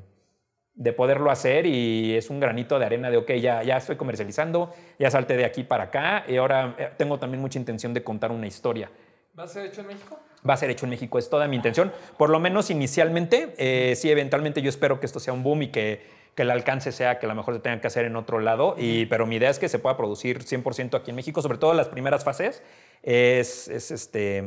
de 0.76 0.92
poderlo 0.92 1.30
hacer 1.30 1.66
y 1.66 2.14
es 2.14 2.28
un 2.28 2.38
granito 2.38 2.78
de 2.78 2.84
arena 2.84 3.10
de, 3.10 3.16
ok, 3.16 3.32
ya, 3.32 3.62
ya 3.62 3.78
estoy 3.78 3.96
comercializando, 3.96 4.72
ya 4.98 5.10
salté 5.10 5.36
de 5.36 5.44
aquí 5.44 5.64
para 5.64 5.84
acá 5.84 6.24
y 6.28 6.36
ahora 6.36 6.76
eh, 6.78 6.90
tengo 6.98 7.18
también 7.18 7.40
mucha 7.40 7.58
intención 7.58 7.94
de 7.94 8.04
contar 8.04 8.30
una 8.30 8.46
historia. 8.46 8.90
¿Va 9.38 9.44
a 9.44 9.48
ser 9.48 9.66
hecho 9.66 9.80
en 9.80 9.88
México? 9.88 10.18
Va 10.48 10.54
a 10.54 10.56
ser 10.56 10.70
hecho 10.70 10.86
en 10.86 10.90
México, 10.90 11.18
es 11.18 11.28
toda 11.28 11.48
mi 11.48 11.56
intención. 11.56 11.92
Por 12.16 12.30
lo 12.30 12.38
menos 12.40 12.70
inicialmente, 12.70 13.54
eh, 13.58 13.94
sí, 13.96 14.10
eventualmente 14.10 14.62
yo 14.62 14.68
espero 14.68 15.00
que 15.00 15.06
esto 15.06 15.20
sea 15.20 15.32
un 15.32 15.42
boom 15.42 15.62
y 15.62 15.68
que, 15.68 16.02
que 16.34 16.42
el 16.42 16.50
alcance 16.50 16.92
sea 16.92 17.18
que 17.18 17.26
a 17.26 17.28
lo 17.28 17.34
mejor 17.34 17.54
se 17.54 17.60
tenga 17.60 17.80
que 17.80 17.86
hacer 17.86 18.04
en 18.04 18.14
otro 18.14 18.40
lado, 18.40 18.74
y, 18.78 19.06
pero 19.06 19.26
mi 19.26 19.36
idea 19.36 19.50
es 19.50 19.58
que 19.58 19.68
se 19.68 19.78
pueda 19.78 19.96
producir 19.96 20.44
100% 20.44 20.94
aquí 20.94 21.10
en 21.10 21.16
México, 21.16 21.40
sobre 21.42 21.58
todo 21.58 21.72
las 21.74 21.88
primeras 21.88 22.24
fases, 22.24 22.62
es, 23.02 23.68
es 23.68 23.90
este, 23.90 24.44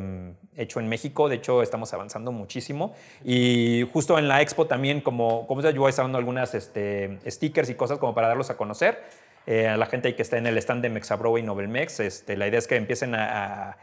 hecho 0.55 0.79
en 0.79 0.87
México. 0.87 1.29
De 1.29 1.35
hecho, 1.35 1.63
estamos 1.63 1.93
avanzando 1.93 2.31
muchísimo. 2.31 2.93
Y 3.23 3.87
justo 3.91 4.19
en 4.19 4.27
la 4.27 4.41
expo 4.41 4.67
también, 4.67 5.01
como, 5.01 5.47
como 5.47 5.61
yo 5.61 5.81
voy 5.81 5.91
dando 5.93 6.17
algunas 6.17 6.53
este, 6.53 7.19
stickers 7.25 7.69
y 7.69 7.75
cosas 7.75 7.97
como 7.97 8.13
para 8.13 8.27
darlos 8.27 8.49
a 8.49 8.57
conocer. 8.57 9.01
Eh, 9.47 9.67
a 9.67 9.77
la 9.77 9.85
gente 9.87 10.13
que 10.13 10.21
está 10.21 10.37
en 10.37 10.45
el 10.45 10.57
stand 10.57 10.83
de 10.83 10.89
Mexabro 10.89 11.37
y 11.37 11.41
Novelmex, 11.41 12.01
este, 12.01 12.37
la 12.37 12.47
idea 12.47 12.59
es 12.59 12.67
que 12.67 12.75
empiecen 12.75 13.15
a 13.15 13.69
a, 13.69 13.77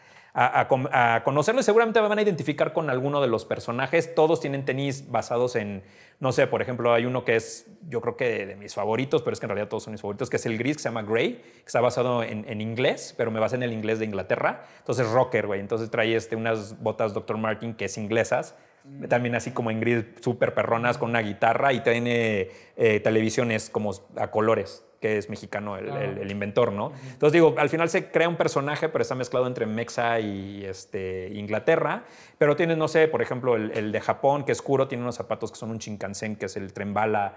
conocerlo 1.24 1.60
y 1.60 1.64
seguramente 1.64 2.00
me 2.02 2.08
van 2.08 2.18
a 2.18 2.22
identificar 2.22 2.74
con 2.74 2.90
alguno 2.90 3.22
de 3.22 3.28
los 3.28 3.46
personajes. 3.46 4.14
Todos 4.14 4.40
tienen 4.40 4.66
tenis 4.66 5.10
basados 5.10 5.56
en, 5.56 5.82
no 6.20 6.30
sé, 6.30 6.46
por 6.46 6.60
ejemplo, 6.60 6.92
hay 6.92 7.06
uno 7.06 7.24
que 7.24 7.36
es, 7.36 7.66
yo 7.88 8.02
creo 8.02 8.16
que 8.18 8.44
de, 8.44 8.56
mis 8.56 8.74
favoritos, 8.74 9.22
pero 9.22 9.32
es 9.32 9.40
que 9.40 9.46
en 9.46 9.50
realidad 9.50 9.68
todos 9.68 9.84
son 9.84 9.92
mis 9.92 10.02
favoritos, 10.02 10.28
que 10.28 10.36
es 10.36 10.44
el 10.44 10.58
gris, 10.58 10.76
que 10.76 10.82
se 10.82 10.88
llama 10.90 11.02
Grey, 11.02 11.36
que 11.36 11.64
está 11.64 11.80
basado 11.80 12.22
en, 12.22 12.60
inglés, 12.60 13.14
pero 13.16 13.30
me 13.30 13.40
basé 13.40 13.56
en 13.56 13.62
el 13.62 13.72
inglés 13.72 13.98
de 13.98 14.04
Inglaterra. 14.04 14.66
Entonces, 14.78 15.08
rocker, 15.10 15.46
güey. 15.46 15.60
Entonces 15.60 15.90
trae 15.90 16.14
este, 16.14 16.36
unas 16.36 16.82
botas 16.82 17.14
Dr. 17.14 17.38
Martin 17.38 17.74
que 17.74 17.86
es 17.86 17.96
inglesas. 17.96 18.54
También 19.08 19.34
así 19.34 19.50
como 19.50 19.70
en 19.70 19.80
gris, 19.80 20.04
súper 20.20 20.54
perronas 20.54 20.98
con 20.98 21.10
una 21.10 21.20
guitarra 21.20 21.72
y 21.72 21.80
tiene 21.80 22.50
eh, 22.76 23.00
televisiones 23.00 23.68
como 23.70 23.90
a 24.16 24.30
colores 24.30 24.85
que 25.00 25.18
es 25.18 25.30
mexicano 25.30 25.76
el, 25.76 26.30
inventor, 26.30 26.72
¿no? 26.72 26.92
Entonces 27.04 27.32
digo, 27.32 27.54
al 27.58 27.68
final 27.68 27.88
se 27.88 28.10
crea 28.10 28.28
un 28.28 28.36
personaje, 28.36 28.88
pero 28.88 29.02
está 29.02 29.14
mezclado 29.14 29.46
entre 29.46 29.66
Mexa 29.66 30.20
y 30.20 30.64
este, 30.64 31.30
Inglaterra, 31.34 32.04
pero 32.38 32.56
tiene, 32.56 32.76
no 32.76 32.88
sé, 32.88 33.08
por 33.08 33.22
ejemplo, 33.22 33.56
el, 33.56 33.92
de 33.92 34.00
Japón, 34.00 34.44
que 34.44 34.52
es 34.52 34.58
oscuro, 34.66 34.88
tiene 34.88 35.04
unos 35.04 35.14
zapatos 35.14 35.52
que 35.52 35.58
son 35.58 35.70
un 35.70 35.78
Shinkansen, 35.78 36.34
que 36.34 36.46
es 36.46 36.56
el 36.56 36.72
tren 36.72 36.92
bala, 36.92 37.34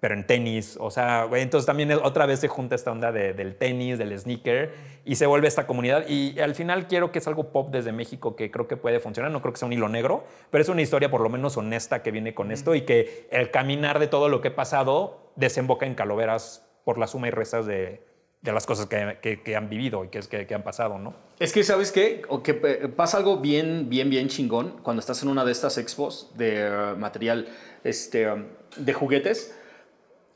pero 0.00 0.14
en 0.14 0.26
tenis, 0.26 0.76
o 0.80 0.90
sea, 0.90 1.28
entonces 1.32 1.64
también 1.64 1.92
otra 1.92 2.26
vez 2.26 2.40
se 2.40 2.48
junta 2.48 2.74
esta 2.74 2.90
onda 2.90 3.12
del 3.12 3.54
tenis, 3.54 3.98
del 3.98 4.18
sneaker, 4.18 4.74
y 5.04 5.14
se 5.14 5.26
vuelve 5.26 5.46
esta 5.46 5.68
comunidad, 5.68 6.08
y 6.08 6.40
al 6.40 6.56
final 6.56 6.88
quiero 6.88 7.12
que 7.12 7.20
es 7.20 7.28
algo 7.28 7.52
pop 7.52 7.70
desde 7.70 7.92
México 7.92 8.34
que 8.34 8.50
creo 8.50 8.66
que 8.66 8.76
puede 8.76 8.98
funcionar, 8.98 9.30
no 9.30 9.40
creo 9.40 9.52
que 9.52 9.60
sea 9.60 9.66
un 9.66 9.74
hilo 9.74 9.88
negro, 9.88 10.24
pero 10.50 10.60
es 10.60 10.68
una 10.68 10.82
historia 10.82 11.08
por 11.08 11.20
lo 11.20 11.28
menos 11.28 11.56
honesta 11.56 12.02
que 12.02 12.10
viene 12.10 12.34
con 12.34 12.50
esto, 12.50 12.74
y 12.74 12.80
que 12.80 13.28
el 13.30 13.52
caminar 13.52 14.00
de 14.00 14.08
todo 14.08 14.28
lo 14.28 14.40
que 14.40 14.48
he 14.48 14.50
pasado 14.50 15.30
desemboca 15.36 15.86
en 15.86 15.94
caloveras 15.94 16.66
por 16.84 16.98
la 16.98 17.06
suma 17.06 17.28
y 17.28 17.30
restas 17.30 17.66
de, 17.66 18.02
de 18.42 18.52
las 18.52 18.66
cosas 18.66 18.86
que, 18.86 19.40
que, 19.42 19.56
han 19.56 19.68
vivido 19.68 20.04
y 20.04 20.08
que, 20.08 20.20
que, 20.20 20.46
que, 20.46 20.54
han 20.54 20.64
pasado, 20.64 20.98
¿no? 20.98 21.14
Es 21.38 21.52
que, 21.52 21.62
¿sabes 21.62 21.92
qué? 21.92 22.22
O 22.28 22.42
que 22.42 22.54
pasa 22.54 23.16
algo 23.16 23.38
bien, 23.38 23.88
bien, 23.88 24.10
bien 24.10 24.28
chingón 24.28 24.78
cuando 24.82 25.00
estás 25.00 25.22
en 25.22 25.28
una 25.28 25.44
de 25.44 25.52
estas 25.52 25.78
expos 25.78 26.32
de 26.36 26.68
uh, 26.68 26.98
material, 26.98 27.48
este, 27.84 28.30
um, 28.30 28.46
de 28.76 28.92
juguetes. 28.92 29.56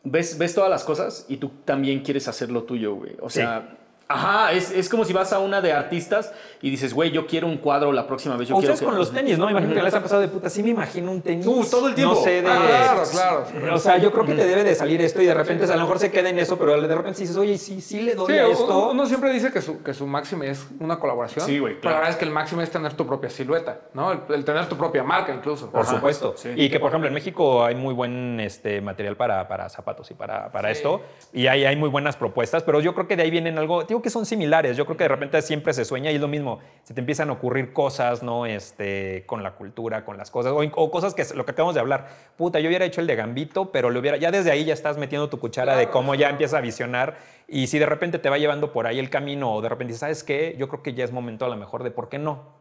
Ves, 0.05 0.39
ves 0.39 0.55
todas 0.55 0.71
las 0.71 0.85
cosas 0.85 1.27
y 1.29 1.39
tú 1.39 1.51
también 1.65 2.03
quieres 2.03 2.29
hacer 2.29 2.51
lo 2.51 2.63
tuyo, 2.63 2.95
güey. 2.95 3.17
O 3.21 3.29
sea, 3.29 3.77
Ajá, 4.09 4.53
es, 4.53 4.71
es, 4.71 4.89
como 4.89 5.05
si 5.05 5.13
vas 5.13 5.33
a 5.33 5.41
una 5.41 5.61
de 5.61 5.73
artistas 5.73 6.33
y 6.63 6.71
dices, 6.71 6.95
güey, 6.95 7.11
yo 7.11 7.27
quiero 7.27 7.49
un 7.49 7.57
cuadro 7.57 7.91
la 7.91 8.07
próxima 8.07 8.37
vez. 8.37 8.47
Yo 8.49 8.57
o 8.57 8.61
quiero 8.61 8.77
con 8.77 8.97
los 8.97 9.13
tenis, 9.13 9.37
¿no? 9.37 9.51
Imagino 9.51 9.75
que 9.75 9.83
les 9.83 9.95
ha 9.95 10.01
pasado 10.01 10.21
de 10.21 10.29
puta. 10.29 10.49
Sí, 10.49 10.63
me 10.63 10.71
imagino 10.71 11.11
un 11.11 11.21
tenis. 11.21 11.45
Uh, 11.45 11.67
todo 11.69 11.89
el 11.89 11.95
tiempo. 11.97 12.15
No 12.15 12.21
sé 12.21 12.41
de. 12.43 12.49
Ah, 12.49 13.03
claro, 13.11 13.45
claro. 13.51 13.75
O 13.75 13.79
sea, 13.79 13.99
yo 13.99 14.13
creo 14.13 14.25
que 14.25 14.35
te 14.35 14.47
debe 14.47 14.63
de 14.63 14.77
salir 14.77 15.03
esto 15.03 15.21
y 15.21 15.27
de 15.27 15.35
repente, 15.35 15.65
a 15.65 15.75
lo 15.75 15.83
mejor 15.83 15.99
se 15.99 16.13
queda 16.13 16.29
en 16.29 16.39
eso, 16.39 16.57
pero 16.57 16.81
de 16.81 16.95
repente 16.95 17.21
dices, 17.21 17.37
oye, 17.37 17.59
sí, 17.59 17.81
sí 17.81 18.01
le 18.01 18.15
doy 18.15 18.33
a 18.35 18.47
esto. 18.47 18.91
Uno 18.91 19.07
siempre 19.07 19.33
dice 19.33 19.51
que 19.51 19.61
su, 19.61 19.83
que 19.83 19.93
su 19.93 20.07
máximo 20.07 20.45
es 20.45 20.65
una 20.79 21.01
colaboración. 21.01 21.45
Sí, 21.45 21.59
güey. 21.59 21.81
Pero 21.81 21.91
la 21.91 21.97
verdad 21.97 22.13
es 22.13 22.17
que 22.17 22.27
el 22.27 22.31
máximo 22.31 22.63
es 22.63 22.71
tener 22.71 22.95
tu 22.95 23.09
propia 23.09 23.29
silueta, 23.29 23.81
¿no? 23.93 24.13
El, 24.13 24.45
tener 24.45 24.69
tu 24.69 24.77
propia 24.77 25.03
marca, 25.03 25.35
incluso. 25.35 25.69
Por 25.69 25.85
supuesto. 25.85 26.35
Sí. 26.37 26.51
Y 26.55 26.71
que, 26.71 26.79
por 26.79 26.91
ejemplo, 26.91 27.09
en 27.09 27.15
México 27.15 27.65
hay 27.65 27.75
muy 27.75 27.93
buen 27.93 28.39
este, 28.39 28.81
material 28.81 29.17
para, 29.17 29.49
para 29.49 29.69
zapatos 29.69 30.09
y 30.13 30.15
para, 30.15 30.53
para 30.53 30.71
esto. 30.71 31.01
Y 31.33 31.49
hay, 31.49 31.65
hay 31.65 31.75
muy 31.75 31.89
buenas 31.89 32.17
propuestas, 32.17 32.63
pero 32.63 32.81
yo 32.81 32.95
creo 32.95 33.09
que 33.09 33.17
de 33.17 33.25
ahí 33.25 33.31
vienen 33.33 33.59
algo. 33.59 33.85
Digo 33.97 34.03
que 34.03 34.11
son 34.11 34.27
similares 34.27 34.77
yo 34.77 34.85
creo 34.85 34.99
que 34.99 35.05
de 35.05 35.09
repente 35.09 35.41
siempre 35.41 35.73
se 35.73 35.87
sueña 35.87 36.11
y 36.11 36.17
es 36.17 36.21
lo 36.21 36.29
mismo. 36.29 36.61
Se 36.83 36.93
te 36.93 37.01
empiezan 37.01 37.31
a 37.31 37.33
ocurrir 37.33 37.73
cosas, 37.73 38.23
¿no? 38.23 38.45
Este, 38.45 39.25
con 39.25 39.43
la 39.43 39.53
cultura, 39.53 40.05
con 40.05 40.19
las 40.19 40.31
cosas, 40.31 40.53
o, 40.55 40.91
cosas 40.91 41.15
que 41.15 41.25
lo 41.35 41.47
que 41.47 41.53
acabamos 41.53 41.75
de 41.75 41.81
hablar. 41.81 42.09
Puta, 42.37 42.61
yo 42.61 42.69
hubiera 42.69 42.85
hecho 42.85 43.01
el 43.01 43.07
de 43.07 43.17
Gambito, 43.17 43.73
pero 43.73 43.89
lo 43.89 43.99
hubiera, 44.01 44.19
ya 44.19 44.31
desde 44.31 44.51
ahí 44.51 44.67
ya 44.67 44.75
estás 44.75 44.99
metiendo 44.99 45.31
tu 45.31 45.41
cuchara 45.41 45.77
de 45.77 45.89
cómo 45.89 46.15
ya 46.15 46.29
empieza 46.29 46.59
a 46.59 46.61
visionar. 46.61 47.17
Y 47.49 47.69
si 47.69 47.79
de 47.79 47.87
repente 47.87 48.19
te 48.19 48.29
va 48.29 48.37
llevando 48.37 48.71
por 48.71 48.87
ahí 48.87 48.99
el 48.99 49.09
camino, 49.09 49.55
o 49.55 49.63
de 49.63 49.71
repente 49.71 49.95
¿sabes 49.95 50.23
qué? 50.23 50.57
Yo 50.59 50.69
creo 50.69 50.83
que 50.83 50.93
ya 50.93 51.03
es 51.03 51.11
momento 51.11 51.47
a 51.47 51.49
lo 51.49 51.57
mejor 51.57 51.83
de 51.83 51.91
por 51.91 52.11
qué 52.11 52.19
no. 52.19 52.55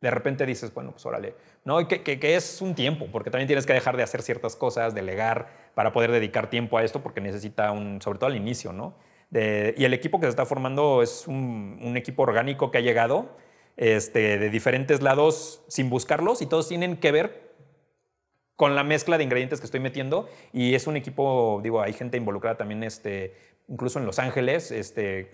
De 0.00 0.12
repente 0.12 0.46
dices, 0.46 0.72
bueno, 0.72 0.92
pues 0.92 1.04
órale, 1.06 1.34
¿no? 1.64 1.88
Que, 1.88 2.04
que, 2.04 2.20
que 2.20 2.36
es 2.36 2.62
un 2.62 2.76
tiempo, 2.76 3.08
porque 3.10 3.32
también 3.32 3.48
tienes 3.48 3.66
que 3.66 3.72
dejar 3.72 3.96
de 3.96 4.04
hacer 4.04 4.22
ciertas 4.22 4.54
cosas, 4.54 4.94
delegar, 4.94 5.48
para 5.74 5.92
poder 5.92 6.12
dedicar 6.12 6.50
tiempo 6.50 6.78
a 6.78 6.84
esto, 6.84 7.02
porque 7.02 7.20
necesita 7.20 7.72
un, 7.72 8.00
sobre 8.00 8.20
todo 8.20 8.28
al 8.28 8.36
inicio, 8.36 8.72
¿no? 8.72 8.94
Y 9.30 9.84
el 9.84 9.92
equipo 9.92 10.20
que 10.20 10.26
se 10.26 10.30
está 10.30 10.46
formando 10.46 11.02
es 11.02 11.26
un, 11.26 11.94
equipo 11.96 12.22
orgánico 12.22 12.70
que 12.70 12.78
ha 12.78 12.80
llegado 12.80 13.36
este, 13.76 14.38
de 14.38 14.50
diferentes 14.50 15.02
lados 15.02 15.64
sin 15.68 15.90
buscarlos 15.90 16.42
y 16.42 16.46
todos 16.46 16.68
tienen 16.68 16.96
que 16.96 17.12
ver 17.12 17.48
con 18.56 18.74
la 18.74 18.82
mezcla 18.82 19.18
de 19.18 19.24
ingredientes 19.24 19.60
que 19.60 19.66
estoy 19.66 19.80
metiendo 19.80 20.28
y 20.52 20.74
es 20.74 20.86
un 20.86 20.96
equipo, 20.96 21.60
digo, 21.62 21.80
hay 21.80 21.92
gente 21.92 22.16
involucrada 22.16 22.56
también, 22.56 22.82
este, 22.82 23.36
incluso 23.68 24.00
en 24.00 24.06
Los 24.06 24.18
Ángeles, 24.18 24.72
este, 24.72 25.30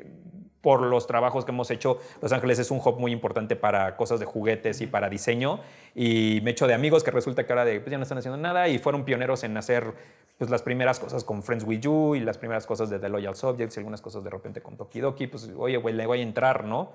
por 0.64 0.80
los 0.80 1.06
trabajos 1.06 1.44
que 1.44 1.52
hemos 1.52 1.70
hecho. 1.70 2.00
Los 2.22 2.32
Ángeles 2.32 2.58
es 2.58 2.70
un 2.70 2.80
hub 2.82 2.98
muy 2.98 3.12
importante 3.12 3.54
para 3.54 3.94
cosas 3.96 4.18
de 4.18 4.24
juguetes 4.24 4.80
y 4.80 4.86
para 4.86 5.10
diseño. 5.10 5.60
Y 5.94 6.40
me 6.42 6.52
echo 6.52 6.66
de 6.66 6.72
amigos 6.72 7.04
que 7.04 7.10
resulta 7.10 7.46
que 7.46 7.52
ahora 7.52 7.66
de, 7.66 7.78
pues 7.80 7.90
ya 7.90 7.98
no 7.98 8.02
están 8.02 8.18
haciendo 8.18 8.38
nada 8.38 8.66
y 8.68 8.78
fueron 8.78 9.04
pioneros 9.04 9.44
en 9.44 9.56
hacer 9.58 9.92
pues, 10.38 10.50
las 10.50 10.62
primeras 10.62 10.98
cosas 10.98 11.22
con 11.22 11.42
Friends 11.42 11.64
With 11.64 11.80
You 11.80 12.14
y 12.14 12.20
las 12.20 12.38
primeras 12.38 12.66
cosas 12.66 12.88
de 12.88 12.98
The 12.98 13.10
Loyal 13.10 13.36
Subjects 13.36 13.76
y 13.76 13.80
algunas 13.80 14.00
cosas 14.00 14.24
de 14.24 14.30
repente 14.30 14.62
con 14.62 14.78
Tokidoki. 14.78 15.26
Pues, 15.26 15.50
oye, 15.54 15.76
güey, 15.76 15.94
le 15.94 16.06
voy 16.06 16.20
a 16.20 16.22
entrar, 16.22 16.64
¿no? 16.64 16.92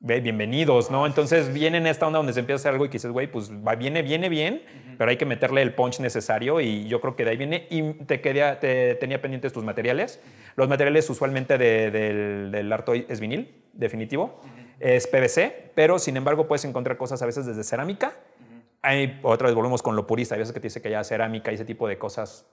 Bienvenidos, 0.00 0.90
¿no? 0.90 1.06
Entonces 1.06 1.52
viene 1.52 1.78
en 1.78 1.86
esta 1.86 2.06
onda 2.06 2.18
donde 2.18 2.32
se 2.32 2.40
empieza 2.40 2.56
a 2.56 2.60
hacer 2.60 2.72
algo 2.72 2.84
y 2.84 2.88
que 2.88 2.94
dices, 2.94 3.10
güey, 3.10 3.30
pues 3.30 3.50
va, 3.50 3.74
viene, 3.74 4.02
viene 4.02 4.28
bien, 4.28 4.62
pero 4.98 5.10
hay 5.10 5.16
que 5.16 5.26
meterle 5.26 5.62
el 5.62 5.74
punch 5.74 6.00
necesario 6.00 6.60
y 6.60 6.86
yo 6.86 7.00
creo 7.00 7.16
que 7.16 7.24
de 7.24 7.30
ahí 7.30 7.36
viene 7.36 7.66
y 7.70 7.94
te, 8.04 8.20
quería, 8.20 8.60
te 8.60 8.94
tenía 8.96 9.20
pendientes 9.20 9.52
tus 9.52 9.64
materiales. 9.64 10.20
Los 10.54 10.68
materiales 10.68 11.08
usualmente 11.10 11.58
del, 11.58 12.50
del 12.50 12.72
Artoy 12.72 13.06
es 13.08 13.20
vinil, 13.20 13.64
definitivo, 13.72 14.40
es 14.80 15.06
PVC, 15.06 15.72
pero 15.74 15.98
sin 15.98 16.16
embargo 16.16 16.46
puedes 16.46 16.64
encontrar 16.64 16.96
cosas 16.96 17.22
a 17.22 17.26
veces 17.26 17.46
desde 17.46 17.64
cerámica. 17.64 18.12
Hay, 18.82 19.18
otra 19.22 19.48
vez 19.48 19.54
volvemos 19.54 19.82
con 19.82 19.96
lo 19.96 20.06
purista, 20.06 20.34
hay 20.34 20.40
veces 20.40 20.52
que 20.52 20.60
te 20.60 20.66
dice 20.68 20.80
que 20.80 20.90
ya 20.90 21.02
cerámica 21.02 21.50
y 21.50 21.56
ese 21.56 21.64
tipo 21.64 21.88
de 21.88 21.98
cosas 21.98 22.46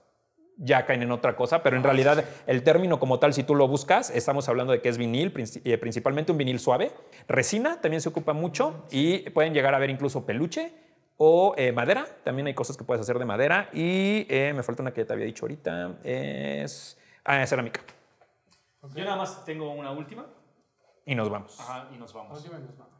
ya 0.56 0.86
caen 0.86 1.02
en 1.02 1.10
otra 1.10 1.36
cosa, 1.36 1.62
pero 1.62 1.76
en 1.76 1.82
realidad 1.82 2.24
el 2.46 2.62
término 2.62 2.98
como 2.98 3.18
tal, 3.18 3.32
si 3.34 3.42
tú 3.42 3.54
lo 3.54 3.68
buscas, 3.68 4.10
estamos 4.10 4.48
hablando 4.48 4.72
de 4.72 4.80
que 4.80 4.88
es 4.88 4.98
vinil, 4.98 5.32
eh, 5.64 5.78
principalmente 5.78 6.32
un 6.32 6.38
vinil 6.38 6.60
suave. 6.60 6.92
Resina 7.28 7.80
también 7.80 8.00
se 8.00 8.08
ocupa 8.08 8.32
mucho 8.32 8.84
y 8.90 9.30
pueden 9.30 9.54
llegar 9.54 9.74
a 9.74 9.78
ver 9.78 9.90
incluso 9.90 10.24
peluche 10.24 10.72
o 11.16 11.54
eh, 11.56 11.72
madera. 11.72 12.06
También 12.22 12.46
hay 12.46 12.54
cosas 12.54 12.76
que 12.76 12.84
puedes 12.84 13.00
hacer 13.00 13.18
de 13.18 13.24
madera. 13.24 13.68
Y 13.72 14.26
eh, 14.28 14.52
me 14.54 14.62
falta 14.62 14.82
una 14.82 14.92
que 14.92 15.02
ya 15.02 15.06
te 15.06 15.12
había 15.12 15.26
dicho 15.26 15.44
ahorita, 15.44 15.98
es 16.04 16.98
ah, 17.24 17.44
cerámica. 17.46 17.80
Yo 18.94 19.04
nada 19.04 19.16
más 19.16 19.44
tengo 19.44 19.72
una 19.72 19.90
última. 19.90 20.26
y 21.06 21.14
nos 21.14 21.28
vamos. 21.30 21.58
Ajá, 21.58 21.88
y 21.92 21.98
nos 21.98 22.12
vamos. 22.12 22.38
Última 22.38 22.58
y 22.58 22.62
nos 22.62 22.78
vamos. 22.78 22.94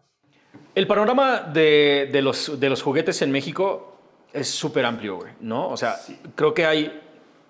El 0.75 0.87
panorama 0.87 1.41
de, 1.41 2.09
de 2.13 2.23
los, 2.23 2.59
de 2.59 2.69
los 2.69 2.83
juguetes 2.83 3.23
en 3.23 3.33
México 3.33 3.99
es 4.33 4.49
súper 4.51 4.85
amplio, 4.85 5.17
güey, 5.17 5.33
¿no? 5.41 5.69
O 5.69 5.77
sea, 5.77 5.97
creo 6.35 6.55
que 6.55 6.67
hay 6.67 7.04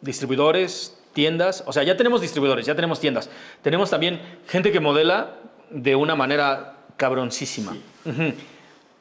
distribuidores, 0.05 0.97
tiendas, 1.13 1.63
o 1.67 1.73
sea, 1.73 1.83
ya 1.83 1.97
tenemos 1.97 2.21
distribuidores, 2.21 2.67
ya 2.67 2.75
tenemos 2.75 3.01
tiendas. 3.01 3.29
Tenemos 3.63 3.91
también 3.91 4.21
gente 4.47 4.71
que 4.73 4.81
modela 4.81 5.37
de 5.71 5.97
una 5.97 6.15
manera 6.15 6.77
cabroncísima. 6.97 7.77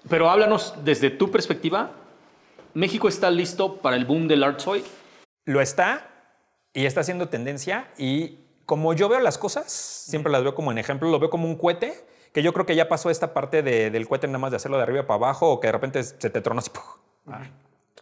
Pero 0.09 0.29
háblanos 0.29 0.73
desde 0.83 1.09
tu 1.09 1.31
perspectiva, 1.31 1.91
¿México 2.73 3.07
está 3.07 3.29
listo 3.29 3.77
para 3.77 3.95
el 3.95 4.05
boom 4.05 4.27
del 4.27 4.43
art 4.43 4.63
toy? 4.63 4.83
Lo 5.45 5.61
está 5.61 6.09
y 6.73 6.85
está 6.85 7.01
haciendo 7.01 7.29
tendencia 7.29 7.87
y 7.97 8.39
como 8.65 8.93
yo 8.93 9.09
veo 9.09 9.19
las 9.19 9.37
cosas, 9.37 9.71
siempre 9.71 10.31
las 10.31 10.41
veo 10.43 10.55
como 10.55 10.71
en 10.71 10.77
ejemplo, 10.77 11.09
lo 11.11 11.19
veo 11.19 11.29
como 11.29 11.47
un 11.47 11.55
cohete, 11.55 11.93
que 12.33 12.41
yo 12.41 12.51
creo 12.53 12.65
que 12.65 12.75
ya 12.75 12.87
pasó 12.89 13.09
esta 13.11 13.33
parte 13.33 13.61
de- 13.61 13.91
del 13.91 14.07
cohete 14.07 14.25
nada 14.27 14.39
más 14.39 14.51
de 14.51 14.57
hacerlo 14.57 14.77
de 14.77 14.83
arriba 14.83 15.05
para 15.05 15.17
abajo 15.17 15.51
o 15.51 15.59
que 15.59 15.67
de 15.67 15.71
repente 15.73 16.03
se 16.03 16.29
te 16.29 16.41
tronó 16.41 16.59
así. 16.59 16.71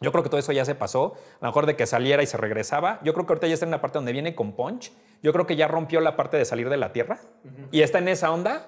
Yo 0.02 0.12
creo 0.12 0.24
que 0.24 0.30
todo 0.30 0.40
eso 0.40 0.52
ya 0.52 0.66
se 0.66 0.76
pasó. 0.76 1.14
A 1.40 1.46
lo 1.46 1.48
mejor 1.50 1.66
de 1.68 1.76
que 1.76 1.86
saliera 1.86 2.22
y 2.24 2.26
se 2.26 2.36
regresaba. 2.36 3.00
Yo 3.04 3.14
creo 3.14 3.26
que 3.26 3.34
ahorita 3.34 3.48
ya 3.48 3.54
está 3.54 3.66
en 3.66 3.72
la 3.72 3.80
parte 3.82 3.98
donde 4.00 4.12
viene 4.12 4.36
con 4.36 4.52
punch. 4.54 4.92
Yo 5.22 5.32
creo 5.32 5.46
que 5.46 5.56
ya 5.56 5.68
rompió 5.68 6.02
la 6.02 6.16
parte 6.18 6.38
de 6.38 6.46
salir 6.46 6.70
de 6.70 6.78
la 6.78 6.92
Tierra 6.92 7.20
y 7.72 7.82
está 7.82 8.00
en 8.00 8.08
esa 8.08 8.32
onda, 8.32 8.66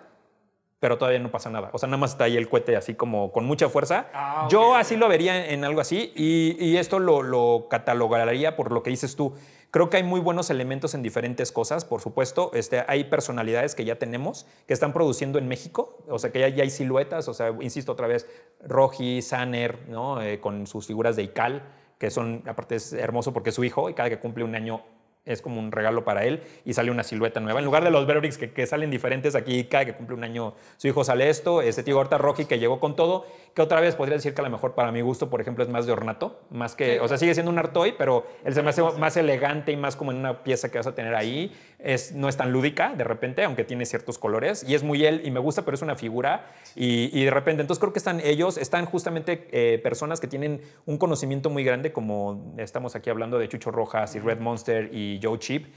pero 0.79 0.97
todavía 0.99 1.19
no 1.19 1.31
pasa 1.31 1.49
nada. 1.49 1.69
O 1.73 1.77
sea, 1.79 1.87
nada 1.87 1.97
más 1.97 2.11
está 2.11 2.25
ahí 2.25 2.37
el 2.37 2.47
cohete 2.47 2.75
así 2.75 2.93
como 2.93 3.31
con 3.31 3.45
mucha 3.45 3.67
fuerza. 3.69 4.07
Ah, 4.13 4.47
Yo 4.51 4.75
así 4.75 4.95
lo 4.95 5.07
vería 5.07 5.49
en 5.49 5.63
algo 5.65 5.81
así 5.81 6.13
y, 6.15 6.55
y 6.63 6.77
esto 6.77 6.99
lo, 6.99 7.23
lo 7.23 7.67
catalogaría 7.69 8.55
por 8.55 8.71
lo 8.71 8.83
que 8.83 8.91
dices 8.91 9.15
tú. 9.15 9.33
Creo 9.73 9.89
que 9.89 9.97
hay 9.97 10.03
muy 10.03 10.19
buenos 10.19 10.51
elementos 10.51 10.93
en 10.93 11.01
diferentes 11.01 11.51
cosas, 11.51 11.83
por 11.83 11.99
supuesto. 11.99 12.51
Este, 12.53 12.85
hay 12.87 13.05
personalidades 13.05 13.73
que 13.73 13.83
ya 13.83 13.95
tenemos 13.95 14.45
que 14.67 14.73
están 14.75 14.93
produciendo 14.93 15.39
en 15.39 15.47
México, 15.47 15.97
o 16.07 16.19
sea, 16.19 16.31
que 16.31 16.51
ya, 16.51 16.61
hay 16.61 16.69
siluetas, 16.69 17.27
o 17.27 17.33
sea, 17.33 17.51
insisto 17.59 17.91
otra 17.91 18.05
vez, 18.05 18.27
Roji, 18.63 19.23
Sanner, 19.23 19.89
¿no? 19.89 20.21
Eh, 20.21 20.39
con 20.39 20.67
sus 20.67 20.85
figuras 20.85 21.15
de 21.15 21.23
Ical, 21.23 21.63
que 21.97 22.11
son, 22.11 22.43
aparte 22.45 22.75
es 22.75 22.93
hermoso 22.93 23.33
porque 23.33 23.49
es 23.49 23.55
su 23.55 23.63
hijo 23.63 23.89
y 23.89 23.95
cada 23.95 24.11
que 24.11 24.19
cumple 24.19 24.43
un 24.43 24.53
año 24.53 24.83
es 25.25 25.41
como 25.41 25.59
un 25.59 25.71
regalo 25.71 26.03
para 26.03 26.25
él 26.25 26.43
y 26.65 26.73
sale 26.73 26.91
una 26.91 27.03
silueta 27.03 27.39
nueva. 27.39 27.59
En 27.59 27.65
lugar 27.65 27.83
de 27.83 27.91
los 27.91 28.05
Bearbricks 28.05 28.37
que, 28.37 28.51
que 28.51 28.65
salen 28.67 28.91
diferentes, 28.91 29.35
aquí 29.35 29.63
cada 29.65 29.85
que 29.85 29.93
cumple 29.93 30.15
un 30.15 30.23
año 30.23 30.53
su 30.77 30.87
hijo 30.87 31.03
sale 31.03 31.29
esto. 31.29 31.61
Este 31.61 31.83
tío 31.83 31.97
Horta 31.97 32.17
Rocky 32.17 32.45
que 32.45 32.59
llegó 32.59 32.79
con 32.79 32.95
todo, 32.95 33.25
que 33.53 33.61
otra 33.61 33.79
vez 33.79 33.95
podría 33.95 34.15
decir 34.15 34.33
que 34.33 34.41
a 34.41 34.43
lo 34.43 34.49
mejor 34.49 34.75
para 34.75 34.91
mi 34.91 35.01
gusto, 35.01 35.29
por 35.29 35.39
ejemplo, 35.39 35.63
es 35.63 35.69
más 35.69 35.85
de 35.85 35.93
ornato, 35.93 36.41
más 36.49 36.75
que, 36.75 36.99
o 36.99 37.07
sea, 37.07 37.17
sigue 37.17 37.33
siendo 37.33 37.51
un 37.51 37.59
artoy, 37.59 37.93
pero 37.97 38.25
él 38.43 38.53
se 38.53 38.61
me 38.61 38.69
hace 38.69 38.81
más 38.81 39.15
elegante 39.15 39.71
y 39.71 39.77
más 39.77 39.95
como 39.95 40.11
en 40.11 40.17
una 40.17 40.43
pieza 40.43 40.69
que 40.69 40.77
vas 40.77 40.87
a 40.87 40.95
tener 40.95 41.15
ahí. 41.15 41.55
Es, 41.79 42.13
no 42.13 42.29
es 42.29 42.37
tan 42.37 42.51
lúdica 42.53 42.93
de 42.95 43.03
repente, 43.03 43.43
aunque 43.43 43.65
tiene 43.65 43.85
ciertos 43.85 44.17
colores 44.17 44.63
y 44.65 44.73
es 44.73 44.83
muy 44.83 45.05
él 45.05 45.21
y 45.25 45.31
me 45.31 45.41
gusta, 45.41 45.65
pero 45.65 45.75
es 45.75 45.81
una 45.81 45.95
figura 45.95 46.47
y, 46.75 47.09
y 47.17 47.25
de 47.25 47.31
repente, 47.31 47.61
entonces 47.61 47.81
creo 47.81 47.91
que 47.91 47.99
están 47.99 48.21
ellos, 48.21 48.57
están 48.57 48.85
justamente 48.85 49.47
eh, 49.51 49.79
personas 49.79 50.21
que 50.21 50.27
tienen 50.27 50.61
un 50.85 50.97
conocimiento 50.97 51.49
muy 51.49 51.65
grande, 51.65 51.91
como 51.91 52.55
estamos 52.57 52.95
aquí 52.95 53.09
hablando 53.09 53.37
de 53.37 53.49
Chucho 53.49 53.69
Rojas 53.71 54.15
y 54.15 54.19
Red 54.19 54.39
Monster 54.39 54.89
y 54.93 55.12
Joe 55.21 55.37
Chip, 55.39 55.67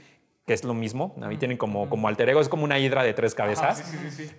que 0.45 0.53
es 0.53 0.63
lo 0.63 0.73
mismo. 0.73 1.13
A 1.21 1.27
mí 1.27 1.37
tienen 1.37 1.57
como, 1.57 1.89
como 1.89 2.07
alter 2.07 2.29
ego, 2.29 2.39
es 2.39 2.47
como 2.49 2.63
una 2.63 2.79
hidra 2.79 3.03
de 3.03 3.13
tres 3.13 3.35
cabezas. 3.35 3.83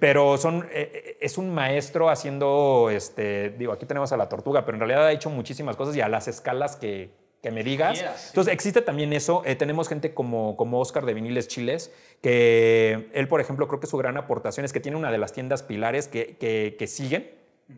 Pero 0.00 0.38
son, 0.38 0.66
eh, 0.72 0.90
eh, 0.94 1.18
es 1.20 1.36
un 1.36 1.52
maestro 1.54 2.08
haciendo, 2.08 2.88
este, 2.90 3.50
digo, 3.50 3.72
aquí 3.72 3.84
tenemos 3.86 4.10
a 4.12 4.16
la 4.16 4.28
tortuga, 4.28 4.64
pero 4.64 4.76
en 4.76 4.80
realidad 4.80 5.06
ha 5.06 5.12
hecho 5.12 5.28
muchísimas 5.30 5.76
cosas 5.76 5.94
y 5.96 6.00
a 6.00 6.08
las 6.08 6.26
escalas 6.28 6.76
que, 6.76 7.10
que 7.42 7.50
me 7.50 7.62
digas. 7.62 7.98
quieras, 7.98 8.20
sí. 8.22 8.26
Entonces 8.30 8.54
existe 8.54 8.80
también 8.80 9.12
eso. 9.12 9.42
Eh, 9.44 9.54
tenemos 9.54 9.86
gente 9.88 10.14
como, 10.14 10.56
como 10.56 10.80
Oscar 10.80 11.04
de 11.04 11.12
Viniles 11.14 11.46
Chiles, 11.46 11.92
que 12.22 13.10
él, 13.12 13.28
por 13.28 13.40
ejemplo, 13.40 13.68
creo 13.68 13.80
que 13.80 13.86
su 13.86 13.96
gran 13.98 14.16
aportación 14.16 14.64
es 14.64 14.72
que 14.72 14.80
tiene 14.80 14.96
una 14.96 15.12
de 15.12 15.18
las 15.18 15.32
tiendas 15.32 15.62
pilares 15.62 16.08
que, 16.08 16.36
que- 16.38 16.76
que 16.78 16.86
siguen. 16.86 17.30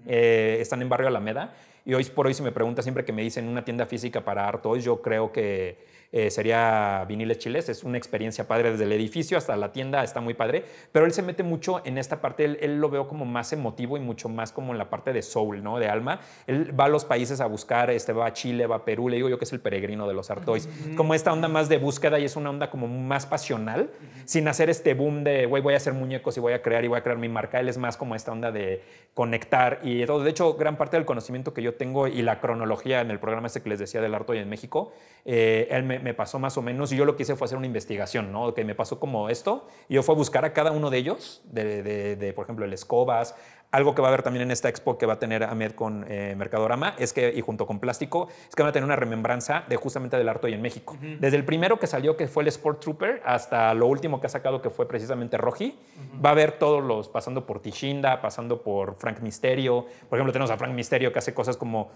Eh, 0.06 0.58
están 0.60 0.82
en 0.82 0.88
Barrio 0.88 1.08
Alameda. 1.08 1.54
Y 1.84 1.94
hoy 1.94 2.04
por 2.04 2.26
hoy, 2.26 2.34
si 2.34 2.42
me 2.42 2.52
pregunta 2.52 2.82
siempre 2.82 3.04
que 3.04 3.12
me 3.12 3.22
dicen 3.22 3.48
una 3.48 3.64
tienda 3.64 3.86
física 3.86 4.24
para 4.24 4.46
Art 4.46 4.62
Toys, 4.62 4.84
yo 4.84 5.02
creo 5.02 5.32
que 5.32 5.78
eh, 6.12 6.30
sería 6.30 7.04
Viniles 7.08 7.38
Chiles. 7.38 7.68
Es 7.68 7.84
una 7.84 7.98
experiencia 7.98 8.48
padre 8.48 8.72
desde 8.72 8.84
el 8.84 8.92
edificio 8.92 9.38
hasta 9.38 9.56
la 9.56 9.72
tienda, 9.72 10.02
está 10.02 10.20
muy 10.20 10.34
padre. 10.34 10.64
Pero 10.92 11.06
él 11.06 11.12
se 11.12 11.22
mete 11.22 11.42
mucho 11.42 11.82
en 11.84 11.98
esta 11.98 12.20
parte, 12.20 12.44
él, 12.44 12.58
él 12.60 12.80
lo 12.80 12.90
veo 12.90 13.06
como 13.06 13.24
más 13.24 13.52
emotivo 13.52 13.96
y 13.96 14.00
mucho 14.00 14.28
más 14.28 14.52
como 14.52 14.72
en 14.72 14.78
la 14.78 14.90
parte 14.90 15.12
de 15.12 15.22
soul, 15.22 15.62
¿no? 15.62 15.78
De 15.78 15.88
alma. 15.88 16.20
Él 16.46 16.78
va 16.78 16.84
a 16.84 16.88
los 16.88 17.04
países 17.04 17.40
a 17.40 17.46
buscar, 17.46 17.90
este, 17.90 18.12
va 18.12 18.26
a 18.26 18.32
Chile, 18.32 18.66
va 18.66 18.76
a 18.76 18.84
Perú, 18.84 19.08
le 19.08 19.16
digo 19.16 19.28
yo 19.28 19.38
que 19.38 19.44
es 19.44 19.52
el 19.52 19.60
peregrino 19.60 20.08
de 20.08 20.14
los 20.14 20.30
Art 20.30 20.44
Toys. 20.44 20.68
Como 20.96 21.14
esta 21.14 21.32
onda 21.32 21.48
más 21.48 21.68
de 21.68 21.78
búsqueda 21.78 22.18
y 22.18 22.24
es 22.24 22.36
una 22.36 22.50
onda 22.50 22.70
como 22.70 22.88
más 22.88 23.26
pasional, 23.26 23.90
sin 24.24 24.48
hacer 24.48 24.70
este 24.70 24.94
boom 24.94 25.24
de, 25.24 25.46
güey, 25.46 25.62
voy 25.62 25.74
a 25.74 25.76
hacer 25.76 25.92
muñecos 25.92 26.36
y 26.36 26.40
voy 26.40 26.52
a 26.52 26.62
crear 26.62 26.84
y 26.84 26.88
voy 26.88 26.98
a 26.98 27.02
crear 27.02 27.18
mi 27.18 27.28
marca. 27.28 27.60
Él 27.60 27.68
es 27.68 27.78
más 27.78 27.96
como 27.96 28.14
esta 28.14 28.32
onda 28.32 28.50
de 28.50 28.82
conectar 29.14 29.80
y 29.82 30.04
todo. 30.06 30.22
De 30.22 30.30
hecho, 30.30 30.54
gran 30.54 30.76
parte 30.76 30.96
del 30.96 31.04
conocimiento 31.04 31.52
que 31.52 31.62
yo 31.62 31.74
tengo 31.74 32.06
y 32.06 32.22
la 32.22 32.40
cronología 32.40 33.00
en 33.00 33.10
el 33.10 33.18
programa 33.18 33.46
este 33.46 33.62
que 33.62 33.68
les 33.68 33.78
decía 33.78 34.00
del 34.00 34.14
Art 34.14 34.26
Toy 34.26 34.38
en 34.38 34.48
México, 34.48 34.92
eh, 35.24 35.68
él 35.70 35.82
me, 35.84 35.99
me 36.00 36.14
pasó 36.14 36.38
más 36.38 36.56
o 36.56 36.62
menos 36.62 36.92
y 36.92 36.96
yo 36.96 37.04
lo 37.04 37.16
que 37.16 37.22
hice 37.22 37.36
fue 37.36 37.44
hacer 37.46 37.58
una 37.58 37.66
investigación, 37.66 38.32
¿no? 38.32 38.52
Que 38.54 38.64
me 38.64 38.74
pasó 38.74 38.98
como 39.00 39.28
esto 39.28 39.66
y 39.88 39.94
yo 39.94 40.02
fue 40.02 40.14
a 40.14 40.18
buscar 40.18 40.44
a 40.44 40.52
cada 40.52 40.72
uno 40.72 40.90
de 40.90 40.98
ellos, 40.98 41.42
de, 41.44 41.82
de- 41.82 42.16
de, 42.16 42.32
por 42.32 42.44
ejemplo, 42.44 42.64
el 42.64 42.72
Escobas, 42.72 43.34
algo 43.72 43.94
que 43.94 44.02
va 44.02 44.08
a 44.08 44.10
haber 44.10 44.22
también 44.24 44.42
en 44.42 44.50
esta 44.50 44.68
expo 44.68 44.98
que 44.98 45.06
va 45.06 45.12
a 45.12 45.18
tener 45.20 45.44
Ahmed 45.44 45.72
con 45.72 46.04
eh, 46.08 46.34
Mercadorama, 46.36 46.96
es 46.98 47.12
que, 47.12 47.32
y 47.32 47.40
junto 47.40 47.66
con 47.68 47.78
Plástico, 47.78 48.26
es 48.48 48.56
que 48.56 48.62
van 48.62 48.70
a 48.70 48.72
tener 48.72 48.84
una 48.84 48.96
remembranza 48.96 49.62
de 49.68 49.76
justamente 49.76 50.16
del 50.16 50.28
arte 50.28 50.48
hoy 50.48 50.54
en 50.54 50.60
México. 50.62 50.96
Desde 51.20 51.36
el 51.36 51.44
primero 51.44 51.78
que 51.78 51.86
salió, 51.86 52.16
que 52.16 52.26
fue 52.26 52.42
el 52.42 52.48
Sport 52.48 52.80
Trooper, 52.80 53.22
hasta 53.24 53.72
lo 53.74 53.86
último 53.86 54.20
que 54.20 54.26
ha 54.26 54.30
sacado, 54.30 54.60
que 54.60 54.70
fue 54.70 54.88
precisamente 54.88 55.36
Roji, 55.38 55.78
va 56.24 56.30
a 56.30 56.32
haber 56.32 56.52
todos 56.58 56.82
los, 56.82 57.08
pasando 57.08 57.46
por 57.46 57.60
Tishinda, 57.62 58.20
pasando 58.20 58.60
por 58.60 58.96
Frank 58.96 59.20
Misterio. 59.20 59.86
Por 60.08 60.18
ejemplo, 60.18 60.32
tenemos 60.32 60.50
a 60.50 60.56
Frank 60.56 60.72
Misterio 60.74 61.12
que 61.12 61.20
hace 61.20 61.32
cosas 61.32 61.56
como 61.56 61.92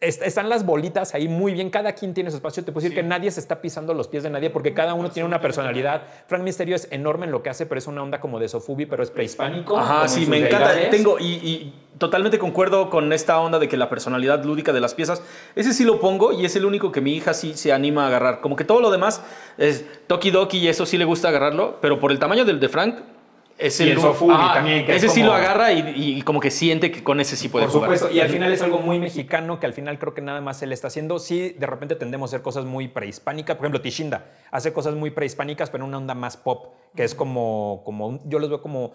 Están 0.00 0.50
las 0.50 0.66
bolitas 0.66 1.14
ahí 1.14 1.28
muy 1.28 1.54
bien, 1.54 1.70
cada 1.70 1.92
quien 1.92 2.12
tiene 2.12 2.30
su 2.30 2.36
espacio. 2.36 2.62
Te 2.62 2.72
puedo 2.72 2.82
decir 2.82 2.94
que 2.94 3.02
nadie 3.02 3.30
se 3.30 3.40
está 3.40 3.62
pisando 3.62 3.94
los 3.94 4.08
pies 4.08 4.22
de 4.22 4.28
nadie 4.28 4.50
porque 4.50 4.74
cada 4.74 4.92
uno 4.92 5.10
tiene 5.10 5.26
una 5.26 5.40
personalidad. 5.40 6.02
Frank 6.26 6.42
Misterio 6.42 6.76
es 6.76 6.88
enorme 6.90 7.24
en 7.24 7.32
lo 7.32 7.42
que 7.42 7.48
hace, 7.48 7.64
pero 7.64 7.78
es 7.78 7.86
una 7.86 8.02
onda 8.02 8.20
como 8.20 8.38
de 8.38 8.48
Sofubi, 8.48 8.84
pero 8.84 9.02
es 9.02 9.10
prehispánico. 9.10 9.78
Ajá, 9.78 10.06
sí, 10.08 10.26
me 10.26 10.38
encanta. 10.46 10.90
Tengo, 10.90 11.18
y, 11.18 11.24
y 11.24 11.74
totalmente 11.96 12.38
concuerdo 12.38 12.90
con 12.90 13.12
esta 13.14 13.40
onda 13.40 13.58
de 13.58 13.68
que 13.68 13.78
la 13.78 13.88
personalidad 13.88 14.44
lúdica 14.44 14.74
de 14.74 14.80
las 14.80 14.94
piezas, 14.94 15.22
ese 15.54 15.72
sí 15.72 15.84
lo 15.84 16.00
pongo 16.00 16.32
y 16.32 16.44
es 16.44 16.54
el 16.56 16.66
único 16.66 16.92
que 16.92 17.00
mi 17.00 17.14
hija 17.14 17.32
sí 17.32 17.54
se 17.54 17.72
anima 17.72 18.04
a 18.04 18.08
agarrar. 18.08 18.40
Como 18.42 18.56
que 18.56 18.64
todo 18.64 18.80
lo 18.80 18.90
demás 18.90 19.22
es 19.56 19.86
Toki 20.06 20.30
Doki 20.30 20.58
y 20.58 20.68
eso 20.68 20.84
sí 20.84 20.98
le 20.98 21.06
gusta 21.06 21.28
agarrarlo, 21.28 21.78
pero 21.80 21.98
por 21.98 22.10
el 22.10 22.18
tamaño 22.18 22.44
del 22.44 22.60
de 22.60 22.68
Frank, 22.68 22.96
es 23.56 23.78
Y 23.80 23.90
el 23.90 23.98
Ajá, 23.98 24.54
también, 24.54 24.84
que 24.84 24.92
es 24.96 25.04
Ese 25.04 25.14
sí 25.14 25.22
lo 25.22 25.32
agarra 25.32 25.72
y, 25.72 25.92
y 25.96 26.22
como 26.22 26.40
que 26.40 26.50
siente 26.50 26.90
que 26.90 27.02
con 27.04 27.20
ese 27.20 27.36
sí 27.36 27.48
puede 27.48 27.66
Por 27.66 27.72
jugar. 27.74 27.90
supuesto, 27.96 28.16
y 28.16 28.20
al 28.20 28.28
final 28.28 28.52
es 28.52 28.60
algo 28.62 28.78
muy 28.78 28.98
mexicano 28.98 29.60
que 29.60 29.66
al 29.66 29.72
final 29.72 29.98
creo 29.98 30.12
que 30.14 30.22
nada 30.22 30.40
más 30.40 30.60
él 30.62 30.72
está 30.72 30.88
haciendo. 30.88 31.18
Sí, 31.18 31.50
de 31.58 31.66
repente 31.66 31.94
tendemos 31.94 32.30
a 32.32 32.36
hacer 32.36 32.42
cosas 32.42 32.64
muy 32.64 32.88
prehispánicas. 32.88 33.56
Por 33.56 33.64
ejemplo, 33.66 33.80
Tishinda 33.80 34.26
hace 34.50 34.72
cosas 34.72 34.94
muy 34.94 35.10
prehispánicas, 35.10 35.70
pero 35.70 35.84
en 35.84 35.88
una 35.88 35.98
onda 35.98 36.14
más 36.14 36.36
pop, 36.36 36.74
que 36.96 37.04
es 37.04 37.14
como, 37.14 37.82
como 37.84 38.08
un- 38.08 38.20
yo 38.28 38.38
los 38.38 38.48
veo 38.48 38.60
como 38.60 38.92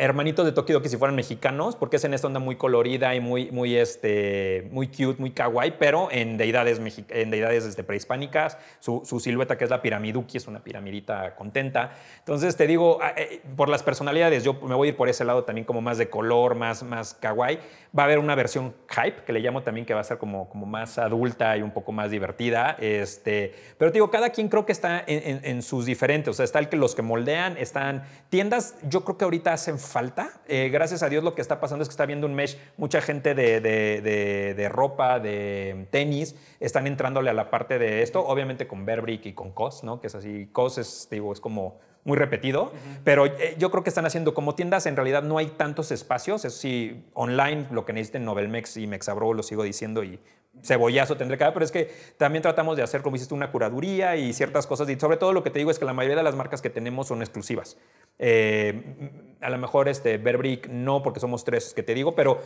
hermanitos 0.00 0.44
de 0.44 0.52
Toki 0.52 0.72
Doki 0.72 0.88
si 0.88 0.96
fueran 0.96 1.14
mexicanos, 1.14 1.76
porque 1.76 1.96
es 1.96 2.04
en 2.04 2.14
esta 2.14 2.26
onda 2.26 2.40
muy 2.40 2.56
colorida 2.56 3.14
y 3.14 3.20
muy, 3.20 3.50
muy, 3.50 3.76
este, 3.76 4.68
muy 4.72 4.88
cute, 4.88 5.16
muy 5.18 5.30
kawaii, 5.30 5.74
pero 5.78 6.08
en 6.10 6.36
deidades, 6.38 6.80
en 7.10 7.30
deidades 7.30 7.64
este, 7.64 7.84
prehispánicas. 7.84 8.58
Su, 8.80 9.02
su 9.04 9.20
silueta, 9.20 9.58
que 9.58 9.64
es 9.64 9.70
la 9.70 9.82
piramiduki, 9.82 10.38
es 10.38 10.46
una 10.48 10.60
piramidita 10.64 11.36
contenta. 11.36 11.92
Entonces, 12.18 12.56
te 12.56 12.66
digo, 12.66 12.98
eh, 13.16 13.42
por 13.56 13.68
las 13.68 13.82
personalidades, 13.82 14.42
yo 14.42 14.54
me 14.54 14.74
voy 14.74 14.88
a 14.88 14.90
ir 14.90 14.96
por 14.96 15.08
ese 15.08 15.24
lado 15.24 15.44
también 15.44 15.64
como 15.64 15.80
más 15.80 15.98
de 15.98 16.08
color, 16.08 16.54
más, 16.54 16.82
más 16.82 17.14
kawaii. 17.14 17.58
Va 17.96 18.04
a 18.04 18.06
haber 18.06 18.18
una 18.18 18.34
versión 18.34 18.74
hype, 18.88 19.24
que 19.24 19.32
le 19.32 19.40
llamo 19.40 19.62
también, 19.62 19.84
que 19.84 19.94
va 19.94 20.00
a 20.00 20.04
ser 20.04 20.16
como, 20.18 20.48
como 20.48 20.64
más 20.64 20.96
adulta 20.98 21.56
y 21.56 21.62
un 21.62 21.72
poco 21.72 21.92
más 21.92 22.10
divertida. 22.10 22.76
Este, 22.78 23.52
pero 23.76 23.90
te 23.90 23.96
digo, 23.96 24.10
cada 24.10 24.30
quien 24.30 24.48
creo 24.48 24.64
que 24.64 24.72
está 24.72 25.00
en, 25.06 25.22
en- 25.36 25.40
en 25.44 25.62
sus 25.62 25.86
diferentes. 25.86 26.28
O 26.30 26.34
sea, 26.34 26.44
está 26.44 26.58
el 26.58 26.68
que 26.68 26.76
los 26.76 26.94
que 26.94 27.02
moldean, 27.02 27.56
están 27.58 28.04
tiendas, 28.28 28.76
yo 28.88 29.04
creo 29.04 29.18
que 29.18 29.24
ahorita 29.24 29.52
hacen 29.52 29.78
falta. 29.90 30.40
Eh, 30.48 30.70
gracias 30.72 31.02
a 31.02 31.08
Dios 31.08 31.22
lo 31.24 31.34
que 31.34 31.42
está 31.42 31.60
pasando 31.60 31.82
es 31.82 31.88
que 31.88 31.92
está 31.92 32.06
viendo 32.06 32.26
un 32.26 32.34
mesh, 32.34 32.56
mucha 32.76 33.00
gente 33.02 33.34
de, 33.34 33.60
de- 33.60 34.00
de- 34.00 34.54
de 34.54 34.68
ropa, 34.68 35.18
de 35.20 35.86
tenis, 35.90 36.36
están 36.60 36.86
entrándole 36.86 37.28
a 37.30 37.34
la 37.34 37.50
parte 37.50 37.78
de 37.78 38.02
esto, 38.02 38.24
obviamente 38.26 38.66
con 38.66 38.86
Burberry 38.86 39.20
y 39.24 39.32
con 39.32 39.50
COS, 39.52 39.84
¿no? 39.84 40.00
Que 40.00 40.06
es 40.06 40.14
así, 40.14 40.48
COS 40.52 40.78
es, 40.78 41.08
digo, 41.10 41.32
es 41.32 41.40
como 41.40 41.78
muy 42.04 42.16
repetido, 42.16 42.72
pero 43.04 43.26
eh, 43.26 43.56
yo 43.58 43.70
creo 43.70 43.82
que 43.84 43.90
están 43.90 44.06
haciendo 44.06 44.32
como 44.32 44.54
tiendas, 44.54 44.86
en 44.86 44.96
realidad 44.96 45.22
no 45.22 45.36
hay 45.36 45.48
tantos 45.48 45.90
espacios, 45.90 46.46
eso 46.46 46.56
sí, 46.56 47.04
online, 47.12 47.66
lo 47.70 47.84
que 47.84 47.92
necesiten 47.92 48.24
Novelmex 48.24 48.78
y 48.78 48.86
Mexabro, 48.86 49.34
lo 49.34 49.42
sigo 49.42 49.64
diciendo, 49.64 50.02
y 50.02 50.18
cebollazo 50.62 51.16
tendré 51.16 51.38
que 51.38 51.44
dar, 51.44 51.52
pero 51.52 51.64
es 51.64 51.72
que 51.72 51.90
también 52.16 52.42
tratamos 52.42 52.76
de 52.76 52.82
hacer, 52.82 53.02
como 53.02 53.16
hiciste, 53.16 53.34
una 53.34 53.50
curaduría 53.50 54.16
y 54.16 54.32
ciertas 54.32 54.66
cosas, 54.66 54.88
y 54.88 54.98
sobre 54.98 55.16
todo 55.16 55.32
lo 55.32 55.42
que 55.42 55.50
te 55.50 55.58
digo 55.58 55.70
es 55.70 55.78
que 55.78 55.84
la 55.84 55.92
mayoría 55.92 56.16
de 56.16 56.22
las 56.22 56.34
marcas 56.34 56.62
que 56.62 56.70
tenemos 56.70 57.08
son 57.08 57.22
exclusivas. 57.22 57.76
Eh, 58.18 58.82
a 59.40 59.50
lo 59.50 59.58
mejor 59.58 59.88
este, 59.88 60.20
no, 60.68 61.02
porque 61.02 61.20
somos 61.20 61.44
tres 61.44 61.74
que 61.74 61.82
te 61.82 61.94
digo, 61.94 62.14
pero 62.14 62.40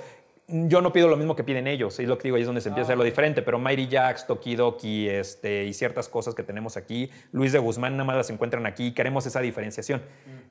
yo 0.46 0.82
no 0.82 0.92
pido 0.92 1.08
lo 1.08 1.16
mismo 1.16 1.34
que 1.34 1.42
piden 1.42 1.66
ellos, 1.66 1.98
es 1.98 2.06
lo 2.06 2.18
que 2.18 2.24
digo, 2.24 2.36
ahí 2.36 2.42
es 2.42 2.46
donde 2.46 2.60
se 2.60 2.68
empieza 2.68 2.84
a 2.84 2.88
hacer 2.88 2.98
lo 2.98 3.04
diferente, 3.04 3.40
pero 3.42 3.58
Mighty 3.58 3.88
Jacks, 3.88 4.26
Tokidoki 4.26 5.08
este, 5.08 5.64
y 5.64 5.72
ciertas 5.72 6.08
cosas 6.08 6.34
que 6.34 6.42
tenemos 6.42 6.76
aquí, 6.76 7.10
Luis 7.32 7.52
de 7.52 7.58
Guzmán 7.58 7.94
nada 7.94 8.04
más 8.04 8.16
las 8.16 8.30
encuentran 8.30 8.66
aquí, 8.66 8.92
queremos 8.92 9.24
esa 9.26 9.40
diferenciación. 9.40 10.02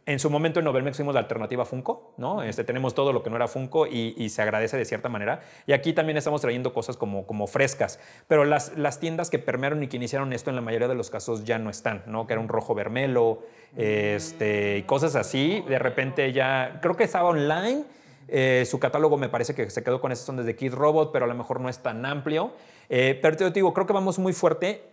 En 0.05 0.19
su 0.19 0.29
momento 0.29 0.59
en 0.59 0.65
Novelmex 0.65 0.97
fuimos 0.97 1.13
la 1.13 1.21
alternativa 1.21 1.63
Funko, 1.63 2.13
¿no? 2.17 2.43
Este, 2.43 2.65
tenemos 2.65 2.93
todo 2.93 3.13
lo 3.13 3.23
que 3.23 3.29
no 3.29 3.37
era 3.37 3.47
Funko 3.47 3.87
y, 3.87 4.13
y 4.17 4.27
se 4.29 4.41
agradece 4.41 4.75
de 4.75 4.83
cierta 4.83 5.07
manera. 5.07 5.39
Y 5.65 5.71
aquí 5.71 5.93
también 5.93 6.17
estamos 6.17 6.41
trayendo 6.41 6.73
cosas 6.73 6.97
como, 6.97 7.25
como 7.25 7.47
frescas. 7.47 7.99
Pero 8.27 8.43
las, 8.43 8.77
las 8.77 8.99
tiendas 8.99 9.29
que 9.29 9.39
permearon 9.39 9.81
y 9.81 9.87
que 9.87 9.95
iniciaron 9.95 10.33
esto 10.33 10.49
en 10.49 10.57
la 10.57 10.61
mayoría 10.61 10.89
de 10.89 10.95
los 10.95 11.09
casos 11.09 11.45
ya 11.45 11.57
no 11.57 11.69
están, 11.69 12.03
¿no? 12.05 12.27
Que 12.27 12.33
era 12.33 12.41
un 12.41 12.49
rojo 12.49 12.75
vermelo, 12.75 13.43
este, 13.77 14.77
y 14.79 14.83
cosas 14.83 15.15
así. 15.15 15.63
De 15.69 15.79
repente 15.79 16.33
ya, 16.33 16.79
creo 16.81 16.97
que 16.97 17.05
estaba 17.05 17.29
online. 17.29 17.85
eh, 18.27 18.65
su 18.65 18.79
catálogo 18.79 19.17
me 19.17 19.29
parece 19.29 19.55
que 19.55 19.69
se 19.69 19.83
quedó 19.83 20.01
con 20.01 20.11
esas 20.11 20.27
ondas 20.27 20.45
de 20.45 20.55
Kid 20.55 20.73
Robot, 20.73 21.11
pero 21.13 21.25
a 21.25 21.27
lo 21.27 21.35
mejor 21.35 21.59
no 21.61 21.69
es 21.69 21.79
tan 21.79 22.05
amplio. 22.05 22.51
Eh, 22.89 23.17
pero 23.21 23.37
te 23.37 23.49
digo, 23.51 23.73
creo 23.73 23.87
que 23.87 23.93
vamos 23.93 24.19
muy 24.19 24.33
fuerte 24.33 24.92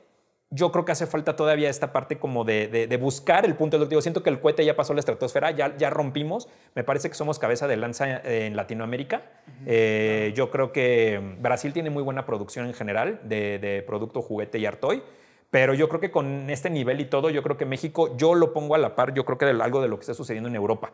yo 0.51 0.73
creo 0.73 0.85
que 0.85 0.93
hace 0.93 1.07
falta 1.07 1.37
todavía 1.37 1.69
esta 1.71 1.93
parte 1.93 2.19
como 2.19 2.45
de, 2.45 2.67
de- 2.69 2.87
de 2.89 2.97
buscar 2.97 3.45
el 3.45 3.55
punto 3.55 3.79
digo, 3.87 4.03
Siento 4.03 4.23
que 4.23 4.31
el 4.31 4.41
cohete 4.41 4.65
ya 4.65 4.75
pasó 4.75 4.93
la 4.95 5.01
estratosfera, 5.01 5.53
ya, 5.53 5.77
ya 5.77 5.91
rompimos. 5.91 6.49
Me 6.75 6.83
parece 6.83 7.09
que 7.09 7.15
somos 7.15 7.39
cabeza 7.39 7.69
de 7.69 7.77
lanza 7.77 8.21
en 8.25 8.57
Latinoamérica. 8.57 9.23
Eh, 9.67 10.33
yo 10.35 10.51
creo 10.51 10.73
que 10.73 11.21
Brasil 11.41 11.73
tiene 11.73 11.91
muy 11.91 12.03
buena 12.03 12.27
producción 12.27 12.67
en 12.67 12.75
general 12.75 13.21
de, 13.25 13.59
de 13.61 13.83
producto 13.83 14.23
juguete 14.23 14.59
y 14.59 14.67
artoy. 14.67 15.03
Pero 15.51 15.75
yo 15.75 15.89
creo 15.89 16.01
que 16.01 16.11
con 16.11 16.49
este 16.51 16.71
nivel 16.71 17.01
y 17.01 17.05
todo, 17.07 17.31
yo 17.31 17.43
creo 17.43 17.57
que 17.57 17.65
México, 17.67 18.17
yo 18.17 18.35
lo 18.35 18.53
pongo 18.53 18.75
a 18.75 18.79
la 18.79 18.95
par, 18.95 19.15
yo 19.15 19.25
creo 19.25 19.37
que 19.39 19.47
de 19.47 19.63
algo 19.63 19.81
de 19.83 19.89
lo 19.89 19.97
que 19.97 20.03
está 20.03 20.15
sucediendo 20.15 20.49
en 20.49 20.55
Europa. 20.57 20.93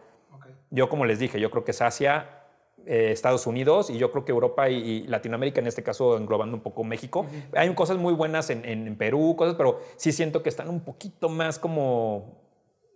Yo, 0.70 0.88
como 0.88 1.04
les 1.04 1.18
dije, 1.18 1.38
yo 1.40 1.50
creo 1.50 1.62
que 1.64 1.70
es 1.72 1.82
Asia, 1.82 2.45
eh, 2.86 3.10
Estados 3.12 3.46
Unidos 3.46 3.90
y 3.90 3.98
yo 3.98 4.10
creo 4.12 4.24
que 4.24 4.32
Europa 4.32 4.68
y, 4.70 4.76
y 4.76 5.06
Latinoamérica, 5.06 5.60
en 5.60 5.66
este 5.66 5.82
caso 5.82 6.16
englobando 6.16 6.56
un 6.56 6.62
poco 6.62 6.84
México. 6.84 7.26
Hay 7.54 7.72
cosas 7.74 7.96
muy 7.98 8.14
buenas 8.14 8.48
en, 8.50 8.64
en- 8.64 8.86
en 8.86 8.96
Perú, 8.96 9.34
cosas, 9.36 9.54
pero 9.56 9.80
sí 9.96 10.12
siento 10.12 10.42
que 10.42 10.48
están 10.48 10.68
un 10.70 10.80
poquito 10.80 11.28
más 11.28 11.58
como, 11.58 12.40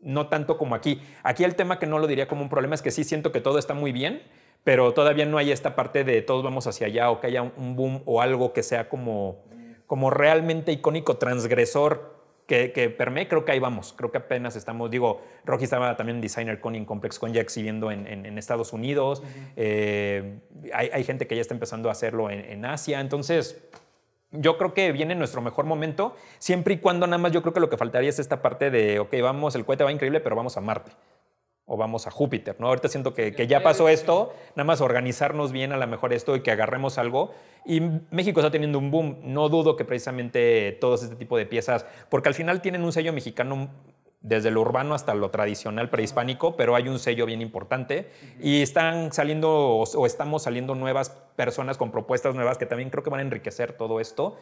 no 0.01 0.29
tanto 0.29 0.57
como 0.59 0.75
aquí. 0.75 1.01
Aquí 1.23 1.45
el 1.45 1.55
tema 1.57 1.79
que 1.79 1.87
no 1.87 1.99
lo 1.99 2.07
diría 2.07 2.29
como 2.29 2.43
un 2.43 2.49
problema 2.49 2.75
es 2.75 2.83
que 2.83 2.91
sí 2.91 3.05
siento 3.05 3.33
que 3.33 3.41
todo 3.41 3.59
está 3.59 3.75
muy 3.75 3.93
bien, 3.93 4.23
pero 4.65 4.93
todavía 4.95 5.27
no 5.27 5.39
hay 5.39 5.51
esta 5.53 5.75
parte 5.75 6.05
de 6.05 6.23
todos 6.23 6.43
vamos 6.45 6.67
hacia 6.67 6.87
allá 6.87 7.11
o 7.11 7.21
que 7.21 7.27
haya 7.29 7.43
un- 7.43 7.53
un 7.57 7.77
boom 7.77 8.03
o 8.07 8.21
algo 8.21 8.53
que 8.53 8.63
sea 8.63 8.89
como, 8.89 9.43
como 9.87 10.11
realmente 10.11 10.71
icónico, 10.73 11.17
transgresor 11.17 12.20
que, 12.51 12.73
que 12.73 12.91
permee, 12.91 13.29
creo 13.29 13.45
que 13.45 13.53
ahí 13.53 13.61
vamos. 13.61 13.95
Creo 13.97 14.11
que 14.11 14.19
apenas 14.19 14.57
estamos, 14.57 14.91
digo, 14.91 15.23
Rocky 15.45 15.63
estaba 15.63 15.97
también 15.97 16.17
en 16.17 16.21
Designer 16.21 16.59
Con 16.61 16.85
Complex 16.85 17.21
Con 17.21 17.33
ya 17.33 17.41
exhibiendo 17.41 17.93
en, 17.93 18.09
en- 18.09 18.27
en 18.27 18.39
Estados 18.39 18.73
Unidos. 18.73 19.23
Eh, 19.57 20.41
hay, 20.75 20.91
hay 20.93 21.05
gente 21.05 21.29
que 21.29 21.37
ya 21.37 21.41
está 21.43 21.55
empezando 21.55 21.89
a 21.89 21.93
hacerlo 21.93 22.29
en, 22.29 22.41
en 22.41 22.65
Asia. 22.65 22.99
Entonces, 23.01 23.63
yo 24.33 24.59
creo 24.59 24.75
que 24.75 24.91
viene 24.91 25.15
nuestro 25.15 25.41
mejor 25.43 25.65
momento, 25.65 26.17
siempre 26.41 26.75
y 26.75 26.79
cuando 26.79 27.07
nada 27.07 27.19
más 27.19 27.31
yo 27.31 27.41
creo 27.43 27.55
que 27.55 27.61
lo 27.61 27.71
que 27.71 27.77
faltaría 27.77 28.11
es 28.11 28.19
esta 28.19 28.43
parte 28.43 28.71
de, 28.73 28.99
ok, 28.99 29.15
vamos, 29.23 29.55
el 29.55 29.65
cohete 29.65 29.85
va 29.85 29.93
increíble, 29.93 30.19
pero 30.19 30.35
vamos 30.35 30.57
a 30.57 30.61
Marte 30.61 30.91
o 31.73 31.77
vamos 31.77 32.09
a 32.09 32.11
Júpiter, 32.11 32.57
¿no? 32.59 32.67
Ahorita 32.67 32.89
siento 32.89 33.15
que, 33.15 33.33
que 33.33 33.47
ya 33.47 33.63
pasó 33.63 33.89
esto, 33.89 34.35
nada 34.57 34.65
más 34.65 34.81
organizarnos 34.81 35.53
bien 35.53 35.71
a 35.73 35.77
lo 35.77 35.87
mejor 35.87 36.13
esto 36.13 36.35
y 36.35 36.41
que 36.41 36.51
agarremos 36.51 36.99
algo. 36.99 37.31
Y 37.65 37.81
México 38.11 38.41
está 38.41 38.51
teniendo 38.51 38.81
un 38.81 38.91
boom. 38.91 39.19
No 39.23 39.49
dudo 39.49 39.77
que 39.77 39.85
precisamente 39.85 40.77
todos 40.81 41.05
este 41.05 41.15
tipo 41.15 41.37
de 41.39 41.47
piezas, 41.47 41.87
porque 42.09 42.29
al 42.29 42.35
final 42.35 42.61
tienen 42.61 42.83
un 42.83 42.91
sello 42.91 43.13
mexicano 43.13 43.69
desde 44.21 44.51
lo 44.51 44.63
urbano 44.63 44.95
hasta 44.95 45.15
lo 45.15 45.31
tradicional 45.31 45.91
prehispánico, 45.91 46.57
pero 46.57 46.75
hay 46.75 46.89
un 46.89 46.99
sello 46.99 47.25
bien 47.25 47.41
importante 47.41 48.11
y 48.41 48.63
están 48.63 49.13
saliendo 49.13 49.49
o, 49.51 49.85
o 49.85 50.07
estamos 50.07 50.43
saliendo 50.43 50.75
nuevas 50.75 51.11
personas 51.37 51.79
con 51.79 51.93
propuestas 51.93 52.35
nuevas 52.35 52.59
que 52.59 52.67
también 52.67 52.91
creo 52.91 53.05
que 53.05 53.11
van 53.11 53.21
a 53.21 53.23
enriquecer 53.23 53.75
todo 53.75 54.01
esto. 54.01 54.37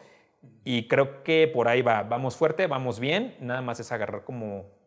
Y 0.65 0.87
creo 0.87 1.23
que 1.23 1.47
por 1.47 1.67
ahí 1.67 1.83
va, 1.83 2.01
vamos 2.01 2.35
fuerte, 2.35 2.65
vamos 2.65 2.99
bien, 2.99 3.35
nada 3.39 3.61
más 3.61 3.79
es 3.79 3.91
agarrar 3.91 4.23
como 4.23 4.78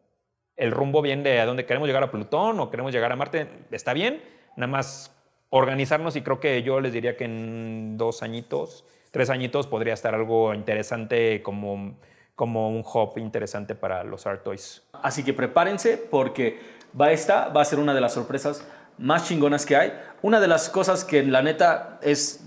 el 0.57 0.71
rumbo 0.71 1.03
bien 1.03 1.23
de 1.23 1.41
a 1.41 1.47
dónde 1.47 1.67
queremos 1.67 1.89
llegar 1.89 2.03
a 2.03 2.11
Plutón 2.11 2.61
o 2.61 2.71
queremos 2.71 2.93
llegar 2.93 3.13
a 3.13 3.17
Marte, 3.17 3.49
está 3.71 3.93
bien, 3.93 4.23
nada 4.57 4.71
más 4.71 5.17
organizarnos 5.51 6.17
y 6.17 6.23
creo 6.23 6.41
que 6.41 6.63
yo 6.63 6.81
les 6.81 6.93
diría 6.93 7.17
que 7.17 7.25
en 7.25 7.99
dos 7.99 8.23
añitos, 8.23 8.85
tres 9.11 9.29
añitos 9.29 9.67
podría 9.67 9.95
estar 9.95 10.15
algo 10.15 10.55
interesante 10.55 11.43
como, 11.43 11.99
como 12.35 12.71
un 12.71 12.81
hub 12.81 13.19
interesante 13.19 13.75
para 13.75 14.03
los 14.03 14.27
Art 14.27 14.45
Toys. 14.45 14.83
Así 14.93 15.25
que 15.25 15.35
prepárense 15.35 15.99
porque 15.99 16.59
va 16.99 17.13
esta, 17.13 17.49
va 17.49 17.63
a 17.63 17.65
ser 17.65 17.79
una 17.79 17.95
de 17.95 18.01
las 18.01 18.15
sorpresas 18.15 18.67
más 18.99 19.29
chingonas 19.29 19.67
que 19.67 19.77
hay. 19.77 19.93
Una 20.23 20.41
de 20.41 20.49
las 20.49 20.69
cosas 20.69 21.05
que 21.05 21.23
la 21.23 21.43
neta 21.43 21.99
es... 22.03 22.45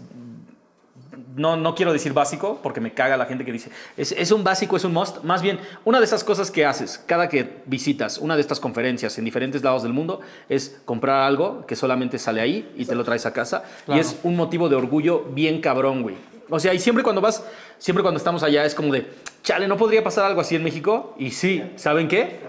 No, 1.35 1.57
no 1.57 1.75
quiero 1.75 1.91
decir 1.91 2.13
básico 2.13 2.59
porque 2.63 2.79
me 2.79 2.93
caga 2.93 3.17
la 3.17 3.25
gente 3.25 3.43
que 3.43 3.51
dice 3.51 3.69
es, 3.97 4.11
es 4.13 4.31
un 4.31 4.43
básico, 4.43 4.77
es 4.77 4.83
un 4.85 4.93
must. 4.93 5.23
Más 5.23 5.41
bien, 5.41 5.59
una 5.83 5.99
de 5.99 6.05
esas 6.05 6.23
cosas 6.23 6.49
que 6.49 6.65
haces 6.65 7.03
cada 7.05 7.27
que 7.29 7.61
visitas 7.65 8.17
una 8.19 8.35
de 8.35 8.41
estas 8.41 8.59
conferencias 8.59 9.17
en 9.17 9.25
diferentes 9.25 9.61
lados 9.63 9.83
del 9.83 9.91
mundo 9.93 10.21
es 10.49 10.79
comprar 10.85 11.23
algo 11.23 11.65
que 11.65 11.75
solamente 11.75 12.17
sale 12.19 12.41
ahí 12.41 12.71
y 12.77 12.85
te 12.85 12.95
lo 12.95 13.03
traes 13.03 13.25
a 13.25 13.33
casa. 13.33 13.63
Y 13.87 13.99
es 13.99 14.19
un 14.23 14.35
motivo 14.35 14.69
de 14.69 14.75
orgullo 14.75 15.25
bien 15.31 15.59
cabrón, 15.61 16.03
güey. 16.03 16.15
O 16.49 16.59
sea, 16.59 16.73
y 16.73 16.79
siempre 16.79 17.03
cuando 17.03 17.21
vas, 17.21 17.43
siempre 17.79 18.01
cuando 18.03 18.17
estamos 18.19 18.43
allá 18.43 18.63
es 18.65 18.75
como 18.75 18.93
de, 18.93 19.07
chale, 19.43 19.67
¿no 19.67 19.77
podría 19.77 20.03
pasar 20.03 20.25
algo 20.25 20.41
así 20.41 20.55
en 20.55 20.63
México? 20.63 21.15
Y 21.17 21.31
sí, 21.31 21.63
¿saben 21.75 22.07
qué? 22.07 22.39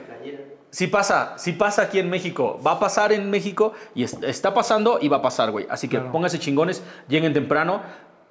Sí 0.70 0.88
pasa, 0.88 1.34
sí 1.38 1.52
pasa 1.52 1.82
aquí 1.82 1.98
en 1.98 2.10
México. 2.10 2.60
Va 2.64 2.72
a 2.72 2.78
pasar 2.78 3.10
en 3.12 3.30
México 3.30 3.72
y 3.94 4.02
es- 4.04 4.18
está 4.22 4.52
pasando 4.52 4.98
y 5.00 5.08
va 5.08 5.16
a 5.18 5.22
pasar, 5.22 5.50
güey. 5.50 5.66
Así 5.70 5.88
que 5.88 5.98
pónganse 5.98 6.38
chingones, 6.38 6.82
lleguen 7.08 7.32
temprano, 7.32 7.80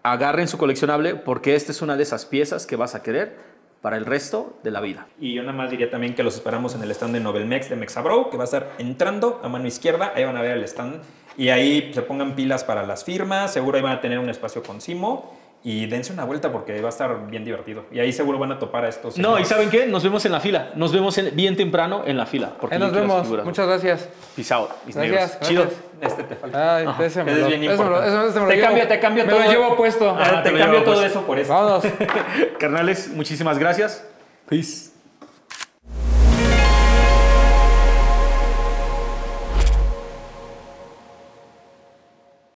agarren 0.06 0.48
su 0.48 0.60
coleccionable 0.60 1.16
porque 1.16 1.56
esta 1.56 1.72
es 1.72 1.82
una 1.82 1.98
de 1.98 2.04
esas 2.04 2.26
piezas 2.26 2.68
que 2.68 2.76
vas 2.76 2.94
a 2.94 3.02
querer 3.02 3.36
para 3.82 3.98
el 3.98 4.06
resto 4.06 4.58
de 4.64 4.70
la 4.70 4.80
vida. 4.80 5.08
Y 5.20 5.34
yo 5.34 5.42
nada 5.42 5.58
más 5.58 5.72
diría 5.72 5.90
también 5.90 6.14
que 6.14 6.22
los 6.22 6.36
esperamos 6.36 6.76
en 6.76 6.84
el 6.84 6.92
stand 6.92 7.16
de 7.16 7.20
Novelmex 7.20 7.70
de 7.70 7.76
Mexabro, 7.76 8.30
que 8.30 8.38
va 8.38 8.44
a 8.44 8.46
estar 8.46 8.74
entrando 8.78 9.42
a 9.44 9.50
mano 9.50 9.68
izquierda. 9.68 10.14
Ahí 10.16 10.24
van 10.24 10.38
a 10.38 10.42
ver 10.42 10.58
el 10.58 10.64
stand. 10.64 11.02
Y 11.38 11.50
ahí 11.50 11.92
se 11.94 12.04
pongan 12.04 12.36
pilas 12.36 12.64
para 12.64 12.86
las 12.86 13.04
firmas. 13.04 13.52
Seguro 13.54 13.78
ahí 13.78 13.84
van 13.84 13.94
a 13.94 14.02
tener 14.02 14.20
un 14.20 14.30
espacio 14.30 14.62
con 14.62 14.80
Simo. 14.80 15.36
Y 15.68 15.88
dense 15.88 16.14
una 16.14 16.26
vuelta 16.26 16.52
porque 16.52 16.80
va 16.80 16.90
a 16.90 16.92
estar 16.92 17.26
bien 17.28 17.44
divertido. 17.44 17.86
Y 17.92 17.98
ahí 18.00 18.14
seguro 18.14 18.38
van 18.38 18.52
a 18.52 18.60
topar 18.60 18.86
a 18.86 18.88
estos. 18.88 19.18
No, 19.18 19.40
y. 19.40 19.46
¿saben 19.46 19.72
qué? 19.72 19.88
Nos 19.88 20.04
vemos 20.04 20.24
en 20.26 20.32
la 20.32 20.40
fila. 20.40 20.70
Nos 20.76 20.94
vemos 20.94 21.18
en- 21.18 21.36
bien 21.36 21.56
temprano 21.58 22.04
en 22.06 22.18
la 22.18 22.28
fila. 22.28 22.52
porque 22.62 22.76
Ahí 22.76 22.80
nos 22.82 22.92
vemos. 22.94 23.24
figuras. 23.24 23.46
Muchas 23.46 23.68
gracias. 23.68 24.08
Peace 24.36 24.54
out, 24.54 24.70
mis 24.86 24.96
Gracias, 24.96 25.12
negros. 25.12 25.30
gracias. 25.40 25.50
Chido. 25.50 25.66
Este 26.02 26.24
te 26.24 26.36
falta. 26.36 26.76
Ay, 26.78 26.88
ese 27.04 27.24
me 27.24 27.32
es 27.32 27.48
bien 27.48 27.62
me 27.62 27.68
me 27.68 28.56
Te 28.56 28.62
cambio- 28.62 28.88
te 28.88 29.00
cambio 29.00 29.26
me 29.26 29.32
todo. 29.32 29.40
lo 29.44 29.50
llevo 29.52 29.76
puesto. 29.76 30.10
Ah, 30.12 30.18
Ah, 30.20 30.44
te 30.44 30.50
te 30.50 30.56
lo 30.56 30.60
cambio 30.60 30.80
llevo 30.80 30.86
todo 30.86 30.96
puesto. 31.02 31.20
eso 31.20 31.26
por 31.28 31.40
eso. 31.40 31.52
Vámonos. 31.52 31.84
Carnales, 32.60 33.10
muchísimas 33.10 33.58
gracias. 33.58 34.06
Peace. 34.48 34.92